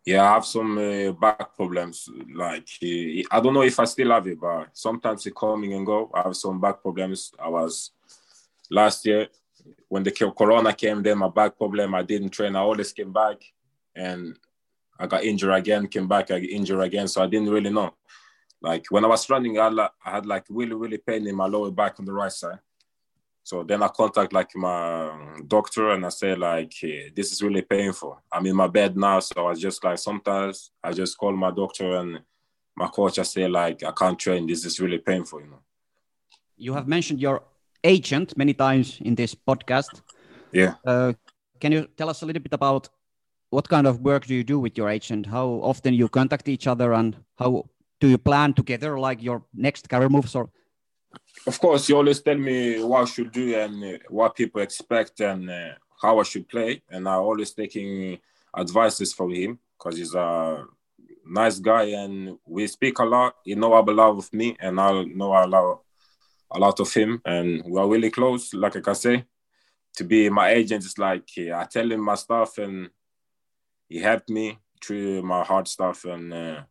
Yeah, 0.05 0.23
I 0.23 0.33
have 0.35 0.45
some 0.45 0.77
uh, 0.77 1.11
back 1.11 1.55
problems. 1.55 2.07
Like 2.33 2.69
uh, 2.83 3.35
I 3.35 3.41
don't 3.41 3.53
know 3.53 3.63
if 3.63 3.79
I 3.79 3.85
still 3.85 4.11
have 4.11 4.27
it, 4.27 4.39
but 4.39 4.69
sometimes 4.71 5.25
it 5.25 5.35
coming 5.35 5.73
and 5.73 5.85
go. 5.85 6.11
I 6.13 6.21
have 6.21 6.35
some 6.37 6.61
back 6.61 6.81
problems. 6.81 7.31
I 7.39 7.49
was 7.49 7.91
last 8.69 9.05
year 9.05 9.27
when 9.89 10.03
the 10.03 10.11
corona 10.11 10.73
came, 10.73 11.01
then 11.01 11.17
my 11.17 11.29
back 11.29 11.57
problem. 11.57 11.95
I 11.95 12.03
didn't 12.03 12.29
train. 12.29 12.55
I 12.55 12.59
always 12.59 12.93
came 12.93 13.11
back, 13.11 13.37
and 13.95 14.37
I 14.99 15.07
got 15.07 15.23
injured 15.23 15.53
again. 15.53 15.87
Came 15.87 16.07
back, 16.07 16.31
I 16.31 16.39
get 16.39 16.51
injured 16.51 16.81
again. 16.81 17.07
So 17.07 17.23
I 17.23 17.27
didn't 17.27 17.49
really 17.49 17.69
know. 17.69 17.93
Like 18.61 18.85
when 18.89 19.05
I 19.05 19.07
was 19.07 19.29
running, 19.29 19.59
I 19.59 19.65
had, 19.65 19.73
like, 19.73 19.91
I 20.05 20.11
had 20.11 20.25
like 20.25 20.45
really 20.49 20.73
really 20.73 20.97
pain 20.97 21.27
in 21.27 21.35
my 21.35 21.45
lower 21.45 21.71
back 21.71 21.99
on 21.99 22.05
the 22.05 22.13
right 22.13 22.31
side. 22.31 22.59
So 23.43 23.61
then 23.61 23.83
I 23.83 23.89
contact 23.89 24.33
like 24.33 24.55
my 24.55 25.37
doctor 25.45 25.91
and 25.91 26.03
I 26.03 26.09
say 26.09 26.33
like, 26.33 26.73
hey, 26.73 27.11
this 27.15 27.31
is 27.31 27.43
really 27.43 27.61
painful. 27.61 28.19
I'm 28.31 28.47
in 28.47 28.55
my 28.55 28.67
bed 28.67 28.97
now, 28.97 29.19
so 29.19 29.33
I 29.37 29.49
was 29.49 29.61
just 29.61 29.83
like, 29.83 29.99
sometimes 29.99 30.71
I 30.83 30.91
just 30.93 31.15
call 31.15 31.31
my 31.33 31.51
doctor 31.51 31.95
and 31.97 32.21
my 32.75 32.87
coach. 32.87 33.19
I 33.19 33.23
say 33.23 33.47
like, 33.47 33.83
I 33.83 33.91
can't 33.91 34.17
train. 34.17 34.47
This 34.47 34.65
is 34.65 34.79
really 34.79 34.97
painful, 34.97 35.41
you 35.41 35.47
know. 35.47 35.61
You 36.57 36.73
have 36.73 36.87
mentioned 36.87 37.19
your 37.19 37.43
agent 37.83 38.35
many 38.35 38.55
times 38.55 38.97
in 39.01 39.13
this 39.13 39.35
podcast. 39.35 40.01
Yeah. 40.51 40.73
Uh, 40.83 41.13
can 41.59 41.71
you 41.71 41.87
tell 41.97 42.09
us 42.09 42.23
a 42.23 42.25
little 42.25 42.41
bit 42.41 42.53
about 42.53 42.89
what 43.55 43.69
kind 43.69 43.87
of 43.87 44.01
work 44.01 44.25
do 44.25 44.35
you 44.35 44.43
do 44.43 44.59
with 44.59 44.77
your 44.77 44.89
agent? 44.89 45.25
How 45.25 45.47
often 45.71 45.93
you 45.93 46.07
contact 46.09 46.49
each 46.49 46.67
other, 46.67 46.91
and 46.93 47.15
how 47.39 47.51
do 48.01 48.07
you 48.13 48.17
plan 48.17 48.53
together, 48.53 48.99
like 49.07 49.23
your 49.23 49.39
next 49.53 49.89
career 49.89 50.09
moves? 50.09 50.35
Or 50.35 50.49
of 51.47 51.59
course, 51.59 51.87
you 51.87 51.95
always 51.95 52.21
tell 52.21 52.37
me 52.37 52.83
what 52.83 53.03
I 53.03 53.05
should 53.05 53.31
do 53.31 53.45
and 53.63 53.75
uh, 53.83 53.97
what 54.09 54.35
people 54.35 54.61
expect 54.61 55.21
and 55.21 55.49
uh, 55.49 55.73
how 56.01 56.19
I 56.19 56.23
should 56.23 56.47
play. 56.49 56.81
And 56.89 57.07
I 57.07 57.13
always 57.13 57.53
taking 57.53 58.19
advices 58.63 59.13
from 59.13 59.33
him 59.33 59.59
because 59.77 59.97
he's 59.97 60.15
a 60.15 60.65
nice 61.25 61.57
guy 61.59 61.85
and 62.03 62.37
we 62.45 62.67
speak 62.67 62.99
a 62.99 63.05
lot. 63.05 63.35
He 63.45 63.55
know 63.55 63.73
a 63.77 63.81
lot 64.01 64.17
of 64.17 64.33
me 64.33 64.57
and 64.59 64.79
I 64.79 65.03
know 65.03 65.31
a 65.31 65.47
lot, 65.47 65.81
a 66.51 66.59
lot 66.59 66.79
of 66.81 66.93
him. 66.93 67.21
And 67.23 67.63
we 67.65 67.79
are 67.79 67.87
really 67.87 68.11
close, 68.11 68.53
like 68.53 68.75
I 68.75 68.81
can 68.81 68.95
say. 68.95 69.25
To 69.97 70.03
be 70.03 70.29
my 70.29 70.49
agent 70.49 70.83
is 70.83 70.97
like 70.97 71.29
I 71.37 71.63
tell 71.71 71.89
him 71.89 72.01
my 72.01 72.15
stuff 72.15 72.57
and 72.57 72.89
he 73.87 73.99
helped 73.99 74.29
me 74.29 74.59
through 74.83 75.21
my 75.21 75.43
hard 75.43 75.67
stuff 75.67 76.05
and 76.05 76.33
uh, 76.33 76.61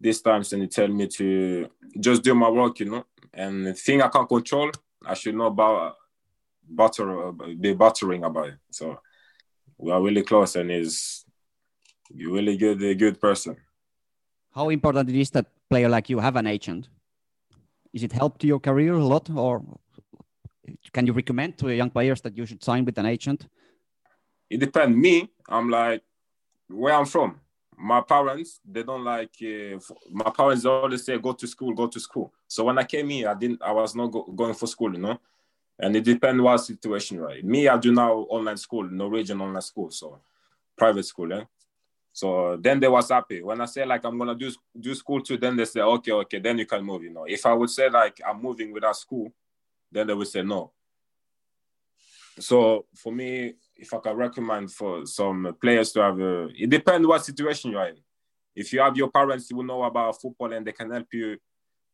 this 0.00 0.20
times 0.20 0.52
and 0.52 0.62
he 0.62 0.68
tell 0.68 0.88
me 0.88 1.06
to 1.06 1.68
just 2.00 2.22
do 2.22 2.34
my 2.34 2.48
work, 2.48 2.80
you 2.80 2.86
know. 2.86 3.04
And 3.32 3.66
the 3.66 3.74
thing 3.74 4.02
I 4.02 4.08
can't 4.08 4.28
control, 4.28 4.70
I 5.04 5.14
should 5.14 5.34
know 5.34 5.46
about 5.46 5.96
butter 6.68 7.32
be 7.60 7.74
buttering 7.74 8.24
about 8.24 8.48
it. 8.48 8.58
So 8.70 9.00
we 9.78 9.92
are 9.92 10.02
really 10.02 10.22
close 10.22 10.56
and 10.56 10.70
he's 10.70 11.24
really 12.14 12.56
good 12.56 12.82
a 12.82 12.94
good 12.94 13.20
person. 13.20 13.56
How 14.54 14.68
important 14.68 15.08
it 15.08 15.16
is 15.16 15.30
that 15.30 15.46
player 15.68 15.88
like 15.88 16.08
you 16.08 16.20
have 16.20 16.36
an 16.36 16.46
agent? 16.46 16.88
Is 17.92 18.02
it 18.02 18.12
helped 18.12 18.44
your 18.44 18.60
career 18.60 18.94
a 18.94 19.04
lot 19.04 19.28
or 19.30 19.62
can 20.92 21.06
you 21.06 21.12
recommend 21.12 21.58
to 21.58 21.74
young 21.74 21.90
players 21.90 22.20
that 22.22 22.36
you 22.36 22.46
should 22.46 22.62
sign 22.62 22.84
with 22.84 22.98
an 22.98 23.06
agent? 23.06 23.46
It 24.50 24.58
depends. 24.58 24.96
Me, 24.96 25.28
I'm 25.48 25.68
like 25.70 26.02
where 26.68 26.94
I'm 26.94 27.06
from. 27.06 27.40
My 27.76 28.00
parents, 28.00 28.60
they 28.64 28.82
don't 28.82 29.04
like. 29.04 29.34
Uh, 29.42 29.78
my 30.10 30.30
parents 30.30 30.64
always 30.64 31.04
say, 31.04 31.18
"Go 31.18 31.32
to 31.32 31.46
school, 31.46 31.74
go 31.74 31.88
to 31.88 31.98
school." 31.98 32.32
So 32.46 32.64
when 32.64 32.78
I 32.78 32.84
came 32.84 33.08
here, 33.08 33.28
I 33.28 33.34
didn't. 33.34 33.60
I 33.62 33.72
was 33.72 33.94
not 33.94 34.08
go, 34.12 34.22
going 34.24 34.54
for 34.54 34.66
school, 34.66 34.92
you 34.92 35.00
know. 35.00 35.18
And 35.78 35.96
it 35.96 36.04
depends 36.04 36.40
what 36.40 36.58
situation, 36.58 37.18
right? 37.18 37.44
Me, 37.44 37.66
I 37.66 37.76
do 37.76 37.92
now 37.92 38.12
online 38.12 38.56
school, 38.58 38.84
Norwegian 38.84 39.40
online 39.40 39.62
school, 39.62 39.90
so 39.90 40.20
private 40.76 41.04
school, 41.04 41.32
eh? 41.32 41.44
So 42.12 42.56
then 42.56 42.78
they 42.78 42.86
was 42.86 43.10
happy. 43.10 43.42
When 43.42 43.60
I 43.60 43.64
say 43.64 43.84
like 43.84 44.04
I'm 44.04 44.16
gonna 44.16 44.36
do 44.36 44.52
do 44.78 44.94
school 44.94 45.20
too, 45.20 45.36
then 45.36 45.56
they 45.56 45.64
say, 45.64 45.80
okay, 45.80 46.12
okay, 46.12 46.38
then 46.38 46.58
you 46.58 46.66
can 46.66 46.84
move, 46.84 47.02
you 47.02 47.10
know. 47.10 47.24
If 47.24 47.44
I 47.44 47.52
would 47.52 47.70
say 47.70 47.90
like 47.90 48.20
I'm 48.24 48.40
moving 48.40 48.72
without 48.72 48.96
school, 48.96 49.32
then 49.90 50.06
they 50.06 50.14
would 50.14 50.28
say 50.28 50.42
no. 50.42 50.70
So 52.38 52.86
for 52.94 53.12
me, 53.12 53.54
if 53.76 53.92
I 53.92 53.98
can 53.98 54.16
recommend 54.16 54.72
for 54.72 55.06
some 55.06 55.56
players 55.60 55.92
to 55.92 56.02
have, 56.02 56.20
a, 56.20 56.48
it 56.56 56.70
depends 56.70 57.06
what 57.06 57.24
situation 57.24 57.72
you're 57.72 57.86
in. 57.88 57.96
If 58.54 58.72
you 58.72 58.80
have 58.80 58.96
your 58.96 59.10
parents 59.10 59.50
who 59.50 59.64
know 59.64 59.82
about 59.82 60.20
football 60.20 60.52
and 60.52 60.66
they 60.66 60.72
can 60.72 60.90
help 60.90 61.08
you 61.12 61.38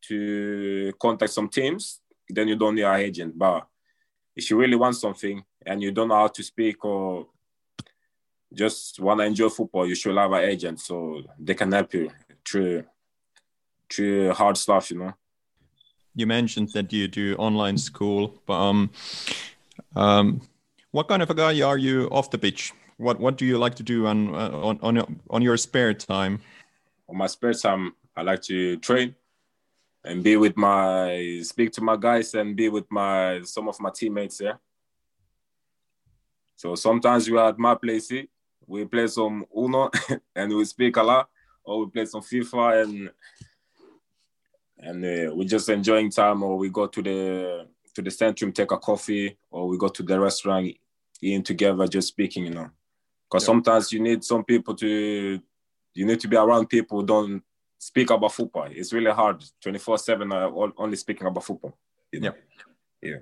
to 0.07 0.93
contact 0.99 1.31
some 1.31 1.49
teams, 1.49 1.99
then 2.29 2.47
you 2.47 2.55
don't 2.55 2.75
need 2.75 2.83
an 2.83 2.99
agent. 2.99 3.37
But 3.37 3.67
if 4.35 4.49
you 4.49 4.57
really 4.57 4.75
want 4.75 4.95
something 4.95 5.43
and 5.65 5.81
you 5.81 5.91
don't 5.91 6.07
know 6.07 6.15
how 6.15 6.27
to 6.27 6.43
speak 6.43 6.83
or 6.85 7.27
just 8.53 8.99
want 8.99 9.19
to 9.19 9.25
enjoy 9.25 9.49
football, 9.49 9.87
you 9.87 9.95
should 9.95 10.15
have 10.15 10.31
an 10.33 10.43
agent 10.43 10.79
so 10.79 11.21
they 11.39 11.53
can 11.53 11.71
help 11.71 11.93
you 11.93 12.11
through 12.45 12.83
through 13.91 14.31
hard 14.31 14.55
stuff, 14.55 14.89
you 14.89 14.97
know. 14.97 15.13
You 16.15 16.25
mentioned 16.27 16.69
that 16.73 16.91
you 16.93 17.07
do 17.07 17.35
online 17.35 17.77
school, 17.77 18.41
but 18.45 18.53
um, 18.53 18.89
um, 19.95 20.41
what 20.91 21.07
kind 21.07 21.21
of 21.21 21.29
a 21.29 21.33
guy 21.33 21.61
are 21.61 21.77
you 21.77 22.07
off 22.11 22.29
the 22.29 22.37
pitch? 22.37 22.73
What 22.97 23.19
what 23.19 23.37
do 23.37 23.45
you 23.45 23.57
like 23.57 23.75
to 23.75 23.83
do 23.83 24.05
on 24.07 24.35
uh, 24.35 24.51
on 24.51 24.79
on 24.81 24.95
your, 24.95 25.07
on 25.29 25.41
your 25.41 25.57
spare 25.57 25.93
time? 25.93 26.41
On 27.09 27.17
my 27.17 27.27
spare 27.27 27.53
time, 27.53 27.93
I 28.15 28.21
like 28.21 28.41
to 28.43 28.77
train 28.77 29.15
and 30.03 30.23
be 30.23 30.37
with 30.37 30.57
my 30.57 31.39
speak 31.43 31.71
to 31.73 31.81
my 31.81 31.95
guys 31.95 32.33
and 32.33 32.55
be 32.55 32.69
with 32.69 32.85
my 32.91 33.41
some 33.43 33.67
of 33.67 33.79
my 33.79 33.89
teammates 33.89 34.37
there. 34.37 34.59
So 36.55 36.75
sometimes 36.75 37.29
we 37.29 37.37
are 37.37 37.49
at 37.49 37.57
my 37.57 37.73
place, 37.73 38.11
we 38.67 38.85
play 38.85 39.07
some 39.07 39.45
Uno 39.57 39.89
and 40.35 40.53
we 40.53 40.63
speak 40.65 40.97
a 40.97 41.03
lot, 41.03 41.27
or 41.63 41.79
we 41.79 41.91
play 41.91 42.05
some 42.05 42.21
FIFA 42.21 42.83
and 42.83 43.11
and 44.77 45.05
uh, 45.05 45.35
we 45.35 45.45
just 45.45 45.69
enjoying 45.69 46.11
time, 46.11 46.43
or 46.43 46.57
we 46.57 46.69
go 46.69 46.87
to 46.87 47.01
the 47.01 47.67
to 47.95 48.01
the 48.01 48.09
centrum, 48.09 48.53
take 48.53 48.71
a 48.71 48.77
coffee, 48.77 49.37
or 49.49 49.67
we 49.67 49.77
go 49.77 49.87
to 49.87 50.03
the 50.03 50.19
restaurant, 50.19 50.73
eating 51.21 51.43
together, 51.43 51.87
just 51.87 52.09
speaking, 52.09 52.45
you 52.45 52.53
know. 52.53 52.69
Because 53.29 53.43
yeah. 53.43 53.47
sometimes 53.47 53.91
you 53.91 53.99
need 53.99 54.23
some 54.23 54.43
people 54.43 54.75
to, 54.75 55.39
you 55.93 56.05
need 56.05 56.19
to 56.19 56.27
be 56.27 56.37
around 56.37 56.67
people 56.67 56.99
who 56.99 57.05
don't 57.05 57.43
speak 57.77 58.09
about 58.09 58.33
football. 58.33 58.67
It's 58.69 58.93
really 58.93 59.11
hard, 59.11 59.43
24 59.61 59.97
7, 59.97 60.31
uh, 60.31 60.49
only 60.77 60.97
speaking 60.97 61.27
about 61.27 61.43
football. 61.43 61.77
You 62.11 62.21
know? 62.21 62.33
Yeah. 63.01 63.09
Yeah. 63.11 63.17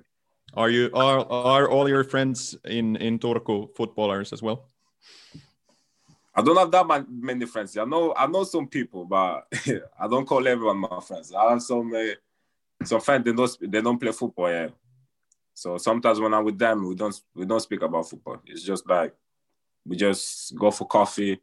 Are 0.54 0.68
you 0.68 0.90
are 0.94 1.20
are 1.30 1.68
all 1.68 1.88
your 1.88 2.02
friends 2.02 2.56
in 2.64 2.96
in 2.96 3.18
Turku 3.18 3.74
footballers 3.76 4.32
as 4.32 4.42
well? 4.42 4.68
I 6.34 6.42
don't 6.42 6.56
have 6.56 6.70
that 6.72 7.06
many 7.08 7.46
friends. 7.46 7.76
I 7.76 7.84
know 7.84 8.14
I 8.16 8.26
know 8.26 8.44
some 8.44 8.66
people, 8.66 9.04
but 9.04 9.46
I 9.98 10.08
don't 10.08 10.26
call 10.26 10.46
everyone 10.46 10.78
my 10.78 11.00
friends. 11.00 11.32
I 11.32 11.50
have 11.50 11.62
some 11.62 11.94
uh, 11.94 12.14
some 12.84 13.00
friends 13.00 13.24
they 13.24 13.32
don't 13.32 13.56
they 13.72 13.80
don't 13.80 13.98
play 13.98 14.12
football. 14.12 14.50
Yeah, 14.50 14.68
so 15.54 15.76
sometimes 15.76 16.18
when 16.20 16.32
I'm 16.32 16.44
with 16.44 16.58
them, 16.58 16.88
we 16.88 16.94
don't 16.94 17.20
we 17.34 17.44
don't 17.44 17.60
speak 17.60 17.82
about 17.82 18.08
football. 18.08 18.40
It's 18.46 18.62
just 18.62 18.88
like 18.88 19.14
we 19.84 19.96
just 19.96 20.56
go 20.56 20.70
for 20.70 20.86
coffee. 20.86 21.38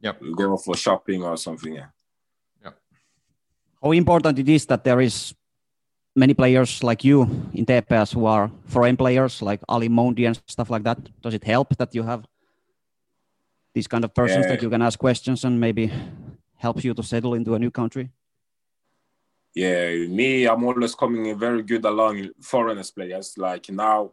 Yep. 0.00 0.20
We 0.20 0.34
go 0.34 0.56
for 0.56 0.76
shopping 0.76 1.22
or 1.22 1.36
something. 1.36 1.74
Yeah. 1.74 1.86
Yeah. 2.62 2.70
How 3.80 3.92
important 3.92 4.38
it 4.38 4.48
is 4.48 4.66
that 4.66 4.82
there 4.82 5.00
is 5.00 5.34
many 6.16 6.34
players 6.34 6.82
like 6.82 7.04
you 7.04 7.22
in 7.54 7.64
TPS 7.64 8.14
who 8.14 8.26
are 8.26 8.50
foreign 8.66 8.96
players 8.96 9.40
like 9.40 9.60
Ali 9.68 9.88
Mondi 9.88 10.26
and 10.26 10.40
stuff 10.46 10.68
like 10.68 10.82
that. 10.82 10.98
Does 11.22 11.34
it 11.34 11.44
help 11.44 11.76
that 11.76 11.94
you 11.94 12.02
have 12.02 12.26
these 13.74 13.86
kind 13.86 14.04
of 14.04 14.12
persons 14.12 14.44
yeah. 14.44 14.52
that 14.52 14.62
you 14.62 14.70
can 14.70 14.82
ask 14.82 14.98
questions 14.98 15.44
and 15.44 15.60
maybe 15.60 15.92
help 16.56 16.82
you 16.84 16.94
to 16.94 17.02
settle 17.02 17.34
into 17.34 17.54
a 17.54 17.58
new 17.58 17.70
country? 17.70 18.10
Yeah, 19.54 20.06
me, 20.06 20.46
I'm 20.46 20.64
always 20.64 20.94
coming 20.94 21.26
in 21.26 21.38
very 21.38 21.62
good 21.62 21.84
along 21.84 22.30
foreigners 22.40 22.90
players. 22.90 23.36
Like 23.36 23.68
now, 23.70 24.12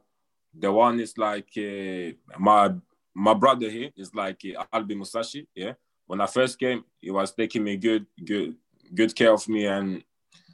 the 0.53 0.71
one 0.71 0.99
is 0.99 1.17
like 1.17 1.49
uh, 1.57 2.11
my 2.37 2.73
my 3.13 3.33
brother 3.33 3.69
here 3.69 3.89
is 3.95 4.13
like 4.13 4.41
uh, 4.57 4.63
Albi 4.71 4.95
Musashi. 4.95 5.47
Yeah, 5.55 5.73
when 6.07 6.21
I 6.21 6.25
first 6.25 6.59
came, 6.59 6.83
he 6.99 7.11
was 7.11 7.31
taking 7.31 7.63
me 7.63 7.77
good, 7.77 8.05
good, 8.23 8.55
good 8.93 9.15
care 9.15 9.31
of 9.31 9.47
me, 9.47 9.65
and 9.65 10.03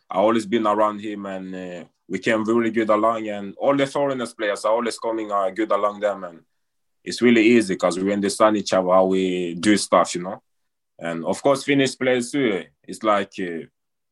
I 0.09 0.17
always 0.17 0.45
been 0.45 0.67
around 0.67 0.99
him, 0.99 1.25
and 1.25 1.55
uh, 1.55 1.85
we 2.07 2.19
came 2.19 2.43
really 2.43 2.71
good 2.71 2.89
along. 2.89 3.27
And 3.27 3.55
all 3.57 3.75
the 3.75 3.87
foreigners 3.87 4.33
players 4.33 4.65
are 4.65 4.73
always 4.73 4.99
coming 4.99 5.31
uh, 5.31 5.49
good 5.49 5.71
along 5.71 5.99
them, 5.99 6.23
and 6.25 6.41
it's 7.03 7.21
really 7.21 7.43
easy 7.43 7.73
because 7.73 7.97
we 7.97 8.13
understand 8.13 8.57
each 8.57 8.73
other 8.73 8.89
how 8.89 9.05
we 9.05 9.55
do 9.55 9.77
stuff, 9.77 10.13
you 10.13 10.21
know. 10.21 10.43
And 10.99 11.25
of 11.25 11.41
course, 11.41 11.63
Finnish 11.63 11.97
players 11.97 12.31
too. 12.31 12.65
It's 12.83 13.01
like 13.01 13.33
uh, 13.39 13.65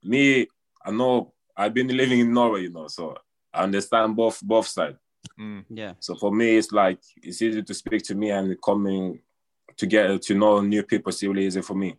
me. 0.03 0.47
I 0.83 0.91
know 0.91 1.33
I've 1.55 1.73
been 1.73 1.87
living 1.87 2.19
in 2.19 2.33
Norway, 2.33 2.63
you 2.63 2.71
know, 2.71 2.87
so 2.87 3.15
I 3.53 3.63
understand 3.63 4.15
both 4.15 4.41
both 4.41 4.67
sides. 4.67 4.97
Mm. 5.39 5.65
Yeah. 5.69 5.93
So 5.99 6.15
for 6.15 6.31
me, 6.31 6.57
it's 6.57 6.71
like 6.71 6.99
it's 7.21 7.41
easy 7.41 7.63
to 7.63 7.73
speak 7.73 8.03
to 8.03 8.15
me 8.15 8.31
and 8.31 8.55
coming 8.61 9.19
to 9.77 9.85
get 9.85 10.21
to 10.21 10.33
know 10.35 10.61
new 10.61 10.83
people. 10.83 11.09
It's 11.09 11.23
really 11.23 11.45
easy 11.45 11.61
for 11.61 11.75
me. 11.75 11.95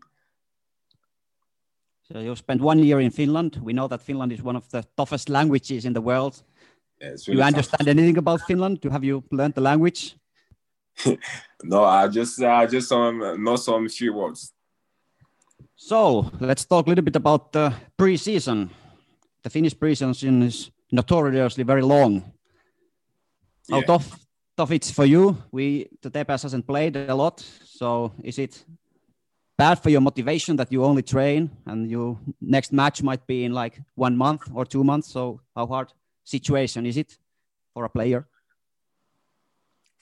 So 2.13 2.21
you 2.21 2.37
spent 2.37 2.61
one 2.61 2.79
year 2.81 3.01
in 3.01 3.11
Finland. 3.11 3.59
We 3.63 3.73
know 3.73 3.89
that 3.89 4.03
Finland 4.03 4.33
is 4.33 4.43
one 4.43 4.57
of 4.57 4.69
the 4.71 4.85
toughest 4.97 5.29
languages 5.29 5.85
in 5.85 5.95
the 5.95 6.03
world. 6.03 6.43
Yeah, 7.01 7.09
really 7.09 7.25
Do 7.25 7.33
you 7.33 7.43
understand 7.43 7.89
anything 7.89 8.19
about 8.19 8.41
Finland? 8.43 8.81
Do 8.81 8.91
have 8.91 9.05
you 9.05 9.25
learned 9.31 9.55
the 9.55 9.63
language? 9.63 10.17
no, 11.65 11.85
I 11.85 12.09
just 12.09 12.41
I 12.43 12.67
just 12.67 12.93
um, 12.93 13.43
know 13.43 13.57
some 13.57 13.89
few 13.89 14.13
words. 14.13 14.53
So 15.77 16.31
let's 16.41 16.65
talk 16.65 16.87
a 16.87 16.89
little 16.89 17.05
bit 17.05 17.17
about 17.17 17.53
the 17.53 17.75
preseason. 17.99 18.71
The 19.43 19.51
Finnish 19.51 19.75
preseason 19.75 20.43
is 20.43 20.71
notoriously 20.93 21.65
very 21.65 21.83
long. 21.83 22.23
How 23.71 23.79
Yeah. 23.79 23.87
tough 23.87 24.25
tough 24.57 24.71
it's 24.71 24.91
for 24.91 25.05
you? 25.05 25.37
We 25.51 25.89
the 26.01 26.11
TPS 26.11 26.43
hasn't 26.43 26.67
played 26.67 26.97
a 26.97 27.15
lot, 27.15 27.41
so 27.65 28.13
is 28.23 28.39
it 28.39 28.65
bad 29.57 29.79
for 29.79 29.91
your 29.91 30.01
motivation 30.01 30.57
that 30.57 30.73
you 30.73 30.85
only 30.85 31.03
train 31.03 31.51
and 31.67 31.91
your 31.91 32.19
next 32.41 32.73
match 32.73 33.03
might 33.03 33.27
be 33.27 33.45
in 33.45 33.53
like 33.53 33.81
one 33.97 34.17
month 34.17 34.43
or 34.55 34.65
two 34.65 34.85
months? 34.85 35.09
So 35.09 35.41
how 35.57 35.67
hard 35.67 35.93
situation 36.25 36.87
is 36.87 36.97
it 36.97 37.19
for 37.73 37.85
a 37.85 37.89
player? 37.89 38.27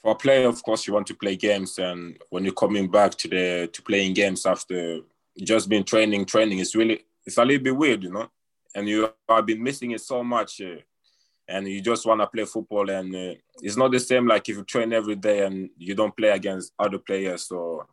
for 0.03 0.13
a 0.13 0.17
player, 0.17 0.49
of 0.49 0.61
course, 0.65 0.87
you 0.87 0.93
want 0.93 1.07
to 1.07 1.15
play 1.15 1.37
games, 1.37 1.79
and 1.79 2.19
when 2.31 2.45
you're 2.45 2.53
coming 2.53 2.91
back 2.91 3.13
to 3.15 3.29
the 3.29 3.69
to 3.73 3.83
playing 3.83 4.15
games 4.15 4.45
after 4.45 5.01
just 5.39 5.69
been 5.69 5.85
training, 5.85 6.25
training, 6.27 6.59
it's 6.59 6.75
really 6.75 7.05
it's 7.25 7.39
a 7.39 7.45
little 7.45 7.63
bit 7.63 7.77
weird, 7.77 8.03
you 8.03 8.11
know. 8.11 8.29
And 8.75 8.89
you 8.89 9.11
have 9.29 9.47
been 9.47 9.63
missing 9.63 9.91
it 9.91 10.01
so 10.01 10.25
much, 10.25 10.61
uh, 10.61 10.77
and 11.49 11.69
you 11.69 11.81
just 11.81 12.07
want 12.07 12.21
to 12.21 12.27
play 12.27 12.45
football, 12.45 12.89
and 12.91 13.15
uh, 13.15 13.35
it's 13.61 13.77
not 13.77 13.93
the 13.93 14.01
same 14.01 14.27
like 14.27 14.49
if 14.49 14.57
you 14.57 14.65
train 14.65 14.93
every 14.93 15.17
day 15.17 15.45
and 15.45 15.71
you 15.77 15.95
don't 15.95 16.17
play 16.17 16.31
against 16.31 16.73
other 16.79 16.99
players. 16.99 17.49
So 17.49 17.87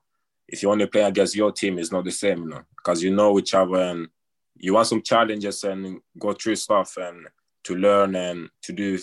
if 0.48 0.64
you 0.64 0.72
only 0.72 0.88
play 0.88 1.02
against 1.02 1.36
your 1.36 1.52
team, 1.52 1.78
it's 1.78 1.92
not 1.92 2.06
the 2.06 2.12
same, 2.12 2.44
you 2.44 2.50
know, 2.50 2.62
because 2.78 3.04
you 3.04 3.14
know 3.14 3.38
each 3.38 3.54
other 3.54 3.76
and 3.76 4.08
you 4.56 4.74
want 4.74 4.88
some 4.88 5.02
challenges 5.02 5.64
and 5.64 6.00
go 6.18 6.34
through 6.34 6.56
stuff. 6.56 6.98
And 6.98 7.28
to 7.64 7.76
learn 7.76 8.16
and 8.16 8.50
to 8.64 8.74
do 8.74 8.98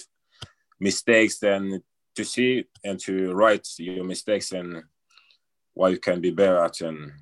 mistakes 0.81 1.43
and 1.43 1.83
to 2.15 2.25
see 2.25 2.65
and 2.85 2.99
to 3.01 3.33
write 3.33 3.67
your 3.79 4.05
mistakes 4.05 4.53
and 4.53 4.83
what 5.75 5.93
you 5.93 5.99
can 5.99 6.21
be 6.21 6.31
better 6.31 6.59
at 6.59 6.81
and 6.81 7.13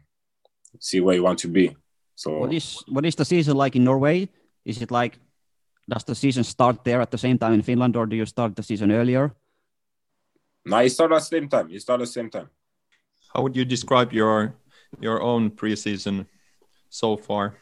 see 0.80 1.00
where 1.00 1.14
you 1.14 1.22
want 1.22 1.38
to 1.40 1.48
be. 1.48 1.76
So 2.14 2.38
What 2.38 2.52
is 2.52 2.82
what 2.88 3.04
is 3.04 3.16
the 3.16 3.24
season 3.24 3.56
like 3.56 3.76
in 3.76 3.84
Norway? 3.84 4.28
Is 4.64 4.80
it 4.80 4.90
like 4.90 5.18
does 5.88 6.04
the 6.04 6.14
season 6.14 6.44
start 6.44 6.84
there 6.84 7.00
at 7.00 7.10
the 7.10 7.18
same 7.18 7.38
time 7.38 7.52
in 7.52 7.62
Finland, 7.62 7.96
or 7.96 8.06
do 8.06 8.16
you 8.16 8.26
start 8.26 8.56
the 8.56 8.62
season 8.62 8.90
earlier? 8.90 9.34
No, 10.64 10.78
it 10.78 10.90
started 10.90 11.16
at 11.16 11.20
the 11.20 11.36
same 11.36 11.48
time. 11.48 11.70
It 11.70 11.82
started 11.82 12.04
at 12.04 12.08
the 12.08 12.12
same 12.12 12.30
time. 12.30 12.48
How 13.34 13.42
would 13.42 13.56
you 13.56 13.64
describe 13.64 14.12
your 14.12 14.54
your 15.00 15.20
own 15.20 15.50
preseason 15.50 16.26
so 16.88 17.16
far? 17.16 17.58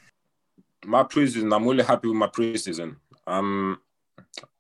my 0.85 1.03
preseason, 1.05 1.55
I'm 1.55 1.67
really 1.67 1.85
happy 1.85 2.09
with 2.09 2.17
my 2.17 2.27
preseason. 2.27 2.97
I'm 3.27 3.79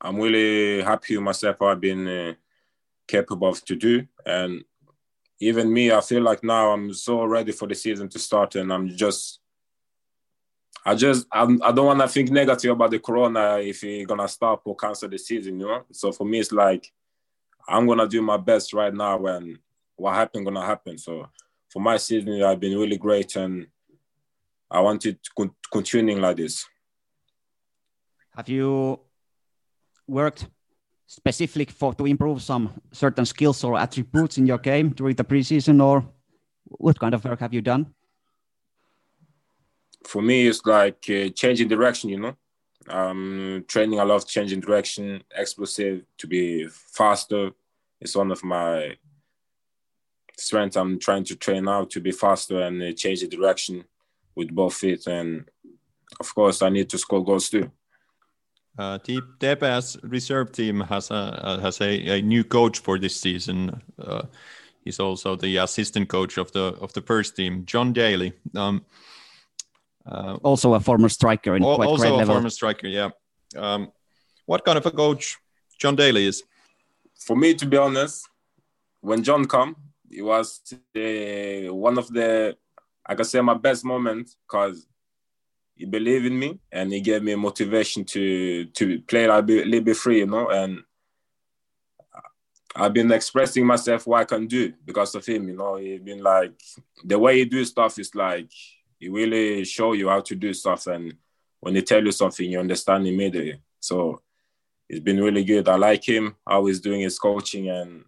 I'm 0.01 0.17
really 0.17 0.83
happy 0.83 1.17
with 1.17 1.25
myself. 1.25 1.61
I've 1.63 1.81
been 1.81 2.07
uh, 2.07 2.35
capable 3.07 3.49
of 3.49 3.65
to 3.65 3.77
do, 3.77 4.07
and 4.25 4.65
even 5.43 5.73
me, 5.73 5.91
I 5.91 6.01
feel 6.01 6.23
like 6.23 6.45
now 6.45 6.71
I'm 6.71 6.95
so 6.95 7.25
ready 7.25 7.51
for 7.53 7.67
the 7.67 7.75
season 7.75 8.09
to 8.11 8.19
start, 8.19 8.55
and 8.55 8.73
I'm 8.73 8.89
just. 8.89 9.41
I 10.85 10.97
just 10.97 11.27
I'm, 11.31 11.63
I 11.63 11.71
don't 11.71 11.87
want 11.87 12.01
to 12.01 12.09
think 12.09 12.31
negative 12.31 12.73
about 12.73 12.91
the 12.91 12.99
corona 12.99 13.59
if 13.59 13.85
you're 13.85 14.07
gonna 14.07 14.27
stop 14.27 14.63
or 14.65 14.75
cancel 14.75 15.09
the 15.09 15.19
season, 15.19 15.61
you 15.61 15.67
know. 15.67 15.85
So 15.93 16.11
for 16.11 16.25
me, 16.25 16.41
it's 16.41 16.51
like 16.51 16.93
I'm 17.69 17.87
gonna 17.87 18.09
do 18.09 18.21
my 18.21 18.37
best 18.37 18.73
right 18.73 18.93
now, 18.93 19.25
and 19.27 19.59
what 19.97 20.15
happened 20.15 20.45
gonna 20.45 20.67
happen. 20.67 20.99
So 20.99 21.29
for 21.69 21.81
my 21.81 21.99
season, 21.99 22.43
I've 22.43 22.59
been 22.59 22.77
really 22.77 22.97
great, 22.97 23.37
and 23.37 23.67
I 24.71 24.97
to 24.99 25.17
con- 25.37 25.55
continuing 25.71 26.21
like 26.21 26.37
this. 26.37 26.67
Have 28.37 28.49
you 28.49 29.01
worked 30.09 30.49
specifically 31.13 31.67
for 31.67 31.93
to 31.93 32.07
improve 32.07 32.41
some 32.41 32.71
certain 32.91 33.27
skills 33.27 33.63
or 33.65 33.79
attributes 33.79 34.39
in 34.39 34.47
your 34.47 34.57
game 34.57 34.89
during 34.91 35.15
the 35.15 35.25
preseason, 35.25 35.85
or 35.85 36.03
what 36.65 36.99
kind 36.99 37.15
of 37.15 37.23
work 37.23 37.41
have 37.41 37.53
you 37.53 37.61
done? 37.61 37.95
For 40.05 40.23
me, 40.23 40.47
it's 40.47 40.65
like 40.65 41.05
uh, 41.11 41.29
changing 41.35 41.69
direction. 41.69 42.09
You 42.09 42.21
know, 42.21 42.37
um, 42.89 43.65
training 43.69 44.01
a 44.01 44.05
lot, 44.07 44.17
of 44.17 44.27
changing 44.27 44.61
direction, 44.61 45.23
explosive 45.37 46.03
to 46.17 46.27
be 46.27 46.67
faster. 46.69 47.51
It's 48.01 48.17
one 48.17 48.33
of 48.33 48.43
my 48.43 48.97
strengths. 50.39 50.77
I'm 50.77 50.99
trying 50.99 51.25
to 51.25 51.37
train 51.37 51.65
now 51.65 51.85
to 51.85 52.01
be 52.01 52.13
faster 52.13 52.63
and 52.63 52.83
uh, 52.83 52.93
change 52.93 53.21
the 53.21 53.29
direction 53.29 53.85
with 54.35 54.51
both 54.51 54.75
feet. 54.75 55.07
And 55.07 55.45
of 56.19 56.35
course, 56.35 56.63
I 56.63 56.71
need 56.71 56.89
to 56.89 56.97
score 56.97 57.23
goals 57.23 57.51
too. 57.51 57.71
Uh, 58.79 58.99
T- 58.99 59.21
TPS 59.39 59.99
reserve 60.03 60.51
team 60.53 60.81
has 60.81 61.11
a 61.11 61.15
uh, 61.15 61.61
has 61.61 61.81
a, 61.81 62.19
a 62.19 62.23
new 62.23 62.43
coach 62.45 62.79
for 62.79 62.99
this 62.99 63.15
season. 63.21 63.83
Uh, 63.99 64.23
he's 64.85 64.99
also 65.01 65.37
the 65.37 65.59
assistant 65.59 66.09
coach 66.09 66.39
of 66.39 66.51
the 66.53 66.75
of 66.81 66.93
the 66.93 67.03
first 67.03 67.37
team, 67.37 67.65
John 67.67 67.93
Daly. 67.93 68.33
Um, 68.57 68.85
uh, 70.07 70.39
Also 70.43 70.75
a 70.75 70.81
former 70.81 71.09
striker 71.11 71.55
in 71.57 71.63
al- 71.63 71.77
quite 71.77 71.89
also 71.89 72.03
great 72.03 72.13
a 72.13 72.17
level. 72.17 72.35
former 72.35 72.51
striker. 72.51 72.89
Yeah. 72.89 73.11
Um, 73.57 73.93
what 74.47 74.65
kind 74.65 74.79
of 74.79 74.87
a 74.87 74.91
coach 74.91 75.37
John 75.79 75.95
Daly 75.97 76.27
is? 76.27 76.43
For 77.27 77.37
me, 77.37 77.55
to 77.55 77.67
be 77.67 77.77
honest, 77.77 78.27
when 79.03 79.23
John 79.23 79.45
come, 79.47 79.77
it 80.11 80.23
was 80.23 80.63
uh, 80.97 81.75
one 81.75 81.99
of 81.99 82.09
the 82.09 82.57
I 83.07 83.15
can 83.15 83.25
say 83.25 83.41
my 83.43 83.55
best 83.55 83.85
moments 83.85 84.37
because 84.47 84.87
he 85.75 85.85
believed 85.87 86.27
in 86.27 86.39
me 86.39 86.59
and 86.71 86.93
he 86.93 87.01
gave 87.01 87.23
me 87.23 87.35
motivation 87.35 88.05
to 88.05 88.67
to 88.67 89.01
play 89.03 89.25
a 89.25 89.41
little 89.41 89.81
bit 89.81 89.97
free, 89.97 90.19
you 90.19 90.27
know. 90.27 90.49
And 90.49 90.83
I've 92.75 92.93
been 92.93 93.13
expressing 93.13 93.67
myself 93.67 94.07
what 94.07 94.21
I 94.21 94.25
can 94.25 94.47
do 94.47 94.73
because 94.85 95.15
of 95.15 95.27
him, 95.27 95.49
you 95.49 95.57
know. 95.57 95.77
He's 95.77 96.01
been 96.01 96.23
like 96.23 96.53
the 97.05 97.19
way 97.19 97.39
he 97.39 97.45
do 97.45 97.65
stuff 97.65 97.99
is 97.99 98.15
like 98.15 98.51
he 98.99 99.09
really 99.09 99.65
show 99.65 99.93
you 99.93 100.09
how 100.09 100.21
to 100.21 100.35
do 100.35 100.55
stuff, 100.55 100.87
and 100.87 101.15
when 101.61 101.75
he 101.75 101.83
tell 101.83 102.05
you 102.05 102.13
something, 102.13 102.51
you 102.51 102.59
understand 102.61 103.07
immediately. 103.07 103.61
So 103.81 104.23
it's 104.89 105.01
been 105.01 105.23
really 105.23 105.45
good. 105.45 105.69
I 105.69 105.77
like 105.77 106.07
him, 106.09 106.37
how 106.47 106.67
he's 106.67 106.81
doing 106.81 107.01
his 107.01 107.19
coaching, 107.19 107.69
and 107.71 108.05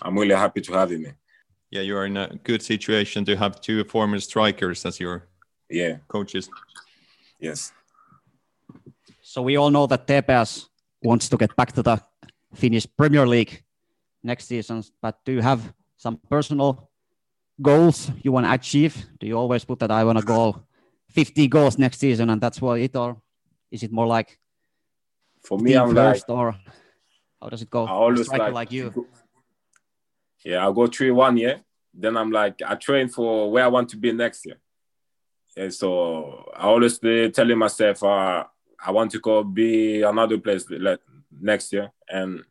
I'm 0.00 0.18
really 0.18 0.34
happy 0.34 0.60
to 0.62 0.72
have 0.72 0.90
him. 0.90 1.06
Yeah, 1.70 1.80
you 1.80 1.96
are 1.96 2.06
in 2.06 2.16
a 2.16 2.38
good 2.44 2.62
situation 2.62 3.24
to 3.24 3.36
have 3.36 3.60
two 3.60 3.82
former 3.84 4.20
strikers 4.20 4.84
as 4.84 5.00
your 5.00 5.28
Yeah, 5.70 5.96
coaches. 6.08 6.50
Yes. 7.42 7.72
So 9.22 9.42
we 9.42 9.56
all 9.56 9.70
know 9.70 9.86
that 9.86 10.06
TPS 10.06 10.68
wants 11.02 11.28
to 11.28 11.36
get 11.36 11.54
back 11.56 11.72
to 11.72 11.82
the 11.82 12.00
Finnish 12.54 12.86
Premier 12.96 13.26
League 13.26 13.62
next 14.22 14.46
season, 14.46 14.82
but 15.00 15.18
do 15.24 15.32
you 15.32 15.42
have 15.42 15.60
some 15.96 16.18
personal 16.30 16.90
goals 17.60 18.10
you 18.22 18.32
want 18.32 18.46
to 18.46 18.52
achieve? 18.52 18.94
Do 19.18 19.26
you 19.26 19.36
always 19.36 19.64
put 19.64 19.78
that 19.80 19.90
I 19.90 20.04
want 20.04 20.18
to 20.18 20.24
goal 20.24 20.66
50 21.10 21.48
goals 21.48 21.78
next 21.78 21.98
season 21.98 22.30
and 22.30 22.40
that's 22.40 22.60
what 22.60 22.80
it 22.80 22.96
or 22.96 23.20
is 23.70 23.82
it 23.82 23.92
more 23.92 24.06
like 24.06 24.38
For 25.44 25.58
me, 25.58 25.74
I'm 25.74 25.94
like 25.94 26.14
first 26.14 26.28
or 26.28 26.54
how 27.40 27.48
does 27.48 27.62
it 27.62 27.70
go? 27.70 27.86
I 27.86 27.90
always 27.90 28.28
like, 28.28 28.52
like 28.52 28.72
you. 28.72 29.06
Yeah, 30.44 30.62
I'll 30.62 30.72
go 30.72 30.86
three 30.86 31.10
one 31.10 31.36
year. 31.36 31.60
Then 31.94 32.16
I'm 32.16 32.30
like, 32.30 32.60
I 32.66 32.74
train 32.76 33.08
for 33.08 33.50
where 33.50 33.64
I 33.64 33.68
want 33.68 33.88
to 33.90 33.96
be 33.96 34.12
next 34.12 34.46
year. 34.46 34.56
And 35.56 35.72
so 35.72 36.50
I 36.56 36.62
always 36.62 36.98
telling 36.98 37.58
myself, 37.58 38.02
uh, 38.02 38.44
I 38.84 38.90
want 38.90 39.10
to 39.12 39.20
go 39.20 39.44
be 39.44 40.02
another 40.02 40.38
place 40.38 40.64
like 40.70 41.00
next 41.40 41.72
year. 41.72 41.90
And 42.08 42.42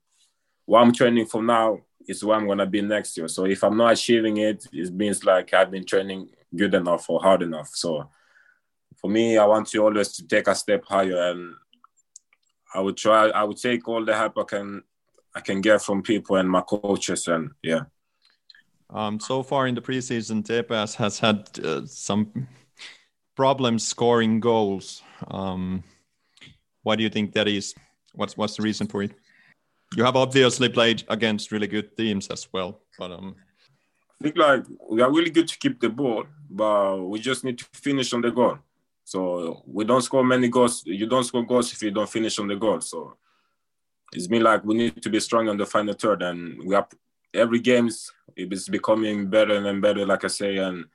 what 0.66 0.82
I'm 0.82 0.94
training 0.94 1.26
for 1.26 1.44
now 1.44 1.80
is 2.08 2.24
where 2.24 2.38
I'm 2.38 2.48
gonna 2.48 2.66
be 2.66 2.82
next 2.82 3.18
year. 3.18 3.28
So 3.28 3.46
if 3.46 3.64
I'm 3.64 3.78
not 3.78 3.94
achieving 3.94 4.38
it, 4.38 4.66
it 4.72 4.94
means 4.94 5.24
like 5.24 5.54
I've 5.54 5.72
been 5.72 5.86
training 5.86 6.30
good 6.56 6.74
enough 6.74 7.10
or 7.10 7.22
hard 7.22 7.42
enough. 7.42 7.70
So 7.74 8.10
for 8.98 9.10
me, 9.10 9.38
I 9.38 9.46
want 9.46 9.68
to 9.70 9.84
always 9.84 10.14
to 10.14 10.28
take 10.28 10.48
a 10.48 10.56
step 10.56 10.84
higher 10.86 11.32
and 11.32 11.56
I 12.74 12.80
would 12.80 12.98
try 12.98 13.30
I 13.30 13.44
would 13.44 13.58
take 13.58 13.88
all 13.88 14.06
the 14.06 14.16
help 14.16 14.38
I 14.38 14.44
can 14.44 14.84
I 15.36 15.42
can 15.42 15.62
get 15.62 15.82
from 15.82 16.02
people 16.04 16.36
and 16.36 16.50
my 16.50 16.62
coaches 16.62 17.28
and 17.28 17.52
yeah. 17.62 17.82
Um, 18.90 19.20
so 19.20 19.42
far 19.42 19.68
in 19.68 19.76
the 19.76 19.82
preseason, 19.82 20.44
TPS 20.44 20.96
has 20.96 21.18
had 21.18 21.48
uh, 21.64 21.86
some 21.86 22.48
problems 23.36 23.88
scoring 23.88 24.40
goals. 24.40 25.02
Um, 25.28 25.84
why 26.84 26.96
do 26.96 27.04
you 27.04 27.10
think 27.10 27.34
that 27.34 27.48
is? 27.48 27.74
What's 28.14 28.36
what's 28.36 28.58
the 28.58 28.64
reason 28.64 28.88
for 28.88 29.04
it? 29.04 29.12
You 29.96 30.04
have 30.04 30.16
obviously 30.16 30.70
played 30.70 31.04
against 31.10 31.52
really 31.52 31.68
good 31.68 31.96
teams 31.98 32.28
as 32.28 32.48
well, 32.54 32.82
but 32.98 33.12
um, 33.12 33.36
I 34.20 34.24
think 34.24 34.38
like 34.38 34.66
we 34.90 35.02
are 35.02 35.12
really 35.12 35.30
good 35.32 35.48
to 35.48 35.58
keep 35.58 35.80
the 35.80 35.90
ball, 35.90 36.26
but 36.50 37.02
we 37.02 37.20
just 37.20 37.44
need 37.44 37.58
to 37.60 37.66
finish 37.74 38.14
on 38.14 38.22
the 38.22 38.32
goal. 38.32 38.58
So 39.04 39.64
we 39.66 39.84
don't 39.84 40.02
score 40.02 40.24
many 40.24 40.48
goals. 40.48 40.84
You 40.86 41.08
don't 41.08 41.24
score 41.24 41.46
goals 41.46 41.74
if 41.74 41.82
you 41.82 41.92
don't 41.92 42.10
finish 42.10 42.40
on 42.40 42.48
the 42.48 42.56
goal. 42.56 42.80
So 42.82 43.18
it's 44.14 44.28
been 44.28 44.44
like 44.44 44.64
we 44.64 44.76
need 44.76 45.02
to 45.02 45.10
be 45.10 45.20
strong 45.20 45.50
on 45.50 45.58
the 45.58 45.66
final 45.66 45.94
third, 45.94 46.22
and 46.22 46.64
we 46.64 46.76
are 46.76 46.88
every 47.34 47.60
games 47.60 48.12
it 48.36 48.52
is 48.54 48.70
becoming 48.70 49.28
better 49.28 49.56
and 49.66 49.82
better, 49.82 50.06
like 50.06 50.24
I 50.24 50.28
say. 50.28 50.58
And 50.58 50.86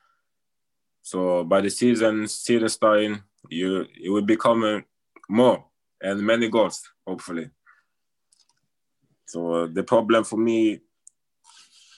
so 1.07 1.45
by 1.45 1.61
the 1.61 1.71
season 1.71 2.27
season 2.27 2.69
starting, 2.69 3.23
you 3.49 3.87
it 4.05 4.11
will 4.11 4.27
become 4.35 4.65
uh, 4.65 4.81
more 5.29 5.65
and 6.03 6.21
many 6.21 6.49
goals, 6.49 6.83
hopefully. 7.07 7.49
So 9.27 9.39
uh, 9.53 9.67
the 9.73 9.85
problem 9.85 10.25
for 10.25 10.37
me 10.37 10.81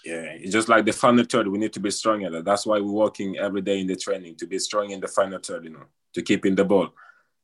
yeah, 0.04 0.36
it's 0.42 0.52
just 0.52 0.68
like 0.68 0.84
the 0.84 0.92
final 0.92 1.24
third. 1.24 1.48
We 1.48 1.56
need 1.56 1.72
to 1.72 1.80
be 1.80 1.90
strong 1.90 2.22
at 2.24 2.34
it. 2.34 2.44
That's 2.44 2.66
why 2.66 2.80
we're 2.80 3.00
working 3.06 3.38
every 3.38 3.62
day 3.62 3.80
in 3.80 3.86
the 3.86 3.96
training 3.96 4.36
to 4.40 4.46
be 4.46 4.58
strong 4.58 4.90
in 4.90 5.00
the 5.00 5.08
final 5.08 5.38
third, 5.38 5.64
you 5.64 5.70
know, 5.70 5.86
to 6.12 6.20
keep 6.20 6.44
in 6.44 6.54
the 6.54 6.64
ball 6.64 6.90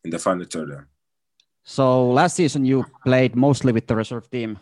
in 0.04 0.10
the 0.10 0.18
final 0.18 0.44
third. 0.44 0.86
So 1.62 2.10
last 2.10 2.36
season 2.36 2.66
you 2.66 2.84
played 3.06 3.34
mostly 3.34 3.72
with 3.72 3.86
the 3.86 3.96
reserve 3.96 4.30
team. 4.30 4.58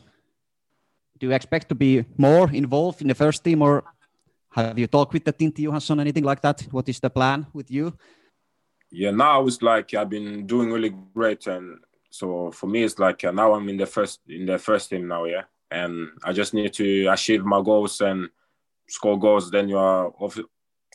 Do 1.18 1.26
you 1.26 1.32
expect 1.32 1.68
to 1.70 1.74
be 1.74 2.04
more 2.16 2.48
involved 2.52 3.02
in 3.02 3.08
the 3.08 3.14
first 3.14 3.42
team, 3.42 3.60
or 3.60 3.82
have 4.54 4.78
you 4.78 4.86
talked 4.86 5.12
with 5.12 5.24
the 5.24 5.32
Tintti 5.32 5.62
Johansson, 5.62 6.00
anything 6.00 6.24
like 6.24 6.40
that? 6.42 6.60
What 6.70 6.88
is 6.88 7.00
the 7.00 7.10
plan 7.10 7.46
with 7.52 7.70
you? 7.70 7.96
Yeah, 8.90 9.10
now 9.10 9.46
it's 9.46 9.62
like 9.62 9.94
I've 9.94 10.10
been 10.10 10.46
doing 10.46 10.70
really 10.70 10.94
great, 11.14 11.46
and 11.46 11.78
so 12.10 12.50
for 12.50 12.66
me 12.66 12.84
it's 12.84 12.98
like 12.98 13.24
uh, 13.24 13.30
now 13.32 13.54
I'm 13.54 13.68
in 13.68 13.78
the 13.78 13.86
first 13.86 14.20
in 14.28 14.44
the 14.46 14.58
first 14.58 14.90
team 14.90 15.08
now, 15.08 15.24
yeah, 15.24 15.44
and 15.70 16.08
I 16.22 16.32
just 16.32 16.52
need 16.52 16.72
to 16.74 17.06
achieve 17.06 17.44
my 17.44 17.62
goals 17.62 18.00
and 18.02 18.28
score 18.88 19.18
goals. 19.18 19.50
Then 19.50 19.68
you 19.70 19.78
are 19.78 20.12
off, 20.18 20.38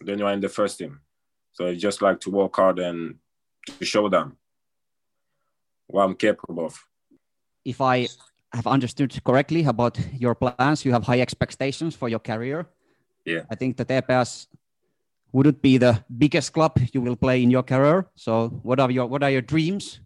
then 0.02 0.20
you 0.20 0.28
are 0.28 0.34
in 0.34 0.42
the 0.42 0.50
first 0.50 0.78
team. 0.78 1.02
So 1.54 1.66
it's 1.66 1.82
just 1.82 2.04
like 2.04 2.20
to 2.22 2.30
work 2.30 2.56
hard 2.56 2.78
and 2.78 3.16
to 3.80 3.86
show 3.86 4.10
them 4.10 4.38
what 5.88 6.04
I'm 6.04 6.16
capable 6.16 6.66
of. 6.66 6.80
If 7.66 7.82
I 7.82 8.08
have 8.54 8.68
understood 8.68 9.20
correctly 9.24 9.66
about 9.66 10.00
your 10.14 10.36
plans, 10.36 10.86
you 10.86 10.92
have 10.92 11.04
high 11.04 11.22
expectations 11.22 11.96
for 11.96 12.10
your 12.10 12.20
career. 12.20 12.68
Yeah. 13.28 13.44
I 13.52 13.56
think 13.56 13.76
that 13.76 13.90
TPS 13.90 14.48
wouldn't 15.34 15.62
be 15.62 15.78
the 15.78 16.00
biggest 16.08 16.54
club 16.54 16.80
you 16.94 17.02
will 17.02 17.18
play 17.18 17.44
in 17.44 17.52
your 17.52 17.64
career. 17.64 18.08
So 18.16 18.48
what 18.64 18.80
are 18.80 18.90
your 18.90 19.06
what 19.06 19.22
are 19.22 19.30
your 19.30 19.44
dreams 19.44 20.00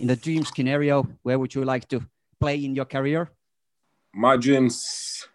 in 0.00 0.06
the 0.06 0.16
dream 0.16 0.44
scenario, 0.44 1.06
where 1.22 1.38
would 1.38 1.54
you 1.54 1.64
like 1.64 1.86
to 1.88 2.00
play 2.40 2.64
in 2.64 2.74
your 2.74 2.86
career? 2.86 3.30
My 4.14 4.38
dreams, 4.38 5.28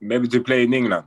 maybe 0.00 0.26
to 0.28 0.42
play 0.42 0.62
in 0.62 0.72
England, 0.72 1.04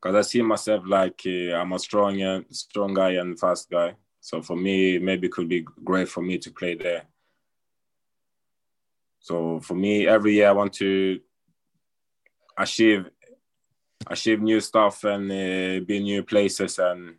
because 0.00 0.14
I 0.14 0.22
see 0.22 0.42
myself 0.42 0.84
like 0.86 1.20
uh, 1.26 1.58
I'm 1.58 1.72
a 1.72 1.78
strong 1.80 2.22
and 2.22 2.44
strong 2.50 2.94
guy 2.94 3.10
and 3.18 3.38
fast 3.38 3.68
guy. 3.68 3.96
So 4.20 4.40
for 4.40 4.56
me, 4.56 4.98
maybe 4.98 5.26
it 5.26 5.32
could 5.32 5.48
be 5.48 5.66
great 5.82 6.08
for 6.08 6.22
me 6.22 6.38
to 6.38 6.50
play 6.52 6.76
there. 6.76 7.02
So 9.18 9.58
for 9.58 9.74
me, 9.74 10.06
every 10.06 10.34
year 10.34 10.48
I 10.48 10.52
want 10.52 10.72
to 10.74 11.20
achieve 12.56 13.10
achieve 14.06 14.40
new 14.40 14.60
stuff 14.60 15.04
and 15.04 15.30
uh, 15.30 15.84
be 15.84 16.00
new 16.00 16.22
places 16.22 16.78
and 16.78 17.16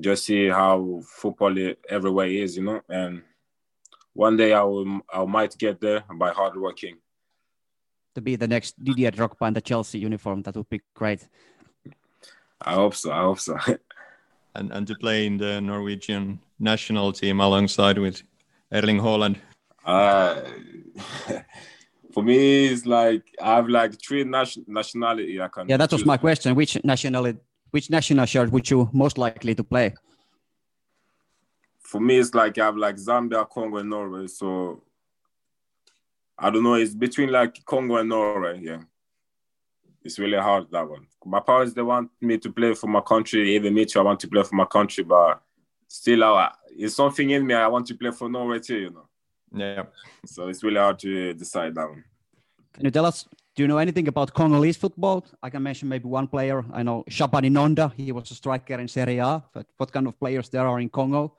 just 0.00 0.24
see 0.24 0.48
how 0.48 1.00
football 1.04 1.54
everywhere 1.88 2.26
is, 2.26 2.56
you 2.56 2.64
know. 2.64 2.80
And 2.88 3.22
one 4.14 4.36
day 4.36 4.52
I 4.52 4.62
will 4.62 5.00
I 5.12 5.24
might 5.24 5.56
get 5.58 5.80
there 5.80 6.04
by 6.14 6.30
hard 6.30 6.56
working. 6.56 6.96
To 8.14 8.20
be 8.20 8.36
the 8.36 8.48
next 8.48 8.82
Didier 8.82 9.10
Drogba 9.10 9.48
in 9.48 9.54
the 9.54 9.60
Chelsea 9.60 9.98
uniform, 9.98 10.42
that 10.42 10.56
would 10.56 10.68
be 10.68 10.80
great. 10.94 11.26
I 12.60 12.74
hope 12.74 12.94
so. 12.94 13.12
I 13.12 13.22
hope 13.22 13.40
so. 13.40 13.56
and 14.54 14.72
and 14.72 14.86
to 14.86 14.94
play 14.94 15.26
in 15.26 15.38
the 15.38 15.60
Norwegian 15.60 16.40
national 16.58 17.12
team 17.12 17.40
alongside 17.40 17.98
with 17.98 18.22
Erling 18.72 19.00
Haaland. 19.00 19.36
Uh, 19.84 20.42
for 22.18 22.24
me, 22.24 22.66
it's 22.66 22.84
like 22.84 23.22
I 23.40 23.54
have 23.54 23.68
like 23.68 23.92
three 24.02 24.24
nation- 24.24 24.64
nationality 24.66 25.40
I 25.40 25.46
can. 25.46 25.68
Yeah, 25.68 25.76
that 25.76 25.92
was 25.92 26.04
my 26.04 26.16
question. 26.16 26.56
Which 26.56 26.76
nationality, 26.82 27.38
which 27.70 27.90
national 27.90 28.26
shirt 28.26 28.50
would 28.50 28.68
you 28.68 28.90
most 28.92 29.18
likely 29.18 29.54
to 29.54 29.62
play? 29.62 29.94
For 31.78 32.00
me, 32.00 32.18
it's 32.18 32.34
like 32.34 32.58
I 32.58 32.64
have 32.64 32.76
like 32.76 32.96
Zambia, 32.96 33.48
Congo, 33.48 33.76
and 33.76 33.90
Norway. 33.90 34.26
So 34.26 34.82
I 36.36 36.50
don't 36.50 36.64
know. 36.64 36.74
It's 36.74 36.92
between 36.92 37.30
like 37.30 37.64
Congo 37.64 37.98
and 37.98 38.08
Norway. 38.08 38.58
Yeah, 38.64 38.82
it's 40.02 40.18
really 40.18 40.38
hard 40.38 40.66
that 40.72 40.90
one. 40.90 41.06
My 41.24 41.38
parents 41.38 41.72
they 41.72 41.82
want 41.82 42.10
me 42.20 42.36
to 42.38 42.50
play 42.50 42.74
for 42.74 42.88
my 42.88 43.00
country. 43.00 43.54
Even 43.54 43.74
me 43.74 43.84
too. 43.84 44.00
I 44.00 44.02
want 44.02 44.18
to 44.18 44.28
play 44.28 44.42
for 44.42 44.56
my 44.56 44.64
country, 44.64 45.04
but 45.04 45.40
still, 45.86 46.24
I, 46.24 46.50
it's 46.76 46.96
something 46.96 47.30
in 47.30 47.46
me. 47.46 47.54
I 47.54 47.68
want 47.68 47.86
to 47.86 47.94
play 47.94 48.10
for 48.10 48.28
Norway 48.28 48.58
too. 48.58 48.78
You 48.78 48.90
know. 48.90 49.08
Yeah. 49.54 49.84
So 50.26 50.48
it's 50.48 50.64
really 50.64 50.80
hard 50.80 50.98
to 50.98 51.32
decide 51.32 51.76
that 51.76 51.88
one. 51.88 52.02
Can 52.78 52.84
you 52.84 52.92
tell 52.92 53.06
us, 53.06 53.26
do 53.56 53.64
you 53.64 53.66
know 53.66 53.78
anything 53.78 54.06
about 54.06 54.32
Congolese 54.32 54.76
football? 54.76 55.24
I 55.42 55.50
can 55.50 55.64
mention 55.64 55.88
maybe 55.88 56.04
one 56.04 56.28
player. 56.28 56.64
I 56.72 56.84
know 56.84 57.02
Shabani 57.10 57.50
Nonda, 57.50 57.92
he 57.92 58.12
was 58.12 58.30
a 58.30 58.34
striker 58.34 58.74
in 58.74 58.86
Serie 58.86 59.18
A. 59.18 59.42
But 59.52 59.66
what 59.76 59.90
kind 59.90 60.06
of 60.06 60.16
players 60.16 60.48
there 60.48 60.64
are 60.64 60.78
in 60.78 60.88
Congo? 60.88 61.34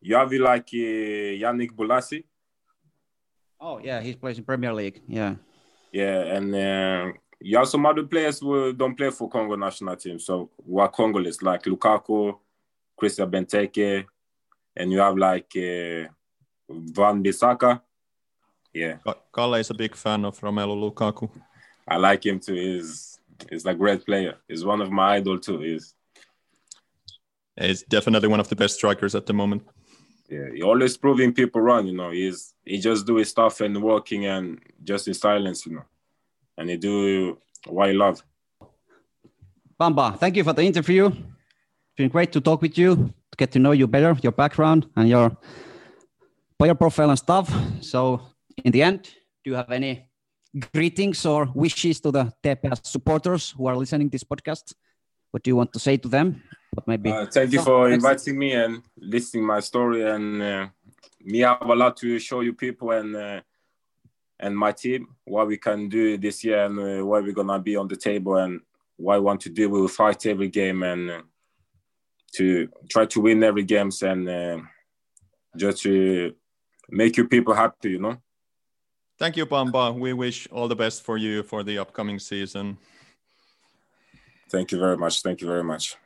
You 0.00 0.16
have 0.16 0.32
like 0.32 0.70
uh, 0.72 1.36
Yannick 1.42 1.72
Bolasie. 1.72 2.24
Oh, 3.60 3.78
yeah, 3.78 4.00
he 4.00 4.14
plays 4.14 4.38
in 4.38 4.44
Premier 4.44 4.72
League. 4.72 5.02
Yeah. 5.06 5.34
Yeah, 5.92 6.20
and 6.36 6.54
uh, 6.54 7.12
you 7.40 7.58
have 7.58 7.68
some 7.68 7.84
other 7.84 8.04
players 8.04 8.40
who 8.40 8.72
don't 8.72 8.96
play 8.96 9.10
for 9.10 9.28
Congo 9.28 9.54
national 9.54 9.96
team. 9.96 10.18
So 10.18 10.48
who 10.66 10.78
are 10.78 10.88
Congolese, 10.88 11.42
like 11.42 11.64
Lukaku, 11.64 12.38
Christian 12.96 13.30
Benteke, 13.30 14.06
and 14.74 14.90
you 14.90 14.98
have 14.98 15.18
like 15.18 15.52
uh, 15.56 16.08
Wan-Bissaka. 16.70 17.82
Yeah, 18.76 18.96
Kalle 19.32 19.54
is 19.54 19.70
a 19.70 19.74
big 19.74 19.94
fan 19.94 20.24
of 20.26 20.38
Romelu 20.40 20.76
Lukaku. 20.76 21.30
I 21.88 21.96
like 21.96 22.26
him 22.26 22.38
too. 22.40 22.54
He's 22.54 23.18
he's 23.50 23.64
a 23.64 23.74
great 23.74 24.04
player. 24.04 24.34
He's 24.48 24.64
one 24.64 24.80
of 24.82 24.90
my 24.90 25.16
idol 25.16 25.38
too. 25.38 25.60
He's 25.60 25.94
He's 27.58 27.82
definitely 27.82 28.28
one 28.28 28.40
of 28.40 28.48
the 28.48 28.56
best 28.56 28.74
strikers 28.74 29.14
at 29.14 29.24
the 29.24 29.32
moment. 29.32 29.62
yeah, 30.28 30.48
he 30.54 30.62
always 30.62 30.96
proving 30.98 31.32
people 31.32 31.60
wrong. 31.62 31.86
You 31.86 31.96
know, 31.96 32.10
he's 32.10 32.52
he 32.64 32.76
just 32.78 33.06
do 33.06 33.16
his 33.16 33.30
stuff 33.30 33.60
and 33.62 33.82
working 33.82 34.26
and 34.26 34.60
just 34.84 35.08
in 35.08 35.14
silence. 35.14 35.64
You 35.66 35.76
know, 35.76 35.84
and 36.58 36.68
he 36.68 36.76
do 36.76 37.38
what 37.66 37.88
he 37.88 37.94
love. 37.94 38.22
Bamba, 39.80 40.18
thank 40.18 40.36
you 40.36 40.44
for 40.44 40.52
the 40.52 40.62
interview. 40.62 41.06
It's 41.06 41.96
been 41.96 42.08
great 42.10 42.30
to 42.32 42.40
talk 42.40 42.60
with 42.62 42.76
you, 42.76 42.90
to 42.96 43.36
get 43.36 43.52
to 43.52 43.58
know 43.58 43.72
you 43.72 43.86
better, 43.86 44.14
your 44.22 44.32
background 44.32 44.86
and 44.96 45.08
your 45.08 45.36
player 46.58 46.74
profile 46.74 47.10
and 47.10 47.18
stuff. 47.18 47.48
So, 47.80 48.20
in 48.64 48.72
the 48.72 48.82
end, 48.82 49.02
do 49.44 49.50
you 49.50 49.54
have 49.54 49.70
any 49.70 50.08
greetings 50.72 51.26
or 51.26 51.48
wishes 51.54 52.00
to 52.00 52.10
the 52.10 52.32
TPS 52.42 52.86
supporters 52.86 53.50
who 53.56 53.66
are 53.66 53.76
listening 53.76 54.08
this 54.08 54.24
podcast? 54.24 54.74
What 55.30 55.42
do 55.42 55.50
you 55.50 55.56
want 55.56 55.72
to 55.74 55.78
say 55.78 55.96
to 55.98 56.08
them? 56.08 56.42
What 56.72 56.88
maybe? 56.88 57.10
Uh, 57.10 57.26
thank 57.26 57.52
you 57.52 57.58
So, 57.58 57.64
for 57.64 57.90
inviting 57.90 58.38
me 58.38 58.52
and 58.52 58.82
listening 58.96 59.44
my 59.44 59.60
story. 59.60 60.08
And 60.08 60.42
uh, 60.42 60.68
me 61.24 61.40
have 61.40 61.62
a 61.62 61.74
lot 61.74 61.96
to 61.98 62.18
show 62.18 62.40
you 62.40 62.54
people 62.54 62.90
and 62.92 63.14
uh, 63.14 63.40
and 64.38 64.56
my 64.56 64.72
team 64.72 65.08
what 65.24 65.46
we 65.46 65.56
can 65.56 65.88
do 65.88 66.18
this 66.18 66.44
year 66.44 66.64
and 66.64 66.78
uh, 66.78 67.04
where 67.04 67.22
we're 67.22 67.32
gonna 67.32 67.58
be 67.58 67.76
on 67.76 67.88
the 67.88 67.96
table 67.96 68.36
and 68.36 68.60
what 68.96 69.16
I 69.16 69.18
want 69.18 69.40
to 69.42 69.50
do. 69.50 69.68
We 69.68 69.80
will 69.80 69.88
fight 69.88 70.26
every 70.26 70.48
game 70.48 70.82
and 70.82 71.10
uh, 71.10 71.22
to 72.34 72.68
try 72.88 73.06
to 73.06 73.20
win 73.20 73.42
every 73.42 73.64
games 73.64 74.02
and 74.02 74.28
uh, 74.28 74.58
just 75.56 75.82
to 75.82 76.34
make 76.90 77.16
you 77.16 77.28
people 77.28 77.54
happy. 77.54 77.90
You 77.90 77.98
know. 78.00 78.16
Thank 79.18 79.36
you, 79.36 79.46
Bamba. 79.46 79.98
We 79.98 80.12
wish 80.12 80.46
all 80.52 80.68
the 80.68 80.76
best 80.76 81.02
for 81.02 81.16
you 81.16 81.42
for 81.42 81.62
the 81.62 81.78
upcoming 81.78 82.18
season. 82.18 82.76
Thank 84.50 84.72
you 84.72 84.78
very 84.78 84.96
much. 84.96 85.22
Thank 85.22 85.40
you 85.40 85.46
very 85.46 85.64
much. 85.64 85.96